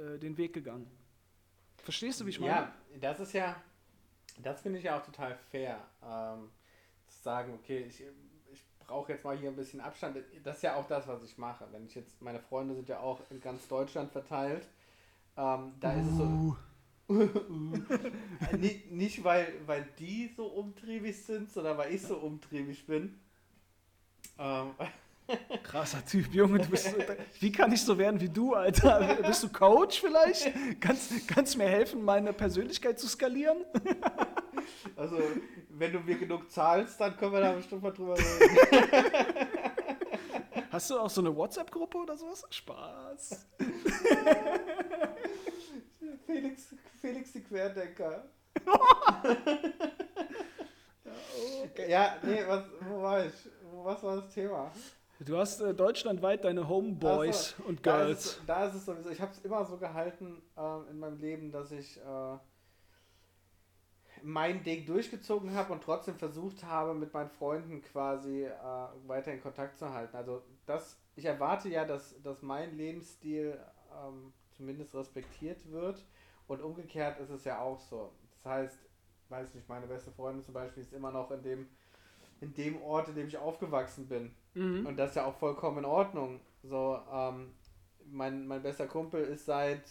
äh, 0.00 0.18
den 0.18 0.36
Weg 0.36 0.52
gegangen. 0.52 0.90
Verstehst 1.82 2.20
du, 2.20 2.26
wie 2.26 2.30
ich 2.30 2.40
meine? 2.40 2.52
Ja, 2.52 2.74
das 3.00 3.20
ist 3.20 3.32
ja, 3.32 3.62
das 4.42 4.60
finde 4.60 4.78
ich 4.78 4.84
ja 4.84 4.98
auch 4.98 5.04
total 5.04 5.36
fair, 5.50 5.84
ähm, 6.02 6.50
zu 7.06 7.22
sagen, 7.22 7.54
okay, 7.54 7.86
ich 7.88 8.02
brauche 8.88 9.12
jetzt 9.12 9.24
mal 9.24 9.36
hier 9.36 9.50
ein 9.50 9.56
bisschen 9.56 9.80
Abstand. 9.80 10.16
Das 10.42 10.56
ist 10.56 10.62
ja 10.62 10.74
auch 10.74 10.88
das, 10.88 11.06
was 11.06 11.22
ich 11.22 11.38
mache. 11.38 11.64
Wenn 11.70 11.86
ich 11.86 11.94
jetzt, 11.94 12.20
meine 12.20 12.40
Freunde 12.40 12.74
sind 12.74 12.88
ja 12.88 12.98
auch 12.98 13.20
in 13.30 13.40
ganz 13.40 13.68
Deutschland 13.68 14.10
verteilt, 14.10 14.66
ähm, 15.36 15.74
da 15.78 15.92
ist 15.92 16.08
es 16.08 16.16
so, 16.16 16.56
nicht, 18.58 18.90
nicht 18.90 19.22
weil, 19.22 19.52
weil 19.66 19.86
die 19.98 20.32
so 20.36 20.46
umtriebig 20.46 21.16
sind, 21.22 21.52
sondern 21.52 21.78
weil 21.78 21.94
ich 21.94 22.02
so 22.02 22.16
umtriebig 22.16 22.86
bin. 22.86 23.20
Ähm, 24.38 24.70
Krasser 25.62 26.04
Typ, 26.04 26.32
Junge. 26.32 26.58
Du 26.58 26.70
bist, 26.70 26.94
wie 27.40 27.52
kann 27.52 27.70
ich 27.70 27.82
so 27.82 27.98
werden 27.98 28.20
wie 28.20 28.30
du, 28.30 28.54
Alter? 28.54 29.18
Bist 29.26 29.42
du 29.42 29.48
Coach 29.50 30.00
vielleicht? 30.00 30.50
Kannst, 30.80 31.28
kannst 31.28 31.54
du 31.54 31.58
mir 31.58 31.68
helfen, 31.68 32.02
meine 32.02 32.32
Persönlichkeit 32.32 32.98
zu 32.98 33.06
skalieren? 33.06 33.58
also, 34.96 35.18
wenn 35.70 35.92
du 35.92 36.00
mir 36.00 36.18
genug 36.18 36.50
zahlst, 36.50 37.00
dann 37.00 37.16
können 37.16 37.32
wir 37.32 37.40
da 37.40 37.52
bestimmt 37.52 37.82
mal 37.82 37.92
drüber 37.92 38.16
reden. 38.16 39.48
Hast 40.70 40.90
du 40.90 40.98
auch 40.98 41.08
so 41.10 41.20
eine 41.22 41.34
WhatsApp-Gruppe 41.34 41.96
oder 41.98 42.16
sowas? 42.16 42.44
Spaß. 42.50 43.46
Felix, 46.26 46.74
Felix 47.00 47.32
die 47.32 47.42
Querdenker. 47.42 48.24
ja, 51.88 52.16
nee, 52.22 52.42
was, 52.46 52.64
wo 52.80 53.02
war 53.02 53.24
ich? 53.24 53.32
Was 53.82 54.02
war 54.02 54.16
das 54.16 54.34
Thema? 54.34 54.70
Du 55.20 55.36
hast 55.36 55.60
äh, 55.60 55.74
deutschlandweit 55.74 56.44
deine 56.44 56.68
Homeboys 56.68 57.54
Ach 57.54 57.62
so, 57.62 57.68
und 57.68 57.84
Da 57.86 58.04
Girls. 58.04 58.18
ist, 58.18 58.26
es, 58.38 58.46
da 58.46 58.66
ist 58.66 58.74
es 58.74 58.84
sowieso. 58.84 59.10
Ich 59.10 59.20
habe 59.20 59.32
es 59.32 59.38
immer 59.38 59.64
so 59.64 59.76
gehalten 59.78 60.42
ähm, 60.56 60.84
in 60.90 60.98
meinem 60.98 61.18
Leben, 61.18 61.50
dass 61.50 61.72
ich 61.72 61.96
äh, 61.96 62.36
mein 64.22 64.62
Ding 64.62 64.86
durchgezogen 64.86 65.54
habe 65.54 65.72
und 65.72 65.82
trotzdem 65.82 66.16
versucht 66.16 66.64
habe, 66.64 66.94
mit 66.94 67.12
meinen 67.12 67.30
Freunden 67.30 67.82
quasi 67.82 68.44
äh, 68.44 68.52
weiter 69.06 69.32
in 69.32 69.40
Kontakt 69.40 69.78
zu 69.78 69.92
halten. 69.92 70.16
Also 70.16 70.42
das, 70.66 70.98
ich 71.16 71.24
erwarte 71.24 71.68
ja, 71.68 71.84
dass, 71.84 72.20
dass 72.22 72.42
mein 72.42 72.76
Lebensstil 72.76 73.58
ähm, 73.92 74.32
zumindest 74.56 74.94
respektiert 74.94 75.70
wird 75.70 76.04
und 76.46 76.62
umgekehrt 76.62 77.20
ist 77.20 77.30
es 77.30 77.44
ja 77.44 77.60
auch 77.60 77.80
so. 77.80 78.12
Das 78.30 78.44
heißt, 78.44 78.78
weiß 79.28 79.54
nicht, 79.54 79.68
meine 79.68 79.86
beste 79.86 80.10
Freundin 80.10 80.44
zum 80.44 80.54
Beispiel 80.54 80.82
ist 80.82 80.92
immer 80.92 81.10
noch 81.10 81.30
in 81.30 81.42
dem, 81.42 81.68
in 82.40 82.54
dem 82.54 82.80
Ort, 82.82 83.08
in 83.08 83.14
dem 83.14 83.28
ich 83.28 83.36
aufgewachsen 83.36 84.08
bin. 84.08 84.34
Mhm. 84.54 84.86
Und 84.86 84.96
das 84.96 85.10
ist 85.10 85.16
ja 85.16 85.26
auch 85.26 85.36
vollkommen 85.36 85.78
in 85.78 85.84
Ordnung. 85.84 86.40
So, 86.62 86.98
ähm, 87.12 87.52
mein, 88.10 88.46
mein 88.46 88.62
bester 88.62 88.86
Kumpel 88.86 89.22
ist 89.24 89.46
seit, 89.46 89.82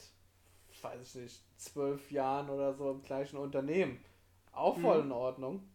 weiß 0.82 1.16
ich 1.16 1.22
nicht, 1.22 1.60
zwölf 1.60 2.12
Jahren 2.12 2.50
oder 2.50 2.74
so 2.74 2.92
im 2.92 3.02
gleichen 3.02 3.38
Unternehmen. 3.38 4.00
Auch 4.58 4.78
voll 4.80 4.98
Mhm. 5.00 5.06
in 5.06 5.12
Ordnung. 5.12 5.70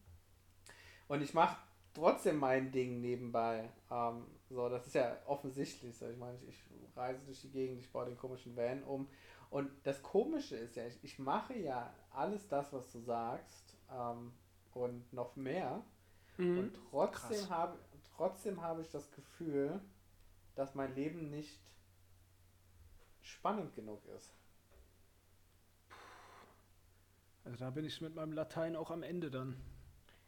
Und 1.09 1.23
ich 1.23 1.35
mache 1.35 1.57
trotzdem 1.95 2.39
mein 2.39 2.71
Ding 2.73 3.01
nebenbei. 3.01 3.71
Ähm, 3.91 4.27
so, 4.49 4.69
das 4.69 4.87
ist 4.87 4.95
ja 4.95 5.17
offensichtlich 5.27 5.97
so. 5.97 6.09
Ich 6.09 6.17
meine, 6.17 6.39
ich, 6.49 6.49
ich 6.49 6.97
reise 6.97 7.21
durch 7.25 7.41
die 7.43 7.51
Gegend, 7.51 7.79
ich 7.81 7.91
baue 7.93 8.07
den 8.07 8.17
komischen 8.17 8.57
Van 8.57 8.83
um. 8.85 9.09
Und 9.51 9.71
das 9.85 10.03
Komische 10.03 10.57
ist 10.57 10.77
ja, 10.77 10.87
ich, 10.87 10.99
ich 11.03 11.19
mache 11.19 11.55
ja 11.59 11.93
alles 12.11 12.49
das, 12.49 12.73
was 12.73 12.91
du 12.91 13.01
sagst 13.01 13.77
ähm, 13.91 14.33
und 14.73 15.13
noch 15.13 15.37
mehr. 15.37 15.83
Mhm. 16.39 16.59
Und 16.59 16.79
trotzdem 16.91 17.49
habe, 17.51 17.79
trotzdem 18.17 18.63
habe 18.63 18.81
ich 18.81 18.91
das 18.91 19.11
Gefühl, 19.11 19.81
dass 20.55 20.75
mein 20.75 20.95
Leben 20.95 21.31
nicht 21.31 21.61
spannend 23.21 23.75
genug 23.75 24.05
ist. 24.17 24.35
Also 27.45 27.57
da 27.59 27.71
bin 27.71 27.85
ich 27.85 28.01
mit 28.01 28.15
meinem 28.15 28.33
Latein 28.33 28.77
auch 28.77 28.91
am 28.91 29.03
Ende 29.03 29.31
dann. 29.31 29.57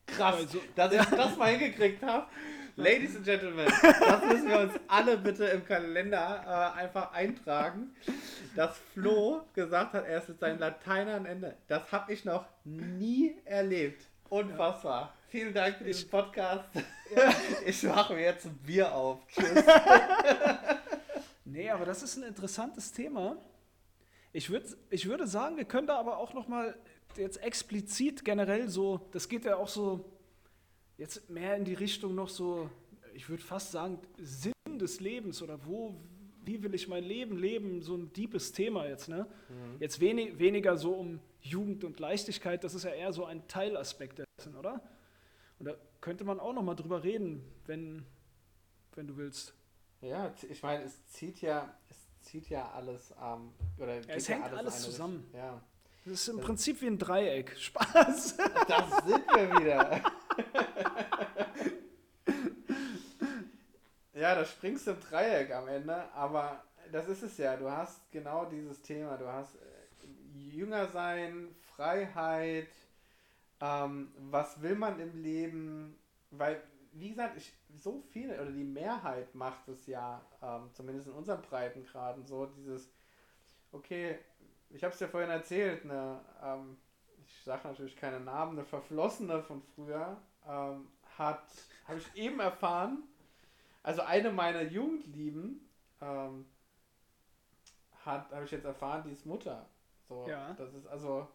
Krass, 0.06 0.34
Also- 0.36 0.60
dass 0.74 0.92
ich 0.92 1.00
das 1.04 1.36
mal 1.36 1.50
hingekriegt 1.50 2.02
habe. 2.02 2.26
Ladies 2.76 3.14
and 3.14 3.24
Gentlemen, 3.24 3.66
das 3.82 4.24
müssen 4.24 4.48
wir 4.48 4.58
uns 4.60 4.72
alle 4.88 5.16
bitte 5.16 5.44
im 5.44 5.64
Kalender 5.64 6.72
äh, 6.76 6.80
einfach 6.80 7.12
eintragen, 7.12 7.94
dass 8.56 8.76
Flo 8.92 9.42
gesagt 9.54 9.92
hat, 9.94 10.04
er 10.06 10.18
ist 10.18 10.28
mit 10.28 10.40
seinem 10.40 10.58
Latein 10.58 11.08
am 11.08 11.24
Ende. 11.24 11.56
Das 11.68 11.90
habe 11.92 12.12
ich 12.12 12.24
noch 12.24 12.44
nie 12.64 13.36
erlebt. 13.44 14.04
Unfassbar. 14.28 15.14
Vielen 15.28 15.54
Dank 15.54 15.76
für 15.76 15.84
diesen 15.84 16.08
Podcast. 16.10 16.64
Ich 17.66 17.82
mache 17.84 18.14
mir 18.14 18.22
jetzt 18.22 18.46
ein 18.46 18.56
Bier 18.56 18.92
auf. 18.92 19.20
Tschüss. 19.28 19.46
Nee, 21.44 21.70
aber 21.70 21.84
das 21.84 22.02
ist 22.02 22.16
ein 22.16 22.22
interessantes 22.24 22.92
Thema. 22.92 23.36
Ich, 24.32 24.50
würd, 24.50 24.64
ich 24.90 25.06
würde 25.06 25.26
sagen, 25.26 25.56
wir 25.56 25.64
können 25.66 25.86
da 25.86 25.96
aber 25.98 26.16
auch 26.16 26.32
noch 26.32 26.48
mal 26.48 26.74
jetzt 27.18 27.42
explizit 27.42 28.24
generell 28.24 28.68
so, 28.68 29.00
das 29.12 29.28
geht 29.28 29.44
ja 29.44 29.56
auch 29.56 29.68
so 29.68 30.04
jetzt 30.98 31.28
mehr 31.30 31.56
in 31.56 31.64
die 31.64 31.74
Richtung 31.74 32.14
noch 32.14 32.28
so, 32.28 32.70
ich 33.14 33.28
würde 33.28 33.42
fast 33.42 33.72
sagen, 33.72 33.98
Sinn 34.18 34.52
des 34.78 35.00
Lebens 35.00 35.42
oder 35.42 35.64
wo, 35.66 35.94
wie 36.44 36.62
will 36.62 36.74
ich 36.74 36.88
mein 36.88 37.04
Leben 37.04 37.36
leben, 37.38 37.82
so 37.82 37.96
ein 37.96 38.12
deepes 38.12 38.52
Thema 38.52 38.86
jetzt, 38.86 39.08
ne? 39.08 39.26
Jetzt 39.80 40.00
wenig, 40.00 40.38
weniger 40.38 40.76
so 40.76 40.92
um 40.94 41.20
Jugend 41.40 41.84
und 41.84 41.98
Leichtigkeit, 42.00 42.62
das 42.64 42.74
ist 42.74 42.84
ja 42.84 42.90
eher 42.90 43.12
so 43.12 43.24
ein 43.24 43.46
Teilaspekt 43.48 44.20
dessen, 44.38 44.54
oder? 44.56 44.80
Und 45.58 45.66
da 45.66 45.74
könnte 46.00 46.24
man 46.24 46.38
auch 46.40 46.52
noch 46.52 46.62
mal 46.62 46.74
drüber 46.74 47.02
reden, 47.02 47.42
wenn, 47.66 48.04
wenn 48.94 49.06
du 49.06 49.16
willst. 49.16 49.54
Ja, 50.00 50.34
ich 50.50 50.62
meine, 50.62 50.84
es 50.84 51.06
zieht 51.06 51.40
ja, 51.40 51.74
es 51.88 51.96
zieht 52.20 52.48
ja 52.50 52.70
alles 52.72 53.12
ähm, 53.22 53.52
oder 53.78 53.96
Ja, 53.96 54.02
es 54.14 54.28
ja 54.28 54.34
hängt 54.36 54.46
alles, 54.46 54.58
alles 54.58 54.82
zusammen. 54.82 55.20
Richt- 55.24 55.34
Ja, 55.34 55.62
Das 56.04 56.12
ist 56.14 56.28
im 56.28 56.40
Prinzip 56.40 56.82
wie 56.82 56.86
ein 56.86 56.98
Dreieck. 56.98 57.56
Spaß. 57.58 58.36
das 58.68 59.06
sind 59.06 59.26
wir 59.26 59.58
wieder. 59.58 60.02
ja, 64.12 64.34
da 64.34 64.44
springst 64.44 64.86
du 64.86 64.90
im 64.90 65.00
Dreieck 65.00 65.50
am 65.54 65.66
Ende, 65.66 66.12
aber 66.12 66.62
das 66.92 67.08
ist 67.08 67.22
es 67.22 67.38
ja. 67.38 67.56
Du 67.56 67.70
hast 67.70 68.00
genau 68.12 68.44
dieses 68.44 68.82
Thema. 68.82 69.16
Du 69.16 69.26
hast 69.26 69.54
äh, 69.54 70.38
jünger 70.38 70.88
sein, 70.88 71.48
Freiheit. 71.74 72.68
Ähm, 73.62 74.12
was 74.30 74.60
will 74.60 74.74
man 74.74 75.00
im 75.00 75.22
Leben? 75.22 75.98
Weil, 76.30 76.62
wie 76.92 77.08
gesagt, 77.08 77.38
ich, 77.38 77.50
so 77.78 78.02
viele 78.10 78.34
oder 78.42 78.50
die 78.50 78.64
Mehrheit 78.64 79.34
macht 79.34 79.66
es 79.68 79.86
ja, 79.86 80.20
ähm, 80.42 80.68
zumindest 80.74 81.08
in 81.08 81.14
unseren 81.14 81.40
Breitengraden, 81.40 82.26
so 82.26 82.44
dieses, 82.44 82.90
okay, 83.72 84.18
ich 84.74 84.82
habe 84.84 84.92
es 84.94 85.00
ja 85.00 85.08
vorhin 85.08 85.30
erzählt, 85.30 85.84
ne, 85.84 86.20
ähm, 86.42 86.76
ich 87.26 87.42
sage 87.44 87.66
natürlich 87.68 87.96
keine 87.96 88.20
Namen, 88.20 88.58
eine 88.58 88.66
Verflossene 88.66 89.42
von 89.42 89.62
früher 89.74 90.16
ähm, 90.46 90.88
hat, 91.16 91.44
habe 91.86 91.98
ich 91.98 92.14
eben 92.16 92.40
erfahren, 92.40 93.02
also 93.82 94.02
eine 94.02 94.30
meiner 94.32 94.62
Jugendlieben 94.62 95.68
ähm, 96.00 96.46
hat, 98.04 98.30
habe 98.32 98.44
ich 98.44 98.50
jetzt 98.50 98.64
erfahren, 98.64 99.04
die 99.06 99.12
ist 99.12 99.24
Mutter. 99.26 99.66
So, 100.08 100.26
Ja. 100.28 100.52
das 100.54 100.74
ist 100.74 100.86
also, 100.86 101.26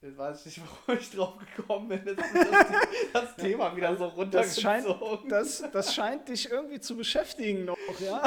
jetzt 0.00 0.16
weiß 0.16 0.46
ich 0.46 0.56
nicht, 0.58 0.68
warum 0.86 1.00
ich 1.00 1.10
drauf 1.10 1.34
gekommen 1.56 1.88
bin, 1.88 2.06
ist 2.06 2.18
das, 2.18 2.66
das 3.12 3.36
Thema 3.36 3.74
wieder 3.76 3.94
so 3.96 4.24
Das 4.24 4.60
scheint, 4.60 4.86
runtergezogen. 4.86 5.28
das, 5.28 5.64
das 5.72 5.94
scheint 5.94 6.28
dich 6.28 6.50
irgendwie 6.50 6.80
zu 6.80 6.96
beschäftigen 6.96 7.64
noch, 7.66 7.76
ja? 8.00 8.22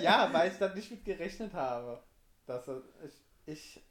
Ja, 0.00 0.32
weil 0.32 0.50
ich 0.50 0.58
da 0.58 0.68
nicht 0.74 0.90
mit 0.90 1.04
gerechnet 1.04 1.52
habe. 1.52 2.02
Dass 2.48 2.68
ich, 3.04 3.22
ich, 3.46 3.82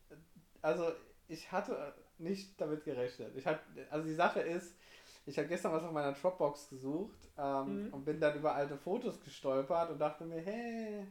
also 0.61 0.91
ich 1.27 1.51
hatte 1.51 1.93
nicht 2.17 2.59
damit 2.59 2.83
gerechnet. 2.83 3.35
Ich 3.35 3.45
hatte, 3.45 3.61
also 3.91 4.07
die 4.07 4.15
Sache 4.15 4.39
ist, 4.41 4.75
ich 5.25 5.37
habe 5.37 5.47
gestern 5.47 5.73
was 5.73 5.83
auf 5.83 5.91
meiner 5.91 6.13
Dropbox 6.13 6.69
gesucht 6.69 7.29
ähm, 7.37 7.83
Mhm. 7.85 7.93
und 7.93 8.05
bin 8.05 8.19
dann 8.19 8.35
über 8.37 8.55
alte 8.55 8.77
Fotos 8.77 9.19
gestolpert 9.21 9.91
und 9.91 9.99
dachte 9.99 10.25
mir, 10.25 10.41
hey, 10.41 11.05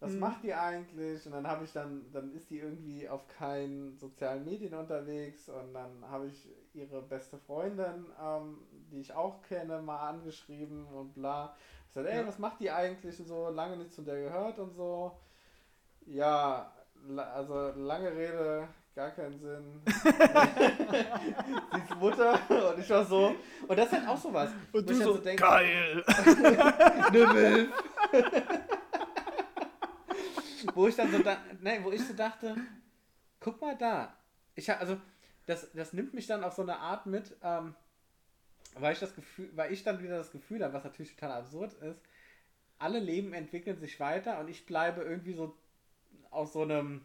was 0.00 0.12
Mhm. 0.12 0.20
macht 0.20 0.42
die 0.44 0.54
eigentlich? 0.54 1.24
Und 1.26 1.32
dann 1.32 1.46
habe 1.46 1.64
ich 1.64 1.72
dann, 1.72 2.10
dann 2.12 2.32
ist 2.34 2.50
die 2.50 2.58
irgendwie 2.58 3.08
auf 3.08 3.26
keinen 3.28 3.96
sozialen 3.98 4.44
Medien 4.44 4.74
unterwegs 4.74 5.48
und 5.48 5.74
dann 5.74 6.04
habe 6.08 6.26
ich 6.28 6.48
ihre 6.74 7.02
beste 7.02 7.38
Freundin, 7.38 8.10
ähm, 8.20 8.58
die 8.90 9.00
ich 9.00 9.12
auch 9.14 9.42
kenne, 9.42 9.80
mal 9.80 10.08
angeschrieben 10.08 10.86
und 10.86 11.14
bla. 11.14 11.56
Ich 11.88 11.94
sagte, 11.94 12.10
ey, 12.10 12.18
Ja. 12.22 12.26
was 12.26 12.38
macht 12.38 12.60
die 12.60 12.70
eigentlich 12.70 13.18
und 13.20 13.26
so? 13.26 13.48
Lange 13.48 13.76
nichts 13.76 13.94
von 13.94 14.04
der 14.04 14.20
gehört 14.20 14.58
und 14.58 14.72
so. 14.74 15.12
Ja, 16.06 16.72
also 17.34 17.72
lange 17.76 18.12
Rede, 18.12 18.68
gar 18.94 19.10
keinen 19.10 19.38
Sinn. 19.38 19.82
Sie 19.86 20.08
ist 21.78 21.96
Mutter 21.96 22.38
und 22.74 22.80
ich 22.80 22.90
war 22.90 23.04
so. 23.04 23.34
Und 23.66 23.78
das 23.78 23.86
ist 23.86 23.92
halt 23.92 24.08
auch 24.08 24.18
sowas. 24.18 24.50
wo 24.70 24.78
Und 24.78 24.88
du 24.88 24.92
ich 24.92 24.98
dann 24.98 25.08
so, 25.08 25.18
denke, 25.18 25.42
geil. 25.42 26.04
Milf. 27.12 27.70
wo 30.74 30.86
ich 30.86 30.96
dann 30.96 31.10
so, 31.10 31.18
da, 31.18 31.38
nein, 31.60 31.84
wo 31.84 31.90
ich 31.90 32.06
so 32.06 32.14
dachte, 32.14 32.56
guck 33.40 33.60
mal 33.60 33.76
da. 33.76 34.14
Ich 34.54 34.68
hab, 34.68 34.80
also 34.80 34.96
das, 35.46 35.72
das 35.72 35.92
nimmt 35.92 36.14
mich 36.14 36.26
dann 36.26 36.44
auf 36.44 36.54
so 36.54 36.62
eine 36.62 36.78
Art 36.78 37.06
mit, 37.06 37.36
ähm, 37.42 37.74
weil 38.74 38.92
ich 38.92 39.00
das 39.00 39.14
Gefühl, 39.14 39.50
weil 39.54 39.72
ich 39.72 39.82
dann 39.82 40.02
wieder 40.02 40.18
das 40.18 40.30
Gefühl 40.30 40.62
habe, 40.62 40.74
was 40.74 40.84
natürlich 40.84 41.14
total 41.14 41.40
absurd 41.40 41.72
ist, 41.74 42.00
alle 42.78 42.98
Leben 42.98 43.32
entwickeln 43.32 43.78
sich 43.78 43.98
weiter 44.00 44.40
und 44.40 44.48
ich 44.48 44.66
bleibe 44.66 45.02
irgendwie 45.02 45.34
so 45.34 45.56
auf 46.32 46.50
so 46.52 46.62
einem 46.62 47.02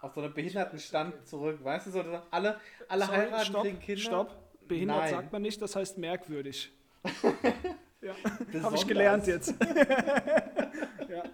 auf 0.00 0.14
so 0.14 0.20
einem 0.22 0.32
behinderten 0.32 0.78
Stand 0.78 1.26
zurück, 1.26 1.62
weißt 1.62 1.86
du, 1.88 1.90
so 1.90 2.00
alle 2.30 2.60
alle 2.88 3.04
Sorry, 3.04 3.16
heiraten, 3.18 3.44
stopp, 3.46 3.62
kriegen 3.62 3.80
Kinder. 3.80 4.00
stopp. 4.02 4.36
Behindert 4.68 4.98
Nein. 4.98 5.10
sagt 5.10 5.32
man 5.32 5.42
nicht, 5.42 5.60
das 5.62 5.74
heißt 5.76 5.98
merkwürdig. 5.98 6.70
ja, 8.02 8.14
habe 8.62 8.74
ich 8.76 8.86
gelernt 8.86 9.26
jetzt. 9.26 9.54
ja. 11.08 11.24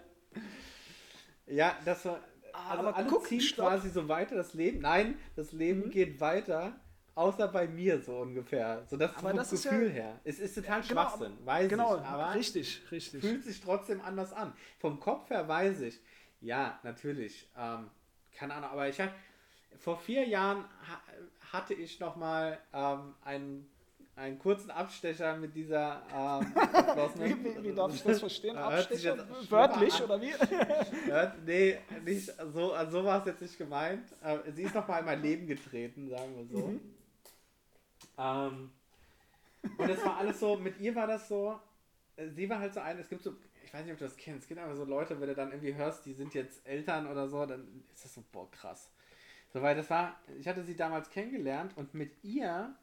Ja, 1.47 1.75
das 1.85 2.05
war. 2.05 2.19
Also 2.53 2.79
Aber 2.87 2.95
alle 2.95 3.07
guck, 3.07 3.27
ziehen 3.27 3.41
stopp. 3.41 3.67
quasi 3.67 3.89
so 3.89 4.07
weiter 4.07 4.35
das 4.35 4.53
Leben. 4.53 4.79
Nein, 4.79 5.19
das 5.35 5.51
Leben 5.51 5.87
Mhm. 5.87 5.89
geht 5.91 6.19
weiter, 6.21 6.79
außer 7.13 7.49
bei 7.49 7.67
mir 7.67 8.01
so 8.01 8.17
ungefähr. 8.19 8.83
So 8.89 8.95
das 8.97 9.13
Aber 9.17 9.33
das 9.33 9.51
Gefühl 9.51 9.87
ja- 9.89 9.93
her. 9.93 10.19
Es 10.23 10.39
ist 10.39 10.55
total 10.55 10.81
Genau, 10.81 10.93
Schwachsinn, 11.01 11.33
weiß 11.45 11.69
Genau, 11.69 11.97
ich. 11.97 12.01
Aber 12.03 12.33
richtig, 12.33 12.81
richtig. 12.91 13.21
fühlt 13.21 13.43
sich 13.43 13.59
trotzdem 13.61 13.99
anders 14.01 14.31
an. 14.31 14.53
Vom 14.79 14.99
Kopf 15.01 15.29
her 15.29 15.45
weiß 15.47 15.81
ich. 15.81 15.99
Ja, 16.45 16.79
natürlich. 16.83 17.47
Ähm, 17.57 17.89
keine 18.37 18.53
Ahnung, 18.53 18.69
aber 18.69 18.87
ich 18.87 19.01
hab, 19.01 19.11
vor 19.79 19.97
vier 19.97 20.27
Jahren 20.27 20.63
ha 20.87 21.01
hatte 21.51 21.73
ich 21.73 21.99
noch 21.99 22.15
mal 22.17 22.59
ähm, 22.73 23.15
einen, 23.23 23.69
einen 24.15 24.37
kurzen 24.37 24.69
Abstecher 24.71 25.37
mit 25.37 25.55
dieser 25.55 26.01
ähm. 26.13 26.53
Wie, 27.15 27.43
wie, 27.43 27.63
wie 27.63 27.73
darf 27.73 27.95
ich 27.95 28.03
das 28.03 28.19
verstehen? 28.19 28.57
Hört 28.57 28.73
Abstecher? 28.73 29.25
Wörtlich 29.49 30.03
oder 30.03 30.21
wie? 30.21 30.31
Ja, 31.09 31.33
nee, 31.45 31.77
nicht 32.03 32.31
so, 32.53 32.73
also 32.73 32.99
so 32.99 33.05
war 33.05 33.19
es 33.21 33.25
jetzt 33.25 33.41
nicht 33.41 33.57
gemeint. 33.57 34.05
Äh, 34.21 34.51
sie 34.51 34.63
ist 34.63 34.75
noch 34.75 34.87
mal 34.87 34.99
in 34.99 35.05
mein 35.05 35.21
Leben 35.21 35.47
getreten, 35.47 36.09
sagen 36.09 36.35
wir 36.35 36.45
so. 36.45 36.67
Mhm. 36.67 36.81
Ähm, 38.17 38.71
und 39.77 39.89
es 39.89 40.03
war 40.05 40.17
alles 40.17 40.39
so, 40.39 40.57
mit 40.57 40.79
ihr 40.79 40.93
war 40.93 41.07
das 41.07 41.27
so, 41.27 41.59
äh, 42.17 42.29
sie 42.29 42.49
war 42.49 42.59
halt 42.59 42.73
so 42.73 42.81
eine, 42.81 42.99
es 42.99 43.09
gibt 43.09 43.23
so, 43.23 43.33
weiß 43.75 43.83
nicht, 43.83 43.93
ob 43.93 43.99
du 43.99 44.05
das 44.05 44.15
kennst, 44.15 44.43
es 44.43 44.47
gibt 44.47 44.59
aber 44.59 44.75
so 44.75 44.85
Leute, 44.85 45.19
wenn 45.19 45.27
du 45.27 45.35
dann 45.35 45.51
irgendwie 45.51 45.75
hörst, 45.75 46.05
die 46.05 46.13
sind 46.13 46.33
jetzt 46.33 46.65
Eltern 46.65 47.07
oder 47.07 47.27
so, 47.27 47.45
dann 47.45 47.83
ist 47.93 48.05
das 48.05 48.13
so, 48.13 48.23
boah, 48.31 48.49
krass. 48.49 48.89
So, 49.51 49.61
weil 49.61 49.75
das 49.75 49.89
war, 49.89 50.19
ich 50.39 50.47
hatte 50.47 50.63
sie 50.63 50.75
damals 50.75 51.09
kennengelernt 51.09 51.75
und 51.75 51.93
mit 51.93 52.23
ihr, 52.23 52.73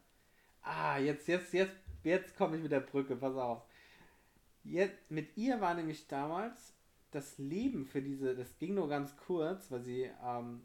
ah, 0.61 0.97
jetzt, 0.97 1.27
jetzt, 1.27 1.51
jetzt, 1.53 1.75
jetzt 2.03 2.37
komme 2.37 2.57
ich 2.57 2.63
mit 2.63 2.71
der 2.71 2.79
Brücke, 2.79 3.15
pass 3.15 3.35
auf. 3.35 3.63
Jetzt, 4.63 5.09
mit 5.09 5.35
ihr 5.35 5.59
war 5.61 5.73
nämlich 5.73 6.07
damals 6.07 6.73
das 7.11 7.37
Leben 7.37 7.85
für 7.85 8.01
diese, 8.01 8.35
das 8.35 8.57
ging 8.57 8.75
nur 8.75 8.87
ganz 8.87 9.17
kurz, 9.17 9.71
weil 9.71 9.81
sie 9.81 10.09
ähm, 10.23 10.61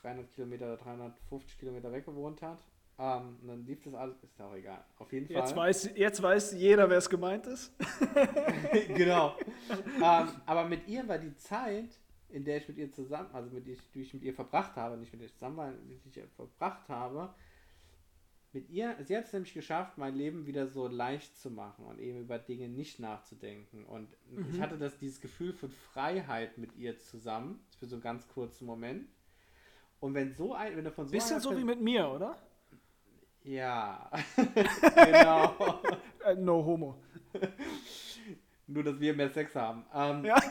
300 0.00 0.32
Kilometer 0.32 0.66
oder 0.66 0.76
350 0.78 1.58
Kilometer 1.58 1.92
weg 1.92 2.06
gewohnt 2.06 2.40
hat. 2.42 2.66
Ähm, 2.98 3.36
und 3.42 3.48
dann 3.48 3.66
lief 3.66 3.82
das 3.82 3.94
alles, 3.94 4.22
ist 4.22 4.40
auch 4.40 4.54
egal. 4.54 4.82
Auf 4.98 5.12
jeden 5.12 5.28
Jetzt 5.28 5.50
Fall. 5.50 5.56
weiß, 5.68 5.90
jetzt 5.96 6.22
weiß 6.22 6.52
jeder, 6.52 6.88
wer 6.88 6.98
es 6.98 7.10
gemeint 7.10 7.46
ist. 7.46 7.72
genau. 8.94 9.36
ähm, 10.02 10.28
aber 10.46 10.64
mit 10.64 10.88
ihr 10.88 11.06
war 11.06 11.18
die 11.18 11.34
Zeit, 11.36 11.90
in 12.30 12.44
der 12.44 12.56
ich 12.58 12.68
mit 12.68 12.78
ihr 12.78 12.90
zusammen, 12.90 13.28
also 13.34 13.50
mit 13.50 13.66
ihr, 13.66 13.76
die 13.94 14.00
ich 14.02 14.14
mit 14.14 14.22
ihr 14.22 14.32
verbracht 14.34 14.76
habe, 14.76 14.96
nicht 14.96 15.12
mit 15.12 15.20
ihr 15.22 15.28
zusammen 15.32 15.56
war, 15.58 15.72
der 15.72 16.24
ich 16.24 16.30
verbracht 16.36 16.88
habe, 16.88 17.34
mit 18.52 18.70
ihr, 18.70 18.96
sie 19.04 19.14
hat 19.14 19.24
es 19.26 19.32
nämlich 19.34 19.52
geschafft, 19.52 19.98
mein 19.98 20.14
Leben 20.14 20.46
wieder 20.46 20.66
so 20.66 20.88
leicht 20.88 21.36
zu 21.38 21.50
machen 21.50 21.84
und 21.84 21.98
eben 21.98 22.20
über 22.20 22.38
Dinge 22.38 22.68
nicht 22.70 22.98
nachzudenken. 22.98 23.84
Und 23.84 24.08
ich 24.48 24.56
Mhm. 24.56 24.60
hatte 24.62 24.78
das, 24.78 24.96
dieses 24.96 25.20
Gefühl 25.20 25.52
von 25.52 25.70
Freiheit 25.70 26.56
mit 26.56 26.74
ihr 26.76 26.98
zusammen, 26.98 27.60
für 27.78 27.86
so 27.86 27.96
einen 27.96 28.02
ganz 28.02 28.26
kurzen 28.28 28.64
Moment. 28.64 29.06
Und 30.00 30.14
wenn 30.14 30.32
so 30.32 30.54
ein, 30.54 30.74
wenn 30.76 30.84
du 30.84 30.90
von 30.90 31.06
so 31.06 31.12
Bisschen 31.12 31.40
so 31.40 31.54
wie 31.56 31.64
mit 31.64 31.82
mir, 31.82 32.08
oder? 32.08 32.38
Ja, 33.46 34.10
genau. 34.96 35.80
Äh, 36.24 36.34
no 36.34 36.64
homo. 36.64 36.96
Nur, 38.66 38.82
dass 38.82 38.98
wir 38.98 39.14
mehr 39.14 39.30
Sex 39.30 39.54
haben. 39.54 39.84
Ähm, 39.94 40.24
Ja. 40.24 40.36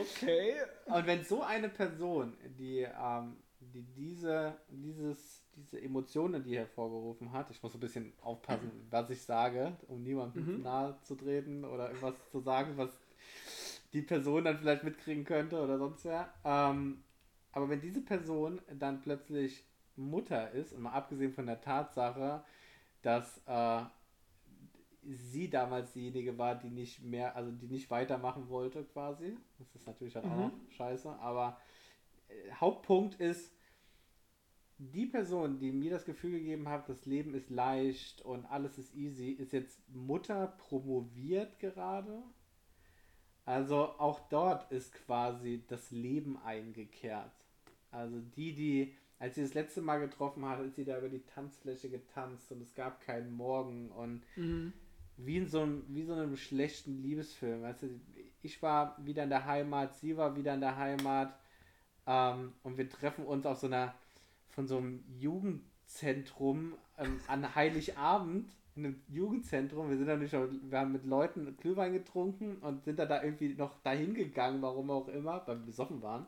okay. 0.00 0.54
Und 0.86 1.06
wenn 1.06 1.24
so 1.24 1.42
eine 1.42 1.68
Person, 1.68 2.34
die, 2.58 2.80
ähm, 2.80 3.36
die 3.60 3.82
diese, 3.96 4.56
dieses, 4.68 5.42
diese 5.56 5.80
Emotionen, 5.80 6.42
die 6.42 6.56
hervorgerufen 6.56 7.32
hat, 7.32 7.50
ich 7.50 7.62
muss 7.62 7.72
so 7.72 7.78
ein 7.78 7.80
bisschen 7.80 8.12
aufpassen, 8.20 8.70
was 8.90 9.10
ich 9.10 9.22
sage, 9.22 9.76
um 9.86 10.02
niemandem 10.02 10.56
Mhm. 10.56 10.62
nahe 10.62 10.96
zu 11.02 11.14
treten 11.14 11.64
oder 11.64 11.88
irgendwas 11.88 12.14
zu 12.30 12.40
sagen, 12.40 12.72
was 12.76 12.90
die 13.92 14.02
Person 14.02 14.44
dann 14.44 14.58
vielleicht 14.58 14.84
mitkriegen 14.84 15.24
könnte 15.24 15.60
oder 15.62 15.78
sonst 15.78 16.04
wer. 16.04 16.32
Ähm, 16.44 17.02
aber 17.52 17.68
wenn 17.70 17.80
diese 17.80 18.00
Person 18.02 18.60
dann 18.78 19.00
plötzlich 19.00 19.64
Mutter 19.98 20.52
ist, 20.52 20.72
und 20.72 20.82
mal 20.82 20.92
abgesehen 20.92 21.32
von 21.32 21.46
der 21.46 21.60
Tatsache, 21.60 22.44
dass 23.02 23.42
äh, 23.46 23.82
sie 25.04 25.48
damals 25.48 25.92
diejenige 25.92 26.36
war, 26.38 26.54
die 26.54 26.70
nicht 26.70 27.02
mehr, 27.02 27.36
also 27.36 27.50
die 27.52 27.68
nicht 27.68 27.90
weitermachen 27.90 28.48
wollte 28.48 28.84
quasi. 28.84 29.36
Das 29.58 29.74
ist 29.74 29.86
natürlich 29.86 30.16
auch 30.18 30.24
Mhm. 30.24 30.28
noch 30.28 30.52
scheiße, 30.70 31.10
aber 31.20 31.58
äh, 32.28 32.52
Hauptpunkt 32.52 33.16
ist, 33.20 33.52
die 34.78 35.06
Person, 35.06 35.58
die 35.60 35.70
mir 35.72 35.90
das 35.92 36.04
Gefühl 36.04 36.32
gegeben 36.32 36.68
hat, 36.68 36.88
das 36.88 37.06
Leben 37.06 37.34
ist 37.34 37.48
leicht 37.50 38.22
und 38.22 38.44
alles 38.46 38.76
ist 38.78 38.94
easy, 38.94 39.30
ist 39.30 39.52
jetzt 39.52 39.78
Mutter 39.88 40.46
promoviert 40.58 41.58
gerade. 41.60 42.22
Also 43.44 43.98
auch 43.98 44.20
dort 44.28 44.70
ist 44.70 44.92
quasi 44.94 45.64
das 45.66 45.90
Leben 45.90 46.38
eingekehrt. 46.38 47.32
Also 47.90 48.20
die, 48.20 48.54
die 48.54 48.96
als 49.18 49.34
sie 49.34 49.42
das 49.42 49.54
letzte 49.54 49.80
Mal 49.80 49.98
getroffen 49.98 50.44
hat, 50.44 50.60
ist 50.60 50.76
sie 50.76 50.84
da 50.84 50.98
über 50.98 51.08
die 51.08 51.24
Tanzfläche 51.24 51.88
getanzt 51.88 52.52
und 52.52 52.62
es 52.62 52.74
gab 52.74 53.00
keinen 53.00 53.32
Morgen 53.32 53.90
und 53.90 54.22
mhm. 54.36 54.72
wie 55.16 55.38
in 55.38 55.48
so 55.48 55.62
einem, 55.62 55.84
wie 55.88 56.04
so 56.04 56.12
einem 56.12 56.36
schlechten 56.36 57.02
Liebesfilm. 57.02 57.62
Du, 57.80 58.00
ich 58.42 58.62
war 58.62 58.96
wieder 59.04 59.24
in 59.24 59.30
der 59.30 59.44
Heimat, 59.44 59.96
sie 59.96 60.16
war 60.16 60.36
wieder 60.36 60.54
in 60.54 60.60
der 60.60 60.76
Heimat 60.76 61.36
ähm, 62.06 62.52
und 62.62 62.78
wir 62.78 62.88
treffen 62.88 63.26
uns 63.26 63.44
auf 63.44 63.58
so 63.58 63.66
einer, 63.66 63.94
von 64.48 64.68
so 64.68 64.78
einem 64.78 65.04
Jugendzentrum 65.18 66.74
ähm, 66.96 67.20
an 67.26 67.54
Heiligabend 67.54 68.52
in 68.76 68.86
einem 68.86 69.02
Jugendzentrum. 69.08 69.90
Wir 69.90 69.96
sind 69.96 70.06
da 70.06 70.16
nicht, 70.16 70.32
wir 70.32 70.78
haben 70.78 70.92
mit 70.92 71.04
Leuten 71.04 71.56
Glühwein 71.56 71.92
getrunken 71.92 72.58
und 72.58 72.84
sind 72.84 72.98
da, 72.98 73.06
da 73.06 73.22
irgendwie 73.22 73.54
noch 73.54 73.82
dahin 73.82 74.14
gegangen, 74.14 74.62
warum 74.62 74.90
auch 74.90 75.08
immer, 75.08 75.42
weil 75.46 75.58
wir 75.58 75.66
besoffen 75.66 76.00
waren. 76.00 76.26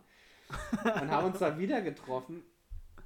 und 0.82 1.10
haben 1.10 1.28
uns 1.28 1.38
da 1.38 1.56
wieder 1.56 1.80
getroffen. 1.80 2.42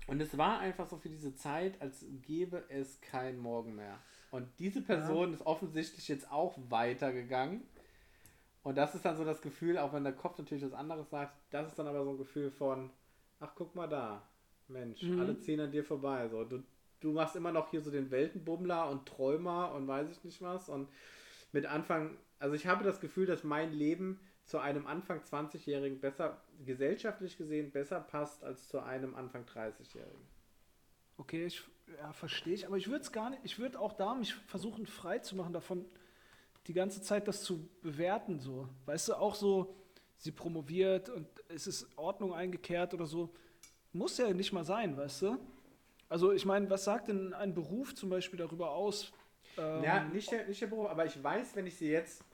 Und 0.06 0.20
es 0.20 0.36
war 0.36 0.58
einfach 0.58 0.88
so 0.88 0.98
für 0.98 1.08
diese 1.08 1.34
Zeit, 1.34 1.80
als 1.80 2.04
gäbe 2.22 2.64
es 2.68 3.00
kein 3.00 3.38
Morgen 3.38 3.74
mehr. 3.74 3.98
Und 4.30 4.48
diese 4.58 4.82
Person 4.82 5.28
ja. 5.28 5.34
ist 5.34 5.46
offensichtlich 5.46 6.08
jetzt 6.08 6.30
auch 6.30 6.58
weitergegangen. 6.68 7.62
Und 8.62 8.76
das 8.76 8.94
ist 8.94 9.04
dann 9.04 9.16
so 9.16 9.24
das 9.24 9.40
Gefühl, 9.42 9.78
auch 9.78 9.92
wenn 9.92 10.04
der 10.04 10.12
Kopf 10.12 10.38
natürlich 10.38 10.64
was 10.64 10.72
anderes 10.72 11.10
sagt, 11.10 11.36
das 11.50 11.68
ist 11.68 11.78
dann 11.78 11.86
aber 11.86 12.04
so 12.04 12.10
ein 12.10 12.18
Gefühl 12.18 12.50
von, 12.50 12.90
ach 13.40 13.52
guck 13.54 13.74
mal 13.74 13.86
da, 13.86 14.26
Mensch, 14.68 15.02
mhm. 15.02 15.20
alle 15.20 15.38
ziehen 15.38 15.60
an 15.60 15.70
dir 15.70 15.84
vorbei. 15.84 16.28
So, 16.28 16.44
du, 16.44 16.62
du 17.00 17.12
machst 17.12 17.36
immer 17.36 17.52
noch 17.52 17.70
hier 17.70 17.82
so 17.82 17.90
den 17.90 18.10
Weltenbummler 18.10 18.90
und 18.90 19.06
Träumer 19.06 19.72
und 19.72 19.86
weiß 19.86 20.10
ich 20.10 20.24
nicht 20.24 20.42
was. 20.42 20.68
Und 20.68 20.88
mit 21.52 21.66
Anfang, 21.66 22.16
also 22.38 22.54
ich 22.54 22.66
habe 22.66 22.84
das 22.84 23.00
Gefühl, 23.00 23.26
dass 23.26 23.44
mein 23.44 23.72
Leben 23.72 24.20
zu 24.44 24.58
einem 24.58 24.86
Anfang 24.86 25.20
20-Jährigen 25.20 26.00
besser, 26.00 26.40
gesellschaftlich 26.64 27.36
gesehen, 27.38 27.70
besser 27.70 28.00
passt 28.00 28.44
als 28.44 28.68
zu 28.68 28.80
einem 28.80 29.14
Anfang 29.14 29.44
30-Jährigen. 29.44 30.28
Okay, 31.16 31.46
ich 31.46 31.62
ja, 31.98 32.12
verstehe 32.12 32.54
ich, 32.54 32.66
aber 32.66 32.76
ich 32.76 32.88
würde 32.88 33.02
es 33.02 33.12
gar 33.12 33.30
nicht, 33.30 33.40
ich 33.44 33.58
würde 33.58 33.78
auch 33.78 33.92
da 33.92 34.14
mich 34.14 34.34
versuchen 34.34 34.86
frei 34.86 35.18
zu 35.18 35.36
machen 35.36 35.52
davon, 35.52 35.84
die 36.66 36.72
ganze 36.72 37.02
Zeit 37.02 37.28
das 37.28 37.42
zu 37.42 37.68
bewerten, 37.82 38.40
so. 38.40 38.68
Weißt 38.86 39.08
du, 39.08 39.14
auch 39.14 39.34
so, 39.34 39.76
sie 40.16 40.32
promoviert 40.32 41.10
und 41.10 41.26
es 41.48 41.66
ist 41.66 41.86
Ordnung 41.96 42.32
eingekehrt 42.32 42.94
oder 42.94 43.06
so. 43.06 43.30
Muss 43.92 44.16
ja 44.18 44.32
nicht 44.32 44.52
mal 44.52 44.64
sein, 44.64 44.96
weißt 44.96 45.22
du? 45.22 45.38
Also 46.08 46.32
ich 46.32 46.44
meine, 46.46 46.68
was 46.70 46.84
sagt 46.84 47.08
denn 47.08 47.32
ein 47.34 47.54
Beruf 47.54 47.94
zum 47.94 48.08
Beispiel 48.08 48.38
darüber 48.38 48.70
aus? 48.70 49.12
Ähm, 49.58 49.84
ja, 49.84 50.04
nicht 50.04 50.30
der, 50.30 50.46
nicht 50.46 50.60
der 50.60 50.66
Beruf, 50.66 50.88
aber 50.88 51.04
ich 51.04 51.22
weiß, 51.22 51.54
wenn 51.54 51.66
ich 51.66 51.76
sie 51.76 51.90
jetzt, 51.90 52.24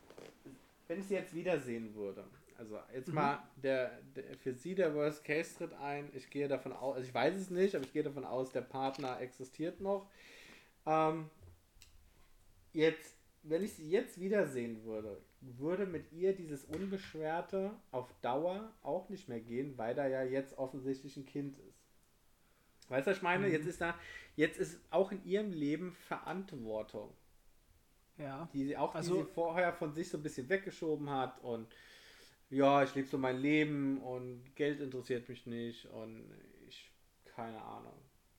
wenn 0.91 0.99
ich 0.99 1.07
sie 1.07 1.15
jetzt 1.15 1.33
wiedersehen 1.33 1.95
würde. 1.95 2.25
Also 2.59 2.77
jetzt 2.93 3.09
mhm. 3.11 3.15
mal 3.15 3.49
der, 3.55 4.03
der, 4.17 4.37
für 4.37 4.53
sie 4.53 4.75
der 4.75 4.93
Worst 4.93 5.25
Case 5.25 5.57
tritt 5.57 5.73
ein. 5.75 6.11
Ich 6.15 6.29
gehe 6.31 6.49
davon 6.49 6.73
aus, 6.73 6.97
also 6.97 7.07
ich 7.07 7.15
weiß 7.15 7.37
es 7.37 7.49
nicht, 7.49 7.77
aber 7.77 7.85
ich 7.85 7.93
gehe 7.93 8.03
davon 8.03 8.25
aus, 8.25 8.51
der 8.51 8.63
Partner 8.63 9.21
existiert 9.21 9.81
noch. 9.81 10.11
Ähm, 10.85 11.31
jetzt, 12.73 13.17
wenn 13.45 13.63
ich 13.63 13.75
sie 13.75 13.89
jetzt 13.89 14.19
wiedersehen 14.19 14.83
würde, 14.83 15.23
würde 15.41 15.87
mit 15.87 16.11
ihr 16.11 16.35
dieses 16.35 16.65
Unbeschwerte 16.65 17.71
auf 17.93 18.13
Dauer 18.21 18.75
auch 18.83 19.09
nicht 19.11 19.29
mehr 19.29 19.41
gehen, 19.41 19.79
weil 19.79 19.95
da 19.95 20.09
ja 20.09 20.25
jetzt 20.25 20.59
offensichtlich 20.59 21.17
ein 21.17 21.25
Kind 21.25 21.57
ist. 21.57 21.85
Weißt 22.89 23.07
du, 23.07 23.13
was 23.13 23.19
ich 23.19 23.23
meine? 23.23 23.47
Mhm. 23.47 23.53
Jetzt 23.53 23.67
ist 23.67 23.81
da, 23.81 23.95
jetzt 24.35 24.59
ist 24.59 24.81
auch 24.91 25.13
in 25.13 25.25
ihrem 25.25 25.53
Leben 25.53 25.93
Verantwortung. 25.93 27.15
Ja. 28.19 28.49
Die 28.53 28.65
sie 28.65 28.77
auch, 28.77 28.95
also, 28.95 29.15
die 29.15 29.23
sie 29.23 29.29
vorher 29.33 29.73
von 29.73 29.93
sich 29.93 30.09
so 30.09 30.19
ein 30.19 30.23
bisschen 30.23 30.49
weggeschoben 30.49 31.09
hat 31.11 31.43
und 31.43 31.67
ja, 32.51 32.83
ich 32.83 32.95
lebe 32.95 33.07
so 33.07 33.17
mein 33.17 33.39
Leben 33.39 34.03
und 34.03 34.55
Geld 34.57 34.81
interessiert 34.81 35.29
mich 35.29 35.47
nicht 35.47 35.87
und 35.87 36.25
ich, 36.67 36.91
keine 37.25 37.63
Ahnung. 37.63 37.95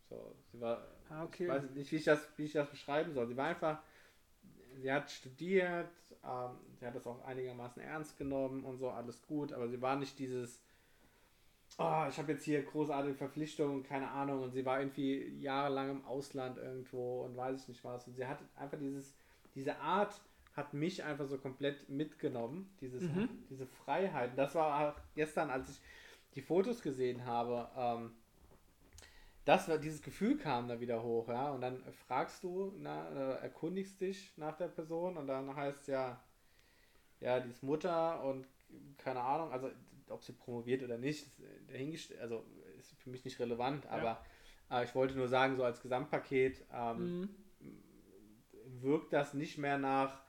So, 0.10 0.36
sie 0.52 0.60
war, 0.60 0.86
ah, 1.10 1.24
okay. 1.24 1.44
ich 1.44 1.50
weiß 1.50 1.70
nicht, 1.72 1.92
wie 1.92 1.96
ich, 1.96 2.04
das, 2.04 2.28
wie 2.36 2.44
ich 2.44 2.52
das 2.52 2.70
beschreiben 2.70 3.14
soll. 3.14 3.28
Sie 3.28 3.38
war 3.38 3.48
einfach, 3.48 3.82
sie 4.82 4.92
hat 4.92 5.10
studiert, 5.10 5.90
ähm, 6.24 6.58
sie 6.78 6.86
hat 6.86 6.96
das 6.96 7.08
auch 7.08 7.24
einigermaßen 7.24 7.82
ernst 7.82 8.18
genommen 8.18 8.66
und 8.66 8.78
so, 8.78 8.90
alles 8.90 9.22
gut, 9.26 9.54
aber 9.54 9.70
sie 9.70 9.82
war 9.82 9.96
nicht 9.96 10.20
dieses, 10.20 10.62
oh, 11.78 12.06
ich 12.10 12.18
habe 12.18 12.34
jetzt 12.34 12.44
hier 12.44 12.64
großartige 12.64 13.16
Verpflichtungen, 13.16 13.84
keine 13.84 14.10
Ahnung, 14.10 14.44
und 14.44 14.52
sie 14.52 14.66
war 14.66 14.80
irgendwie 14.80 15.40
jahrelang 15.40 15.90
im 15.90 16.06
Ausland 16.06 16.58
irgendwo 16.58 17.24
und 17.24 17.38
weiß 17.38 17.62
ich 17.62 17.68
nicht 17.70 17.84
was. 17.86 18.06
Und 18.08 18.16
sie 18.16 18.26
hat 18.26 18.40
einfach 18.58 18.78
dieses, 18.78 19.16
diese 19.56 19.78
Art 19.80 20.20
hat 20.56 20.74
mich 20.74 21.04
einfach 21.04 21.28
so 21.28 21.38
komplett 21.38 21.88
mitgenommen, 21.90 22.70
dieses, 22.82 23.04
mhm. 23.04 23.30
diese 23.50 23.66
Freiheit. 23.66 24.38
Das 24.38 24.56
war 24.56 24.94
auch 24.94 25.00
gestern, 25.16 25.50
als 25.50 25.70
ich 25.70 25.82
die 26.36 26.42
Fotos 26.42 26.82
gesehen 26.82 27.26
habe, 27.26 27.70
ähm, 27.76 28.12
das 29.46 29.68
war, 29.68 29.78
dieses 29.78 30.02
Gefühl 30.02 30.38
kam 30.38 30.68
da 30.68 30.80
wieder 30.80 31.02
hoch, 31.02 31.28
ja. 31.28 31.50
Und 31.52 31.62
dann 31.62 31.82
fragst 32.08 32.44
du, 32.44 32.74
na, 32.78 33.10
äh, 33.10 33.42
erkundigst 33.44 34.00
dich 34.00 34.32
nach 34.38 34.56
der 34.56 34.68
Person 34.68 35.18
und 35.18 35.28
dann 35.28 35.56
heißt 35.56 35.88
ja, 35.88 36.22
ja, 37.20 37.40
die 37.40 37.50
ist 37.50 37.64
Mutter 37.64 38.24
und 38.24 38.48
keine 38.98 39.22
Ahnung, 39.22 39.52
also 39.52 39.70
ob 40.10 40.24
sie 40.24 40.34
promoviert 40.34 40.84
oder 40.84 40.98
nicht, 40.98 41.28
dahingestellt, 41.68 42.22
also 42.22 42.46
ist 42.78 42.94
für 43.00 43.10
mich 43.10 43.24
nicht 43.26 43.40
relevant, 43.40 43.86
aber 43.88 44.22
ja. 44.70 44.82
äh, 44.82 44.84
ich 44.84 44.94
wollte 44.94 45.16
nur 45.16 45.28
sagen, 45.28 45.56
so 45.56 45.64
als 45.64 45.82
Gesamtpaket 45.82 46.66
ähm, 46.74 47.22
mhm. 47.22 47.30
Wirkt 48.82 49.14
das 49.14 49.34
nicht 49.34 49.58
mehr 49.58 49.78
nach 49.78 50.22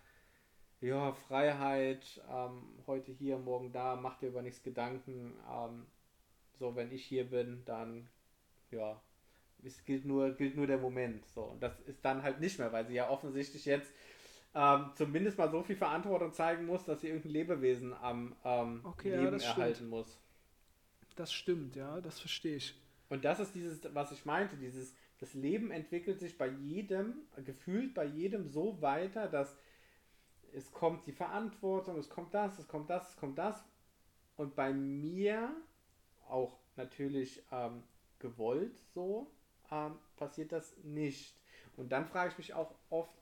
ja, 0.81 1.13
Freiheit, 1.13 2.21
ähm, 2.29 2.63
heute 2.87 3.13
hier, 3.13 3.39
morgen 3.39 3.73
da, 3.73 3.95
mach 3.95 4.19
dir 4.19 4.29
über 4.29 4.43
nichts 4.43 4.63
Gedanken. 4.63 5.35
Ähm, 5.49 5.87
so, 6.59 6.75
wenn 6.75 6.91
ich 6.91 7.05
hier 7.05 7.29
bin, 7.31 7.63
dann 7.65 8.09
ja, 8.71 9.01
es 9.63 9.85
gilt 9.85 10.05
nur, 10.05 10.33
gilt 10.33 10.57
nur 10.57 10.67
der 10.67 10.79
Moment. 10.79 11.27
So, 11.29 11.43
und 11.43 11.63
das 11.63 11.79
ist 11.83 12.05
dann 12.05 12.23
halt 12.23 12.41
nicht 12.41 12.59
mehr, 12.59 12.73
weil 12.73 12.87
sie 12.87 12.95
ja 12.95 13.09
offensichtlich 13.09 13.65
jetzt 13.65 13.93
ähm, 14.55 14.91
zumindest 14.97 15.39
mal 15.39 15.51
so 15.51 15.63
viel 15.63 15.77
Verantwortung 15.77 16.33
zeigen 16.33 16.67
muss, 16.67 16.85
dass 16.85 17.01
sie 17.01 17.09
irgendein 17.09 17.33
Lebewesen 17.33 17.95
am 17.95 18.35
ähm, 18.45 18.81
okay, 18.85 19.17
Leben 19.17 19.39
ja, 19.39 19.47
erhalten 19.47 19.77
stimmt. 19.77 19.91
muss. 19.91 20.19
Das 21.17 21.33
stimmt, 21.33 21.77
ja, 21.77 22.01
das 22.01 22.19
verstehe 22.19 22.57
ich. 22.57 22.75
Und 23.09 23.25
das 23.25 23.41
ist 23.41 23.55
dieses, 23.55 23.81
was 23.95 24.13
ich 24.13 24.25
meinte, 24.25 24.57
dieses, 24.57 24.95
das 25.23 25.35
Leben 25.35 25.71
entwickelt 25.71 26.19
sich 26.19 26.37
bei 26.37 26.49
jedem, 26.49 27.15
gefühlt 27.45 27.95
bei 27.95 28.05
jedem 28.05 28.49
so 28.49 28.83
weiter, 28.83 29.29
dass 29.29 29.57
es 30.53 30.73
kommt 30.73 31.07
die 31.07 31.13
Verantwortung, 31.13 31.97
es 31.97 32.09
kommt 32.09 32.35
das, 32.35 32.59
es 32.59 32.67
kommt 32.67 32.91
das, 32.91 33.11
es 33.11 33.17
kommt 33.17 33.39
das. 33.39 33.65
Und 34.37 34.57
bei 34.57 34.73
mir, 34.73 35.55
auch 36.29 36.59
natürlich 36.75 37.41
ähm, 37.53 37.85
gewollt 38.19 38.77
so, 38.95 39.31
ähm, 39.71 39.97
passiert 40.17 40.51
das 40.51 40.77
nicht. 40.83 41.37
Und 41.77 41.93
dann 41.93 42.09
frage 42.09 42.33
ich 42.33 42.39
mich 42.39 42.55
auch 42.55 42.75
oft, 42.91 43.15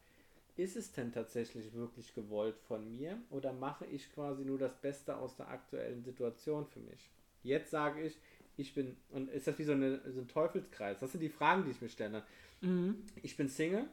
ist 0.57 0.77
es 0.77 0.93
denn 0.93 1.13
tatsächlich 1.13 1.75
wirklich 1.75 2.15
gewollt 2.15 2.57
von 2.61 2.97
mir 2.97 3.21
oder 3.29 3.53
mache 3.53 3.85
ich 3.85 4.11
quasi 4.15 4.47
nur 4.47 4.59
das 4.59 4.75
Beste 4.81 5.19
aus 5.19 5.37
der 5.37 5.49
aktuellen 5.49 6.03
Situation 6.03 6.67
für 6.67 6.81
mich? 6.81 7.11
Jetzt 7.43 7.71
sage 7.71 8.01
ich, 8.01 8.19
ich 8.61 8.75
bin, 8.75 8.97
und 9.11 9.31
ist 9.31 9.47
das 9.47 9.59
wie 9.59 9.65
so, 9.65 9.73
eine, 9.73 10.01
so 10.13 10.21
ein 10.21 10.29
Teufelskreis? 10.29 10.99
Das 10.99 11.13
sind 11.13 11.21
die 11.21 11.29
Fragen, 11.29 11.65
die 11.65 11.71
ich 11.71 11.81
mir 11.81 11.89
stelle. 11.89 12.25
Mhm. 12.61 13.05
Ich 13.23 13.37
bin 13.37 13.49
Single, 13.49 13.89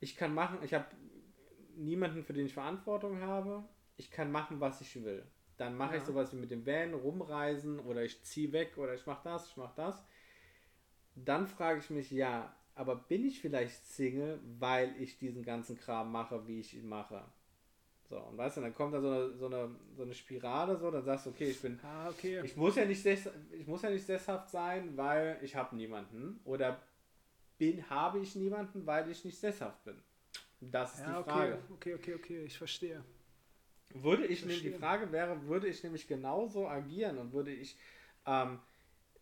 ich 0.00 0.16
kann 0.16 0.34
machen, 0.34 0.58
ich 0.62 0.74
habe 0.74 0.86
niemanden, 1.76 2.22
für 2.22 2.32
den 2.32 2.46
ich 2.46 2.54
Verantwortung 2.54 3.20
habe, 3.20 3.64
ich 3.96 4.10
kann 4.10 4.30
machen, 4.30 4.60
was 4.60 4.80
ich 4.80 5.02
will. 5.04 5.24
Dann 5.56 5.76
mache 5.76 5.94
ja. 5.94 6.00
ich 6.00 6.06
sowas 6.06 6.32
wie 6.32 6.36
mit 6.36 6.50
dem 6.50 6.66
Van 6.66 6.94
rumreisen 6.94 7.78
oder 7.78 8.02
ich 8.02 8.22
ziehe 8.24 8.52
weg 8.52 8.76
oder 8.76 8.94
ich 8.94 9.06
mache 9.06 9.22
das, 9.24 9.48
ich 9.48 9.56
mache 9.56 9.74
das. 9.76 10.02
Dann 11.14 11.46
frage 11.46 11.78
ich 11.78 11.90
mich, 11.90 12.10
ja, 12.10 12.54
aber 12.74 12.96
bin 12.96 13.24
ich 13.24 13.40
vielleicht 13.40 13.86
Single, 13.86 14.40
weil 14.58 14.94
ich 15.00 15.18
diesen 15.18 15.44
ganzen 15.44 15.76
Kram 15.78 16.10
mache, 16.10 16.46
wie 16.48 16.58
ich 16.58 16.74
ihn 16.74 16.88
mache? 16.88 17.24
So, 18.14 18.20
und 18.20 18.38
weißt 18.38 18.58
du, 18.58 18.60
dann 18.60 18.72
kommt 18.72 18.94
da 18.94 19.00
so 19.00 19.10
eine, 19.10 19.32
so 19.32 19.46
eine, 19.46 19.74
so 19.96 20.04
eine 20.04 20.14
Spirale, 20.14 20.76
so, 20.76 20.88
dann 20.88 21.02
sagst 21.02 21.26
du, 21.26 21.30
okay, 21.30 21.50
ich 21.50 21.60
bin, 21.60 21.80
ah, 21.82 22.08
okay. 22.08 22.42
ich 22.44 22.56
muss 22.56 22.76
ja 22.76 22.84
nicht, 22.84 23.04
ich 23.04 23.66
muss 23.66 23.82
ja 23.82 23.90
nicht 23.90 24.06
sesshaft 24.06 24.50
sein, 24.50 24.96
weil 24.96 25.36
ich 25.42 25.56
habe 25.56 25.74
niemanden. 25.74 26.38
Oder 26.44 26.80
bin, 27.58 27.90
habe 27.90 28.20
ich 28.20 28.36
niemanden, 28.36 28.86
weil 28.86 29.10
ich 29.10 29.24
nicht 29.24 29.36
sesshaft 29.36 29.82
bin. 29.82 30.00
Das 30.60 30.94
ist 30.94 31.00
ja, 31.00 31.18
die 31.18 31.28
Frage. 31.28 31.58
Okay, 31.70 31.94
okay, 31.94 31.94
okay, 31.94 32.14
okay, 32.14 32.44
ich 32.44 32.56
verstehe. 32.56 33.02
Würde 33.92 34.26
ich, 34.26 34.30
ich 34.30 34.40
verstehe. 34.42 34.70
die 34.70 34.78
Frage 34.78 35.10
wäre, 35.10 35.48
würde 35.48 35.66
ich 35.66 35.82
nämlich 35.82 36.06
genauso 36.06 36.68
agieren 36.68 37.18
und 37.18 37.32
würde 37.32 37.50
ich 37.50 37.76
ähm, 38.26 38.60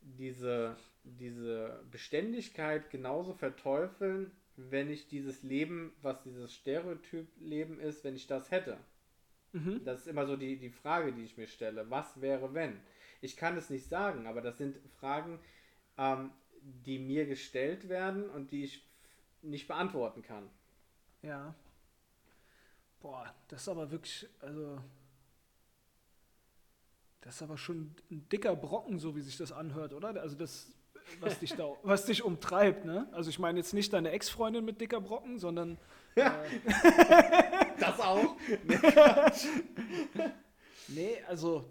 diese, 0.02 0.76
diese 1.02 1.82
Beständigkeit 1.90 2.90
genauso 2.90 3.32
verteufeln, 3.32 4.32
wenn 4.70 4.90
ich 4.90 5.08
dieses 5.08 5.42
Leben, 5.42 5.92
was 6.02 6.22
dieses 6.22 6.54
Stereotyp-Leben 6.54 7.80
ist, 7.80 8.04
wenn 8.04 8.16
ich 8.16 8.26
das 8.26 8.50
hätte. 8.50 8.78
Mhm. 9.52 9.84
Das 9.84 10.00
ist 10.00 10.06
immer 10.06 10.26
so 10.26 10.36
die, 10.36 10.56
die 10.58 10.70
Frage, 10.70 11.12
die 11.12 11.24
ich 11.24 11.36
mir 11.36 11.46
stelle. 11.46 11.90
Was 11.90 12.20
wäre, 12.20 12.54
wenn? 12.54 12.80
Ich 13.20 13.36
kann 13.36 13.56
es 13.56 13.70
nicht 13.70 13.88
sagen, 13.88 14.26
aber 14.26 14.40
das 14.40 14.58
sind 14.58 14.78
Fragen, 14.98 15.38
ähm, 15.98 16.30
die 16.60 16.98
mir 16.98 17.26
gestellt 17.26 17.88
werden 17.88 18.28
und 18.30 18.50
die 18.50 18.64
ich 18.64 18.88
nicht 19.42 19.68
beantworten 19.68 20.22
kann. 20.22 20.48
Ja. 21.22 21.54
Boah, 23.00 23.34
das 23.48 23.62
ist 23.62 23.68
aber 23.68 23.90
wirklich, 23.90 24.28
also 24.40 24.80
das 27.20 27.36
ist 27.36 27.42
aber 27.42 27.56
schon 27.56 27.94
ein 28.10 28.28
dicker 28.28 28.54
Brocken, 28.54 28.98
so 28.98 29.14
wie 29.16 29.20
sich 29.20 29.36
das 29.36 29.52
anhört, 29.52 29.92
oder? 29.92 30.20
Also 30.20 30.36
das 30.36 30.72
was 31.20 31.38
dich, 31.38 31.54
da, 31.54 31.68
was 31.82 32.06
dich 32.06 32.22
umtreibt. 32.22 32.84
Ne? 32.84 33.08
Also 33.12 33.30
ich 33.30 33.38
meine 33.38 33.58
jetzt 33.58 33.74
nicht 33.74 33.92
deine 33.92 34.10
Ex-Freundin 34.10 34.64
mit 34.64 34.80
dicker 34.80 35.00
Brocken, 35.00 35.38
sondern... 35.38 35.78
Äh, 36.14 36.30
das 37.78 38.00
auch? 38.00 38.36
nee, 40.88 41.16
also 41.28 41.64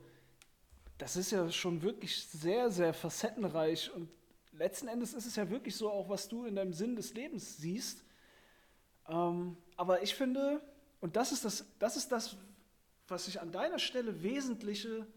das 0.97 1.15
ist 1.15 1.31
ja 1.31 1.49
schon 1.51 1.81
wirklich 1.81 2.25
sehr, 2.27 2.69
sehr 2.71 2.93
facettenreich 2.93 3.91
und 3.93 4.09
letzten 4.53 4.87
Endes 4.87 5.13
ist 5.13 5.25
es 5.25 5.35
ja 5.35 5.49
wirklich 5.49 5.75
so 5.75 5.89
auch, 5.89 6.09
was 6.09 6.27
du 6.27 6.45
in 6.45 6.55
deinem 6.55 6.73
Sinn 6.73 6.95
des 6.95 7.13
Lebens 7.13 7.57
siehst. 7.57 8.03
Ähm, 9.07 9.57
aber 9.75 10.03
ich 10.03 10.13
finde, 10.15 10.61
und 10.99 11.15
das 11.15 11.31
ist 11.31 11.45
das, 11.45 11.65
das 11.79 11.97
ist 11.97 12.11
das, 12.11 12.37
was 13.07 13.27
ich 13.27 13.41
an 13.41 13.51
deiner 13.51 13.79
Stelle 13.79 14.21
Wesentliche 14.21 15.07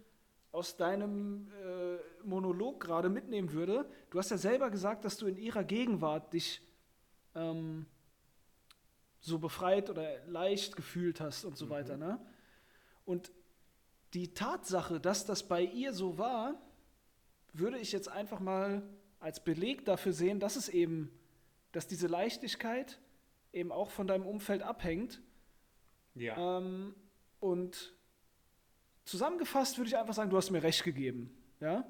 aus 0.54 0.76
deinem 0.76 1.50
äh, 1.64 1.96
Monolog 2.24 2.78
gerade 2.78 3.08
mitnehmen 3.08 3.52
würde. 3.52 3.90
Du 4.10 4.20
hast 4.20 4.30
ja 4.30 4.38
selber 4.38 4.70
gesagt, 4.70 5.04
dass 5.04 5.16
du 5.16 5.26
in 5.26 5.36
ihrer 5.36 5.64
Gegenwart 5.64 6.32
dich 6.32 6.62
ähm, 7.34 7.86
so 9.18 9.40
befreit 9.40 9.90
oder 9.90 10.24
leicht 10.26 10.76
gefühlt 10.76 11.20
hast 11.20 11.44
und 11.44 11.56
so 11.56 11.66
mhm. 11.66 11.70
weiter. 11.70 11.96
Ne? 11.96 12.24
Und 13.04 13.32
die 14.14 14.32
Tatsache, 14.32 15.00
dass 15.00 15.26
das 15.26 15.42
bei 15.48 15.60
ihr 15.60 15.92
so 15.92 16.18
war, 16.18 16.54
würde 17.52 17.78
ich 17.78 17.90
jetzt 17.90 18.08
einfach 18.08 18.38
mal 18.38 18.82
als 19.18 19.42
Beleg 19.42 19.84
dafür 19.84 20.12
sehen, 20.12 20.38
dass 20.38 20.54
es 20.54 20.68
eben, 20.68 21.10
dass 21.72 21.88
diese 21.88 22.06
Leichtigkeit 22.06 23.00
eben 23.52 23.72
auch 23.72 23.90
von 23.90 24.06
deinem 24.06 24.24
Umfeld 24.24 24.62
abhängt. 24.62 25.20
Ja. 26.14 26.58
Ähm, 26.58 26.94
und 27.40 27.92
zusammengefasst 29.04 29.78
würde 29.78 29.88
ich 29.88 29.96
einfach 29.96 30.14
sagen, 30.14 30.30
du 30.30 30.36
hast 30.36 30.50
mir 30.50 30.62
recht 30.62 30.82
gegeben. 30.84 31.30
Ja? 31.60 31.84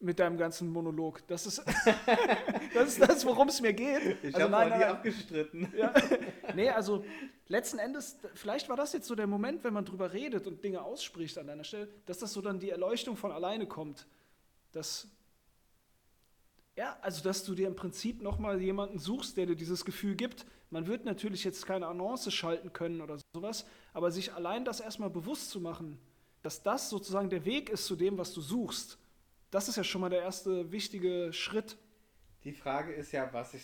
Mit 0.00 0.18
deinem 0.18 0.36
ganzen 0.36 0.70
Monolog. 0.70 1.26
Das 1.26 1.46
ist 1.46 1.64
das, 2.74 2.88
ist 2.88 3.00
das 3.00 3.24
worum 3.24 3.48
es 3.48 3.60
mir 3.60 3.72
geht. 3.72 4.22
Ich 4.22 4.34
also, 4.34 4.50
habe 4.50 4.76
nie 4.76 4.84
abgestritten. 4.84 5.72
Ja. 5.76 5.94
Nee, 6.54 6.68
also 6.68 7.04
letzten 7.48 7.78
Endes, 7.78 8.18
vielleicht 8.34 8.68
war 8.68 8.76
das 8.76 8.92
jetzt 8.92 9.06
so 9.06 9.14
der 9.14 9.26
Moment, 9.26 9.64
wenn 9.64 9.72
man 9.72 9.84
drüber 9.84 10.12
redet 10.12 10.46
und 10.46 10.62
Dinge 10.62 10.82
ausspricht 10.82 11.38
an 11.38 11.46
deiner 11.46 11.64
Stelle, 11.64 11.88
dass 12.06 12.18
das 12.18 12.32
so 12.32 12.42
dann 12.42 12.60
die 12.60 12.70
Erleuchtung 12.70 13.16
von 13.16 13.32
alleine 13.32 13.66
kommt. 13.66 14.06
Dass, 14.72 15.08
ja, 16.76 16.98
also 17.00 17.22
dass 17.22 17.44
du 17.44 17.54
dir 17.54 17.66
im 17.66 17.76
Prinzip 17.76 18.22
nochmal 18.22 18.60
jemanden 18.60 18.98
suchst, 18.98 19.36
der 19.36 19.46
dir 19.46 19.56
dieses 19.56 19.84
Gefühl 19.84 20.16
gibt. 20.16 20.44
Man 20.70 20.86
wird 20.86 21.04
natürlich 21.04 21.44
jetzt 21.44 21.66
keine 21.66 21.86
Annonce 21.86 22.32
schalten 22.32 22.72
können 22.72 23.00
oder 23.00 23.18
sowas, 23.34 23.66
aber 23.92 24.10
sich 24.10 24.32
allein 24.32 24.64
das 24.64 24.80
erstmal 24.80 25.10
bewusst 25.10 25.50
zu 25.50 25.60
machen, 25.60 25.98
dass 26.42 26.62
das 26.62 26.90
sozusagen 26.90 27.30
der 27.30 27.44
Weg 27.44 27.70
ist 27.70 27.86
zu 27.86 27.96
dem, 27.96 28.18
was 28.18 28.32
du 28.32 28.40
suchst, 28.40 28.98
das 29.54 29.68
ist 29.68 29.76
ja 29.76 29.84
schon 29.84 30.00
mal 30.00 30.10
der 30.10 30.22
erste 30.22 30.72
wichtige 30.72 31.32
Schritt. 31.32 31.78
Die 32.42 32.52
Frage 32.52 32.92
ist 32.92 33.12
ja, 33.12 33.32
was 33.32 33.54
ich, 33.54 33.62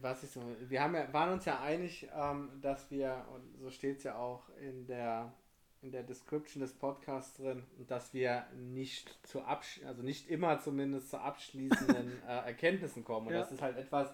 was 0.00 0.22
ich 0.24 0.30
so. 0.30 0.42
Wir 0.68 0.82
haben 0.82 0.96
ja, 0.96 1.12
waren 1.12 1.32
uns 1.32 1.44
ja 1.44 1.60
einig, 1.60 2.08
ähm, 2.14 2.50
dass 2.60 2.90
wir, 2.90 3.24
und 3.32 3.58
so 3.60 3.70
steht 3.70 3.98
es 3.98 4.02
ja 4.04 4.16
auch 4.16 4.48
in 4.60 4.86
der, 4.86 5.32
in 5.80 5.92
der 5.92 6.02
Description 6.02 6.60
des 6.60 6.74
Podcasts 6.74 7.36
drin, 7.36 7.62
dass 7.86 8.12
wir 8.12 8.46
nicht 8.56 9.16
zu 9.22 9.42
absch 9.42 9.80
also 9.86 10.02
nicht 10.02 10.28
immer 10.28 10.58
zumindest 10.58 11.10
zu 11.10 11.18
abschließenden 11.18 12.22
äh, 12.28 12.46
Erkenntnissen 12.46 13.04
kommen. 13.04 13.28
Und 13.28 13.34
ja. 13.34 13.40
das 13.40 13.52
ist 13.52 13.62
halt 13.62 13.78
etwas, 13.78 14.12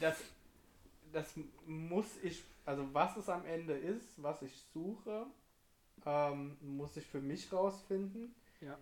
das, 0.00 0.22
das 1.12 1.34
muss 1.66 2.06
ich, 2.22 2.42
also 2.64 2.86
was 2.92 3.16
es 3.16 3.28
am 3.28 3.44
Ende 3.46 3.74
ist, 3.74 4.22
was 4.22 4.42
ich 4.42 4.54
suche, 4.72 5.26
ähm, 6.04 6.56
muss 6.60 6.96
ich 6.96 7.06
für 7.06 7.20
mich 7.20 7.52
rausfinden. 7.52 8.34
Ja. 8.60 8.78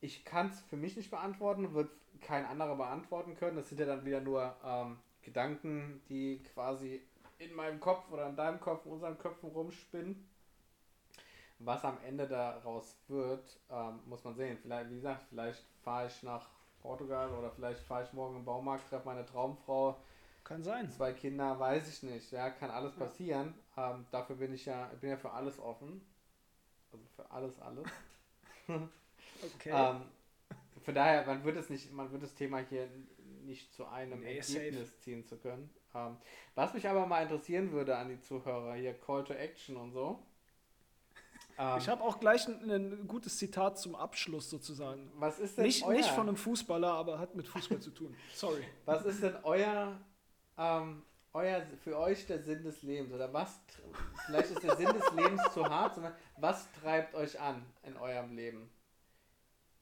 Ich 0.00 0.24
kann 0.24 0.48
es 0.48 0.60
für 0.62 0.76
mich 0.76 0.96
nicht 0.96 1.10
beantworten, 1.10 1.74
wird 1.74 1.90
kein 2.20 2.44
anderer 2.44 2.76
beantworten 2.76 3.36
können. 3.36 3.56
Das 3.56 3.68
sind 3.68 3.80
ja 3.80 3.86
dann 3.86 4.04
wieder 4.04 4.20
nur 4.20 4.54
ähm, 4.64 4.98
Gedanken, 5.22 6.02
die 6.08 6.42
quasi 6.54 7.02
in 7.38 7.54
meinem 7.54 7.80
Kopf 7.80 8.10
oder 8.10 8.28
in 8.28 8.36
deinem 8.36 8.60
Kopf, 8.60 8.86
in 8.86 8.92
unseren 8.92 9.18
Köpfen 9.18 9.50
rumspinnen. 9.50 10.28
Was 11.58 11.84
am 11.84 11.98
Ende 12.04 12.28
daraus 12.28 12.96
wird, 13.08 13.58
ähm, 13.70 14.00
muss 14.06 14.22
man 14.24 14.34
sehen. 14.34 14.58
Vielleicht, 14.60 14.90
wie 14.90 14.96
gesagt, 14.96 15.22
vielleicht 15.30 15.64
fahre 15.82 16.06
ich 16.06 16.22
nach 16.22 16.50
Portugal 16.82 17.30
oder 17.32 17.50
vielleicht 17.50 17.80
fahre 17.80 18.04
ich 18.04 18.12
morgen 18.12 18.36
im 18.36 18.44
Baumarkt, 18.44 18.88
treffe 18.88 19.06
meine 19.06 19.24
Traumfrau. 19.24 19.96
Kann 20.46 20.62
sein. 20.62 20.88
Zwei 20.92 21.12
Kinder, 21.12 21.58
weiß 21.58 21.88
ich 21.88 22.04
nicht. 22.04 22.30
Ja, 22.30 22.50
kann 22.50 22.70
alles 22.70 22.94
passieren. 22.94 23.52
Ja. 23.76 23.94
Ähm, 23.94 24.06
dafür 24.12 24.36
bin 24.36 24.54
ich 24.54 24.64
ja, 24.64 24.86
bin 25.00 25.10
ja 25.10 25.16
für 25.16 25.32
alles 25.32 25.58
offen. 25.58 26.00
Also 26.92 27.04
für 27.16 27.28
alles, 27.32 27.58
alles. 27.58 27.86
okay. 28.68 29.72
ähm, 29.72 30.02
von 30.84 30.94
daher, 30.94 31.26
man 31.26 31.42
wird 31.42 31.56
es 31.56 31.68
nicht, 31.68 31.92
man 31.92 32.12
wird 32.12 32.22
das 32.22 32.34
Thema 32.34 32.58
hier 32.58 32.88
nicht 33.42 33.74
zu 33.74 33.86
einem 33.86 34.20
nee, 34.20 34.38
Ergebnis 34.38 34.88
safe. 34.88 34.98
ziehen 35.00 35.26
zu 35.26 35.36
können. 35.36 35.68
Ähm, 35.94 36.16
was 36.54 36.74
mich 36.74 36.88
aber 36.88 37.06
mal 37.06 37.22
interessieren 37.22 37.72
würde 37.72 37.96
an 37.96 38.08
die 38.08 38.20
Zuhörer, 38.20 38.74
hier 38.74 38.94
Call 38.94 39.24
to 39.24 39.32
Action 39.32 39.76
und 39.76 39.90
so. 39.90 40.20
Ähm, 41.58 41.78
ich 41.78 41.88
habe 41.88 42.04
auch 42.04 42.20
gleich 42.20 42.46
ein, 42.46 42.70
ein, 42.70 43.08
gutes 43.08 43.36
Zitat 43.38 43.80
zum 43.80 43.96
Abschluss 43.96 44.48
sozusagen. 44.48 45.10
Was 45.16 45.40
ist 45.40 45.58
denn 45.58 45.64
nicht, 45.64 45.84
euer, 45.84 45.94
nicht 45.94 46.10
von 46.10 46.28
einem 46.28 46.36
Fußballer, 46.36 46.92
aber 46.92 47.18
hat 47.18 47.34
mit 47.34 47.48
Fußball 47.48 47.80
zu 47.80 47.90
tun. 47.90 48.14
Sorry. 48.32 48.62
Was 48.84 49.04
ist 49.04 49.24
denn 49.24 49.36
euer, 49.42 49.98
ähm, 50.58 51.02
euer 51.32 51.62
für 51.82 51.98
euch 51.98 52.26
der 52.26 52.42
Sinn 52.42 52.62
des 52.62 52.82
Lebens? 52.82 53.12
Oder 53.12 53.32
was, 53.32 53.60
vielleicht 54.26 54.50
ist 54.50 54.62
der 54.62 54.76
Sinn 54.76 54.92
des 54.92 55.10
Lebens 55.12 55.42
zu 55.52 55.64
hart, 55.68 55.94
sondern 55.94 56.14
was 56.38 56.70
treibt 56.72 57.14
euch 57.14 57.40
an 57.40 57.64
in 57.82 57.96
eurem 57.96 58.34
Leben? 58.34 58.70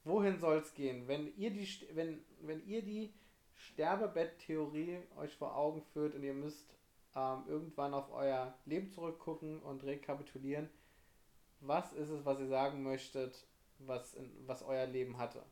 wohin 0.05 0.39
soll 0.39 0.59
es 0.59 0.75
gehen? 0.75 1.09
Wenn 1.09 1.35
ihr 1.37 1.51
die, 1.51 1.67
wenn, 1.93 2.23
wenn 2.41 2.65
ihr 2.67 2.83
die 2.83 3.13
Sterbebett-Theorie 3.55 4.99
euch 5.17 5.35
vor 5.37 5.57
Augen 5.57 5.83
führt 5.93 6.15
und 6.15 6.23
ihr 6.23 6.35
müsst 6.35 6.77
ähm, 7.17 7.45
irgendwann 7.49 7.95
auf 7.95 8.13
euer 8.13 8.55
Leben 8.67 8.91
zurückgucken 8.91 9.61
und 9.61 9.85
rekapitulieren, 9.85 10.69
was 11.61 11.93
ist 11.95 12.11
es, 12.11 12.25
was 12.25 12.39
ihr 12.39 12.49
sagen 12.49 12.83
möchtet, 12.83 13.47
was, 13.79 14.15
in, 14.15 14.31
was 14.47 14.63
euer 14.63 14.87
Leben 14.87 15.19
hatte? 15.19 15.43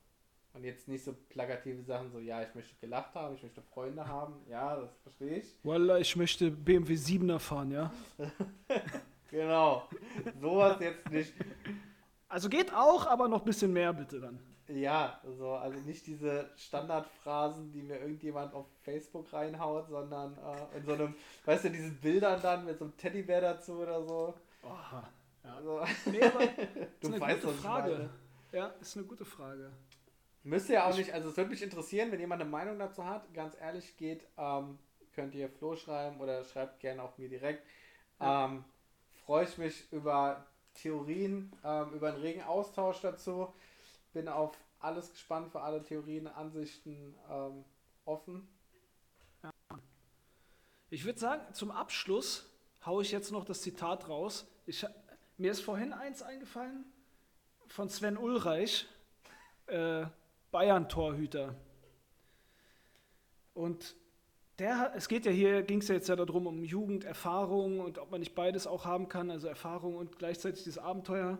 Und 0.54 0.64
jetzt 0.64 0.86
nicht 0.86 1.02
so 1.02 1.14
plakative 1.30 1.82
Sachen, 1.82 2.10
so, 2.12 2.18
ja, 2.18 2.42
ich 2.42 2.54
möchte 2.54 2.74
gelacht 2.80 3.14
haben, 3.14 3.34
ich 3.34 3.42
möchte 3.42 3.62
Freunde 3.62 4.06
haben, 4.06 4.34
ja, 4.50 4.76
das 4.76 4.90
verstehe 5.02 5.38
ich. 5.38 5.56
Wallah, 5.62 5.98
ich 5.98 6.14
möchte 6.14 6.50
BMW 6.50 6.94
7er 6.94 7.38
fahren, 7.38 7.70
ja. 7.70 7.90
genau, 9.30 9.88
sowas 10.40 10.76
jetzt 10.80 11.10
nicht. 11.10 11.32
Also 12.28 12.50
geht 12.50 12.72
auch, 12.74 13.06
aber 13.06 13.28
noch 13.28 13.40
ein 13.40 13.44
bisschen 13.46 13.72
mehr 13.72 13.92
bitte 13.94 14.20
dann. 14.20 14.38
Ja, 14.68 15.20
so, 15.38 15.52
also 15.52 15.78
nicht 15.80 16.06
diese 16.06 16.48
Standardphrasen, 16.56 17.72
die 17.72 17.82
mir 17.82 17.98
irgendjemand 17.98 18.54
auf 18.54 18.66
Facebook 18.82 19.32
reinhaut, 19.32 19.88
sondern 19.88 20.36
äh, 20.38 20.78
in 20.78 20.84
so 20.84 20.92
einem, 20.92 21.14
weißt 21.44 21.64
du, 21.64 21.70
diesen 21.70 21.96
Bildern 21.96 22.40
dann 22.40 22.64
mit 22.64 22.78
so 22.78 22.84
einem 22.84 22.96
Teddybär 22.96 23.40
dazu 23.40 23.74
oder 23.74 24.02
so. 24.02 24.34
Oh, 24.62 24.68
ja. 24.68 25.08
Also, 25.56 25.84
nee, 26.06 26.22
aber 26.22 26.38
du 27.00 27.08
ist 27.08 27.12
eine 27.12 27.20
weißt, 27.20 27.42
gute 27.42 27.54
Frage. 27.54 28.10
Ja, 28.52 28.66
ist 28.80 28.96
eine 28.96 29.06
gute 29.06 29.24
Frage. 29.24 29.72
Müsste 30.44 30.74
ja 30.74 30.86
auch 30.86 30.90
ich, 30.90 30.98
nicht, 30.98 31.12
also 31.12 31.28
es 31.28 31.36
würde 31.36 31.50
mich 31.50 31.62
interessieren, 31.62 32.10
wenn 32.10 32.18
jemand 32.18 32.42
eine 32.42 32.50
Meinung 32.50 32.78
dazu 32.78 33.04
hat, 33.04 33.32
ganz 33.32 33.56
ehrlich 33.60 33.96
geht, 33.96 34.26
ähm, 34.36 34.78
könnt 35.14 35.34
ihr 35.34 35.48
Flo 35.48 35.76
schreiben 35.76 36.20
oder 36.20 36.44
schreibt 36.44 36.80
gerne 36.80 37.02
auch 37.02 37.16
mir 37.18 37.28
direkt. 37.28 37.64
Ja. 38.20 38.46
Ähm, 38.46 38.64
Freue 39.24 39.44
ich 39.44 39.56
mich 39.56 39.92
über 39.92 40.46
Theorien, 40.74 41.52
ähm, 41.62 41.92
über 41.92 42.08
einen 42.08 42.20
regen 42.20 42.42
Austausch 42.42 43.00
dazu. 43.00 43.52
Bin 44.12 44.28
auf 44.28 44.56
alles 44.80 45.12
gespannt, 45.12 45.52
für 45.52 45.60
alle 45.60 45.82
Theorien, 45.82 46.26
Ansichten 46.26 47.14
ähm, 47.30 47.64
offen. 48.04 48.48
Ja. 49.44 49.50
Ich 50.90 51.04
würde 51.04 51.20
sagen, 51.20 51.54
zum 51.54 51.70
Abschluss 51.70 52.50
haue 52.84 53.02
ich 53.02 53.12
jetzt 53.12 53.30
noch 53.30 53.44
das 53.44 53.62
Zitat 53.62 54.08
raus. 54.08 54.46
Ich, 54.66 54.84
mir 55.38 55.52
ist 55.52 55.60
vorhin 55.60 55.92
eins 55.92 56.20
eingefallen 56.22 56.84
von 57.68 57.88
Sven 57.88 58.16
Ulreich, 58.16 58.86
äh, 59.66 60.06
Bayern-Torhüter. 60.52 61.56
Und 63.54 63.96
der, 64.58 64.92
es 64.94 65.08
geht 65.08 65.26
ja 65.26 65.32
hier, 65.32 65.62
ging 65.62 65.80
es 65.80 65.88
ja 65.88 65.96
jetzt 65.96 66.08
ja 66.08 66.14
darum, 66.14 66.46
um 66.46 66.62
Jugenderfahrung 66.62 67.80
und 67.80 67.98
ob 67.98 68.10
man 68.10 68.20
nicht 68.20 68.34
beides 68.34 68.66
auch 68.66 68.84
haben 68.84 69.08
kann, 69.08 69.30
also 69.30 69.48
Erfahrung 69.48 69.96
und 69.96 70.18
gleichzeitig 70.18 70.64
das 70.64 70.78
Abenteuer. 70.78 71.38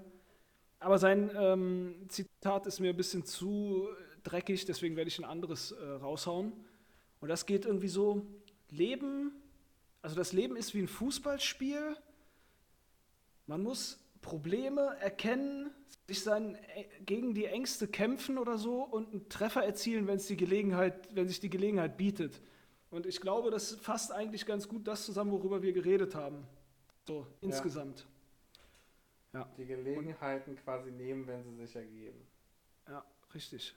Aber 0.80 0.98
sein 0.98 1.30
ähm, 1.36 2.06
Zitat 2.09 2.66
ist 2.66 2.80
mir 2.80 2.90
ein 2.90 2.97
bisschen 2.97 3.24
zu 3.24 3.89
dreckig, 4.24 4.64
deswegen 4.64 4.97
werde 4.97 5.09
ich 5.09 5.18
ein 5.18 5.24
anderes 5.24 5.70
äh, 5.70 5.84
raushauen. 5.84 6.52
Und 7.20 7.28
das 7.28 7.47
geht 7.47 7.66
irgendwie 7.66 7.89
so, 7.89 8.26
Leben, 8.70 9.30
also 10.01 10.16
das 10.16 10.32
Leben 10.32 10.56
ist 10.56 10.74
wie 10.74 10.80
ein 10.80 10.89
Fußballspiel. 10.89 11.97
Man 13.47 13.62
muss 13.62 14.02
Probleme 14.23 14.97
erkennen, 15.01 15.70
sich 16.07 16.23
seinen, 16.23 16.55
äh, 16.55 16.85
gegen 17.05 17.35
die 17.35 17.44
Ängste 17.44 17.89
kämpfen 17.89 18.39
oder 18.39 18.57
so 18.57 18.82
und 18.82 19.12
einen 19.12 19.28
Treffer 19.28 19.65
erzielen, 19.65 20.07
wenn, 20.07 20.16
es 20.16 20.27
die 20.27 20.36
Gelegenheit, 20.36 21.09
wenn 21.15 21.28
sich 21.28 21.40
die 21.40 21.51
Gelegenheit 21.51 21.97
bietet. 21.97 22.40
Und 22.90 23.07
ich 23.07 23.20
glaube, 23.20 23.51
das 23.51 23.73
fasst 23.73 24.12
eigentlich 24.12 24.47
ganz 24.47 24.69
gut 24.69 24.86
das 24.86 25.05
zusammen, 25.05 25.32
worüber 25.32 25.62
wir 25.62 25.73
geredet 25.73 26.15
haben. 26.15 26.47
So, 27.07 27.27
insgesamt. 27.40 28.07
Ja. 29.32 29.40
ja. 29.40 29.49
Die 29.57 29.66
Gelegenheiten 29.66 30.51
und, 30.51 30.62
quasi 30.62 30.90
nehmen, 30.90 31.27
wenn 31.27 31.43
sie 31.43 31.57
sich 31.57 31.74
ergeben. 31.74 32.27
Ja, 32.89 33.05
richtig. 33.35 33.74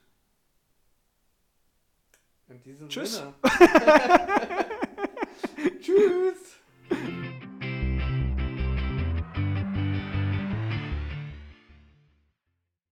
In 2.48 2.62
diesem 2.62 2.88
Tschüss. 2.88 3.16
Sinne. 3.16 3.34
Tschüss. 5.80 6.60